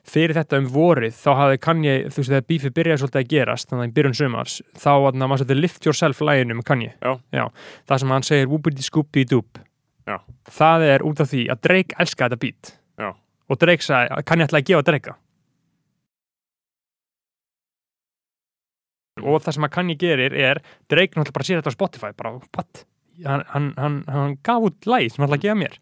fyrir 0.07 0.37
þetta 0.37 0.61
um 0.61 0.66
vorið 0.70 1.16
þá 1.18 1.30
hafði 1.41 1.61
Kanye, 1.66 1.95
þú 2.14 2.20
veist 2.20 2.30
þegar 2.30 2.45
bífið 2.53 2.74
byrjaði 2.76 3.01
svolítið 3.03 3.22
að 3.22 3.30
gerast 3.32 3.70
þannig 3.70 3.82
að 3.87 3.91
í 3.91 3.97
byrjun 3.97 4.18
sumars 4.20 4.59
þá 4.78 4.91
var 5.03 5.41
setið 5.43 5.62
lift 5.64 5.89
yourself 5.89 6.20
læginu 6.22 6.59
með 6.61 6.68
Kanye 6.70 6.93
Já. 7.03 7.47
það 7.89 8.03
sem 8.05 8.14
hann 8.14 8.26
segir 8.28 8.51
whoopity 8.53 8.87
scoopy 8.87 9.24
doop 9.26 9.59
Já. 10.07 10.21
það 10.59 10.87
er 10.87 11.03
út 11.03 11.21
af 11.21 11.31
því 11.33 11.47
að 11.51 11.63
Drake 11.67 11.97
elska 12.03 12.29
þetta 12.29 12.43
beat. 12.43 12.75
Já. 12.99 13.13
og 13.51 13.59
Drake 13.63 13.83
sagði 13.83 14.13
að 14.17 14.27
Kanye 14.31 14.47
ætlaði 14.47 14.63
að 14.63 14.69
gefa 14.73 14.87
Drake 14.91 15.17
og 19.25 19.41
það 19.45 19.57
sem 19.57 19.67
að 19.67 19.75
Kanye 19.77 19.97
gerir 20.01 20.35
er 20.37 20.61
Drake 20.93 21.17
náttúrulega 21.17 21.37
bara 21.39 21.49
sér 21.49 21.61
þetta 21.61 21.73
á 21.73 21.77
Spotify 21.77 22.11
bara? 22.17 22.35
Hann, 23.25 23.45
hann, 23.49 23.69
hann, 23.81 24.01
hann 24.13 24.35
gaf 24.45 24.67
út 24.69 24.89
læg 24.89 25.09
sem 25.13 25.23
hann 25.25 25.31
ætlaði 25.31 25.41
að 25.41 25.47
gefa 25.47 25.61
mér. 25.63 25.79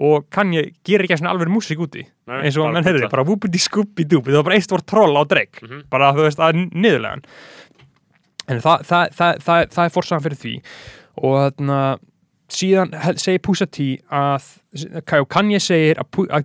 Og 0.00 0.28
Kanye 0.32 0.62
gerir 0.86 1.04
ekki 1.04 1.18
svona 1.20 1.34
alveg 1.34 1.50
músík 1.52 1.80
úti. 1.84 2.06
Nei, 2.30 2.38
eins 2.46 2.56
og 2.56 2.70
menn 2.72 2.86
heyrði, 2.86 3.10
bara 3.12 3.24
whoopity 3.28 3.60
scoopy 3.60 4.06
doop 4.08 4.30
það 4.30 4.38
var 4.40 4.46
bara 4.48 4.56
eitt 4.56 4.72
voru 4.72 4.86
troll 4.88 5.18
á 5.20 5.22
Drake. 5.28 5.60
Mhm. 5.66 5.82
bara 5.92 6.12
þú 6.16 6.24
veist 6.24 6.40
að 6.40 6.62
niðurlegan. 6.72 7.24
En 8.48 8.62
það, 8.64 8.86
það, 8.88 9.12
það, 9.14 9.66
það, 9.74 9.84
er 9.84 9.92
forsaðan 9.94 10.24
fyrir 10.24 10.40
því. 10.40 10.54
Og 11.20 11.36
þarna 11.36 11.80
síðan 12.54 12.92
segir 13.20 13.40
Pusha 13.44 13.66
T 13.70 13.86
að 14.10 14.46
Ka- 15.08 15.24
Kanye 15.30 15.60
segir 15.62 16.00
að, 16.02 16.20
að 16.30 16.44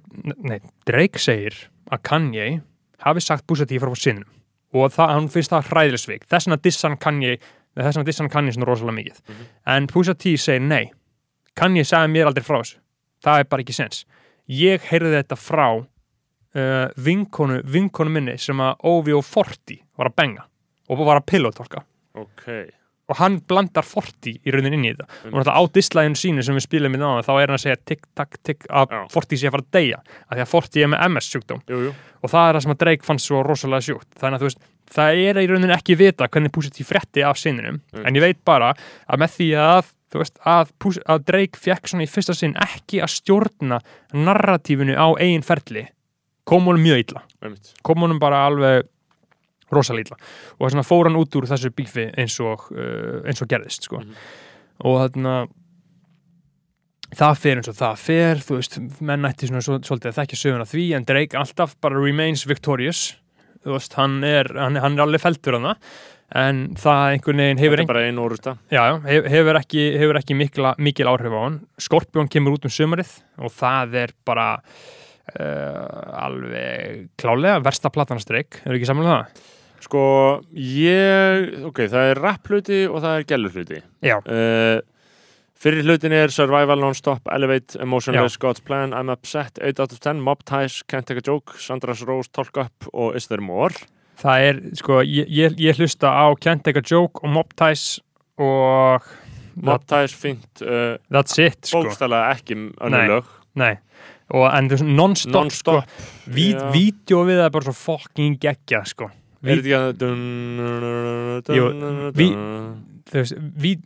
nei, 0.49 0.59
Drake 0.87 1.19
segir 1.21 1.57
að 1.91 2.01
Kanye 2.09 2.47
hafi 3.05 3.21
sagt 3.23 3.45
Pusha 3.47 3.65
T 3.69 3.79
frá 3.81 3.91
sinnum 3.97 4.27
og 4.75 4.91
það, 4.91 5.11
hann 5.15 5.27
finnst 5.31 5.53
það 5.53 5.69
hræðilegsvik. 5.71 6.25
Þess 6.27 6.47
vegna 6.49 6.57
dissan 6.65 6.97
Kanye 6.99 7.35
þess 7.77 7.95
vegna 7.95 8.07
dissan 8.09 8.29
Kanye 8.33 8.51
svona 8.55 8.67
rosalega 8.67 8.97
mikið. 8.97 9.19
Mhm. 9.29 9.45
en 9.75 9.87
Pusha 9.87 10.15
T 10.19 10.35
segir 10.37 10.61
nei. 10.65 10.91
Kanye 11.55 11.83
sagði 11.87 12.11
mér 12.11 12.27
aldrei 12.27 12.43
frá 12.43 12.57
þessu. 12.59 12.77
Það 13.23 13.39
er 13.39 13.47
bara 13.49 13.63
ekki 13.63 13.73
sens. 13.77 14.01
Ég 14.51 14.81
heyrði 14.91 15.13
þetta 15.15 15.37
frá 15.39 15.67
uh, 15.79 16.87
vinkonu, 16.97 17.61
vinkonu 17.65 18.11
minni 18.11 18.35
sem 18.41 18.59
að 18.61 18.75
OVO 18.91 19.21
40 19.23 19.79
var 19.97 20.09
að 20.11 20.15
benga 20.19 20.43
og 20.89 20.99
var 21.07 21.17
að 21.21 21.25
pillotolka 21.31 21.81
Ok 22.15 22.43
og 23.05 23.19
hann 23.19 23.37
blandar 23.45 23.85
40 23.85 24.39
í 24.41 24.53
raunin 24.53 24.77
inn 24.77 24.85
í 24.87 24.91
þetta. 24.93 25.05
Og 25.29 25.35
náttúrulega 25.37 25.61
á 25.61 25.63
dislæginu 25.77 26.19
sínu 26.19 26.45
sem 26.45 26.57
við 26.57 26.65
spilum 26.65 26.97
í 26.97 27.01
náða 27.01 27.25
þá 27.27 27.33
er 27.35 27.43
hann 27.43 27.57
að 27.57 27.63
segja 27.65 27.79
tikk, 27.91 28.05
takk, 28.17 28.39
tikk 28.45 28.69
að. 28.69 28.95
40 29.13 29.41
sé 29.41 29.49
að 29.49 29.55
fara 29.55 29.65
að 29.65 29.73
deyja. 29.77 29.99
Af 30.25 30.37
því 30.37 30.45
að 30.45 30.53
40 30.53 30.85
er 30.85 30.91
með 30.93 31.03
MS 31.09 31.31
sjúkdóm. 31.33 31.65
Jú, 31.69 31.81
jú. 31.85 31.91
Og 32.21 32.31
það 32.33 32.47
er 32.47 32.57
það 32.57 32.65
sem 32.65 32.73
að 32.73 32.79
Drake 32.83 33.09
fannst 33.09 33.29
svo 33.29 33.41
rosalega 33.45 33.85
sjúkt. 33.85 34.09
Þannig 34.21 34.37
að 34.37 34.45
þú 34.45 34.49
veist, 34.49 34.69
það 34.95 35.21
er 35.25 35.41
í 35.41 35.49
raunin 35.51 35.75
ekki 35.75 35.99
vita 35.99 36.29
hvernig 36.31 36.55
Pusha 36.55 36.87
frétti 36.87 37.25
af 37.25 37.41
sininum. 37.41 37.81
Mm. 37.93 38.07
en 38.07 38.17
ég 38.17 38.25
veit 38.25 38.41
bara 38.45 38.73
að 39.05 39.21
með 39.21 39.35
því 39.37 39.49
að 39.61 39.91
þú 40.15 40.21
veist, 40.23 40.39
að, 40.47 40.71
að 41.05 41.25
Drake 41.29 41.61
fekk 41.61 41.91
svona 41.91 42.05
í 42.05 42.09
fyrsta 42.09 42.33
sinn 42.37 42.55
ekki 42.61 43.03
að 43.03 43.13
stjórna 43.19 43.81
narratífinu 44.15 44.97
á 44.97 45.07
eigin 45.19 45.45
ferli 45.45 45.85
kom 46.45 46.67
honum 46.69 46.85
mjög 46.85 47.01
illa. 47.03 47.23
Kom 47.85 48.05
honum 48.05 48.21
bara 48.21 48.45
alveg 48.47 48.85
rosalega 49.74 50.09
illa 50.09 50.18
og 50.20 50.66
þess 50.66 50.74
vegna 50.76 50.86
fór 50.89 51.09
hann 51.09 51.20
út 51.22 51.36
úr 51.39 51.47
þessu 51.49 51.72
bífi 51.76 52.07
eins 52.18 52.39
og, 52.43 52.68
uh, 52.76 53.22
eins 53.26 53.41
og 53.41 53.49
gerðist 53.49 53.88
sko. 53.89 53.99
Mhm. 54.03 54.16
og 54.86 54.97
þarna 55.05 55.36
það 57.16 57.38
fer 57.39 57.59
eins 57.61 57.70
og 57.72 57.78
það 57.78 57.99
fer 58.01 58.41
þú 58.43 58.57
veist, 58.59 58.80
menn 59.01 59.28
ætti 59.30 59.47
svona 59.49 59.61
svo- 59.63 59.80
svolítið 59.86 60.11
að 60.11 60.18
þekkja 60.20 60.39
söguna 60.41 60.66
því 60.68 60.86
en 60.97 61.05
Drake 61.07 61.38
alltaf 61.39 61.76
bara 61.82 62.01
remains 62.01 62.43
victorious 62.49 63.16
þú 63.63 63.78
veist, 63.78 63.93
hann 63.97 64.20
er, 64.24 64.49
hann, 64.53 64.76
hann 64.76 64.97
er 64.97 65.05
alveg 65.05 65.22
feltur 65.24 65.57
hann 65.59 65.76
en 66.36 66.59
það 66.82 67.03
einhvern 67.13 67.38
veginn 67.38 67.59
hefur, 67.61 67.80
ein, 67.80 67.88
já, 68.74 68.82
já, 68.89 68.95
hef- 69.05 69.28
hefur 69.30 69.59
ekki, 69.61 69.84
hefur 70.01 70.18
ekki 70.20 70.36
mikla, 70.36 70.72
mikil 70.82 71.05
áhrif 71.11 71.32
á 71.38 71.41
hann 71.45 71.59
Skorpjón 71.80 72.28
kemur 72.34 72.57
út 72.57 72.66
um 72.66 72.74
sömarið 72.74 73.11
og 73.38 73.53
það 73.53 73.93
er 74.01 74.13
bara 74.26 74.47
uh, 75.39 76.26
alveg 76.26 77.05
klálega 77.22 77.61
versta 77.63 77.91
platans 77.93 78.26
Drake, 78.26 78.63
hefur 78.66 78.80
ekki 78.80 78.89
samlega 78.89 79.20
það? 79.22 79.43
Sko, 79.86 80.01
ég 80.57 81.63
Ok, 81.67 81.86
það 81.91 82.11
er 82.11 82.21
rap 82.23 82.49
hluti 82.49 82.83
og 82.89 83.01
það 83.03 83.19
er 83.19 83.25
gælu 83.29 83.51
hluti. 83.53 83.81
Já, 84.05 84.17
uh, 84.23 84.81
Fyrir 85.55 85.86
hlutin 85.88 86.11
er 86.13 86.33
Survival 86.36 86.81
Non-Stop, 86.83 87.29
Elevate, 87.31 87.79
Emotionless, 87.81 88.36
God's 88.38 88.61
Plan, 88.61 88.91
I'm 88.93 89.09
Upset, 89.09 89.57
8 89.63 89.79
out 89.79 89.93
of 89.95 90.01
10, 90.03 90.19
Mob 90.21 90.43
Ties, 90.45 90.81
Can't 90.83 91.07
Take 91.07 91.21
a 91.21 91.25
Joke, 91.25 91.55
Sandra's 91.63 92.03
Rose, 92.05 92.29
Talk 92.36 92.57
Up 92.59 92.89
og 92.91 93.15
Is 93.15 93.29
There 93.31 93.41
More? 93.41 93.71
Það 94.19 94.47
er, 94.49 94.59
sko, 94.75 94.99
ég, 95.07 95.31
ég, 95.31 95.55
ég 95.63 95.79
hlusta 95.79 96.11
á 96.11 96.27
Can't 96.43 96.65
Take 96.67 96.83
a 96.83 96.86
Joke 96.86 97.23
og 97.23 97.31
Mob 97.31 97.55
Ties 97.55 98.01
og 98.38 99.07
Mob 99.55 99.88
Ties 99.88 100.13
fínt 100.19 100.61
uh, 100.67 100.99
that's 101.07 101.39
it, 101.39 101.61
sko. 101.71 101.86
bókstælega 101.88 102.36
ekki 102.36 102.59
Nei. 102.59 102.71
önnur 102.89 103.11
lög. 103.15 103.36
Nei, 103.55 103.73
og 104.36 104.49
en 104.51 104.67
þú 104.69 104.75
veist, 104.75 104.89
non-stop, 104.91 105.36
Non-stop 105.39 105.86
sko, 105.88 106.07
ví, 106.36 106.51
Já. 106.51 106.65
vídeo 106.75 107.23
við 107.23 107.39
það 107.39 107.47
er 107.47 107.55
bara 107.55 107.69
svo 107.71 107.77
fucking 107.79 108.41
geggja, 108.43 108.83
sko 108.91 109.09
Er 109.45 109.61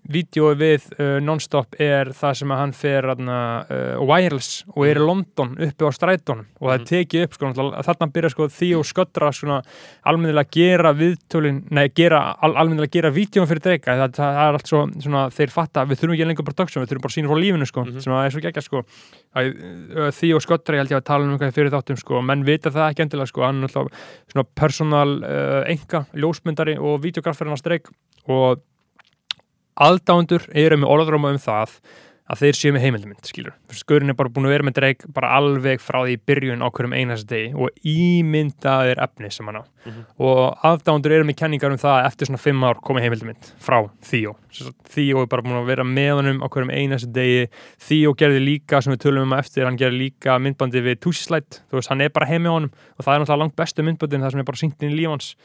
vídeói 0.07 0.53
við 0.55 0.85
uh, 0.95 1.17
non-stop 1.21 1.75
er 1.83 2.13
það 2.15 2.37
sem 2.39 2.51
að 2.55 2.59
hann 2.61 2.71
fer 2.73 3.07
aðna, 3.11 3.39
uh, 3.67 3.97
wireless 4.07 4.61
og 4.71 4.85
er 4.87 4.99
í 5.01 5.03
London 5.03 5.51
uppi 5.59 5.83
á 5.83 5.91
strætónum 5.91 6.45
og 6.61 6.69
það 6.71 6.77
Mhm. 6.79 6.85
tekið 6.89 7.25
upp 7.27 7.33
sko, 7.35 7.49
þarna 7.83 8.07
byrja 8.15 8.29
sko 8.31 8.47
því 8.55 8.69
og 8.79 8.85
svona 9.35 9.57
almennilega 10.07 10.47
að 10.47 10.53
gera 10.55 10.93
viðtölin, 10.95 11.59
nei, 11.69 11.87
al, 12.41 12.53
almennilega 12.55 12.87
að 12.87 12.95
gera 12.95 13.11
vídeóum 13.11 13.49
fyrir 13.51 13.63
dreika, 13.67 13.97
það, 13.99 14.15
það 14.21 14.39
er 14.47 14.53
allt 14.59 14.67
svo 14.71 14.81
svona, 15.03 15.25
þeir 15.35 15.51
fatta, 15.57 15.85
við 15.85 15.99
þurfum 15.99 16.15
ekki 16.15 16.27
lengur 16.31 16.47
production, 16.47 16.83
við 16.85 16.89
þurfum 16.93 17.03
bara 17.03 17.11
að 17.11 17.17
sína 17.19 17.29
frá 17.33 17.39
lífinu 17.43 17.67
sko, 17.67 17.85
Mhm. 17.85 18.01
sem 18.01 18.13
að 18.13 18.25
er 18.25 18.31
svo 18.31 18.41
geggja 18.47 18.63
sko. 18.63 18.83
Því 20.19 20.27
og 20.35 20.41
sköttra, 20.41 20.73
ég 20.75 20.81
held 20.81 20.91
ég 20.95 20.99
að 21.01 21.05
tala 21.05 21.23
um 21.27 21.35
eitthvað 21.37 21.53
fyrir 21.59 21.71
þáttum 21.75 21.97
sko, 21.99 22.21
menn 22.23 22.45
vita 22.47 22.71
það 22.71 22.87
ekki 22.95 23.03
endilega 23.05 23.27
sko, 23.27 23.41
hann 23.43 23.63
er 23.63 23.67
alltaf 23.67 23.87
svona 24.31 24.45
personal 24.55 25.11
uh, 25.23 25.48
enga, 25.69 26.05
ljósmyndari 26.13 26.77
og 26.77 27.01
videografferinn 27.03 27.55
á 27.55 27.59
streik. 27.59 27.89
Og 28.29 28.61
aðdándur 29.79 30.45
eru 30.57 30.79
með 30.81 30.93
orðróma 30.93 31.33
um 31.33 31.41
það 31.41 31.79
að 32.29 32.43
þeir 32.43 32.57
séu 32.59 32.73
með 32.75 32.83
heimildamind, 32.85 33.21
skilur 33.25 33.55
skurinn 33.73 34.11
er 34.13 34.17
bara 34.17 34.29
búin 34.33 34.45
að 34.45 34.53
vera 34.53 34.65
með 34.67 34.75
dreik 34.77 35.05
bara 35.15 35.31
alveg 35.39 35.81
frá 35.81 36.03
því 36.03 36.17
byrjun 36.29 36.61
á 36.61 36.67
hverjum 36.69 36.93
einast 36.97 37.27
degi 37.29 37.53
og 37.57 37.69
ímyndaðir 37.89 39.01
efni 39.01 39.31
sem 39.33 39.49
hann 39.49 39.61
á. 39.61 39.63
Mhm. 39.85 40.03
og 40.19 40.57
aðdándur 40.67 41.13
eru 41.15 41.23
með 41.23 41.37
kenningar 41.39 41.71
um 41.71 41.79
það 41.79 41.95
að 41.95 42.07
eftir 42.09 42.27
svona 42.27 42.41
fimm 42.43 42.63
ár 42.67 42.81
komi 42.83 43.01
heimildamind 43.01 43.51
frá 43.63 43.89
Theo. 44.03 44.35
Theo 44.93 45.21
er 45.23 45.29
bara 45.31 45.41
búin 45.41 45.61
að 45.61 45.71
vera 45.71 45.83
með 45.87 46.11
honum 46.19 46.43
á 46.43 46.47
hverjum 46.51 46.73
einast 46.75 47.13
degi. 47.15 47.47
Theo 47.87 48.13
gerði 48.13 48.43
líka, 48.43 48.83
sem 48.83 48.93
við 48.93 49.05
tölum 49.05 49.23
um 49.23 49.33
á 49.33 49.39
eftir 49.39 49.65
hann 49.65 49.79
gerði 49.79 50.09
líka 50.09 50.37
myndbandi 50.37 50.83
við 50.83 50.99
Tushislætt 50.99 51.61
þú 51.71 51.79
veist, 51.79 51.89
hann 51.89 52.01
er 52.01 52.09
bara 52.09 52.27
heim 52.27 52.43
með 52.43 52.55
honum 52.57 52.71
og 52.97 53.05
það 53.05 53.13
er 53.15 53.19
náttúrulega 53.23 53.43
langt 53.45 53.55
bestu 53.55 53.83
myndbandin 53.87 54.21
það 54.21 54.31
sem 54.31 54.39
er 54.39 54.49
bara 54.51 54.63
syngt 54.63 54.83
inn 54.83 54.91
í 54.93 54.99
lífans 54.99 55.35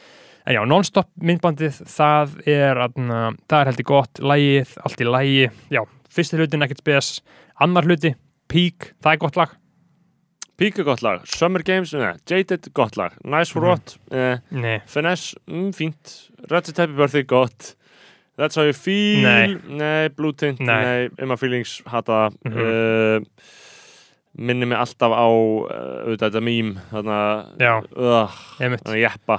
En 0.45 0.53
já, 0.53 0.61
non-stop 0.68 1.09
myndbandið, 1.24 1.78
það 1.89 2.35
er, 2.53 2.76
aðna, 2.85 3.20
það 3.49 3.62
er 3.62 3.68
heldur 3.70 3.87
gott, 3.89 4.20
lægið, 4.20 4.74
allt 4.85 5.01
í 5.01 5.07
lægi, 5.09 5.47
já, 5.72 5.80
fyrsti 6.14 6.38
hlutin 6.38 6.62
ekkert 6.66 6.82
spes, 6.84 7.10
annar 7.60 7.86
hluti, 7.88 8.14
Peak, 8.48 8.92
það 9.02 9.12
er 9.16 9.22
gott 9.26 9.36
lag, 9.40 9.54
Pík 10.54 10.76
er 10.78 10.84
gott 10.86 11.00
lag, 11.02 11.24
Summer 11.26 11.64
Games, 11.66 11.90
neða, 11.96 12.12
Jaded, 12.30 12.68
gott 12.78 12.94
lag, 12.96 13.16
Nice 13.26 13.50
for 13.50 13.60
Mhm. 13.64 13.68
What, 13.72 13.96
eh, 14.12 14.36
nei, 14.54 14.76
Finesse, 14.86 15.34
mm, 15.50 15.72
fínt, 15.74 16.30
Red 16.48 16.66
Happy 16.78 16.92
Birthday, 16.94 17.24
gott, 17.24 17.74
That's 18.38 18.54
How 18.56 18.62
You 18.64 18.72
Feel, 18.72 19.22
Nei. 19.22 19.54
nei 19.66 20.08
Blue 20.10 20.32
Tint, 20.32 20.60
Nei. 20.60 21.08
Emma 21.18 21.36
Feelings, 21.36 21.82
hata, 21.86 22.30
mm 22.44 22.52
Mhm. 22.52 23.26
minni 24.36 24.66
mig 24.66 24.78
alltaf 24.78 25.12
á, 25.14 25.26
uh, 25.26 26.06
auðvitað 26.06 26.30
þetta 26.32 26.42
uh, 27.96 28.30
einmitt, 28.60 28.82
þarna 28.82 28.98
jeppa, 29.00 29.36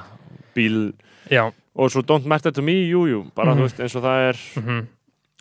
bíl, 0.55 0.93
já, 1.31 1.51
og 1.75 1.89
svo 1.91 2.01
Don't 2.03 2.25
Matter 2.25 2.51
To 2.51 2.61
Me, 2.61 2.73
jú, 2.89 3.05
jú, 3.07 3.31
bara 3.35 3.53
Mhm. 3.55 3.59
þú 3.59 3.63
veist 3.67 3.79
eins 3.83 3.95
og 3.95 4.03
það 4.03 4.29
er, 4.29 4.61
mhm, 4.61 4.87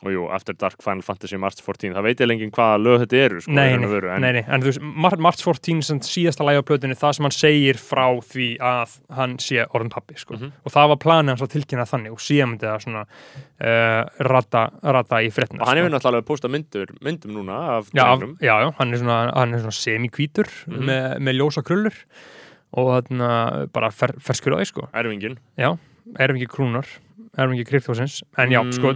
og 0.05 0.13
jú, 0.13 0.25
After 0.31 0.53
Dark, 0.55 0.83
Final 0.85 1.03
Fantasy, 1.03 1.37
March 1.41 1.63
14, 1.65 1.95
það 1.97 2.03
veit 2.05 2.21
ég 2.21 2.29
lengi 2.29 2.49
hvaða 2.51 2.77
lög 2.85 3.01
þetta 3.05 3.17
eru, 3.25 3.41
sko, 3.41 3.53
nei, 3.57 3.69
í 3.69 3.73
raun 3.73 3.81
nei, 3.81 3.89
og 3.89 3.93
veru, 3.95 4.11
en, 4.15 4.21
nei, 4.21 4.33
nei, 4.33 4.45
en 4.47 4.61
þú 4.61 4.69
veist, 4.71 4.81
Mar 5.05 5.17
March 5.19 5.43
14 5.45 5.83
sem 5.83 6.01
síðasta 6.01 6.45
lægi 6.45 6.61
á 6.61 6.69
plötunni, 6.69 6.95
það 7.01 7.13
sem 7.17 7.25
hann 7.25 7.37
segir 7.39 7.81
frá 7.81 8.05
því 8.21 8.49
að 8.61 8.99
hann 9.17 9.37
sé 9.39 9.65
orðin 9.75 9.91
pappi, 9.95 10.15
sko, 10.21 10.35
Mhm. 10.37 10.53
og 10.65 10.73
það 10.73 10.89
var 10.89 10.97
planið 11.07 11.29
hans 11.35 11.43
að 11.43 11.53
tilkynna 11.57 11.87
þannig 11.89 12.13
og 12.13 12.19
síðan 12.21 12.53
myndi 12.53 12.67
það 12.69 12.85
svona 12.85 13.05
uh, 13.05 14.03
rata, 14.29 14.65
rata 14.83 15.23
í 15.25 15.31
fréttina, 15.33 15.63
og 15.63 15.69
hann 15.69 15.77
sko. 15.79 15.85
hefur 15.85 15.95
náttúrulega 15.95 16.13
alveg 16.15 16.29
postað 16.29 16.55
myndur, 16.55 16.95
myndum 17.03 17.33
núna 17.39 17.59
af 17.79 17.91
Já, 17.95 18.05
drengnum. 18.17 18.37
já, 18.41 18.55
já, 18.65 18.73
hann 18.79 18.93
er 18.95 18.99
svona, 18.99 19.19
hann 19.35 19.55
er 19.55 19.59
svona 19.65 19.79
semikvítur 19.81 20.49
Mhm. 20.67 20.85
með, 20.85 21.19
með 21.21 21.39
ljósa 21.41 21.63
krullur 21.65 21.95
og 22.77 22.89
þarna 23.05 23.69
bara 23.73 23.91
fer, 23.91 24.13
ferskur 24.19 24.55
á 24.55 24.59
því 24.59 24.67
sko 24.67 24.89
erfingin, 24.93 25.39
já, 25.57 25.79
ekki 26.13 26.47
krúnar 26.51 26.87
ekki 27.35 27.65
kryptósins, 27.67 28.23
en 28.39 28.51
já, 28.53 28.61
Mm. 28.63 28.73
sko 28.73 28.93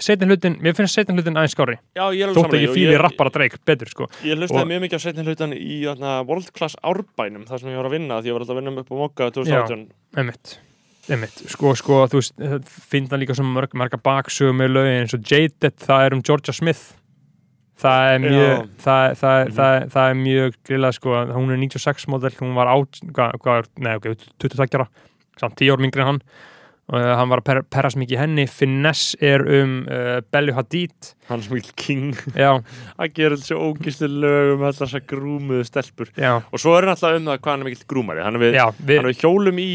setin 0.00 0.28
hlutin, 0.30 0.54
mér 0.62 0.72
finnst 0.74 0.94
setin 0.96 1.16
hlutin 1.18 1.36
aðeins 1.36 1.52
skári 1.52 1.76
ég 1.94 2.30
þótt 2.32 2.40
saman 2.40 2.56
ekki 2.56 2.72
fíli 2.72 2.96
rappara 2.96 3.30
dreik, 3.30 3.58
betur 3.66 3.88
sko. 3.88 4.06
Ég 4.24 4.38
hlustaði 4.38 4.64
mjög 4.70 4.80
mikið 4.86 4.96
á 4.96 5.02
setni 5.04 5.24
hlutan 5.26 5.52
í 5.52 5.82
þarna, 5.84 6.26
World 6.26 6.52
Class 6.56 6.76
árbænum, 6.82 7.44
þar 7.44 7.60
sem 7.60 7.68
ég 7.68 7.76
var 7.76 7.84
að 7.90 7.96
vinna 7.98 8.22
því 8.22 8.26
ég 8.26 8.32
var 8.32 8.40
alltaf 8.40 8.56
að 8.56 8.62
vinna 8.62 8.80
upp 8.80 8.88
á 8.88 8.96
Mokka 8.96 9.30
2018 9.36 9.86
Einmitt, 10.16 10.58
einmitt, 11.10 11.36
sko, 11.52 11.74
sko, 11.76 12.06
þú 12.08 12.20
veist 12.22 12.64
finna 12.88 13.18
líka 13.20 13.36
svona 13.36 13.52
mörg, 13.52 13.74
marga 13.76 13.98
baksögum 14.00 14.56
með 14.64 14.72
lögin 14.78 15.00
eins 15.04 15.12
og 15.14 15.20
Jaded, 15.28 15.76
það 15.76 16.06
er 16.06 16.14
um 16.14 16.22
Georgia 16.22 16.52
Smith. 16.56 16.94
Það 17.76 18.14
er 18.14 18.18
mjög 18.22 18.68
það, 18.80 19.16
það, 19.18 19.44
Mhm. 19.44 19.54
það, 19.58 19.90
það 19.92 20.10
er 20.10 20.14
mjög 20.14 20.52
grillað 20.64 20.94
sko, 20.94 21.10
hún 21.34 21.50
er 21.52 21.56
96 21.58 22.06
model, 22.08 22.30
hún 22.40 22.54
var 22.54 22.66
át, 22.68 23.00
hvað, 23.12 23.32
hvað, 23.42 23.66
nei, 23.78 23.94
ok, 23.96 24.14
22 24.38 24.78
ára 24.78 24.88
samt 25.40 25.56
10 25.60 25.74
ár 25.74 25.82
mingri 25.82 26.04
en 26.04 26.12
hann. 26.14 26.20
Uh, 26.84 27.14
hann 27.16 27.30
var 27.32 27.40
að 27.40 27.46
per, 27.48 27.58
perrast 27.72 27.96
mikið 27.96 28.18
í 28.18 28.20
henni. 28.20 28.44
Finesse 28.50 29.16
er 29.24 29.40
um 29.62 29.76
uh, 29.88 30.18
Bellu 30.34 30.52
Hadid. 30.56 31.14
Hann 31.30 31.44
sem 31.44 31.54
vil 31.56 31.70
king. 31.80 32.12
Að 32.36 33.06
gera 33.16 33.38
þessu 33.40 33.56
ógistu 33.56 34.10
lög 34.10 34.54
um 34.58 34.66
allar 34.66 34.76
þessar 34.82 35.06
grúmuðu 35.08 35.64
stelpur. 35.68 36.12
Já, 36.20 36.36
og 36.44 36.60
svo 36.60 36.76
er 36.76 36.84
hann 36.84 36.92
alltaf 36.92 37.16
um 37.16 37.30
það 37.30 37.40
hvað 37.40 37.54
hann 37.54 37.64
er 37.64 37.70
mikill 37.70 37.90
grúmari. 37.94 38.24
Hann 38.26 38.36
er 38.36 38.44
við, 38.44 38.58
já, 38.60 38.66
hann 38.68 38.90
við, 38.90 39.00
er 39.00 39.08
við 39.08 39.22
hjólum 39.24 39.62
í 39.64 39.70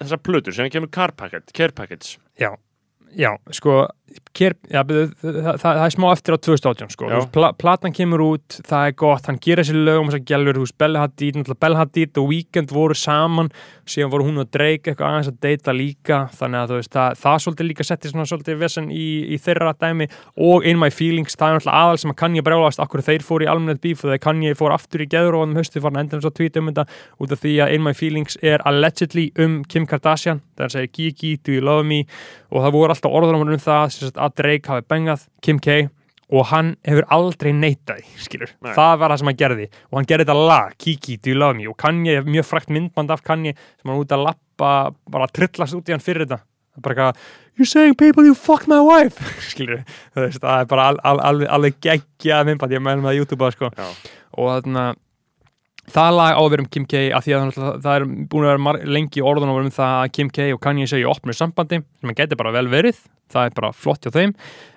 þessar 0.00 0.22
plötur 0.24 0.56
sem 0.56 0.70
kemur 0.72 0.92
car 0.92 1.12
package, 1.16 1.52
care 1.56 1.76
package 1.76 2.16
já. 2.40 2.54
Já, 3.14 3.30
sko 3.54 3.84
kér, 4.34 4.54
já, 4.70 4.80
það, 4.82 5.48
það, 5.62 5.80
er 5.84 5.92
smá 5.94 6.06
eftir 6.10 6.34
á 6.34 6.38
2018 6.42 6.92
sko, 6.94 7.08
pla, 7.34 7.50
platan 7.58 7.94
kemur 7.94 8.22
út 8.24 8.56
það 8.66 8.88
er 8.88 8.94
gott, 8.98 9.28
hann 9.30 9.38
gerir 9.42 9.62
þessi 9.62 9.76
lög 9.78 10.00
um 10.00 10.10
þess 10.10 10.18
að 10.18 10.28
gælur, 10.30 10.58
þú 10.58 10.64
veist, 10.64 10.76
Bella 10.82 11.04
Hadid, 11.04 11.38
náttúrulega 11.38 11.62
Bella 11.64 11.78
Hadid 11.80 12.20
og 12.20 12.26
Weekend 12.30 12.74
voru 12.74 12.96
saman, 12.98 13.50
síðan 13.86 14.12
voru 14.12 14.26
hún 14.28 14.42
og 14.42 14.48
Drake 14.54 14.90
eitthvað 14.90 15.08
aðeins 15.10 15.30
að 15.30 15.38
deyta 15.46 15.74
líka 15.76 16.18
þannig 16.38 16.58
að 16.60 16.74
veist, 16.78 16.92
það, 16.94 17.08
það 17.22 17.36
svolítið 17.44 17.68
líka 17.70 17.86
setti 17.86 18.12
svona 18.12 18.26
svolítið 18.30 18.60
vesen 18.62 18.86
í, 18.94 19.06
í 19.34 19.36
þeirra 19.44 19.72
dæmi 19.80 20.06
og 20.50 20.66
In 20.66 20.80
My 20.82 20.90
Feelings, 20.94 21.38
það 21.38 21.48
er 21.48 21.54
náttúrulega 21.60 21.80
aðal 21.84 21.98
sem 22.02 22.14
að 22.14 22.18
kann 22.24 22.38
ég 22.38 22.46
brjálast, 22.46 22.82
akkur 22.82 23.04
þeir 23.06 23.22
fóru 23.26 23.46
í 23.46 23.50
almennet 23.50 23.82
bíf 23.84 24.02
og 24.04 24.10
þeir 24.14 24.22
kann 24.24 24.42
ég 24.44 24.58
fór 24.58 24.74
aftur 24.74 25.04
í 25.04 25.08
geður 25.10 25.38
og 25.38 25.46
hann 25.46 25.58
höstu 25.60 25.82
að 25.84 26.00
enda 26.02 26.18
þess 26.18 26.30
að 26.32 26.38
tweeta 26.40 26.62
um 26.62 26.70
þetta 26.72 26.84
út 27.22 27.34
af 27.34 27.42
því 27.44 27.54
að 27.62 27.72
In 27.76 27.84
My 27.86 27.94
Feelings 27.94 28.34
er 28.42 28.58
allegedly 28.66 29.26
um 29.40 29.60
Kim 29.68 29.86
Kardashian, 29.90 30.40
það 30.56 30.64
er 30.64 30.68
að 30.70 30.76
segja 30.78 30.92
Að 34.12 34.34
Drake 34.40 34.72
hafi 34.72 34.86
bengað 34.90 35.28
Kim 35.44 35.60
K 35.62 35.84
og 36.34 36.48
hann 36.50 36.72
hefur 36.86 37.04
aldrei 37.12 37.52
neitaði 37.52 38.04
skilur, 38.22 38.50
Nei. 38.64 38.72
það 38.76 38.94
var 39.02 39.12
það 39.12 39.20
sem 39.20 39.30
hann 39.30 39.38
gerði 39.42 39.66
og 39.90 39.98
hann 39.98 40.08
gerði 40.08 40.26
þetta 40.26 40.46
lag, 40.48 40.74
Kiki, 40.80 41.18
do 41.20 41.30
you 41.30 41.38
love 41.38 41.56
me 41.58 41.68
og 41.68 41.76
Kanye, 41.80 42.22
mjög 42.24 42.48
frækt 42.48 42.72
myndband 42.72 43.12
af 43.12 43.22
Kanye 43.26 43.54
sem 43.54 43.92
hann 43.92 44.00
út 44.00 44.14
að 44.14 44.24
lappa, 44.30 44.70
bara 45.12 45.28
að 45.28 45.34
trillast 45.38 45.76
út 45.76 45.90
í 45.90 45.94
hann 45.94 46.04
fyrir 46.04 46.24
þetta, 46.24 46.40
bara 46.80 46.96
eitthvað 46.96 47.60
you're 47.60 47.68
saying 47.70 47.94
people 47.94 48.24
you 48.26 48.34
fucked 48.34 48.70
my 48.72 48.80
wife 48.82 49.20
skilur, 49.52 49.84
það, 50.16 50.48
er 50.56 50.68
bara 50.72 50.88
al, 50.94 51.00
al, 51.04 51.22
alveg, 51.30 51.48
alveg 51.58 51.80
geggjað 51.84 52.50
myndband, 52.50 52.76
ég 52.78 52.84
meðlum 52.88 53.08
það 53.08 53.14
á 53.14 53.18
YouTube 53.20 53.52
sko. 53.54 53.70
Já. 53.76 53.88
og 54.40 54.52
þarna 54.56 54.86
það 55.92 56.14
lag 56.16 56.36
á 56.36 56.40
að 56.40 56.50
vera 56.54 56.64
um 56.64 56.70
Kim 56.72 56.86
K 56.88 57.02
af 57.16 57.24
því 57.26 57.34
að 57.36 57.50
það, 57.58 57.90
er 57.94 58.06
búin 58.30 58.46
að 58.46 58.54
vera 58.54 58.92
lengi 58.96 59.24
orðun 59.24 59.52
um 59.52 59.70
það 59.74 59.96
að 60.04 60.12
Kim 60.16 60.30
K 60.30 60.46
og 60.54 60.62
Kanye 60.64 60.86
segja 60.90 61.10
opnur 61.12 61.36
sambandi 61.36 61.82
sem 62.00 62.12
að 62.14 62.22
geti 62.22 62.38
bara 62.40 62.54
vel 62.54 62.68
verið. 62.72 63.02
Það 63.34 63.50
er 63.50 63.54
bara 63.56 63.72
flott 63.72 64.04
hjá 64.06 64.12
þeim. 64.14 64.32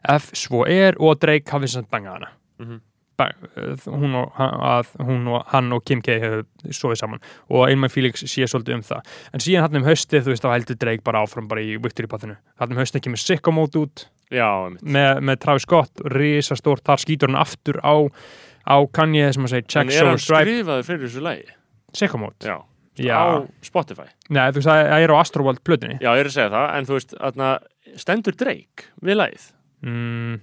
Ef 0.09 0.29
svo 0.35 0.65
er 0.67 0.95
og 0.99 1.19
Drake 1.21 1.51
hafi 1.51 1.67
sem 1.71 1.87
bangað 1.91 2.17
hana. 2.19 2.79
Bang, 3.17 3.33
uh, 3.57 3.71
hún, 3.89 4.13
og, 4.13 4.27
hann- 4.37 4.59
að, 4.61 4.89
hún 5.07 5.23
og 5.33 5.45
hann 5.49 5.71
og 5.73 5.81
Kim 5.89 6.03
K 6.05 6.19
hefur 6.21 6.43
sofið 6.69 6.99
saman. 7.01 7.23
Og 7.49 7.63
einmann 7.67 7.89
Felix 7.89 8.21
sé 8.29 8.45
svolítið 8.45 8.75
um 8.77 8.83
það. 8.85 9.07
En 9.33 9.41
síðan 9.41 9.65
hann 9.65 9.79
um 9.81 9.87
haustið 9.87 10.27
þú 10.27 10.33
veist 10.35 10.45
þá 10.45 10.51
heldur 10.53 10.77
Drake 10.77 11.03
bara 11.07 11.23
áfram 11.25 11.47
bara 11.49 11.63
í 11.65 11.79
Victory 11.81 12.05
Pathinu 12.11 12.35
hann 12.61 12.75
um 12.75 12.77
haustið 12.77 13.07
kemur 13.07 13.17
Sicko 13.23 13.51
Mode 13.55 13.81
út. 13.81 14.05
Já, 14.29 14.69
með, 14.83 15.21
með 15.23 15.39
Travis 15.39 15.63
Scott 15.65 16.01
risastórt, 16.13 16.83
þar 16.85 16.99
skýtur 17.01 17.31
hann 17.31 17.39
aftur 17.41 17.79
á 17.81 17.95
á 18.67 18.77
Kanye 18.93 19.29
sem 19.33 19.43
að 19.47 19.53
segja 19.55 19.63
en 19.63 19.69
check, 19.71 19.87
er 19.93 19.99
show, 19.99 20.07
hann 20.11 20.19
stripe, 20.19 20.43
skrifaður 20.51 20.83
fyrir 20.91 21.05
þessu 21.07 21.23
lagi? 21.23 21.45
Sicko 21.97 22.17
Mode. 22.19 22.35
Já, 22.43 22.57
Já. 22.99 23.15
á 23.15 23.47
Spotify. 23.63 24.07
Nei, 24.29 24.49
þú 24.51 24.59
veist, 24.59 24.67
það 24.67 25.03
er 25.07 25.13
á 25.13 25.17
Astroworld 25.21 25.63
plötunni. 25.63 25.97
Já, 26.01 26.11
ég 26.17 26.19
er 26.25 26.29
að 26.31 26.35
segja 26.35 26.51
það, 26.51 26.67
en 26.77 26.85
þú 26.91 26.97
veist, 26.99 27.15
þarna 27.21 27.49
stendur 28.03 28.35
Drake 28.37 28.91
við 29.01 29.15
lagið? 29.21 29.47
Mm, 29.87 30.39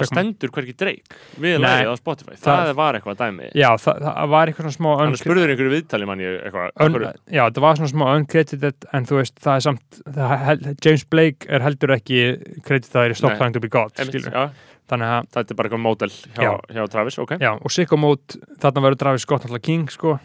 Það 0.00 0.08
stendur 0.08 0.48
hverki 0.54 0.72
Drake 0.80 1.16
við 1.42 1.58
Nei. 1.60 1.64
lagið 1.66 1.88
á 1.92 1.94
Spotify. 2.00 2.36
Það, 2.40 2.60
Það- 2.70 2.76
var 2.78 2.94
eitthvað 2.96 3.16
dæmi. 3.20 3.48
Já, 3.58 3.68
það, 3.76 3.98
það 4.06 4.28
var 4.32 4.46
eitthvað 4.48 4.64
svona 4.64 4.76
smá 4.78 4.88
Hann 4.96 5.10
uncre- 5.12 5.20
spurður 5.20 5.50
einhverju 5.52 5.72
viðtali 5.74 6.06
mann 6.08 6.22
ég 6.24 6.38
eitthvað 6.46 6.70
un, 6.86 6.92
hverju- 6.94 7.34
Já, 7.36 7.42
það 7.50 7.60
var 7.66 7.74
svona 7.76 7.90
smá 7.92 8.04
uncredited 8.16 8.86
en 8.96 9.04
þú 9.10 9.18
veist, 9.20 9.34
það 9.44 9.56
er 9.56 9.64
samt 9.66 10.00
það, 10.16 10.32
hel- 10.46 10.76
James 10.86 11.04
Blake 11.04 11.46
er 11.50 11.60
heldur 11.60 11.92
ekki 11.98 12.20
kreditaður 12.64 13.10
í 13.12 13.16
Stop 13.20 13.30
Nei. 13.34 13.38
Trying 13.42 13.52
to 13.52 13.60
be 13.60 13.68
God 13.68 13.92
Einmitt, 13.98 14.14
skilur. 14.14 14.32
já, 14.32 14.50
Þannig 14.90 15.12
að, 15.14 15.28
Þetta 15.36 15.54
er 15.54 15.58
bara 15.60 15.70
eitthvað 15.70 15.84
mótel 15.84 16.10
hjá, 16.10 16.42
Já. 16.42 16.50
hjá 16.74 16.82
Travis, 16.90 17.20
ok. 17.22 17.36
Já, 17.38 17.52
og 17.54 17.74
Sicko 17.74 18.00
Mode 18.00 18.40
þarna 18.62 18.84
verður 18.86 19.00
Travis 19.04 19.26
Scott 19.26 19.46
náttúrulega 19.46 19.68
King 19.68 19.92
sko, 19.94 20.16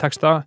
texta 0.00 0.40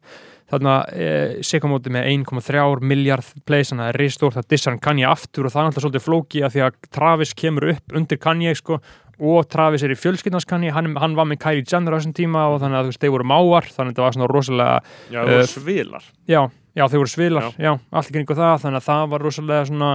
þarna 0.52 0.74
e, 0.92 1.68
Mode 1.70 1.88
er 1.90 1.96
með 1.96 2.10
1,3 2.12 2.82
miljard 2.84 3.30
plays, 3.48 3.72
þannig 3.72 3.86
að 3.86 3.88
það 3.88 3.94
er 3.94 4.02
ristórt 4.02 4.38
það 4.38 4.50
dissar 4.52 4.74
hann 4.74 4.84
Kanye 4.84 5.08
aftur 5.08 5.48
og 5.48 5.54
það 5.54 5.62
er 5.62 5.70
náttúrulega 5.70 5.86
svolítið 5.86 6.06
flóki 6.08 6.44
að 6.44 6.56
því 6.56 6.64
að 6.66 6.80
Travis 6.98 7.34
kemur 7.40 7.68
upp 7.72 7.96
undir 7.98 8.20
Kanye 8.22 8.56
sko, 8.60 8.80
og 9.22 9.46
Travis 9.54 9.86
er 9.86 9.94
í 9.94 10.00
fjölskyldnars 10.00 10.48
Kanye. 10.50 10.72
Hann, 10.74 10.96
hann 10.98 11.16
var 11.18 11.28
með 11.30 11.44
Kylie 11.44 11.68
Jenner 11.68 11.94
á 11.94 11.98
þessum 12.00 12.16
tíma 12.18 12.48
og 12.50 12.58
þannig 12.64 12.80
að 12.80 12.96
þeir 13.04 13.14
voru 13.14 13.28
máar 13.30 13.70
þannig 13.70 13.92
að 13.92 13.94
þetta 13.94 14.08
var 14.08 14.18
svona 14.18 14.32
rosalega 14.32 14.80
Já, 15.14 15.20
það 15.20 15.32
voru 15.36 15.52
svilar. 15.52 16.10
Já, 16.32 16.42
já 16.74 16.84
þeir 16.88 17.04
voru 17.04 17.14
svilar, 17.14 17.48
já, 17.62 17.72
allt 17.92 18.10
í 18.10 18.16
kringu 18.18 18.38
það 18.42 18.56
þannig 18.66 18.82
að 18.82 18.90
það 18.90 19.06
var 19.14 19.26
rosalega 19.28 19.70
svona 19.70 19.92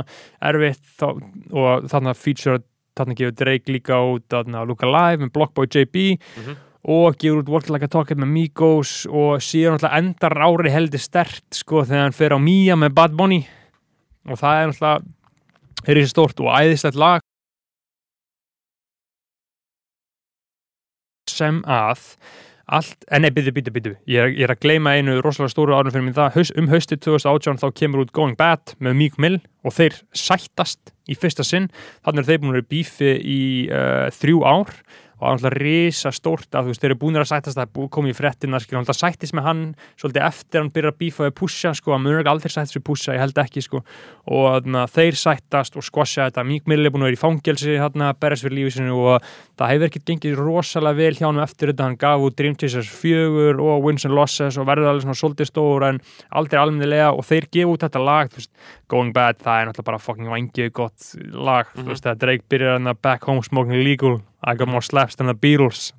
erfitt 0.52 1.06
og 1.06 1.90
þarna 1.90 2.16
feature 2.16 2.62
þarna 2.96 3.16
gefur 3.18 3.34
Drake 3.36 3.72
líka 3.72 3.98
út 4.14 4.24
þarna 4.32 4.64
Luka 4.66 4.86
Live 4.88 5.24
með 5.26 5.32
Blockboy 5.36 5.66
JB 5.68 6.04
Mhm. 6.36 6.56
og 6.88 7.16
gefur 7.18 7.42
út 7.42 7.48
Walk 7.52 7.68
Like 7.70 7.84
a 7.84 7.88
Talker 7.88 8.14
með 8.16 8.30
Migos 8.32 9.06
og 9.10 9.40
síðan 9.42 9.76
náttúrulega 9.78 9.98
endar 9.98 10.36
ári 10.46 10.70
heldur 10.70 11.02
stert 11.02 11.42
sko 11.52 11.82
þegar 11.84 12.02
hann 12.06 12.12
fer 12.16 12.30
á 12.32 12.38
Mia 12.38 12.74
með 12.76 12.94
Bad 12.94 13.16
Bunny 13.16 13.42
og 14.28 14.38
það 14.38 14.62
er 14.62 14.68
náttúrulega 14.72 15.04
er 15.86 15.94
þessi 16.00 16.10
stórt 16.14 16.40
og 16.40 16.52
æðislegt 16.56 16.96
lag 16.98 17.20
sem 21.30 21.58
að 21.66 22.04
allt, 22.66 23.06
en 23.14 23.22
nei, 23.22 23.30
byttu, 23.30 23.52
byttu, 23.54 23.72
byttu 23.74 23.92
ég 24.10 24.34
ég 24.34 24.42
er 24.46 24.52
að 24.54 24.62
gleyma 24.64 24.96
einu 24.98 25.20
rosalega 25.22 25.52
stóru 25.54 25.76
árum 25.76 25.94
fyrir 25.94 26.06
mig 26.08 26.16
það, 26.16 26.32
Haus, 26.34 26.52
um 26.58 26.70
haustið 26.70 27.02
2018 27.06 27.62
þá 27.62 27.66
kemur 27.78 28.02
út 28.02 28.12
Going 28.16 28.38
Bad 28.38 28.74
með 28.82 28.98
Meek 28.98 29.18
Mill 29.22 29.38
og 29.66 29.76
þeir 29.76 30.00
sættast 30.16 30.92
í 31.06 31.14
fyrsta 31.14 31.46
sinn. 31.46 31.68
Þannig 32.06 32.24
er 32.24 32.28
þeir 32.30 32.40
búin 32.42 32.52
að 32.52 32.58
vera 32.58 32.70
bífi 32.74 33.12
í 33.22 33.40
uh, 33.70 34.06
þrjú 34.14 34.42
ár 34.46 34.72
og 35.16 35.22
það 35.22 35.30
er 35.30 35.36
náttúrulega 35.36 35.62
risa 35.64 36.10
stórt 36.12 36.52
að 36.52 36.66
þú 36.66 36.72
veist, 36.72 36.82
þeir 36.82 36.90
eru 36.90 36.98
búin 37.00 37.16
að 37.16 37.28
sættast 37.30 37.56
það 37.56 37.66
er 37.66 37.88
komið 37.96 38.12
í 38.12 38.16
fréttina, 38.16 38.60
skilur, 38.60 38.82
hann 38.82 38.98
sættist 38.98 39.36
með 39.36 39.46
hann 39.46 39.62
svolítið 39.96 40.26
eftir 40.26 40.60
hann 40.60 40.72
byrjar 40.74 40.92
að 40.92 40.98
bífa 41.00 41.24
við 41.24 41.34
pusha 41.40 41.72
sko, 41.78 41.96
munur 41.96 42.20
ekki 42.20 42.32
aldrei 42.34 42.52
sættast 42.52 42.76
við 42.76 42.84
pusha, 42.84 43.14
ég 43.16 43.22
held 43.24 43.40
ekki 43.40 43.62
sko 43.64 43.80
og 44.26 44.48
þarna, 44.50 44.84
þeir 44.92 45.16
sættast 45.20 45.78
og 45.80 45.86
squasha 45.86 46.28
þetta, 46.28 46.44
Meek 46.44 46.68
Mill 46.68 46.84
er 46.84 46.92
búin 46.92 47.06
að 47.06 47.10
vera 47.12 47.18
í 47.18 47.22
fangelsi 47.22 47.78
hérna, 47.80 48.10
berðast 48.20 48.44
fyrir 48.44 48.58
lífið 48.60 48.76
sinu 48.76 48.98
og 49.06 49.30
það 49.56 49.72
hefur 49.72 49.88
ekki 49.88 50.04
gengið 50.10 50.36
rosalega 50.42 51.00
vel 51.00 51.16
hjá 51.16 51.26
hann 51.30 51.42
eftir 51.46 51.72
þetta, 51.72 51.88
hann 51.88 51.98
gaf 52.04 52.26
út 52.26 52.36
Dream 52.36 52.58
Chasers 52.60 52.92
4 53.00 53.56
og 53.56 53.86
Wins 53.86 54.04
and 54.04 54.16
Losses 54.16 54.60
og 54.60 54.68
alveg 54.68 55.04
svona 55.06 55.16
svolítið 55.16 55.50
stór 55.52 55.88
en 55.88 56.02
aldrei 56.36 56.60
almennilega 56.60 57.12
og 57.14 57.24
þeir 57.24 57.48
gefa 57.56 57.72
út 57.72 57.86
þetta 57.86 58.04
lag, 58.04 58.32
veist, 58.36 58.52
Going 58.92 59.14
Bad, 59.16 59.40
það 59.40 59.62
er 59.62 59.70
náttúrulega 59.70 59.90
bara 59.90 60.02
fucking 60.02 60.30
vangið 60.30 60.72
gott 60.76 61.10
lag, 61.32 61.70
þú 61.74 61.88
veist, 61.92 62.04
það 62.04 62.24
Drake 62.26 62.50
byrjar 62.52 62.82
að 62.82 63.00
Back 63.06 63.30
Home 63.30 63.46
Smoking 63.46 63.86
Legal, 63.86 64.18
I 64.46 64.54
got 64.54 64.70
more 64.70 64.84
slaps 64.84 65.16
than 65.18 65.26
the 65.26 65.34
Beatles, 65.34 65.92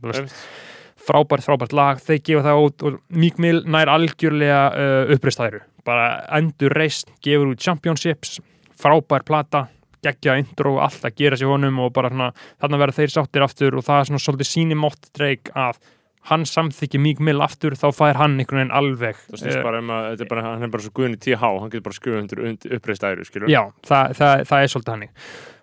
frábært, 1.08 1.44
frábært 1.46 1.74
lag, 1.76 2.00
þeir 2.04 2.22
gefa 2.24 2.46
það 2.48 2.66
út 2.66 2.86
og 2.88 3.00
Meek 3.12 3.42
Mill 3.44 3.64
nær 3.68 3.92
algjörlega 3.92 4.62
uh, 4.72 5.16
uppreistæru, 5.16 5.62
bara 5.88 6.08
endur 6.38 6.76
reist, 6.76 7.12
gefur 7.24 7.52
út 7.52 7.64
championships 7.64 8.40
frábær 8.78 9.26
plata, 9.28 9.66
geggja 10.06 10.38
intro 10.40 10.78
allt 10.84 11.06
að 11.08 11.16
gera 11.18 11.38
sér 11.40 11.52
honum 11.52 11.80
og 11.84 11.94
bara 11.96 12.12
svona 12.14 12.30
þarna 12.62 12.80
verða 12.84 12.98
þeir 13.00 13.14
sáttir 13.14 13.46
aftur 13.46 13.78
og 13.80 13.86
það 13.88 14.02
er 14.02 14.10
svona 14.12 14.24
svolítið 14.24 14.50
síni 14.52 14.78
mótt 14.78 15.10
dreik 15.18 15.50
að 15.58 15.80
hann 16.24 16.44
samþykki 16.46 17.00
Meek 17.00 17.20
Mill 17.24 17.42
aftur 17.42 17.72
þá 17.80 17.88
fær 17.96 18.16
hann 18.20 18.40
einhvern 18.40 18.60
veginn 18.60 18.72
alveg 18.76 19.16
það 19.30 19.40
snýst 19.44 19.58
eh, 19.58 19.64
bara 19.64 19.80
um 19.80 19.90
að 19.96 20.10
þetta 20.12 20.24
er 20.26 20.32
bara, 20.34 20.42
hann 20.44 20.64
er 20.64 20.74
bara 20.74 20.84
svo 20.84 20.92
guðin 20.98 21.16
í 21.16 21.22
TH 21.24 21.42
hann 21.44 21.70
getur 21.70 21.86
bara 21.86 21.94
skrifað 22.00 22.20
undir, 22.24 22.74
uppreist 22.80 23.04
æru 23.08 23.24
skilur 23.28 23.48
Já, 23.50 23.62
það, 23.88 24.12
það, 24.18 24.44
það 24.50 24.64
er 24.66 24.74
svolítið 24.74 24.92
hannig 24.98 25.10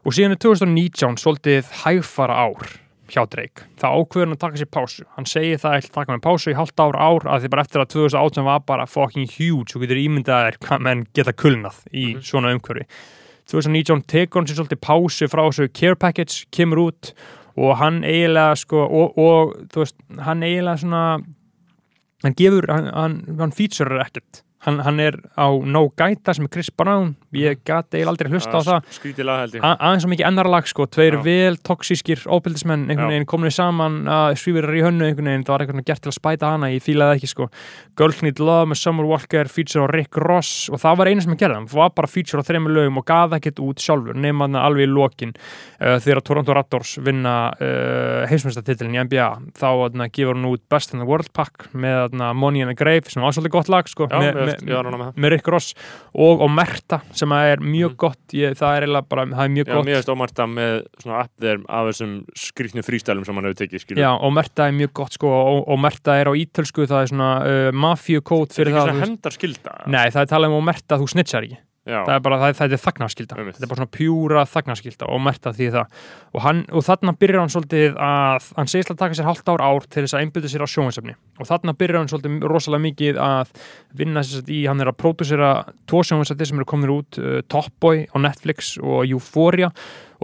og 0.04 0.12
síðan 0.16 0.36
er 0.36 0.40
2019 0.46 1.20
svolítið 1.20 1.68
hægfara 1.84 2.34
ár 2.48 2.72
hjá 3.04 3.20
Drake. 3.28 3.66
Það 3.76 3.94
ákveður 4.00 4.24
hann 4.24 4.32
að 4.34 4.40
taka 4.40 4.56
sér 4.58 4.68
pásu. 4.72 5.02
Hann 5.14 5.26
segir 5.28 5.58
það 5.60 5.74
ekki 5.76 5.90
taka 5.92 6.14
með 6.14 6.22
pásu 6.24 6.50
í 6.50 6.54
halvt 6.56 6.80
ár 6.80 6.96
ár 6.96 7.26
að 7.28 7.42
því 7.44 7.50
bara 7.52 7.64
eftir 7.66 7.82
að 7.82 7.90
2018 7.92 8.46
var 8.48 8.62
bara 8.64 8.86
fucking 8.88 9.28
huge. 9.28 9.76
Og 9.76 9.84
getur 9.84 10.00
ímyndað 10.00 10.46
þér 10.48 10.56
hvað 10.64 10.80
menn 10.86 11.02
geta 11.14 11.34
kulnað 11.36 11.82
í 11.92 12.04
Mhm. 12.14 12.22
svona 12.24 12.54
umhverfi. 12.56 12.86
2019 13.52 14.02
tekur 14.08 14.40
hann 14.40 14.48
sér 14.48 14.56
svolítið 14.56 14.80
pásu 14.80 15.28
frá 15.28 15.42
þessu 15.44 15.68
care 15.76 15.94
package, 16.00 16.46
kemur 16.50 16.80
út 16.88 17.12
og 17.56 17.76
hann 17.78 18.02
eiginlega 18.04 18.56
sko 18.58 18.82
og, 18.84 19.18
og 19.18 19.54
þú 19.72 19.84
veist, 19.84 19.98
hann 20.26 20.42
eiginlega 20.42 20.82
svona 20.82 21.04
hann 22.24 22.36
gefur, 22.38 22.66
hann, 22.72 22.88
hann, 22.94 23.16
hann 23.38 23.54
featurear 23.54 24.06
ekkert. 24.06 24.42
Hann, 24.64 24.80
hann 24.80 25.00
er 25.02 25.18
á 25.36 25.52
No 25.60 25.90
Gaita 25.92 26.32
sem 26.34 26.46
er 26.46 26.54
Chris 26.54 26.70
Brown 26.72 27.14
ég 27.40 27.62
gati 27.66 27.98
eiginlega 27.98 28.12
aldrei 28.14 28.32
hlusta 28.32 28.60
á 28.60 28.62
það 28.68 28.90
skrítið 28.98 29.28
lag 29.28 29.42
held 29.44 29.56
ég. 29.58 29.66
Aðeins 29.74 30.04
svo 30.04 30.12
mikið 30.12 30.28
ennarlag 30.30 30.68
sko, 30.70 30.86
tveir 30.90 31.18
Já. 31.18 31.22
vel 31.24 31.58
toksískir 31.68 32.24
óbyldismenn, 32.28 32.86
einhvern 32.88 33.12
veginn 33.12 33.28
komin 33.30 33.54
saman 33.54 34.00
að 34.10 34.38
svífirar 34.42 34.76
í 34.78 34.84
hönnu, 34.84 35.08
einhvern 35.08 35.30
veginn. 35.30 35.46
Það 35.46 35.54
var 35.54 35.64
eitthvað 35.64 35.88
gert 35.90 36.04
til 36.04 36.12
að 36.12 36.18
spæta 36.18 36.52
hana, 36.54 36.70
ég 36.74 36.84
fílaði 36.84 37.14
það 37.14 37.20
ekki 37.20 37.32
sko. 37.32 37.48
Girl 37.98 38.16
Need 38.24 38.42
Love 38.42 38.70
með 38.72 38.80
Summer 38.80 39.08
Walker 39.08 39.50
feature 39.50 39.86
á 39.86 39.88
Rick 39.90 40.18
Ross 40.20 40.68
og 40.72 40.80
það 40.82 41.00
var 41.00 41.10
einu 41.10 41.24
sem 41.24 41.34
ég 41.34 41.40
gerði 41.44 41.58
hann 41.60 41.68
var 41.70 41.92
bara 41.94 42.10
feature 42.10 42.42
á 42.42 42.46
þreymur 42.46 42.74
lögum 42.74 43.00
og 43.00 43.06
gaf 43.08 43.34
ekkert 43.36 43.60
út 43.62 43.82
sjálfur 43.82 44.18
nema 44.18 44.48
hann 44.48 44.58
alveg 44.58 44.88
í 44.88 44.90
lokin. 44.90 45.34
Uh, 45.78 45.96
þegar 46.02 46.22
Toronto 46.26 46.56
Raptors 46.56 46.96
vinna 47.04 47.34
uh, 47.54 48.24
heimsmyndstartitilin 48.30 48.96
í 48.96 49.04
NBA 49.06 49.28
þá 49.58 49.68
uh, 49.72 50.06
gefur 50.08 50.34
hann 50.34 50.48
út 50.50 50.64
Best 50.72 50.94
in 50.94 51.02
the 51.02 51.08
World 51.08 51.30
pack 51.36 51.68
með 51.72 52.16
uh, 52.18 52.32
Money 52.36 52.64
in 52.64 52.70
the 52.72 52.78
Grave 52.78 53.10
sem 53.12 53.24
var 53.24 53.34
svolítið 53.36 53.54
gott 53.56 53.72
lag 53.72 53.90
sko, 53.90 54.08
já, 54.10 54.18
með, 54.20 54.40
með, 54.40 54.64
með, 54.68 54.90
það. 55.04 55.20
með 55.20 55.34
Rick 55.36 55.50
Ross 55.54 55.74
og, 56.12 56.44
og 56.44 56.50
Merta 56.52 57.00
sem 57.14 57.23
að 57.32 57.52
er 57.52 57.58
mjög 57.64 57.90
Mhm. 57.90 57.96
gott 57.96 58.32
ég, 58.34 58.54
það 58.58 58.76
er 58.76 58.82
eiginlega 58.86 59.08
bara, 59.08 59.24
það 59.26 59.44
er 59.44 59.48
mjög 59.54 59.66
Já, 59.66 59.74
gott. 59.74 59.84
mér 59.86 59.94
veist 59.94 60.08
ómarta 60.14 60.46
með 60.46 60.86
svona 61.02 61.20
app 61.24 61.30
þeir 61.40 61.58
af 61.68 61.86
þessum 61.88 62.12
skrýtnu 62.36 62.82
frístælum 62.84 63.24
sem 63.24 63.34
hann 63.34 63.44
hefur 63.44 63.60
tekið 63.64 63.80
skilur 63.84 64.00
Já, 64.04 64.10
og 64.20 64.32
Merta 64.32 64.68
er 64.68 64.72
mjög 64.72 64.92
gott 64.92 65.12
sko 65.12 65.28
og, 65.28 65.68
og 65.68 65.78
Merta 65.78 66.18
er 66.20 66.26
á 66.26 66.32
ítölsku, 66.34 66.86
það 66.86 67.02
er 67.02 67.06
svona 67.14 67.30
uh, 67.44 67.70
mafíukót 67.72 68.48
Þetta 68.50 68.60
er 68.60 68.64
fyrir 68.64 68.72
ekki 68.72 68.78
það 68.78 68.84
svona 68.84 68.92
þú 68.92 69.00
veist- 69.00 69.08
hendar 69.08 69.32
skilda 69.32 69.72
Nei, 69.86 70.06
það 70.10 70.20
er 70.22 70.26
talað 70.34 70.50
um 70.52 70.60
að 70.60 70.66
Merta, 70.72 70.98
þú 70.98 71.08
snitchar 71.14 71.42
ekki 71.48 71.58
Já, 71.84 71.98
það 72.06 72.14
er 72.14 72.20
bara, 72.24 72.36
það, 72.40 72.54
það 72.56 72.74
er 72.74 72.80
þagnarskylda. 72.80 73.36
Þetta 73.44 73.66
er 73.66 73.70
bara 73.70 73.80
svona 73.82 73.92
pjúra 73.92 74.44
þagnarskylda 74.48 75.08
og 75.12 75.18
Merta 75.20 75.50
því 75.52 75.66
það. 75.74 75.98
Og, 76.32 76.38
hann, 76.40 76.62
og 76.72 76.84
þarna 76.86 77.12
byrjar 77.20 77.42
hann 77.42 77.52
svolítið 77.52 77.98
að 78.06 78.46
hann 78.56 78.70
segist 78.72 78.92
að 78.94 79.00
taka 79.02 79.18
sér 79.18 79.28
halvt 79.28 79.52
ár 79.52 79.64
ár 79.64 79.84
til 79.84 80.06
þess 80.06 80.16
að 80.16 80.24
einbyrða 80.24 80.52
sér 80.54 80.64
á 80.64 80.68
sjónvarsefni 80.72 81.16
og 81.42 81.50
þarna 81.50 81.76
byrjar 81.82 82.00
hann 82.00 82.10
svolítið 82.12 82.48
rosalega 82.54 82.84
mikið 82.86 83.20
að 83.20 83.52
vinna 84.00 84.24
sér 84.24 84.48
í, 84.48 84.62
hann 84.70 84.80
er 84.80 84.90
að 84.94 84.98
pródusera 85.04 85.52
tvo 85.90 86.00
sjónvarsefni 86.08 86.48
sem 86.48 86.62
eru 86.62 86.70
komin 86.72 86.94
út 86.96 87.20
uh, 87.20 87.38
Top 87.52 87.68
Boy 87.84 88.06
á 88.08 88.16
Netflix 88.16 88.74
og 88.80 89.04
Euphoria 89.04 89.68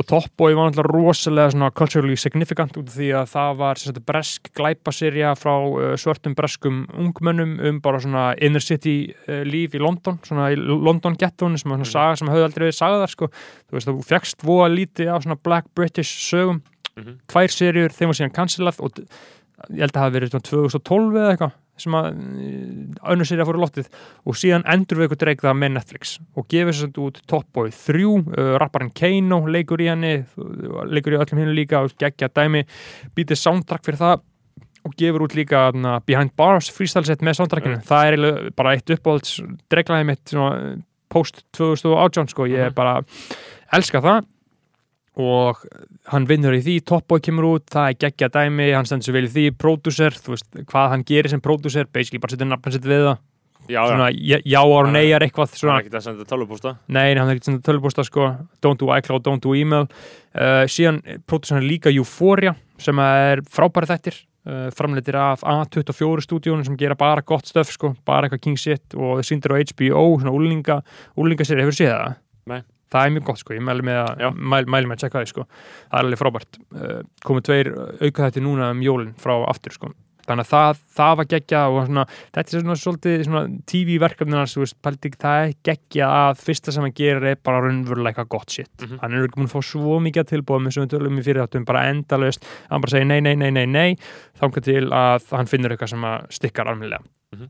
og 0.01 0.07
Top 0.09 0.31
Boy 0.41 0.55
var 0.57 0.71
náttúrulega 0.71 0.97
rosalega 0.97 1.53
svona 1.53 1.71
culturally 1.77 2.17
significant 2.17 2.79
út 2.81 2.89
af 2.89 2.97
því 2.97 3.11
að 3.21 3.31
það 3.35 3.59
var 3.61 3.81
sagt, 3.83 4.01
bresk 4.09 4.51
glæpaserja 4.57 5.35
frá 5.37 5.53
uh, 5.61 5.93
svörtum 6.01 6.35
breskum 6.39 6.83
ungmönnum 6.97 7.59
um 7.69 7.81
bara 7.85 8.01
svona 8.01 8.31
inner 8.41 8.65
city 8.65 9.13
uh, 9.29 9.43
líf 9.45 9.77
í 9.77 9.83
London, 9.83 10.19
svona 10.25 10.51
í 10.55 10.59
London 10.59 11.19
gettónu 11.21 11.61
sem 11.61 11.77
saga 11.85 12.17
sem 12.17 12.33
hafði 12.33 12.49
aldrei 12.49 12.67
verið 12.71 12.81
sagðar 12.81 13.13
sko. 13.13 13.31
þú 13.69 13.77
veist, 13.79 13.93
þú 13.93 14.09
fegst 14.09 14.47
voða 14.47 14.73
lítið 14.73 15.13
af 15.15 15.27
svona 15.27 15.41
black 15.43 15.69
british 15.77 16.17
sögum 16.31 16.63
Mhm. 17.01 17.21
tvær 17.31 17.53
serjur, 17.53 17.93
þeim 17.95 18.11
var 18.11 18.19
síðan 18.19 18.35
cancelað 18.35 18.81
og 18.83 18.99
ég 19.71 19.83
held 19.85 19.93
að 19.93 19.97
það 19.97 20.05
hafi 20.05 20.17
verið 20.17 20.33
svona 20.33 20.49
2012 20.49 21.19
eða 21.21 21.31
eitthvað 21.35 21.53
sem 21.81 21.97
að 21.99 22.09
uh, 22.13 23.11
önnur 23.15 23.29
serja 23.29 23.47
fóru 23.49 23.61
í 23.61 23.65
loftið. 23.65 23.91
Og 24.29 24.39
síðan 24.39 24.65
endur 24.71 25.01
við 25.01 25.09
eitthvað 25.09 25.23
dreik 25.25 25.45
það 25.45 25.59
með 25.63 25.73
Netflix 25.77 26.15
og 26.37 26.49
gefur 26.53 26.77
sér 26.77 26.91
þetta 26.91 27.05
út 27.07 27.21
Top 27.31 27.47
Boy 27.57 27.71
3 27.75 28.05
uh, 28.07 28.51
rapparinn 28.63 28.93
Kano 28.97 29.41
leikur 29.51 29.81
í 29.85 29.89
henni 29.91 30.13
leikur 30.91 31.17
í 31.17 31.21
öllum 31.21 31.43
hinnu 31.45 31.55
líka 31.57 31.83
og 31.85 31.95
geggja 32.01 32.29
dæmi. 32.37 32.65
Býtið 33.17 33.41
soundtrack 33.43 33.85
fyrir 33.87 34.01
það 34.01 34.27
og 34.89 34.95
gefur 34.97 35.27
út 35.27 35.35
líka 35.37 35.67
na, 35.77 35.99
Behind 36.09 36.33
Bars 36.41 36.71
freestyle 36.73 37.05
set 37.05 37.21
með 37.27 37.37
soundtrackinu. 37.41 37.83
Það 37.85 38.13
er 38.15 38.53
bara 38.57 38.73
eitt 38.77 38.89
uppáhalds 38.95 39.35
dreglaði 39.69 40.07
mitt 40.09 40.23
svona, 40.33 40.77
post 41.13 41.43
2018 41.59 42.31
sko, 42.33 42.47
ég 42.49 42.71
Mhm. 42.71 42.75
bara 42.75 43.03
elska 43.77 44.01
það 44.01 44.25
og 45.19 45.65
hann 46.13 46.29
vinnur 46.29 46.55
í 46.55 46.61
því, 46.63 46.77
Top 46.87 47.09
Boy 47.11 47.23
kemur 47.25 47.49
út 47.57 47.67
það 47.73 47.89
er 47.91 47.99
geggja 48.05 48.29
dæmi, 48.35 48.71
hann 48.77 48.87
stendur 48.87 49.11
svo 49.11 49.17
vel 49.17 49.27
í 49.27 49.33
því 49.33 49.49
pródúser, 49.59 50.15
þú 50.15 50.37
veist, 50.37 50.47
hvað 50.71 50.95
hann 50.95 51.05
gerir 51.09 51.33
sem 51.33 51.43
pródúser 51.43 51.91
basically 51.91 52.23
bara 52.23 52.37
setja 52.37 52.49
nafn 52.49 52.77
sitt 52.77 52.87
við 52.87 53.09
það. 53.09 53.19
Já, 53.71 53.85
svona, 53.87 54.09
já, 54.11 54.39
já 54.43 54.63
Nei. 54.65 54.93
neyjar 54.97 55.23
eitthvað 55.23 55.51
Það 55.53 55.61
svona, 55.61 55.75
er 55.77 55.85
ekki 55.85 55.99
að 55.99 56.07
senda 56.07 56.25
tölvupústa 56.27 56.73
nei, 56.91 57.13
hann 57.15 57.29
er 57.29 57.37
ekki 57.37 57.47
sendið 57.47 57.67
tölvupósta 57.69 58.05
sko, 58.07 58.31
don't 58.65 58.81
do 58.81 58.89
iCloud, 58.97 59.23
don't 59.27 59.45
do 59.45 59.53
email. 59.55 59.87
Uh, 60.35 60.65
síðan 60.71 60.99
pródúser 61.29 61.63
líka 61.63 61.93
Euphoria 61.93 62.57
sem 62.83 62.99
er 63.05 63.45
frábæri 63.53 63.91
þettir 63.93 64.19
uh, 64.49 64.71
framleitir 64.75 65.19
af 65.21 65.45
A24 65.45 66.25
stúdíunum 66.27 66.67
sem 66.67 66.79
gera 66.81 66.97
bara 66.99 67.23
gott 67.23 67.47
stöf 67.51 67.71
sko, 67.75 67.93
bara 68.09 68.27
eitthvað 68.27 68.43
king 68.49 68.59
shit 68.59 68.97
og 68.99 69.23
síndir 69.27 69.55
á 69.55 69.61
HBO, 69.61 70.05
svona 70.19 70.35
úlinga 70.35 70.81
úlingaseri, 71.21 71.63
hefur 71.63 71.77
séð 71.77 71.95
það? 71.95 72.19
Nei. 72.51 72.63
Það 72.91 73.07
er 73.07 73.11
mjög 73.17 73.25
gott 73.31 73.39
sko, 73.39 73.55
ég 73.55 73.63
mæli 73.63 73.83
með 73.87 73.99
að, 74.03 74.37
mæli 74.67 74.87
með 74.91 74.97
að 74.97 75.01
checka 75.05 75.21
það 75.21 75.29
sko, 75.31 75.45
það 75.91 75.99
er 75.99 76.05
alveg 76.05 76.19
frábært. 76.25 76.61
Uh, 76.75 77.01
komið 77.25 77.45
tveir 77.51 77.69
auka 78.03 78.25
þetta 78.31 78.41
núna 78.43 78.71
um 78.75 78.81
jólin 78.83 79.13
frá 79.21 79.37
aftur 79.47 79.77
sko, 79.77 79.93
þannig 80.27 80.45
að 80.45 80.51
það, 80.51 80.81
það 80.99 81.15
var 81.21 81.29
geggja 81.31 81.61
og 81.71 81.79
svona, 81.87 82.05
þetta 82.35 82.57
er 82.57 82.65
svona 82.65 82.77
svolítið 82.83 83.23
svona 83.27 83.43
TV-verkefninar, 83.73 84.51
þú 84.53 84.61
veist, 84.65 84.77
pældi, 84.85 85.11
það 85.23 85.45
er 85.47 85.55
geggja 85.71 86.11
að 86.19 86.43
fyrsta 86.45 86.75
sem 86.75 86.85
hann 86.87 86.95
gerir 86.99 87.27
er 87.33 87.39
bara 87.47 87.63
raunverulega 87.65 88.13
eitthvað 88.13 88.29
gott 88.37 88.51
shit, 88.55 88.71
Mhm. 88.83 88.99
hann 89.03 89.15
er 89.15 89.25
ekki 89.27 89.41
múin 89.41 89.49
að 89.51 89.55
fá 89.57 89.63
svo 89.71 89.99
mikið 90.03 90.23
að 90.25 90.31
tilbúa 90.35 90.61
með 90.63 90.73
sem 90.77 90.85
við 90.87 90.93
tölum 90.97 91.19
í 91.19 91.25
fyrir 91.27 91.43
áttum 91.47 91.65
bara 91.67 91.87
endalaust, 91.91 92.45
hann 92.71 92.81
bara 92.85 92.91
segir 92.91 93.07
nei, 93.07 93.21
nei, 93.21 93.35
nei, 93.35 93.51
nei, 93.51 93.67
nei. 93.67 93.97
Þangað 94.41 94.63
til 94.69 94.85
að 94.91 95.31
hann 95.31 95.47
finnur 95.51 95.71
eitthvað 95.75 95.89
sem 95.95 96.03
að 96.11 96.29
stikkar 96.31 96.67
almennilega. 96.71 97.03
Mhm. 97.35 97.49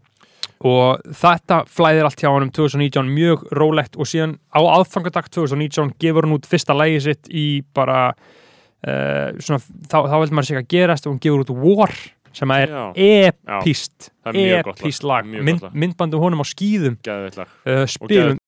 Og 0.61 1.01
þetta 1.17 1.63
flæðir 1.73 2.09
allt 2.09 2.21
hjá 2.21 2.29
hann 2.29 2.45
um 2.45 2.53
2019 2.53 3.13
mjög 3.17 3.47
rólegt 3.57 3.97
og 3.97 4.09
síðan 4.11 4.37
á 4.53 4.61
aðfangadag 4.61 5.31
2019 5.33 5.95
gefur 6.03 6.29
hann 6.29 6.37
út 6.37 6.49
fyrsta 6.51 6.77
lægi 6.77 7.01
sitt 7.09 7.31
í 7.33 7.47
bara 7.77 8.11
uh, 8.13 9.29
svona, 9.41 9.61
þá, 9.89 9.99
þá 10.05 10.17
veldur 10.19 10.37
maður 10.37 10.51
sig 10.51 10.61
að 10.61 10.71
gerast 10.77 11.09
og 11.09 11.15
hann 11.15 11.23
gefur 11.25 11.47
út 11.47 11.55
War 11.65 11.97
sem 12.37 12.53
er 12.55 12.71
gott 14.67 14.85
epíst 14.85 15.07
lag, 15.09 15.27
Mynd, 15.27 15.57
gott 15.59 15.71
lag. 15.71 15.81
myndbandu 15.83 16.21
honum 16.23 16.45
á 16.45 16.47
skýðum 16.47 17.01
uh, 17.09 17.83
spilum 17.91 18.40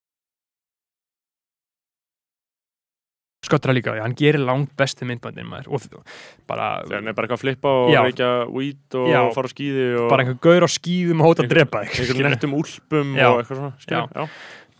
sköttra 3.53 3.75
líka, 3.77 3.95
hann 4.01 4.17
gerir 4.19 4.43
langt 4.43 4.73
besti 4.81 5.07
myndbandin 5.09 5.47
maður 5.47 6.01
bara, 6.49 6.83
Þegar 6.87 6.99
hann 6.99 7.09
er 7.13 7.15
bara 7.15 7.29
eitthvað 7.29 7.39
að 7.39 7.45
flippa 7.45 7.69
og 7.83 7.93
reykja 8.09 8.31
weed 8.51 8.97
og 8.99 9.07
Já. 9.13 9.21
fara 9.37 9.47
á 9.49 9.53
skíði 9.53 9.87
og 10.01 10.09
bara 10.11 10.25
einhver 10.25 10.41
gaur 10.49 10.67
á 10.67 10.71
skýðum 10.73 11.21
og 11.23 11.29
hóta 11.31 11.45
að 11.47 11.53
drepa 11.55 11.85
skilur. 11.93 12.29
nettum 12.33 12.57
úlpum 12.59 13.15
Já. 13.17 13.29
og 13.31 13.41
eitthvað 13.45 13.63
svona. 13.63 13.73
Já. 14.19 14.29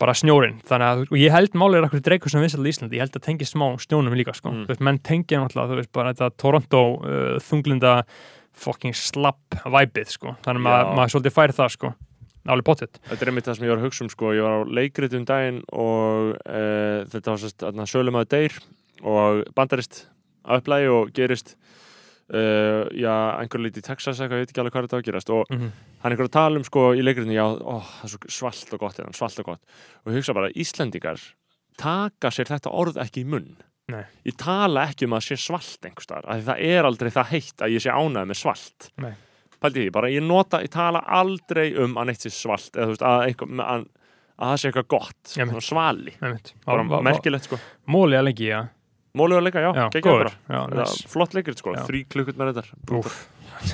bara 0.03 0.15
snjórin, 0.19 0.57
þannig 0.67 0.89
að 0.89 1.01
og 1.13 1.19
ég 1.21 1.31
held 1.31 1.53
málið 1.55 1.77
er 1.79 1.85
akkur 1.87 2.01
dreikur 2.03 2.31
sem 2.33 2.41
vinsall 2.43 2.65
í 2.67 2.71
Íslandi, 2.73 2.97
ég 2.99 3.05
held 3.05 3.15
að 3.15 3.23
tengi 3.23 3.47
smá 3.47 3.69
snjónum 3.79 4.17
líka, 4.19 4.35
sko, 4.35 4.51
Mm. 4.51 4.67
veist, 4.67 4.81
menn 4.83 4.99
tengja 4.99 5.39
náttúrulega, 5.39 5.71
þú 5.71 5.77
veist, 5.79 5.93
bara 5.95 6.13
þetta 6.13 6.31
Toronto 6.43 6.81
uh, 7.07 7.37
þunglinda 7.39 8.03
fucking 8.53 8.95
slapp 8.99 9.61
væpið, 9.63 10.09
sko, 10.11 10.35
þannig 10.43 10.67
að 10.67 10.91
maður, 10.97 11.13
svolítið 11.15 11.37
færi 11.37 11.55
það, 11.55 11.71
sko, 11.77 11.93
alveg 12.49 12.67
potið 12.67 13.01
Þetta 13.11 13.21
er 13.21 13.33
einmitt 13.33 13.49
það 13.49 13.59
sem 13.59 13.67
ég 13.67 13.73
var 13.73 13.83
að 13.83 13.87
hugsa 13.87 14.05
um 14.05 14.13
sko. 14.13 14.33
Ég 14.35 14.47
var 14.47 14.57
á 14.59 14.61
leikrit 14.67 15.17
um 15.19 15.27
daginn 15.29 15.61
og 15.73 16.33
e, 16.43 16.63
þetta 17.13 17.37
var 17.37 17.83
að 17.85 17.91
sölum 17.93 18.19
að 18.19 18.31
deyr 18.35 18.59
og 19.03 19.43
bandarist 19.55 20.07
á 20.47 20.59
upplægi 20.59 20.91
og 20.91 21.13
gerist 21.15 21.55
e, 22.33 22.43
já, 22.99 23.15
einhver 23.39 23.63
lítið 23.63 23.83
í 23.83 23.87
Texas 23.87 24.21
eitthvað, 24.21 24.41
ég 24.41 24.47
veit 24.47 24.53
ekki 24.53 24.63
alveg 24.63 24.77
hvað 24.77 24.87
þetta 24.89 24.99
á 24.99 25.01
að 25.01 25.09
gerast 25.09 25.33
og 25.35 25.43
mm 25.51 25.59
-hmm. 25.59 25.73
hann 26.03 26.13
er 26.13 26.17
einhver 26.17 26.31
að 26.31 26.39
tala 26.39 26.61
um 26.61 26.67
sko 26.67 26.85
í 26.95 27.03
leikritinu 27.03 27.35
já, 27.35 27.47
ó, 27.47 27.77
það 27.83 28.05
er 28.05 28.13
svo 28.15 28.33
svalt 28.39 28.73
og 28.73 28.81
gott 28.81 28.99
hérna, 28.99 29.13
svalt 29.15 29.39
og 29.39 29.47
gott 29.47 29.63
og 30.05 30.13
ég 30.13 30.17
hugsa 30.19 30.35
bara, 30.35 30.51
Íslendingar 30.51 31.21
taka 31.79 32.31
sér 32.31 32.51
þetta 32.51 32.71
orð 32.71 32.97
ekki 32.97 33.23
í 33.23 33.29
munn 33.29 33.57
Nei. 33.91 34.05
ég 34.25 34.37
tala 34.37 34.87
ekki 34.89 35.07
um 35.07 35.15
að 35.15 35.27
sé 35.27 35.37
svalt 35.37 35.85
einhvers 35.85 36.05
staðar, 36.05 36.27
af 36.27 36.39
því 36.39 36.45
það 36.47 36.59
er 36.71 36.85
aldrei 36.85 37.11
það 37.11 37.31
heitt 37.31 37.63
að 37.63 37.73
ég 37.75 37.83
sé 37.83 37.91
ánægð 37.91 38.27
með 38.27 38.39
svalt 38.39 38.91
Nei. 38.97 39.15
Pældi 39.63 39.87
því, 39.87 39.95
bara 39.95 40.13
ég 40.13 40.27
nota, 40.27 40.63
ég 40.65 40.73
tala 40.75 41.03
aldrei 41.21 41.73
um 41.81 41.97
að 42.01 42.11
neitt 42.11 42.27
sé 42.27 42.33
svalt 42.35 42.77
eða 42.77 42.91
þú 42.91 42.95
veist, 42.95 43.07
að, 43.09 43.25
einhver, 43.31 43.65
að, 43.65 43.89
að 44.37 44.53
það 44.53 44.61
sé 44.61 44.71
eitthvað 44.71 44.93
gott 44.97 45.35
svona 45.35 45.67
svali, 45.71 46.15
bara 46.67 47.03
merkilegt 47.09 47.49
sko. 47.51 47.61
Mólið 47.93 48.21
að 48.21 48.29
lengi, 48.31 48.49
já, 48.53 48.63
Móluður 49.13 49.45
leika, 49.45 49.61
já, 49.61 49.71
já, 49.77 49.87
geggjað 49.93 50.15
góður. 50.15 50.37
bara. 50.49 50.85
flott 51.13 51.35
leikrit 51.37 51.59
sko, 51.61 51.75
þrý 51.85 51.99
klukkut 52.09 52.39
með 52.41 52.55
þetta. 52.57 52.79
Úf, 52.97 53.17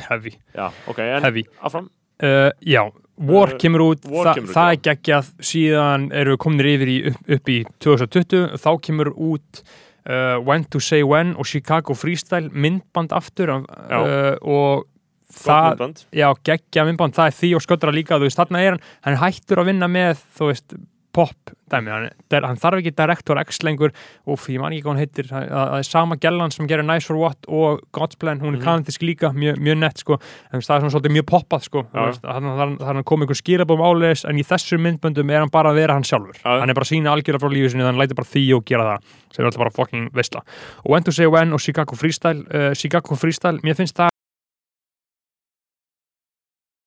heavy, 0.09 0.33
já, 0.51 0.65
ok, 0.91 1.03
en 1.05 1.27
heavy. 1.29 1.45
áfram. 1.63 1.87
Uh, 2.19 2.49
já, 2.67 2.83
War 3.19 3.53
Uh, 3.55 3.59
kemur 3.63 3.85
út, 3.85 4.09
War 4.11 4.27
þa 4.27 4.33
kemur 4.35 4.55
það 4.57 4.73
er 4.73 4.81
geggjað. 4.89 5.29
Síðan 5.47 6.09
eru 6.15 6.35
við 6.35 6.41
kominir 6.43 6.71
yfir 6.73 6.91
í, 6.91 6.97
upp, 7.13 7.23
upp 7.37 7.53
í 7.55 7.59
2020, 7.87 8.59
þá 8.59 8.69
kemur 8.89 9.13
út 9.15 9.63
uh, 9.63 10.43
When 10.43 10.67
to 10.75 10.83
Say 10.83 11.07
When 11.07 11.37
og 11.39 11.47
Chicago 11.47 11.95
Freestyle 11.99 12.51
myndband 12.51 13.15
aftur 13.15 13.55
uh, 13.55 14.35
og 14.43 14.89
það, 15.33 16.05
já, 16.13 16.29
geggjað 16.45 16.87
myndband. 16.93 17.15
Það 17.19 17.27
er 17.33 17.39
því 17.41 17.55
og 17.59 17.67
sköldra 17.67 17.93
líka, 17.95 18.19
þú 18.21 18.29
veist, 18.29 18.39
þarna 18.41 18.63
er 18.65 18.71
hann 18.77 18.81
hann 19.05 19.15
er 19.19 19.25
hættur 19.27 19.61
að 19.65 19.73
vinna 19.73 19.89
með, 19.89 20.23
þú 20.39 20.53
veist 20.53 20.79
pop 21.19 21.51
dæmi, 21.73 21.89
hann, 21.91 22.05
hann 22.45 22.59
þarf 22.61 22.79
ekki 22.79 22.93
Director 22.95 23.39
X 23.41 23.59
lengur, 23.67 23.91
og 24.29 24.39
ég 24.53 24.61
man 24.61 24.71
ekki 24.73 24.85
hvað 24.85 24.93
hann 24.93 25.01
heitir. 25.03 25.27
Það 25.33 25.73
er 25.81 25.87
sama 25.89 26.17
gellan 26.21 26.53
sem 26.55 26.69
gerir 26.69 26.85
Nice 26.87 27.09
for 27.09 27.17
What 27.19 27.49
og 27.49 27.81
God's 27.97 28.17
Plan, 28.21 28.39
hún 28.41 28.55
er 28.55 28.61
Mhm. 28.61 28.65
kanadísk 28.65 29.03
líka 29.03 29.33
mjög, 29.35 29.59
mjög 29.59 29.79
nett, 29.79 29.99
sko, 29.99 30.19
en 30.53 30.61
það 30.61 30.77
er 30.77 30.81
svona 30.85 30.93
svolítið 30.95 31.17
mjög 31.17 31.27
poppað, 31.33 31.63
sko, 31.65 31.83
þannig 31.93 32.61
að 32.61 32.85
hann 32.87 33.03
komið 33.05 33.27
einhver 33.27 33.41
skýrabum 33.41 33.83
áleis, 33.83 34.25
en 34.29 34.37
í 34.39 34.45
þessu 34.47 34.79
myndböndum 34.79 35.31
er 35.33 35.41
hann 35.41 35.51
bara 35.51 35.73
að 35.73 35.81
vera 35.81 35.93
hann 35.95 36.05
sjálfur, 36.05 36.37
Já. 36.45 36.61
hann 36.61 36.71
er 36.71 36.75
bara 36.75 36.85
að 36.87 36.93
sína 36.93 37.13
algjörða 37.17 37.41
frá 37.41 37.51
lífið 37.51 37.71
sinni, 37.73 37.83
þannig 37.83 37.99
hann 37.99 38.03
lætur 38.05 38.21
bara 38.21 38.33
því 38.33 38.45
og 38.57 38.65
gera 38.65 38.85
það 38.85 39.03
sem 39.35 39.43
er 39.45 39.49
alltaf 39.51 39.59
bara 39.65 39.71
fucking 39.71 40.11
veistla 40.13 40.41
og 40.85 40.91
When 40.93 41.03
to 41.05 41.11
Say 41.11 41.27
When 41.27 41.53
og 41.53 41.61
Chicago 41.61 41.97
Freestyle 41.97 42.47
uh, 42.55 42.75
Chicago 42.75 43.15
Freestyle, 43.17 43.59
mér 43.65 43.75
finnst 43.77 43.97
það 43.97 44.09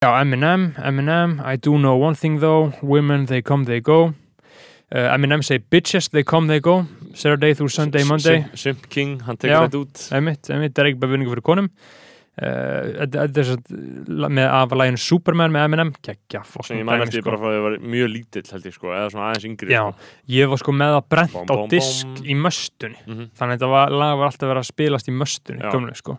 Já, 0.03 0.19
Eminem, 0.19 0.73
Eminem, 0.83 1.39
I 1.45 1.57
do 1.57 1.77
know 1.77 1.95
one 1.95 2.15
thing 2.15 2.39
though, 2.39 2.73
women 2.81 3.27
they 3.27 3.39
come 3.43 3.65
they 3.65 3.79
go 3.79 4.07
uh, 4.91 5.13
Eminem 5.13 5.43
say 5.43 5.59
bitches 5.59 6.09
they 6.09 6.23
come 6.23 6.47
they 6.47 6.59
go, 6.59 6.87
Saturday 7.13 7.53
through 7.53 7.69
Sunday, 7.69 8.03
Monday 8.03 8.47
Simp, 8.55 8.89
King, 8.89 9.19
hann 9.27 9.37
tekur 9.37 9.53
Já. 9.53 9.67
þetta 9.67 9.81
út 9.83 10.01
Emitt, 10.17 10.49
Emitt, 10.49 10.73
það 10.73 10.81
er 10.81 10.89
ekki 10.89 11.01
bara 11.03 11.13
vinningu 11.13 11.35
fyrir 11.35 11.45
konum 11.45 11.67
uh, 11.69 13.05
Þetta 13.13 13.43
er 13.43 13.47
svo 13.51 14.31
með 14.39 14.49
afalægin 14.49 14.97
Superman 15.05 15.53
með 15.53 15.67
Eminem, 15.69 15.93
geggja 16.09 16.41
sem 16.65 16.81
ég 16.81 16.87
man 16.89 17.05
eftir 17.05 17.21
bara 17.29 17.37
að 17.37 17.57
ég 17.59 17.63
var 17.67 17.77
mjög 17.93 18.11
lítill 18.15 18.45
held 18.55 18.65
ég 18.71 18.77
sko, 18.79 18.89
eða 18.97 19.11
svona 19.13 19.27
aðeins 19.29 19.45
yngri 19.51 19.77
Já, 19.77 19.83
sko. 19.85 20.09
ég 20.39 20.49
var 20.55 20.63
sko 20.65 20.75
með 20.81 20.95
það 20.97 21.05
brent 21.13 21.37
Bom, 21.37 21.45
á 21.45 21.53
bom, 21.53 21.69
disk 21.77 22.09
bom. 22.09 22.25
í 22.25 22.39
möstunni 22.41 22.97
Mhm. 23.05 23.29
þannig 23.37 23.53
að 23.53 23.59
þetta 23.59 23.71
var, 23.77 23.93
lag 24.01 24.17
var 24.17 24.31
alltaf 24.33 24.49
verið 24.49 24.65
að 24.65 24.71
spilast 24.73 25.13
í 25.13 25.17
möstunni 25.21 25.61
Já. 25.61 25.69
gömlu 25.77 25.93
sko, 26.01 26.17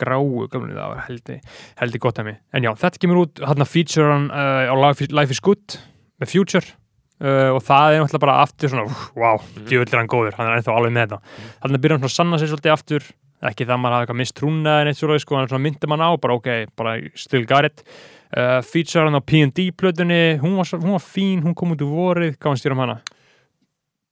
gráu 0.00 0.46
gömlu 0.52 0.74
það 0.76 0.90
var 0.94 1.04
heldig, 1.08 1.38
heldig 1.80 2.00
gott 2.04 2.18
að 2.22 2.28
mig 2.30 2.40
en 2.52 2.66
já, 2.68 2.72
þetta 2.82 3.02
kemur 3.02 3.22
út, 3.26 3.42
hann 3.44 3.64
að 3.64 3.70
feature 3.72 4.10
hann 4.12 4.26
uh, 4.30 4.72
á 4.72 4.74
Life 4.86 5.30
is, 5.32 5.40
Good 5.40 5.78
með 6.20 6.32
Future 6.32 6.66
uh, 7.20 7.52
og 7.56 7.62
það 7.64 7.94
er 7.96 8.02
náttúrulega 8.04 8.24
bara 8.26 8.40
aftur 8.44 8.72
svona, 8.72 8.88
wow, 9.16 9.38
Mhm. 9.40 9.66
djúvill 9.70 9.92
er 9.92 10.00
hann 10.02 10.10
góður 10.12 10.34
hann 10.38 10.50
er 10.50 10.58
ennþá 10.60 10.74
alveg 10.76 10.92
með 10.96 11.14
það, 11.14 11.30
þannig 11.62 11.78
að 11.78 11.82
byrja 11.86 11.96
hann 11.96 12.04
svona 12.04 12.12
að 12.12 12.18
sanna 12.20 12.38
sig 12.42 12.48
svolítið 12.52 12.74
aftur, 12.76 13.08
ekki 13.46 13.64
það 13.68 13.74
að 13.76 13.80
maður 13.84 13.94
hafa 13.96 14.04
eitthvað 14.06 14.20
mistrúna 14.22 14.76
eða 14.80 14.84
neitt 14.88 15.00
svo 15.00 15.18
sko, 15.20 15.36
hann 15.36 15.48
svona 15.48 15.64
myndi 15.66 15.88
mann 15.92 16.04
á 16.04 16.10
bara 16.20 16.36
ok, 16.38 16.48
bara 16.76 16.94
still 17.14 17.44
got 17.44 17.64
it. 17.68 17.82
Uh, 18.36 18.60
feature 18.64 19.04
hann 19.06 19.14
á 19.16 19.22
P&D 19.22 19.70
plötunni 19.76 20.38
hún 20.42 20.56
var, 20.58 20.66
hún 20.80 20.96
var 20.96 21.04
fín, 21.04 21.42
hún 21.44 21.54
kom 21.54 21.72
út 21.76 21.84
úr 21.84 21.92
vorið 21.92 22.38
gáðan 22.42 22.58
stýra 22.58 22.74
um 22.74 22.80
hana, 22.82 22.96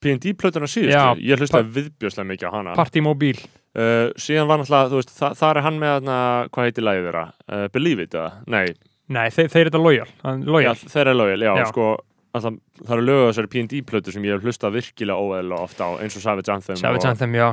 P&D 0.04 0.34
plötuna 0.40 0.68
síðustu, 0.70 0.94
Já, 0.94 1.04
ég 1.32 1.40
hlustaði 1.42 1.70
viðbjörslega 1.80 2.28
mikið 2.30 2.48
á 2.48 2.52
hana 2.54 2.74
Party 2.78 3.02
Mobile 3.04 3.40
uh, 3.42 4.08
síðan 4.20 4.48
var 4.50 4.60
náttúrulega, 4.62 4.90
þú 4.94 5.00
veist, 5.02 5.14
þa 5.18 5.30
þar 5.40 5.60
er 5.62 5.66
hann 5.68 5.78
með 5.82 5.94
hana, 5.98 6.18
hvað 6.54 6.68
heitir 6.70 6.86
lagið 6.88 7.08
þeirra, 7.10 7.24
uh, 7.48 7.64
Believe 7.74 8.06
It 8.08 8.14
eða? 8.20 8.32
Nei, 8.46 8.66
Nei, 9.14 9.26
þeir, 9.28 9.48
þeir 9.52 9.60
eru 9.66 9.70
þetta 9.74 9.84
loyal, 9.84 10.10
hann- 10.24 10.44
já, 10.64 10.72
þeir 10.94 11.08
er 11.12 11.16
loyal, 11.18 11.40
já, 11.44 11.54
Já. 11.60 11.64
sko 11.72 11.88
alltaf, 12.34 12.54
það 12.84 12.94
eru 12.96 13.02
lögu 13.10 13.26
þessari 13.32 13.50
P&D 13.52 13.82
plötu 13.86 14.12
sem 14.14 14.24
ég 14.26 14.32
hef 14.38 14.42
hlustað 14.46 14.72
virkilega 14.78 15.20
óeðla 15.20 15.58
ofta 15.60 15.86
á 15.86 15.90
eins 16.02 16.16
og 16.16 16.22
Savage 16.24 16.50
Anthem 16.54 16.76
Savage 16.80 17.04
og 17.04 17.10
Anthem, 17.12 17.34
já, 17.36 17.50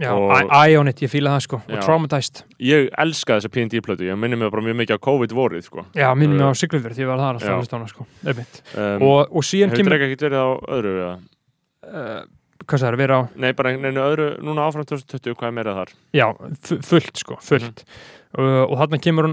já 0.00 0.12
Ionit, 0.70 1.02
ég 1.04 1.10
fíla 1.12 1.34
það 1.36 1.42
sko 1.44 1.58
Já. 1.68 1.74
og 1.76 1.82
Traumatized, 1.84 2.40
ég 2.62 2.88
elska 2.98 3.36
þessa 3.40 3.50
P&D 3.52 3.82
plötu, 3.84 4.06
ég 4.08 4.16
minni 4.18 4.38
mig 4.40 4.50
bara 4.54 4.62
mjög 4.64 4.78
mikið 4.80 4.96
á 4.96 5.00
COVID-vorið 5.06 5.66
sko. 5.68 5.84
já, 5.94 6.08
minnum 6.14 6.38
mig 6.38 6.46
Uh, 6.46 6.54
á 6.54 6.58
Siglufjörð 6.62 6.96
því 6.96 7.04
ég 7.04 7.10
var 7.12 7.20
þar 7.20 7.34
já. 7.34 7.38
að 7.38 7.44
staflist 7.44 7.76
hana 7.76 7.90
sko 7.92 8.06
Einmitt. 8.24 8.62
um, 8.78 9.02
og, 9.10 9.20
og 9.34 9.42
síðan 9.46 9.70
hefur 9.74 9.82
kemur 9.82 9.94
Drake 9.94 10.08
ekkert 10.08 10.24
verið 10.30 10.40
á 10.40 10.48
öðru 10.78 10.94
eða? 11.04 11.14
Uh, 11.84 12.24
hvað 12.64 12.80
það 12.80 12.88
er, 12.88 12.96
vera 13.02 13.16
á 13.18 13.22
Nei, 13.36 13.52
bara 13.52 13.72
neinu 13.76 14.00
öðru, 14.04 14.28
núna 14.44 14.66
áfram 14.68 14.86
2020, 14.88 15.34
hvað 15.36 15.48
er 15.50 15.56
meira 15.58 15.74
þar? 15.80 15.90
já, 16.16 16.26
fu- 16.64 16.80
fullt 16.82 17.16
sko, 17.24 17.36
fullt 17.44 17.84
Mhm. 17.84 18.38
uh, 18.38 18.64
og 18.66 18.78
þarna 18.80 18.98
kemur 19.04 19.28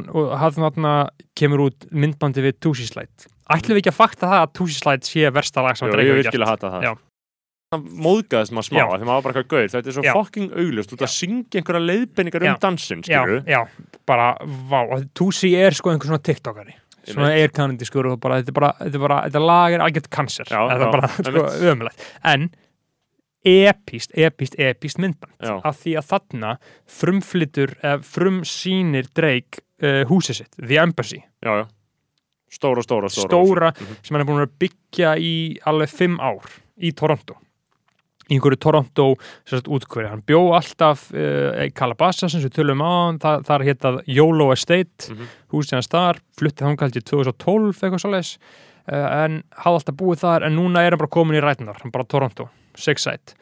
kemur 1.35 1.63
út 1.69 1.87
myndbandi 1.91 2.43
við 2.45 2.59
Tusi 2.59 2.85
Slide 2.89 3.29
ætlum 3.51 3.75
við 3.77 3.81
ekki 3.85 3.93
að 3.93 3.99
fakta 4.01 4.27
það 4.27 4.41
að 4.45 4.53
Tusi 4.59 4.77
Slide 4.81 5.07
sé 5.07 5.31
versta 5.33 5.63
lag 5.63 5.77
sem 5.77 5.87
Jú, 5.87 5.93
að 5.93 5.97
ég 5.97 6.03
Drake 6.03 6.11
hefur 6.11 6.23
virkilega 6.23 6.51
gert 6.51 6.61
hata 6.61 6.75
það 6.75 6.83
Já. 6.89 6.93
Það 7.71 7.83
móðgæðist 8.03 8.51
maður 8.51 8.67
smá, 8.67 8.77
Já. 8.81 8.85
þegar 8.91 9.07
maður 9.07 9.15
var 9.15 9.23
bara 9.23 9.33
eitthvað 9.41 9.51
gaur 9.55 9.69
þetta 9.71 9.87
er 9.87 9.95
svo 9.95 10.03
Já. 10.03 10.13
fucking 10.17 10.47
augljóst, 10.59 10.89
þú 10.91 10.95
ert 10.97 11.05
að 11.07 11.11
syngja 11.15 11.59
einhverja 11.61 11.83
leiðbenningar 11.87 12.43
Já. 12.43 12.51
um 12.51 12.59
dansinn, 12.65 13.01
já, 13.07 13.21
skilur 13.23 13.43
já, 13.47 13.61
bara, 14.05 14.25
vá 14.67 14.81
Tusi 15.15 15.53
er 15.55 15.71
sko 15.71 15.89
einhver 15.93 16.11
svona 16.11 16.19
tiktokari 16.19 16.75
svona 17.07 17.31
er 17.37 17.53
kanadískur 17.55 18.11
og 18.11 18.19
bara, 18.21 18.41
þetta 18.41 18.53
bara, 18.57 18.71
þetta 18.79 19.01
bara, 19.01 19.19
þetta 19.27 19.41
lag 19.45 19.75
er 19.77 19.83
algjört 19.85 20.09
cancer, 20.13 20.45
Já, 20.49 20.61
þetta 20.69 20.87
er 20.87 20.95
bara, 20.95 21.09
sko, 21.17 21.45
ömulegt 21.71 22.07
en 22.33 22.49
epíst, 23.41 24.11
epíst, 24.13 24.57
epíst 24.61 24.99
myndband. 25.01 25.33
Já. 25.41 25.55
af 25.65 25.79
því 25.81 25.95
að 25.97 26.09
þarna 26.11 26.55
frumflytur, 26.85 27.75
eða 27.81 28.01
frumsýnir 28.05 29.09
Drake 29.17 29.63
uh, 29.81 30.03
húsið 30.09 30.43
sitt, 30.43 30.57
The 30.59 30.77
Embassy. 30.77 31.23
Já, 31.41 31.63
já, 31.63 31.65
stóra, 32.51 32.83
stóra, 32.85 33.09
stóra 33.09 33.29
stóra. 33.29 33.71
Mhm. 33.73 34.01
sem 34.03 34.15
hann 34.15 34.25
er 34.25 34.29
búin 34.29 34.45
að 34.45 34.57
byggja 34.61 35.15
í 35.17 35.33
alveg 35.65 35.89
fimm 35.89 36.19
ár 36.21 36.45
í 36.77 36.93
Toronto 36.93 37.39
í 38.29 38.35
einhverju 38.37 38.59
Toronto 38.61 39.05
útkvöri, 39.67 40.07
hann 40.11 40.21
bjó 40.27 40.41
alltaf 40.55 41.07
uh, 41.13 41.65
í 41.65 41.71
Calabasas 41.75 42.31
sem 42.35 42.43
við 42.45 42.53
tölum 42.59 42.83
á 42.85 42.91
það, 43.19 43.45
er 43.57 43.65
héttað 43.71 44.01
YOLO 44.07 44.51
Estate 44.53 45.09
Mhm. 45.11 45.27
húsið 45.51 45.77
hans 45.79 45.87
þar, 45.91 46.19
fluttið 46.39 46.67
þangað 46.69 46.93
til 46.93 47.01
2012 47.01 47.81
eitthvað 47.81 48.03
svoleiðis. 48.05 48.37
Uh, 48.91 49.25
en 49.25 49.43
hafði 49.61 49.77
alltaf 49.81 49.95
búið 49.99 50.21
þar 50.23 50.45
en 50.47 50.55
núna 50.57 50.81
er 50.85 50.91
hann 50.95 50.99
bara 51.03 51.11
komin 51.17 51.37
í 51.37 51.41
rætnar, 51.43 51.77
hann 51.81 51.91
bara 51.91 52.03
Toronto 52.09 52.49
Sixside 52.75 53.35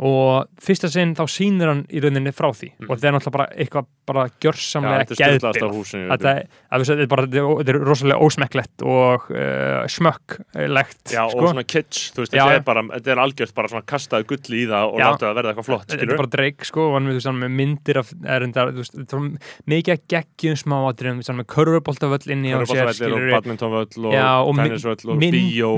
og 0.00 0.46
fyrsta 0.64 0.88
sinn 0.88 1.10
þá 1.14 1.26
sýnir 1.28 1.68
hann 1.68 1.82
í 1.92 2.00
rauninni 2.00 2.32
frá 2.32 2.48
því. 2.56 2.70
Mhm. 2.80 2.88
og 2.90 2.98
það 2.98 3.08
er 3.10 3.14
náttúrulega 3.18 3.34
bara 3.36 3.46
eitthvað 3.52 3.86
bara 4.10 4.22
gjörsamlega 4.40 5.04
þetta 5.10 5.68
húsinu 5.74 6.06
þetta, 6.08 6.30
er- 6.30 6.46
þetta, 6.72 6.94
er 7.04 7.10
bara, 7.10 7.26
þetta 7.26 7.42
er- 7.42 7.58
þetta 7.60 7.84
rosalega 7.84 8.18
ósmekklegt 8.26 8.82
og 8.82 9.28
uh, 9.30 9.84
smökklegt 9.92 11.12
Já, 11.14 11.24
sko. 11.30 11.38
og 11.38 11.50
svona 11.52 11.64
kitsch, 11.68 12.10
þú 12.14 12.24
veist, 12.24 12.32
þetta 12.34 12.54
er 12.56 12.64
bara 12.66 12.82
þetta 12.88 13.12
er 13.14 13.20
algjört 13.22 13.54
bara 13.54 13.68
svona 13.70 13.86
kastaði 13.92 14.26
gull 14.32 14.56
í 14.56 14.64
það 14.70 14.86
og 14.88 14.98
látið 15.04 15.26
það 15.26 15.36
verða 15.40 15.52
eitthvað 15.52 15.68
flott, 15.68 15.86
þetta 15.86 16.00
skilur 16.00 16.14
er 16.16 16.22
bara 16.22 16.32
dreik 16.36 16.64
sko 16.70 16.86
og 16.88 16.96
hann 16.96 17.10
þú 17.10 17.16
veist, 17.18 17.30
með 17.44 17.54
myndir 17.60 18.00
af 18.00 18.12
erindar, 18.36 18.72
þú 18.72 18.82
veist, 18.84 18.96
þetta 18.96 19.20
er 19.20 19.54
mikið 19.74 19.94
að 19.96 20.02
geggjum 20.14 20.58
smáatriðum, 20.64 21.20
þú 21.20 21.24
veist, 21.24 21.36
með 21.40 21.50
körfuboltavöll 21.54 22.34
inni 22.34 22.54
á 22.56 22.58
sér, 22.64 22.88
og 22.88 22.96
skilur 22.98 23.30
badmintonvöll 23.36 24.04
og 24.08 24.16
Já, 24.16 24.28
og 24.40 24.56
tennisvöll 24.56 25.12
og 25.12 25.20
bíó 25.20 25.72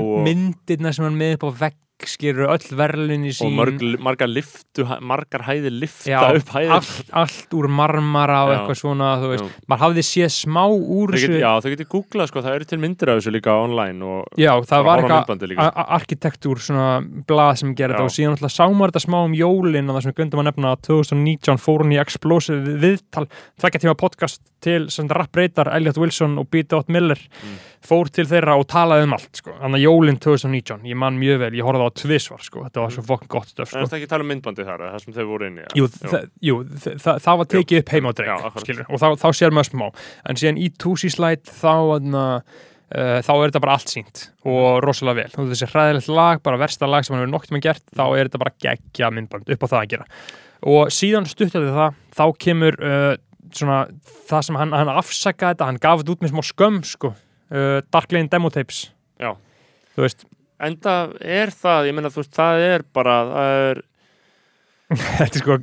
og 2.03 2.09
vegg 2.09 2.11
skilur 2.11 2.49
öll 2.51 2.75
verðlunni 2.77 3.31
og 3.31 3.37
sín 3.37 3.53
mörg, 3.55 3.83
margar, 4.03 4.27
liftu, 4.29 4.83
margar 5.01 5.43
hæðir 5.47 5.71
lifta 5.71 6.11
Já, 6.11 6.19
upp 6.35 6.49
hæðir 6.53 6.73
allt, 6.75 7.11
allt 7.23 7.55
úr 7.55 7.67
marmara 7.71 8.41
og 8.43 8.51
Já. 8.51 8.55
eitthvað 8.57 8.79
svona, 8.81 9.09
maður 9.71 9.81
hafði 9.83 10.03
séð 10.07 10.31
smá 10.35 10.63
úr 10.67 11.13
Þau 11.15 11.21
get, 11.23 11.37
já, 11.39 11.51
þau 11.63 11.69
getur 11.73 11.89
googlað 11.93 12.29
sko, 12.31 12.43
það 12.43 12.55
eru 12.59 12.65
til 12.73 12.79
myndir 12.83 13.11
af 13.13 13.19
þessu 13.21 13.33
líka 13.35 13.55
online 13.63 14.03
og 14.03 14.39
Já, 14.41 14.51
það 14.69 14.85
var 14.89 15.03
eitthvað 15.03 15.59
a- 15.63 15.87
arkitektúr 15.97 16.63
svona 16.63 16.87
blað 17.27 17.53
sem 17.63 17.73
Já. 17.73 17.87
þetta 17.87 18.03
og 18.03 18.13
síðan 18.17 18.35
alltaf 18.37 18.55
sá 18.55 18.65
maður 18.67 18.93
þetta 18.93 19.05
smá 19.07 19.19
um 19.23 19.33
jólin 19.37 19.89
og 19.89 19.95
það 19.97 20.01
sem 20.07 20.11
við 20.13 20.19
gundum 20.23 20.43
að 20.43 20.49
nefna 20.51 20.73
að 20.75 20.81
2019 20.89 21.61
fór 21.63 21.83
hún 21.85 21.93
í 21.95 22.01
Explosive 22.03 22.77
viðtal 22.83 23.27
tvekja 23.61 23.83
tíma 23.85 23.95
podcast 23.99 24.41
til 24.63 24.89
sem 24.93 25.07
rappbreytar 25.11 25.67
Elliot 25.75 25.97
Wilson 25.99 26.37
og 26.39 26.49
B. 26.51 26.63
Dot 26.67 26.87
Miller 26.89 27.19
Mm. 27.43 27.57
Fór 27.83 28.09
til 28.15 28.23
þeirra 28.29 28.53
og 28.59 28.65
talaði 28.71 29.03
um 29.07 29.13
allt 29.17 29.39
sko. 29.41 29.51
þannig 29.59 29.79
að 29.81 29.85
jólin 29.85 30.19
2019, 30.23 30.83
ég 30.87 30.95
man 30.95 31.17
mjög 31.19 31.39
vel 31.43 31.51
ég 31.59 31.67
horfði 31.67 31.87
á 31.87 31.91
tvisvar, 31.99 32.43
sko. 32.45 32.63
þetta 32.67 32.83
var 32.85 32.93
svo 32.95 33.03
fokkin 33.09 33.31
gott 33.33 33.47
stöf 33.51 33.73
Mm. 33.73 33.79
En 33.81 33.87
sko. 33.87 33.91
það 33.95 33.97
ekki 33.99 34.07
að 34.07 34.13
tala 34.13 34.23
um 34.23 34.31
myndbandið 34.33 34.65
þar, 34.69 34.83
það 34.93 34.99
sem 35.03 35.13
þau 35.13 35.25
voru 35.27 35.49
Jú, 35.75 35.87
þa- 35.87 36.29
jú 36.41 36.55
þa- 37.03 37.19
það 37.25 37.37
var 37.37 37.45
tekið 37.53 37.79
upp 37.83 37.89
heima 37.97 38.13
á 38.31 38.37
akkurat. 38.39 38.63
skilur, 38.65 38.85
og 38.89 38.99
þá, 38.99 39.07
þá 39.19 39.27
sér 39.33 39.51
maður 39.51 39.69
smá 39.73 39.87
en 40.29 40.35
síðan 40.35 40.61
í 40.63 40.69
Slide 41.09 41.43
þá, 41.43 41.73
uh, 42.93 43.19
þá 43.25 43.31
er 43.33 43.49
þetta 43.51 43.61
bara 43.63 43.73
allt 43.73 43.89
sínt 43.89 44.29
og 44.45 44.83
rosalega 44.83 45.15
vel, 45.23 45.31
þessi 45.49 45.67
hræðilegt 45.71 46.07
lag 46.13 46.41
bara 46.43 46.57
versta 46.61 46.87
lag 46.87 47.03
sem 47.03 47.15
hann 47.15 47.25
hefur 47.25 47.33
nokt 47.33 47.49
með 47.51 47.61
gert 47.67 47.83
þá 47.95 48.03
er 48.19 48.27
þetta 48.29 48.39
bara 48.43 48.53
geggja 48.61 49.11
myndband 49.11 49.49
upp 49.49 49.63
á 49.65 49.67
það 49.67 49.81
að 49.81 49.89
gera 49.89 50.05
og 50.63 50.87
síðan 50.93 51.25
stuttar 51.27 51.65
það 51.73 51.93
þá 52.15 52.25
kemur 52.39 52.77
uh, 52.79 53.15
svona 53.53 53.87
það 54.29 54.41
sem 54.47 54.55
hann, 54.55 54.71
hann 54.71 54.87
afsakaði 54.93 55.55
þetta, 55.57 55.65
hann 55.65 55.81
gaf 55.83 55.99
þetta 56.03 56.13
út 56.15 56.21
með 56.23 56.31
smá 56.33 56.43
skömm 56.47 56.79
sko, 56.85 57.13
uh, 57.53 57.79
Dark 57.93 58.11
Lane 58.15 58.27
Demo 58.33 58.49
Tapes. 58.53 58.87
Já. 59.21 59.33
þú 59.95 60.05
veist, 60.07 60.25
Enda 60.63 60.93
er 61.19 61.49
það, 61.51 61.89
ég 61.89 61.95
meina 61.97 62.09
þú 62.13 62.21
veist, 62.21 62.33
það 62.37 62.61
er 62.67 62.83
bara, 62.95 63.15
það 63.33 63.57
er 63.71 63.81
þetta 65.17 65.25
er 65.25 65.41
sko 65.41 65.57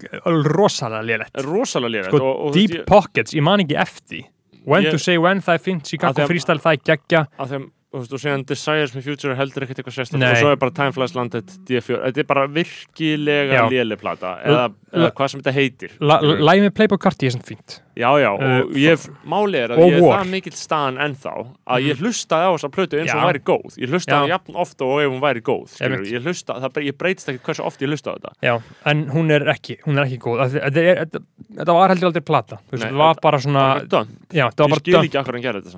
rosalega 0.50 1.02
lélegt. 1.06 1.40
Rosalega 1.46 1.94
lérið 1.96 2.10
sko, 2.10 2.20
og, 2.26 2.40
og, 2.48 2.54
Deep 2.56 2.74
ég, 2.80 2.84
Pockets, 2.88 3.34
ég 3.36 3.44
man 3.46 3.62
ekki 3.64 3.78
eftir 3.80 4.26
When 4.68 4.84
Ég- 4.84 4.92
to 4.92 4.98
say 5.00 5.16
when, 5.16 5.38
það 5.40 5.54
er 5.56 5.62
fint 5.64 5.86
því 5.88 5.98
að- 6.04 6.26
Freestyle, 6.28 6.60
það 6.60 6.74
er 6.76 6.82
geggja. 6.90 7.22
að 7.40 7.54
þeim, 7.54 7.62
þú 7.90 8.14
og 8.14 8.22
síðan 8.22 8.44
Desires 8.46 8.92
me 8.94 9.02
Future 9.02 9.34
heldur 9.34 9.64
ekkert 9.66 9.80
eitthvað 9.82 10.14
Nei. 10.14 10.28
og 10.30 10.38
svo 10.38 10.52
er 10.52 10.58
bara 10.62 10.74
Time 10.74 10.94
Flies 10.94 11.14
Landed 11.16 11.50
D4, 11.66 11.98
þetta 12.04 12.22
er 12.22 12.28
bara 12.28 12.44
virkilega 12.54 13.56
Já. 13.56 13.62
léleg 13.72 13.98
plata 13.98 14.36
eða, 14.46 14.68
eða 14.94 15.10
hvað 15.18 15.32
sem 15.32 15.42
þetta 15.42 15.54
heitir. 15.56 15.96
Lægi 15.98 16.64
með 16.66 16.74
Playboy 16.78 17.00
Carti 17.02 17.26
er 17.26 17.34
svona 17.34 17.48
fínt. 17.50 17.80
Já, 17.98 18.08
já, 18.22 18.30
og 18.30 18.40
Uh, 18.40 18.70
ég, 18.78 19.02
máli 19.28 19.58
er 19.60 19.74
að 19.74 19.80
ég 19.82 19.96
er 19.98 20.04
það 20.06 20.30
mikill 20.30 20.54
staðan 20.56 20.96
ennþá 21.04 21.34
að 21.74 21.84
ég 21.84 22.00
hlustaði 22.00 22.46
á 22.48 22.50
þessa 22.54 22.70
plötu 22.72 22.98
eins 23.00 23.10
og 23.10 23.18
hún 23.18 23.28
væri 23.28 23.42
góð. 23.50 23.76
Ég 23.82 23.92
hlustaði 23.92 24.30
Já. 24.30 24.32
jafn 24.34 24.58
ofta 24.64 24.86
og 24.86 25.02
ef 25.02 25.10
hún 25.10 25.22
væri 25.22 25.42
góð 25.44 25.76
ég, 25.82 26.22
hlusta, 26.24 26.56
það, 26.62 26.80
breytist 27.00 27.30
ekki 27.32 27.44
hversu 27.50 27.66
oft 27.66 27.82
ég 27.82 27.90
hlusta 27.90 28.14
á 28.14 28.16
þetta. 28.16 28.32
Já, 28.46 28.54
en 28.92 29.04
hún 29.12 29.34
er 29.34 29.46
ekki, 29.52 29.78
hún 29.84 30.00
er 30.00 30.08
ekki 30.08 30.20
góð. 30.24 30.56
Þetta, 30.70 31.74
var 31.74 31.92
heldur 31.92 32.10
aldrei 32.10 32.24
plata 32.24 32.60
Þú 32.70 32.78
þetta 32.78 33.00
var 33.02 33.22
bara 33.22 33.38
svona 33.42 33.64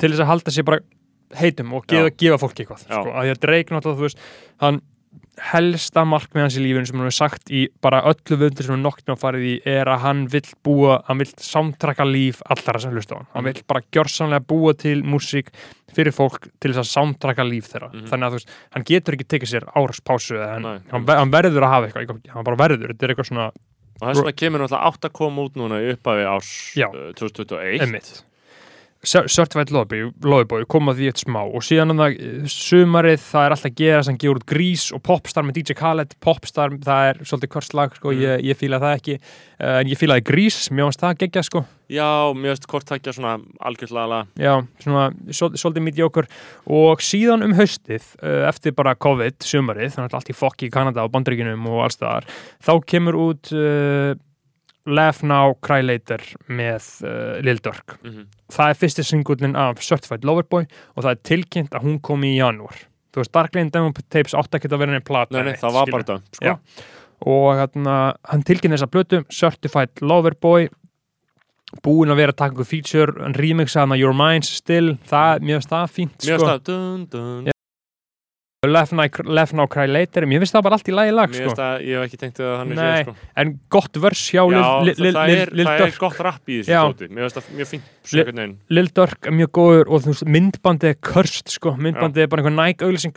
til 0.03 0.11
þess 0.13 0.23
að 0.23 0.31
halda 0.33 0.53
sér 0.55 0.69
bara 0.69 0.83
heitum 1.41 1.73
og 1.79 1.87
gefa, 1.87 2.11
gefa 2.17 2.39
fólki 2.43 2.65
eitthvað 2.65 2.85
sko, 2.87 3.03
að 3.13 3.23
því 3.29 3.35
að 3.37 3.43
Drake 3.47 3.75
náttúrulega, 3.75 3.99
þú 3.99 4.09
veist 4.09 4.19
hann 4.63 4.81
helsta 5.43 6.03
markmið 6.05 6.43
hans 6.45 6.57
í 6.61 6.63
lífinu 6.63 6.87
sem 6.89 6.99
hann 7.01 7.07
hefur 7.09 7.17
sagt 7.17 7.51
í 7.53 7.63
bara 7.83 8.03
öllu 8.11 8.37
vöndur 8.41 8.67
sem 8.67 8.75
hann 8.75 8.85
noktið 8.85 9.15
að 9.15 9.21
farið 9.23 9.47
í 9.49 9.53
er 9.73 9.89
að 9.89 10.03
hann 10.05 10.21
vill 10.33 10.45
búa, 10.65 10.99
hann 11.09 11.21
vill 11.23 11.31
samtraka 11.41 12.05
líf 12.05 12.43
allra 12.53 12.81
sem 12.83 12.93
hlusta 12.93 13.17
á 13.17 13.19
hann, 13.23 13.29
hann 13.33 13.45
Mhm. 13.45 13.53
vill 13.55 13.65
bara 13.67 13.81
gjörsamlega 13.97 14.45
búa 14.47 14.75
til 14.77 15.03
músík 15.03 15.49
fyrir 15.93 16.13
fólk 16.13 16.49
til 16.61 16.73
þess 16.73 16.85
að 16.85 16.93
samtraka 16.93 17.45
líf 17.49 17.69
þeirra. 17.73 17.91
Mhm. 17.93 18.07
þannig 18.13 18.27
að 18.27 18.31
þú 18.31 18.39
veist, 18.41 18.49
hann 18.73 18.85
getur 18.85 19.15
ekki 19.17 19.29
tekið 19.33 19.49
sér 19.53 19.65
áraspásu 19.75 20.37
eða 20.37 20.53
hann, 20.53 20.83
hann, 20.91 21.05
ver- 21.07 21.17
hann 21.19 21.31
verður 21.31 21.63
að 21.65 21.73
hafa 21.73 21.87
eitthvað 21.89 22.29
hann 22.35 22.45
bara 22.45 22.57
verður, 22.57 22.89
þetta 22.93 23.03
er 23.03 23.09
eitthvað 23.15 23.29
svona 23.33 23.47
og 24.03 24.09
þess 24.09 24.21
vegna 24.21 24.33
kemur 24.37 24.59
náttúrulega 24.61 24.87
átt 24.93 25.05
að 25.09 25.13
koma 25.13 25.43
út 25.43 25.55
núna 25.57 25.81
í 25.81 25.93
upphafi 25.97 26.25
árs 26.29 26.53
Já. 26.77 26.89
uh, 26.93 27.13
2021 27.17 27.81
Emmitt 27.81 28.23
Certified 29.03 29.73
Lobby 29.75 30.05
kom 30.71 30.87
að 30.93 31.01
því 31.01 31.09
eitt 31.11 31.23
smá 31.25 31.41
og 31.43 31.65
síðan 31.67 31.91
um 31.91 31.99
það 32.05 32.13
eh, 32.23 32.45
sumarið 32.53 33.19
það 33.25 33.47
er 33.49 33.55
alltaf 33.57 33.67
að 33.73 33.75
gera 33.81 34.03
sem 34.07 34.19
gefur 34.23 34.39
út 34.39 34.47
Grís 34.53 34.85
og 34.95 35.03
Popstar 35.03 35.43
með 35.49 35.57
DJ 35.59 35.75
Khaled 35.81 36.15
Popstar, 36.23 36.77
það 36.87 37.09
er 37.11 37.21
svolítið 37.27 37.53
kvörslag 37.57 37.97
sko, 37.99 38.13
Mm. 38.13 38.21
ég, 38.23 38.45
ég 38.53 38.61
fíla 38.61 38.79
það 38.83 38.95
ekki 39.01 39.17
uh, 39.19 39.81
en 39.81 39.91
ég 39.91 39.99
fílaði 39.99 40.25
Grís, 40.29 40.61
finnst 40.71 41.03
það 41.03 41.19
geggja 41.25 41.43
sko. 41.49 41.65
Já, 41.93 42.07
veist 42.39 42.65
hvort 42.71 42.87
tækja 42.89 43.13
svona 43.17 43.35
algjörlega 43.61 44.23
já, 44.41 44.55
svona 44.81 45.09
svol- 45.35 45.57
svolítið 45.61 45.85
midjókur 45.91 46.29
og 46.73 47.03
síðan 47.05 47.43
um 47.45 47.53
haustið 47.59 48.07
uh, 48.23 48.47
eftir 48.49 48.73
bara 48.79 48.95
COVID 48.95 49.43
sumarið, 49.45 49.97
þannig 49.97 50.13
að 50.15 50.21
allt 50.21 50.31
í 50.31 50.39
fokki 50.39 50.71
í 50.71 50.73
Kanada 50.73 51.03
og 51.05 51.11
Bandaríkinum 51.13 51.67
og 51.75 51.83
alls 51.89 51.99
þar 52.01 52.25
þá 52.63 52.73
kemur 52.87 53.19
út 53.27 53.51
uh, 53.53 54.15
Laugh 54.87 55.23
Now, 55.23 55.55
Cry 55.63 55.83
Later 55.85 56.23
með 56.51 56.89
uh, 57.07 57.37
Lil 57.45 57.61
Durk 57.63 57.97
mm 58.01 58.11
-hmm. 58.11 58.27
það 58.53 58.73
er 58.73 58.81
fyrsti 58.81 59.05
singullin 59.07 59.57
af 59.57 59.83
Certified 59.83 60.25
Loverboy 60.25 60.67
og 60.97 61.05
það 61.05 61.11
er 61.11 61.23
tilkynnt 61.23 61.75
að 61.75 61.87
hún 61.87 62.01
komi 62.01 62.35
í 62.35 62.41
janúar 62.41 62.83
þú 63.13 63.23
veist, 63.23 63.33
Dark 63.33 63.55
Lane 63.55 63.71
Demo 63.71 63.93
Tapes 64.09 64.35
átt 64.35 64.55
ekki 64.55 64.73
að 64.73 64.79
vera 64.79 64.91
neinn 64.91 65.07
plata 65.07 65.37
Nei, 65.37 65.53
nei, 65.53 65.57
það 65.61 65.73
var 65.73 65.91
bara 65.91 66.03
þetta 66.03 66.21
sko. 66.33 66.59
Og 67.23 67.55
hérna, 67.55 68.15
hann 68.25 68.43
tilkynnt 68.43 68.75
þessa 68.75 68.91
plötu 68.91 69.25
Certified 69.31 70.01
Loverboy 70.01 70.69
búinn 71.83 72.11
að 72.13 72.17
vera 72.17 72.35
að 72.35 72.41
taka 72.43 72.55
ykkur 72.55 72.69
feature 72.69 73.23
hann 73.23 73.35
remixa 73.35 73.81
hana 73.81 73.97
Your 73.97 74.17
Minds 74.17 74.51
Still 74.57 74.99
það, 75.09 75.41
mér 75.41 75.61
finnst 75.61 75.73
það 75.73 75.91
fínt 75.97 76.27
Mér 76.27 76.39
sko. 76.39 76.47
finnst 76.47 76.71
það 77.17 77.53
Laugh 78.63 78.93
Now, 78.93 79.09
Laugh 79.25 79.53
Now 79.53 79.67
Cry 79.67 79.89
Later 79.91 80.23
mér 80.23 80.39
finnst 80.39 80.55
það 80.55 80.63
bara 80.63 80.77
allt 80.79 80.87
í 80.87 80.93
lagi 80.95 81.11
lag 81.11 81.33
sko. 81.35 81.51
það, 81.59 81.81
ég 81.83 81.97
hef 81.99 82.05
ekki 82.07 82.19
tengt 82.21 82.37
að 82.39 82.51
hann 82.61 82.69
er 82.71 82.77
Nei, 82.79 82.85
sér 82.93 83.09
sko. 83.09 83.15
en 83.43 83.49
gott 83.75 83.99
vers 84.05 84.21
hjá 84.31 84.39
Já, 84.39 84.61
Lil, 84.87 84.93
Lil, 85.03 85.15
það, 85.17 85.33
er, 85.35 85.51
það 85.51 85.73
er 85.73 85.81
Durk 85.83 85.97
gott 85.99 86.21
rapp 86.23 86.47
í 86.53 86.59
þessu 86.61 86.71
Já. 86.71 86.83
tóti 86.87 87.09
Mér 87.11 87.27
finnst 87.27 87.41
það 87.41 87.49
mjög 87.59 87.71
einhvern 88.13 88.39
veginn 88.39 88.55
Lil 88.79 88.91
Durk 88.95 89.27
er 89.27 89.35
mjög 89.35 89.51
góður 89.59 89.91
og 89.91 90.05
þú 90.05 90.13
veist, 90.13 90.25
myndbandið 90.37 90.93
er 90.93 90.99
körst 91.11 91.51
sko. 91.57 91.73
myndbandið 91.75 92.23
er 92.23 92.31
bara 92.31 92.45
einhver 92.45 92.55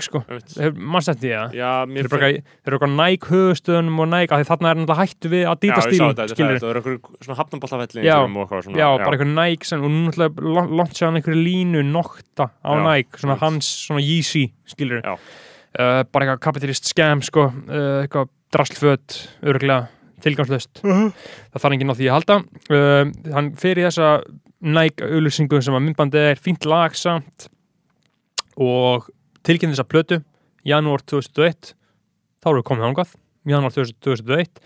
sko. 0.08 0.24
einmitt. 0.26 0.58
mannst 0.82 1.14
eftir 1.14 1.30
því 1.30 1.36
það 1.38 1.54
Já, 1.62 1.70
Þeir 1.94 2.02
eru 2.02 2.10
eru 2.66 2.80
eitthvað 2.80 2.98
Nike 2.98 3.30
höfustöðunum 3.36 4.02
og 4.02 4.10
því 4.42 4.50
þarna 4.50 4.74
er 4.74 4.82
náttúrulega 4.82 5.00
hættu 5.06 5.34
við 5.36 5.46
Já, 5.46 5.78
ég 5.86 6.02
þetta, 6.10 6.26
þetta 6.26 6.40
skilur 6.40 6.58
það 6.66 6.74
er 6.74 6.82
eitthvað 6.82 7.22
svona 7.22 7.40
hafnabóllafelli 7.44 8.02
Já, 8.02 8.18
Já, 8.82 8.90
bara 8.98 9.14
Nike 9.38 9.70
sem, 9.70 9.86
og 9.86 9.94
nú 9.94 10.10
náttúrulega 10.10 10.66
launcha 10.74 11.06
hann 11.06 11.22
einhverju 11.22 11.46
línu 11.46 11.86
nokta 11.86 12.50
á 12.66 12.72
Já, 12.74 12.82
einmitt. 13.38 13.46
hans, 13.46 13.72
Yeezy, 14.02 14.46
skilur 14.68 15.02
Já. 15.06 15.14
uh, 15.16 16.04
bara 16.12 16.26
eitthvað 16.26 16.40
kapitalist 16.48 16.86
scam, 16.90 17.22
sko. 17.22 17.48
Uh, 17.68 18.04
eitthvað 18.06 18.30
drastlföt, 18.56 19.18
örgulega 19.44 19.88
tilgangslöst, 20.24 20.80
Mhm. 20.84 21.10
það 21.54 21.62
þarf 21.62 21.74
enginn 21.76 21.92
á 21.92 21.96
því 22.00 22.06
að 22.10 22.16
halda. 22.16 22.38
Uh, 22.72 23.34
hann 23.36 23.52
fer 23.56 23.76
í 23.78 23.84
þessa 23.86 24.24
Nike 24.66 25.04
auðlýsingu 25.06 25.60
sem 25.62 25.74
að 25.76 25.84
myndbandið 25.86 26.32
er 26.32 26.36
fínt 26.42 26.66
lag 26.66 26.96
samt. 26.96 27.50
Og 28.58 29.10
tilkynnt 29.44 29.76
þessa 29.76 29.86
plötu 29.88 30.22
janúar 30.66 31.04
2001 31.06 31.74
þá 32.42 32.50
eru 32.50 32.62
við 32.62 32.68
komið 32.72 32.88
ángað, 32.90 33.12
janúar 33.46 33.76
2001 33.76 34.62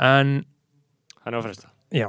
en 0.00 0.44
Hann 1.24 1.32
er 1.34 1.38
að 1.40 1.44
fresta. 1.46 1.68
Já, 1.94 2.08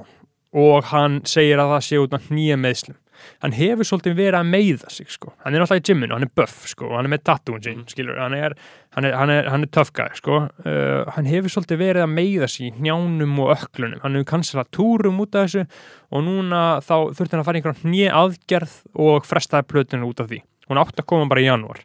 og 0.56 0.84
hann 0.92 1.22
segir 1.24 1.60
að 1.62 1.70
það 1.76 1.84
sé 1.88 2.00
út 2.02 2.14
af 2.18 2.26
nýja 2.36 2.58
meðslum. 2.60 2.96
Hann 3.44 3.52
hefur 3.58 3.88
svolítið 3.88 4.16
verið 4.20 4.40
að 4.40 4.50
meiða 4.52 4.90
sig, 4.92 5.10
sko. 5.12 5.34
Hann 5.44 5.56
er 5.56 5.62
náttúrulega 5.64 5.84
í 5.84 5.88
gyminu, 5.90 6.14
hann 6.14 6.24
er 6.28 6.32
buff, 6.36 6.66
sko, 6.68 6.90
hann 6.96 7.06
er 7.06 7.14
með 7.18 7.24
tattooin 7.30 7.62
sín, 7.66 7.78
Mhm. 7.84 7.90
skilur, 7.92 8.18
hann 8.20 8.34
er, 8.34 8.56
hann 8.96 9.06
er, 9.06 9.14
er, 9.14 9.46
er 9.50 9.92
guy, 9.94 10.10
sko. 10.16 10.50
Uh, 10.66 11.04
hann 11.12 11.26
hefur 11.26 11.50
svolítið 11.50 11.78
verið 11.84 12.04
að 12.06 12.14
meiða 12.16 12.50
sig 12.50 12.72
í 12.72 12.82
njánum 12.82 13.40
og 13.40 13.58
öklunum. 13.58 14.02
Hann 14.02 14.16
hefur 14.16 14.30
kanslað 14.34 14.70
túrum 14.72 15.20
út 15.20 15.36
af 15.36 15.48
þessu 15.50 15.68
og 16.12 16.24
núna 16.24 16.82
þá 16.82 17.14
þurfti 17.16 17.32
hann 17.32 17.42
að 17.42 17.46
fara 17.46 17.60
einhverjum 17.62 17.92
nýja 17.92 18.12
aðgerð 18.14 18.76
og 18.96 19.26
frestaði 19.26 19.68
plötinu 19.68 20.08
út 20.10 20.20
af 20.20 20.28
því. 20.30 20.42
Hún 20.70 20.82
átti 20.82 21.02
að 21.04 21.06
koma 21.06 21.28
bara 21.30 21.42
í 21.42 21.46
janúar. 21.50 21.82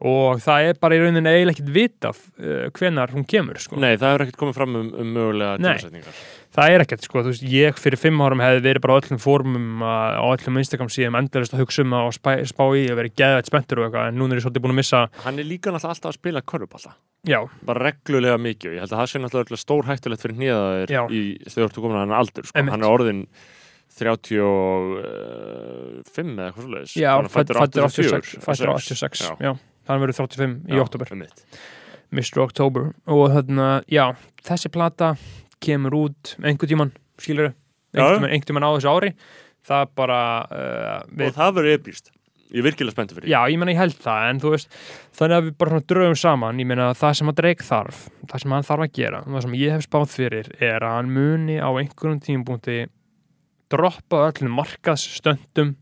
Og 0.00 0.38
það 0.40 0.66
er 0.70 0.74
bara 0.80 0.96
í 0.96 1.00
rauninni 1.02 1.28
eiginlega 1.28 1.52
ekkit 1.58 1.72
vitað 1.74 2.16
uh, 2.40 2.70
hvenar 2.78 3.10
hún 3.12 3.26
kemur, 3.28 3.58
sko. 3.60 3.76
Nei, 3.76 3.98
það 4.00 4.08
hefur 4.14 4.22
ekkert 4.24 4.38
komið 4.40 4.56
fram 4.56 4.72
um, 4.80 4.86
um 5.02 5.08
mögulega 5.16 5.58
Nei. 5.60 5.74
tímasetningar 5.76 6.14
það 6.50 6.66
er 6.74 6.80
ekkert 6.84 7.04
sko, 7.06 7.20
þú 7.22 7.30
veist, 7.30 7.44
ég 7.46 7.76
fyrir 7.78 7.98
fimm 8.00 8.18
árum 8.24 8.40
hefði 8.42 8.62
verið 8.64 8.82
bara 8.82 8.94
á 8.96 8.98
öllum 9.00 9.20
fórumum 9.22 9.84
að- 9.86 10.16
á 10.18 10.24
öllum 10.34 10.56
Instagram 10.58 10.88
síðan 10.90 11.18
endurist 11.20 11.54
að 11.54 11.60
hugsa 11.62 11.80
um 11.84 11.92
að 11.94 12.06
og 12.08 12.14
spá, 12.16 12.30
spá 12.50 12.64
í 12.74 12.82
að 12.90 12.98
vera 12.98 13.12
geðveit 13.20 13.46
spenntur 13.50 13.78
og 13.78 13.84
eitthvað 13.86 14.08
en 14.10 14.16
núna 14.18 14.32
er 14.34 14.38
ég 14.40 14.44
svolítið 14.46 14.64
búin 14.64 14.74
að 14.74 14.80
missa, 14.80 15.00
Hann 15.22 15.38
er 15.38 15.46
líka 15.46 15.70
náttúrulega 15.70 15.94
alltaf 15.94 16.10
að 16.10 16.18
spila 16.18 16.40
körfuballa 16.42 16.92
já, 17.28 17.38
bara 17.62 17.84
reglulega 17.86 18.38
mikið 18.40 18.66
og 18.66 18.74
ég 18.74 18.80
held 18.82 18.92
að 18.96 18.98
það 18.98 19.08
sé 19.12 19.16
náttúrulega 19.22 19.62
stór 19.62 19.84
hættulegt 19.86 20.22
fyrir 20.24 20.38
nýjaðaðir 20.40 20.88
Já. 20.90 21.02
í 21.06 21.22
þegar 21.46 21.70
þú 21.70 21.78
komin 21.84 21.98
að 22.00 22.04
hann 22.06 22.18
aldur 22.18 22.44
sko. 22.50 22.58
35 24.00 26.38
eða 26.38 26.46
eitthvað 26.46 26.94
já, 26.96 27.10
Hann 27.10 27.26
fættur 27.28 27.56
86 27.58 27.98
84, 28.00 28.40
fættur 28.40 28.78
sex. 28.78 28.88
86, 28.88 29.36
Já. 29.42 29.52
Þannig 29.90 30.06
verður 30.06 30.20
35 30.22 30.56
í 30.70 30.78
Já, 30.78 30.84
oktober, 30.84 31.12
einmitt. 31.14 31.44
Mr. 32.10 32.40
October 32.42 32.88
og 33.10 33.26
þarna, 33.34 33.68
já, 33.90 34.06
þessi 34.46 34.70
plata 34.72 35.12
kemur 35.62 35.98
út 36.06 36.34
einhvern 36.40 36.70
tíman 36.70 36.94
skilur 37.20 37.52
einhvern 37.94 38.46
tíman, 38.48 38.66
á 38.66 38.70
þessu 38.74 38.90
ári 38.90 39.12
það 39.66 39.92
bara 39.98 40.22
uh, 40.48 40.96
og 41.04 41.36
það 41.36 41.54
verður 41.58 41.76
epíst 41.76 42.10
Ég 42.50 42.64
er 42.64 42.66
virkilega 42.66 42.90
spenntur 42.96 43.14
fyrir 43.14 43.28
því. 43.28 43.30
Já, 43.30 43.40
ég 43.52 43.60
meina 43.60 43.70
ég 43.70 43.78
held 43.78 43.98
það, 44.02 44.24
en 44.26 44.38
þú 44.42 44.50
veist 44.56 44.72
þannig 45.14 45.36
að 45.36 45.44
við 45.46 45.52
bara 45.62 45.80
drögum 45.92 46.16
saman, 46.18 46.58
ég 46.58 46.66
meina 46.66 46.88
það 46.98 47.12
sem 47.20 47.30
að 47.30 47.36
Drake 47.38 47.66
þarf, 47.66 48.00
það 48.26 48.42
sem 48.42 48.54
hann 48.56 48.66
þarf 48.66 48.86
að 48.86 48.96
gera 48.96 49.20
það 49.26 49.44
sem 49.44 49.54
ég 49.60 49.76
hef 49.76 49.84
spáð 49.86 50.06
fyrir 50.16 50.48
er 50.58 50.86
að 50.86 50.96
hann 50.96 51.12
muni 51.14 51.60
á 51.62 51.70
einhverjum 51.70 52.18
tímubúndi 52.26 52.78
droppa 53.70 54.24
öllum 54.32 54.58
markaðsstöndum 54.58 55.76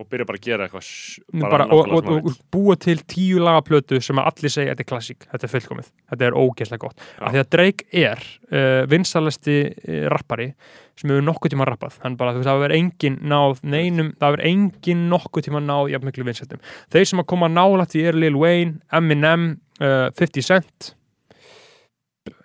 og 0.00 0.08
byrja 0.10 0.26
bara 0.26 0.38
að 0.40 0.46
gera 0.48 0.66
eitthvað 0.66 0.82
s- 0.82 1.20
bara, 1.44 1.66
og, 1.70 1.90
og, 1.94 2.08
og, 2.10 2.38
búa 2.50 2.74
til 2.80 2.98
tíu 3.08 3.38
lagaplötu 3.42 4.00
sem 4.02 4.18
að 4.18 4.30
allir 4.32 4.52
segja 4.54 4.72
þetta 4.74 4.82
er 4.86 4.88
klassík, 4.90 5.26
þetta 5.30 5.46
er 5.46 5.52
fullkomið 5.52 5.90
þetta 6.10 6.26
er 6.28 6.38
ógeðslega 6.40 6.82
gott, 6.82 6.98
Já. 6.98 7.20
af 7.28 7.34
því 7.36 7.42
að 7.44 7.50
Drake 7.54 8.02
er 8.04 8.24
uh, 8.50 8.80
vinsalasti 8.90 9.58
uh, 9.70 10.00
rappari 10.14 10.48
sem 10.98 11.10
hefur 11.10 11.24
nokkuð 11.26 11.50
tíma 11.54 11.64
rappað. 11.66 11.96
Hann 12.04 12.14
bara, 12.18 12.30
þú 12.34 12.38
veist, 12.38 12.46
það 12.50 12.60
hefur 12.60 12.74
engin 12.76 13.16
náð 13.26 13.62
neinum, 13.66 14.12
það 14.20 14.28
hefur 14.36 14.42
engin 14.46 15.00
nokkuð 15.10 15.46
tíma 15.48 15.62
náð 15.64 15.88
jafn 15.90 16.06
miklu 16.06 16.26
vinsættum, 16.28 16.60
þeir 16.94 17.08
sem 17.10 17.22
að 17.22 17.26
koma 17.32 17.48
nálægt 17.50 17.96
í 17.98 18.04
er 18.06 18.14
Lil 18.18 18.36
Wayne, 18.38 18.76
Eminem 18.94 19.48
uh, 19.82 20.10
50 20.14 20.46
Cent 20.46 20.92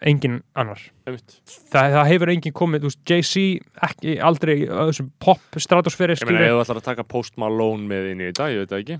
engin 0.03 0.41
annar 0.59 0.81
það, 1.07 1.93
það 1.95 2.09
hefur 2.09 2.33
engin 2.33 2.55
komið, 2.55 2.83
þú 2.83 2.91
veist, 2.91 3.03
Jay-Z 3.07 3.45
ekki 3.89 4.17
aldrei, 4.29 4.57
þessum 4.67 5.13
pop 5.23 5.61
stratosferi 5.61 6.17
Ég 6.17 6.27
meina, 6.27 6.49
ef 6.49 6.57
þú 6.57 6.65
ætlar 6.65 6.81
að 6.81 6.89
taka 6.89 7.07
Post 7.07 7.39
Malone 7.39 7.87
með 7.87 8.11
inn 8.13 8.25
í 8.25 8.29
þetta, 8.31 8.49
ég 8.53 8.65
veit 8.65 8.73
það 8.73 8.83
ekki 8.83 8.99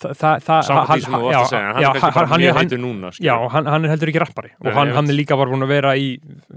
það, 0.00 0.14
það, 0.20 0.44
það, 0.46 0.62
Saman 0.68 0.88
því 0.90 1.04
sem 1.04 1.14
þú 1.14 1.20
varst 1.24 1.40
að 1.40 1.50
segja, 1.50 1.66
hann 1.74 1.82
er 1.82 1.96
kannski 1.96 2.16
bara 2.16 2.30
hann, 2.30 2.42
mjög 2.44 2.58
heitur 2.60 2.82
núna. 2.82 3.12
Já, 3.18 3.34
hann, 3.54 3.70
hann 3.74 3.86
er 3.86 3.94
heldur 3.94 4.12
ekki 4.12 4.22
rappari 4.22 4.52
og 4.54 4.68
Nei, 4.68 4.74
hann, 4.78 4.92
hann 4.96 5.12
er 5.12 5.18
líka 5.18 5.38
bara 5.40 5.52
búin 5.52 5.66
að 5.66 5.72
vera 5.74 5.94
í 5.98 6.08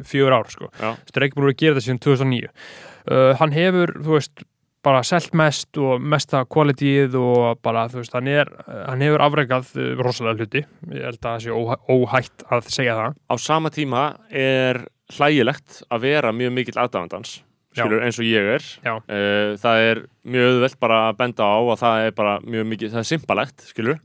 fjögur 0.05 0.37
ár 0.37 0.51
sko. 0.53 0.69
Já. 0.79 0.89
Streik 1.09 1.37
búin 1.37 1.49
að 1.49 1.57
gera 1.59 1.77
þetta 1.77 1.87
síðan 1.87 2.01
2009 2.05 2.51
uh, 2.53 3.31
Hann 3.41 3.55
hefur, 3.57 3.95
þú 4.05 4.17
veist 4.17 4.45
bara 4.83 5.03
selt 5.07 5.33
mest 5.37 5.79
og 5.79 6.01
mesta 6.01 6.43
kvalitíð 6.49 7.15
og 7.19 7.61
bara, 7.63 7.85
þú 7.91 8.01
veist, 8.01 8.15
hann 8.17 8.27
er 8.31 8.51
hann 8.67 9.03
hefur 9.05 9.23
afrekað 9.25 9.71
uh, 9.77 9.87
rosalega 10.03 10.43
hluti. 10.43 10.65
Ég 10.91 11.07
held 11.07 11.19
að 11.21 11.29
það 11.29 11.45
sé 11.45 11.55
óhæ, 11.55 11.77
óhætt 11.95 12.45
að 12.51 12.69
segja 12.73 12.99
það. 12.99 13.17
Á 13.31 13.35
sama 13.39 13.71
tíma 13.73 14.03
er 14.29 14.83
hlægilegt 15.13 15.81
að 15.89 16.07
vera 16.07 16.33
mjög 16.35 16.55
mikill 16.57 16.79
aðdáðandans 16.79 17.41
skilur, 17.73 18.03
eins 18.05 18.19
og 18.21 18.27
ég 18.27 18.49
er. 18.57 18.65
Já. 18.85 18.95
Eh, 19.09 19.53
það 19.61 19.83
er 19.89 20.01
mjög 20.29 20.49
auðvelt 20.51 20.79
bara 20.83 20.99
að 21.09 21.19
benda 21.23 21.47
á 21.47 21.57
að 21.59 21.79
það 21.81 22.07
er 22.07 22.17
bara 22.19 22.35
mjög 22.45 22.67
mikið, 22.73 22.91
það 22.93 23.01
er 23.01 23.09
simpalegt 23.09 23.65
skilur, 23.71 24.01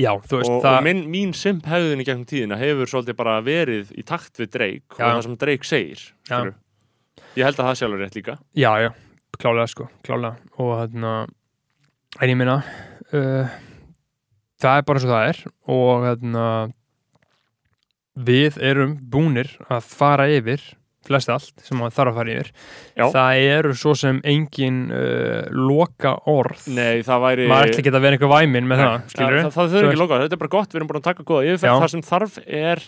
Já, 0.00 0.10
þú 0.26 0.40
veist, 0.40 0.50
og, 0.50 0.60
það 0.64 0.76
og 0.76 0.84
minn, 0.88 1.00
mín 1.10 1.32
simp 1.38 1.66
hefðin 1.70 2.02
í 2.02 2.06
gegnum 2.06 2.26
tíðina 2.26 2.58
hefur 2.58 2.90
svolítið 2.90 3.16
bara 3.18 3.36
verið 3.46 3.92
í 3.94 4.02
takt 4.06 4.40
við 4.40 4.50
Drake 4.56 4.98
Já. 4.98 5.04
og 5.04 5.04
það 5.04 5.20
sem 5.26 5.36
Drake 5.44 5.68
segir 5.68 6.00
skilur. 6.02 6.54
ég 7.38 7.46
held 7.46 7.60
að 7.60 7.68
það 7.68 7.78
sjálfur 7.80 8.02
rétt 8.02 8.18
líka. 8.18 8.34
Já, 8.58 8.70
já, 8.82 8.90
klálega 9.40 9.70
sko, 9.70 9.88
klálega. 10.06 10.36
Og 10.60 10.72
þarna, 10.78 11.12
en 12.20 12.30
ég 12.32 12.38
meina 12.40 12.56
uh, 13.14 13.58
það 14.62 14.78
er 14.80 14.86
bara 14.88 15.00
eins 15.00 15.08
og 15.08 15.12
það 15.14 15.28
er. 15.32 15.42
Og 15.74 16.06
þarna 16.08 16.46
við 18.14 18.58
erum 18.62 18.96
búnir 19.10 19.50
að 19.66 19.86
fara 19.90 20.28
yfir 20.30 20.62
flest 21.04 21.28
allt 21.28 21.60
sem 21.60 21.76
maður 21.76 21.92
þarf 21.98 22.10
að 22.12 22.16
fara 22.16 22.32
yfir. 22.32 22.46
Já. 22.96 23.04
það 23.12 23.40
eru 23.58 23.72
svo 23.76 23.92
sem 23.98 24.20
engin 24.24 24.78
uh, 24.88 25.42
loka 25.52 26.14
orð 26.32 26.62
Nei, 26.72 27.02
það 27.04 27.24
væri 27.26 27.48
maður 27.50 27.72
ætli 27.74 27.82
ekki 27.82 27.92
að 27.92 28.04
vera 28.06 28.16
einhver 28.16 28.32
væmin 28.32 28.70
með 28.70 28.80
það, 28.80 28.94
skilur 29.12 29.36
það, 29.36 29.42
það, 29.42 29.52
það 29.58 29.66
Þú 29.68 29.74
þurfi 29.74 29.82
veist- 29.84 29.90
ekki 29.92 30.00
lokað, 30.00 30.22
þetta 30.24 30.38
er 30.38 30.42
bara 30.44 30.52
gott, 30.54 30.70
við 30.72 30.80
erum 30.80 30.88
búin 30.92 31.00
að 31.02 31.06
taka 31.10 31.26
góða 31.28 31.50
yfirferð, 31.50 31.82
það 31.84 31.92
sem 31.92 32.04
þarf 32.08 32.38
er 32.46 32.84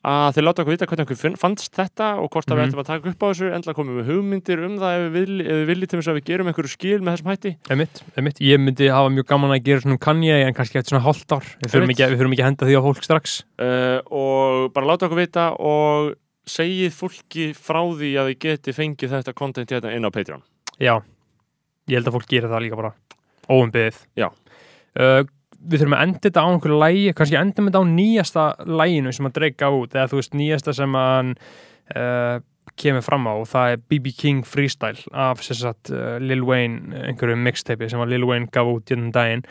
að 0.00 0.30
þeir 0.36 0.44
láta 0.46 0.62
okkur 0.62 0.72
vita 0.72 0.86
hvernig 0.88 1.04
okkur 1.10 1.34
fannst 1.36 1.74
þetta 1.76 2.06
og 2.22 2.30
hvort 2.32 2.48
að 2.48 2.56
við 2.56 2.60
Mhm. 2.60 2.68
ættum 2.70 2.80
að 2.80 2.86
taka 2.88 3.08
upp 3.10 3.20
á 3.20 3.26
þessu 3.30 3.48
endla 3.52 3.74
komum 3.76 3.98
við 4.00 4.06
hugmyndir 4.08 4.62
um 4.64 4.78
það 4.80 4.92
ef 4.96 5.12
við 5.12 5.26
við 5.44 5.66
vilji 5.68 5.86
til 5.90 5.98
þess 6.00 6.08
að 6.08 6.16
við 6.20 6.24
gerum 6.30 6.46
einhverju 6.48 6.70
skil 6.72 7.00
með 7.04 7.12
þessum 7.16 7.30
hætti 7.30 7.52
Einmitt, 7.70 8.02
einmitt. 8.16 8.38
Ég 8.40 8.56
myndi 8.64 8.88
hafa 8.88 9.10
mjög 9.12 9.26
gaman 9.28 9.50
að 9.52 9.62
gera 9.68 9.80
svona 9.84 9.92
um 9.92 9.98
Kanye 10.00 10.38
en 10.46 10.54
kannski 10.56 10.78
eftir 10.80 10.94
svona 10.96 11.04
hálft 11.04 11.28
ár 11.36 11.44
við 11.44 11.74
Einmitt. 11.76 12.00
ekki, 12.00 12.16
ekki 12.16 12.40
að 12.40 12.48
henda 12.48 12.64
því 12.66 12.74
á 12.80 12.82
fólk 12.88 13.04
strax 13.04 13.44
uh, 13.60 14.00
og 14.08 14.72
bara 14.72 14.86
láta 14.88 15.04
okkur 15.06 15.20
vita 15.20 15.50
og 15.60 16.14
segið 16.48 16.90
fólki 16.96 17.50
frá 17.52 17.82
því 17.92 18.14
að 18.16 18.30
þið 18.32 18.38
geti 18.40 18.72
fengið 18.72 19.10
þetta 19.18 19.34
content 19.36 19.68
hérna 19.70 19.92
inn 19.94 20.08
á 20.08 20.10
Patreon 20.10 20.42
Já, 20.80 20.96
ég 21.92 22.00
held 22.00 22.08
að 22.08 22.16
fólk 22.16 22.26
gerir 22.26 22.48
það 22.48 22.64
líka 22.64 22.76
bara 22.80 22.94
óumbyðið 23.50 24.00
Já. 24.16 24.30
uh, 24.96 25.22
Við 25.60 25.82
þurfum 25.82 25.96
að 25.96 26.04
enda 26.06 26.22
þetta 26.24 26.44
á 26.44 26.48
einhverju 26.48 26.78
lægi 26.80 27.16
kannski 27.16 27.40
endum 27.40 27.66
þetta 27.68 27.82
á 27.84 27.92
nýjasta 27.92 28.44
læginu 28.64 29.12
sem 29.12 29.28
að 29.28 29.34
dreika 29.36 29.68
út 29.76 29.96
eða 29.96 30.08
þú 30.12 30.20
veist 30.20 30.38
nýjasta 30.38 30.74
sem 30.76 30.96
að 30.96 31.34
uh, 31.96 32.38
kemur 32.80 33.04
fram 33.04 33.28
á 33.28 33.34
og 33.34 33.48
það 33.50 33.74
er 33.74 33.82
BB 33.90 34.14
King 34.16 34.46
Freestyle 34.46 35.04
af 35.12 35.42
sagt, 35.44 35.92
uh, 35.92 36.16
Lil 36.22 36.44
Wayne 36.46 37.04
einhverju 37.10 37.36
mixtape 37.36 37.90
sem 37.90 38.00
að 38.00 38.14
Lil 38.14 38.26
Wayne 38.28 38.48
gaf 38.52 38.70
út 38.70 38.92
hérna 38.92 39.08
um 39.08 39.12
daginn 39.14 39.44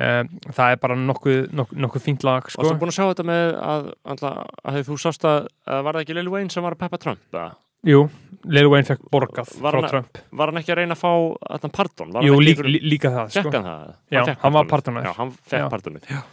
uh, 0.00 0.24
það 0.50 0.72
er 0.72 0.80
bara 0.82 0.98
nokkuð, 0.98 1.52
nokkuð, 1.52 1.82
nokkuð 1.84 2.06
fínt 2.08 2.26
lag 2.26 2.50
sko. 2.50 2.66
búin 2.80 2.90
að 2.90 2.98
sjá 2.98 3.06
þetta 3.12 3.28
með 3.30 3.46
að, 3.60 3.92
að, 4.02 4.26
að 4.64 4.82
þú 4.90 4.98
sást 5.04 5.28
að, 5.28 5.46
að 5.68 5.86
var 5.86 5.98
það 5.98 6.06
ekki 6.06 6.18
Lil 6.18 6.34
Wayne 6.34 6.52
sem 6.54 6.66
var 6.66 6.76
að 6.76 6.84
peppa 6.86 7.02
Trump? 7.02 7.22
eða? 7.34 7.52
Jú, 7.86 8.00
Lil 8.46 8.68
Wayne 8.70 8.86
fekk 8.86 9.04
borgað 9.10 9.50
Var 9.62 9.72
frá 9.74 9.80
hann- 9.80 9.90
Trump 9.90 10.18
Var 10.40 10.50
hann 10.52 10.60
ekki 10.62 10.72
að 10.74 10.78
reyna 10.82 10.94
að 10.96 11.02
fá 11.02 11.10
þarna 11.50 11.72
pardon? 11.78 12.12
Var 12.16 12.22
Jú, 12.26 12.32
hann 12.34 12.40
ekki 12.42 12.46
líka, 12.46 12.62
einhver- 12.62 12.72
lí, 12.74 12.80
líka 12.92 13.10
það 13.14 13.30
sko. 13.30 13.42
Fekk 13.46 13.54
hann 13.58 13.68
það? 13.70 13.94
Já, 14.10 14.20
fékk 14.26 14.40
hann 14.46 14.52
var 14.58 14.64
pardonið. 14.64 14.72
pardonær. 14.74 15.04
Já, 15.06 15.12
hann 15.16 15.30
fekk 15.46 15.60
Já. 15.62 15.68
pardonið. 15.70 16.24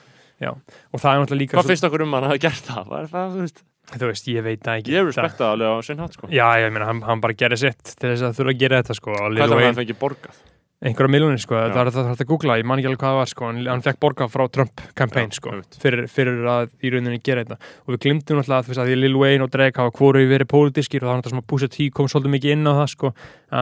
og 0.94 1.00
það 1.00 1.14
er 1.14 1.20
náttúrulega 1.24 1.42
líka 1.44 1.58
Hvað 1.58 1.70
finnst 1.72 1.84
okkur 1.88 2.02
um 2.04 2.14
hann 2.14 2.24
að 2.24 2.32
hafa 2.34 2.42
gert 2.44 2.66
það? 2.68 2.88
Var 2.94 3.06
það, 3.14 3.30
þú 3.34 3.40
veist, 3.46 3.64
þú 3.94 4.08
veist, 4.10 4.26
ég 4.34 4.44
veit 4.44 4.64
það 4.64 4.80
ekki 4.82 4.92
ég 4.94 5.06
respekta 5.08 5.44
alveg 5.54 5.68
á 5.72 5.78
sinn 5.86 5.98
hátt, 6.04 6.14
sko. 6.18 6.28
Já, 6.28 6.48
ég 6.60 6.72
meina, 6.74 6.86
hann, 6.90 7.02
hann 7.02 7.22
bara 7.22 7.34
gerði 7.34 7.58
sitt 7.64 7.84
til 8.00 8.10
þess 8.10 8.24
að 8.28 8.36
þurfa 8.40 8.52
að 8.54 8.60
gera 8.60 8.82
þetta 8.84 8.96
sko 9.00 9.12
Hvað 9.14 9.38
er 9.38 9.48
það 9.48 9.54
að 9.58 9.64
hann 9.70 9.80
fengi 9.82 9.96
borgað? 10.00 10.36
Einhverja 10.84 11.12
miljonir 11.14 11.40
sko, 11.40 11.56
það 11.56 11.78
er 11.80 11.92
það 11.96 12.10
að 12.12 12.28
googla, 12.28 12.58
ég 12.60 12.68
man 12.68 12.82
ekki 12.82 12.90
alveg 12.90 13.00
hvað 13.00 13.14
það 13.14 13.20
var 13.22 13.30
sko, 13.32 13.50
hann 13.72 13.84
fekk 13.86 14.00
borgað 14.04 14.32
frá 14.34 14.44
Trump 14.52 14.84
campaign 15.00 15.32
Já, 15.32 15.38
sko, 15.40 15.54
fyrir, 15.80 16.10
fyrir 16.12 16.44
að 16.52 16.68
í 16.84 16.92
rauninni 16.92 17.22
gera 17.24 17.46
þetta. 17.46 17.58
Og 17.86 17.96
við 17.96 18.02
glimtum 18.04 18.42
þú 18.44 18.44
veist 18.44 18.82
að 18.84 18.92
því 18.92 18.98
Lil 19.00 19.16
Wayne 19.22 19.48
og 19.48 19.52
Drake 19.54 19.80
hafa 19.80 19.96
hvoru 19.96 20.26
verið 20.28 20.52
pólitískir 20.52 21.04
og 21.04 21.08
það 21.08 21.14
var 21.14 21.22
náttúrulega 21.22 21.44
að 21.46 21.50
Pusha 21.54 21.72
T 21.72 21.90
kom 21.96 22.12
svolítið 22.12 22.36
mikið 22.36 22.56
inn 22.58 22.68
á 22.68 22.74
það 22.84 22.88
sko, 22.98 23.14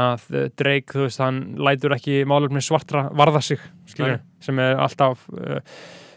að 0.01 0.27
uh, 0.33 0.45
Drake, 0.57 0.97
þú 0.97 1.05
veist, 1.05 1.21
hann 1.21 1.41
lætur 1.61 1.97
ekki 1.97 2.21
málefni 2.25 2.65
svartra 2.65 3.07
varða 3.13 3.43
sig, 3.45 3.61
skilur, 3.85 4.21
sem 4.41 4.63
er 4.65 4.79
alltaf 4.81 5.27
uh, 5.37 5.59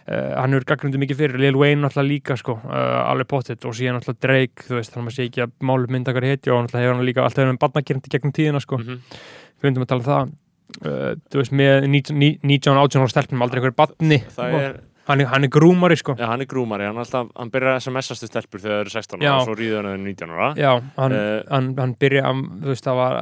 Uh, 0.04 0.34
hann 0.36 0.52
hefur 0.52 0.66
gaggrindu 0.68 0.98
mikið 1.00 1.16
fyrir. 1.16 1.40
Lil 1.40 1.56
Wayne 1.56 1.80
náttúrulega 1.80 2.10
líka 2.10 2.34
sko, 2.36 2.58
uh, 2.60 3.08
alveg 3.08 3.24
pottitt 3.24 3.62
og 3.64 3.72
síðan 3.72 3.96
náttúrulega 3.96 4.20
Drake, 4.20 4.66
þú 4.66 4.74
veist, 4.76 4.92
þannig 4.92 5.00
að 5.00 5.06
maður 5.06 5.16
sé 5.16 5.24
ekki 5.30 5.42
að 5.46 5.54
málum 5.64 5.94
mynda 5.96 6.12
hver 6.12 6.26
heiti 6.28 6.52
og 6.52 6.58
náttúrulega 6.66 6.84
hefur 6.84 6.92
hann 6.98 7.06
líka 7.08 7.22
alltaf 7.24 7.40
hefur 7.40 7.48
hann 7.54 7.60
barnagerndi 7.62 8.12
gegnum 8.12 8.34
tíðina 8.36 8.60
sko, 8.60 8.76
Mhm. 8.82 8.98
við 9.56 9.64
myndum 9.64 9.86
að 9.86 9.88
tala 9.94 10.04
um 10.04 10.08
það 10.10 10.34
þú 10.82 11.40
veist, 11.40 11.54
með 11.54 11.86
19 11.90 12.80
18 12.82 13.04
ára 13.04 13.12
stelpnum, 13.12 13.44
aldrei 13.44 13.60
einhverju 13.60 13.78
barni. 13.78 14.20
Það 14.34 14.56
er, 14.60 14.76
hann 15.08 15.20
er, 15.20 15.26
hann 15.32 15.44
er 15.44 15.50
grúmari 15.52 15.96
sko 16.00 16.14
já, 16.16 16.26
hann 16.30 16.40
er 16.40 16.48
grúmari, 16.48 16.86
hann, 16.88 16.96
alltaf, 17.02 17.28
hann 17.36 17.50
byrjar 17.52 17.76
að 17.76 17.82
SMS-ast 17.84 18.24
til 18.24 18.28
stelpur 18.30 18.62
þegar 18.62 18.74
það 18.74 18.84
eru 18.84 18.94
16 18.94 19.20
Já. 19.24 19.30
ára 19.30 19.40
og 19.40 19.48
svo 19.48 19.56
ríður 19.58 19.80
hann 19.82 19.90
að 19.90 20.06
19 20.06 20.30
ára. 20.34 20.48
já, 20.56 20.72
hann, 20.96 21.12
Eh, 21.14 21.42
hann, 21.50 21.68
hann 21.78 21.94
byrja 22.00 22.22
að, 22.30 22.40
þú 22.64 22.72
veist, 22.72 22.84
það 22.84 22.96
var 23.02 23.12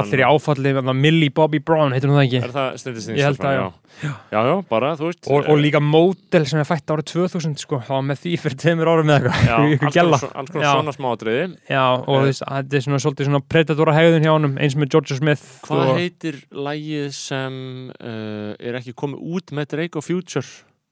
allir 0.00 0.22
í 0.22 0.26
áfalli, 0.26 0.74
Millie 0.96 1.30
Bobby 1.30 1.58
Brown, 1.58 1.92
heitir 1.92 2.08
hún 2.10 2.16
það 2.20 2.26
ekki 2.28 2.42
Er 2.44 2.52
það 2.54 2.78
stundist 2.80 3.08
Ég 3.16 3.24
held 3.26 3.38
að, 3.46 3.56
já. 3.56 3.66
Já, 3.96 4.40
já, 4.44 4.54
bara, 4.68 4.90
þú 4.98 5.06
veist. 5.08 5.26
og, 5.32 5.46
og 5.48 5.56
líka 5.58 5.80
mótel 5.80 6.44
sem 6.46 6.60
er 6.60 6.66
fætt 6.68 6.90
árið 6.92 7.06
2000 7.14 7.54
sko, 7.62 7.78
það 7.80 7.94
var 7.96 8.04
með 8.10 8.18
því 8.24 8.32
fyrir 8.42 8.58
tveimur 8.60 8.90
árum 8.92 9.06
með 9.08 9.16
eitthvað, 9.16 9.46
Já, 9.46 9.56
alls 9.56 9.80
konar, 9.80 10.20
svo- 10.20 10.32
alls 10.36 10.50
konar 10.52 10.66
Já. 10.66 10.72
svona. 10.74 11.56
Já, 11.70 11.84
og 11.96 12.06
Eh. 12.06 12.20
þú 12.20 12.26
veist, 12.26 12.42
þetta 12.46 12.76
er 12.76 12.84
svona 12.86 13.00
svolítið 13.00 13.28
svona 13.30 13.40
predatora 13.48 13.94
hegðun 13.96 14.26
hjá 14.26 14.32
honum, 14.36 14.56
eins 14.60 14.76
með 14.76 14.90
Georgia 14.92 15.16
Smith 15.16 15.44
Hvað 15.64 15.92
heitir 15.96 16.36
lægið 16.52 17.08
sem 17.16 17.56
uh, 17.96 18.52
er 18.60 18.76
ekki 18.80 18.92
komið 18.94 19.24
út 19.36 19.52
með 19.56 19.70
Drake 19.72 19.96
og 19.96 20.04
Future? 20.04 20.35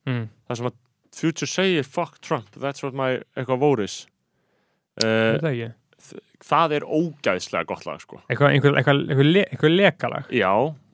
Mm, 0.07 0.25
Það 0.49 0.57
sem 0.61 0.67
að 0.71 0.81
Future 1.15 1.47
segir 1.47 1.85
fuck 1.87 2.19
Trump, 2.21 2.49
that's 2.59 2.83
what 2.83 2.95
my 2.99 3.21
eitthvað 3.37 3.61
voru 3.63 3.85
is. 3.85 4.07
uh, 5.03 5.07
Uh, 5.07 5.39
það 5.43 5.51
ekki. 5.51 5.69
það 6.45 6.73
er 6.77 6.85
ógæðslega 6.87 7.67
gott 7.67 7.87
lag, 7.87 8.01
sko. 8.03 8.21
eitthvað, 8.31 8.51
einhver, 8.55 8.75
eitthvað, 8.79 8.99
eitthvað, 9.11 9.31
le, 9.33 9.45
eitthvað 9.51 9.73
lekalag. 9.79 10.29
Já, 10.31 10.51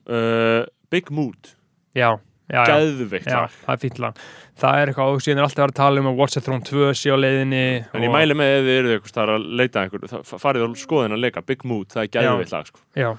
uh, 0.09 0.65
Big 0.89 1.11
Mood, 1.11 1.51
Já, 1.95 2.17
já, 2.49 2.61
geðveikt 2.65 3.27
já, 3.29 3.47
það 3.65 3.73
er 3.75 3.81
fínt 3.83 3.99
lag. 3.99 4.21
Það 4.61 4.77
er 4.81 4.91
eitthvað, 4.93 5.11
og 5.15 5.21
síðan 5.25 5.41
er 5.41 5.47
alltaf 5.49 5.67
að 5.69 5.75
tala 5.81 5.99
um 6.01 6.09
að 6.11 6.15
Watch 6.21 6.33
the 6.37 6.41
Throne 6.45 6.63
2 6.63 6.93
sé 6.97 7.09
á 7.13 7.17
leiðinni 7.17 7.61
En 7.93 8.05
ég 8.05 8.11
mæli 8.13 8.37
með 8.37 8.53
ef 8.57 8.63
þið 8.65 8.77
eru 8.79 8.93
eitthvað 8.95 9.33
að 9.35 9.45
leita 9.61 9.85
það- 9.89 10.41
farið 10.45 10.65
og 10.69 10.75
skoðin 10.81 11.13
að 11.17 11.23
leika 11.25 11.41
Big 11.45 11.65
Mood, 11.65 11.87
það 11.89 12.03
er 12.03 12.11
geðveikt 12.17 12.51
lag, 12.55 12.65
sko. 12.71 12.79
Já, 12.95 13.11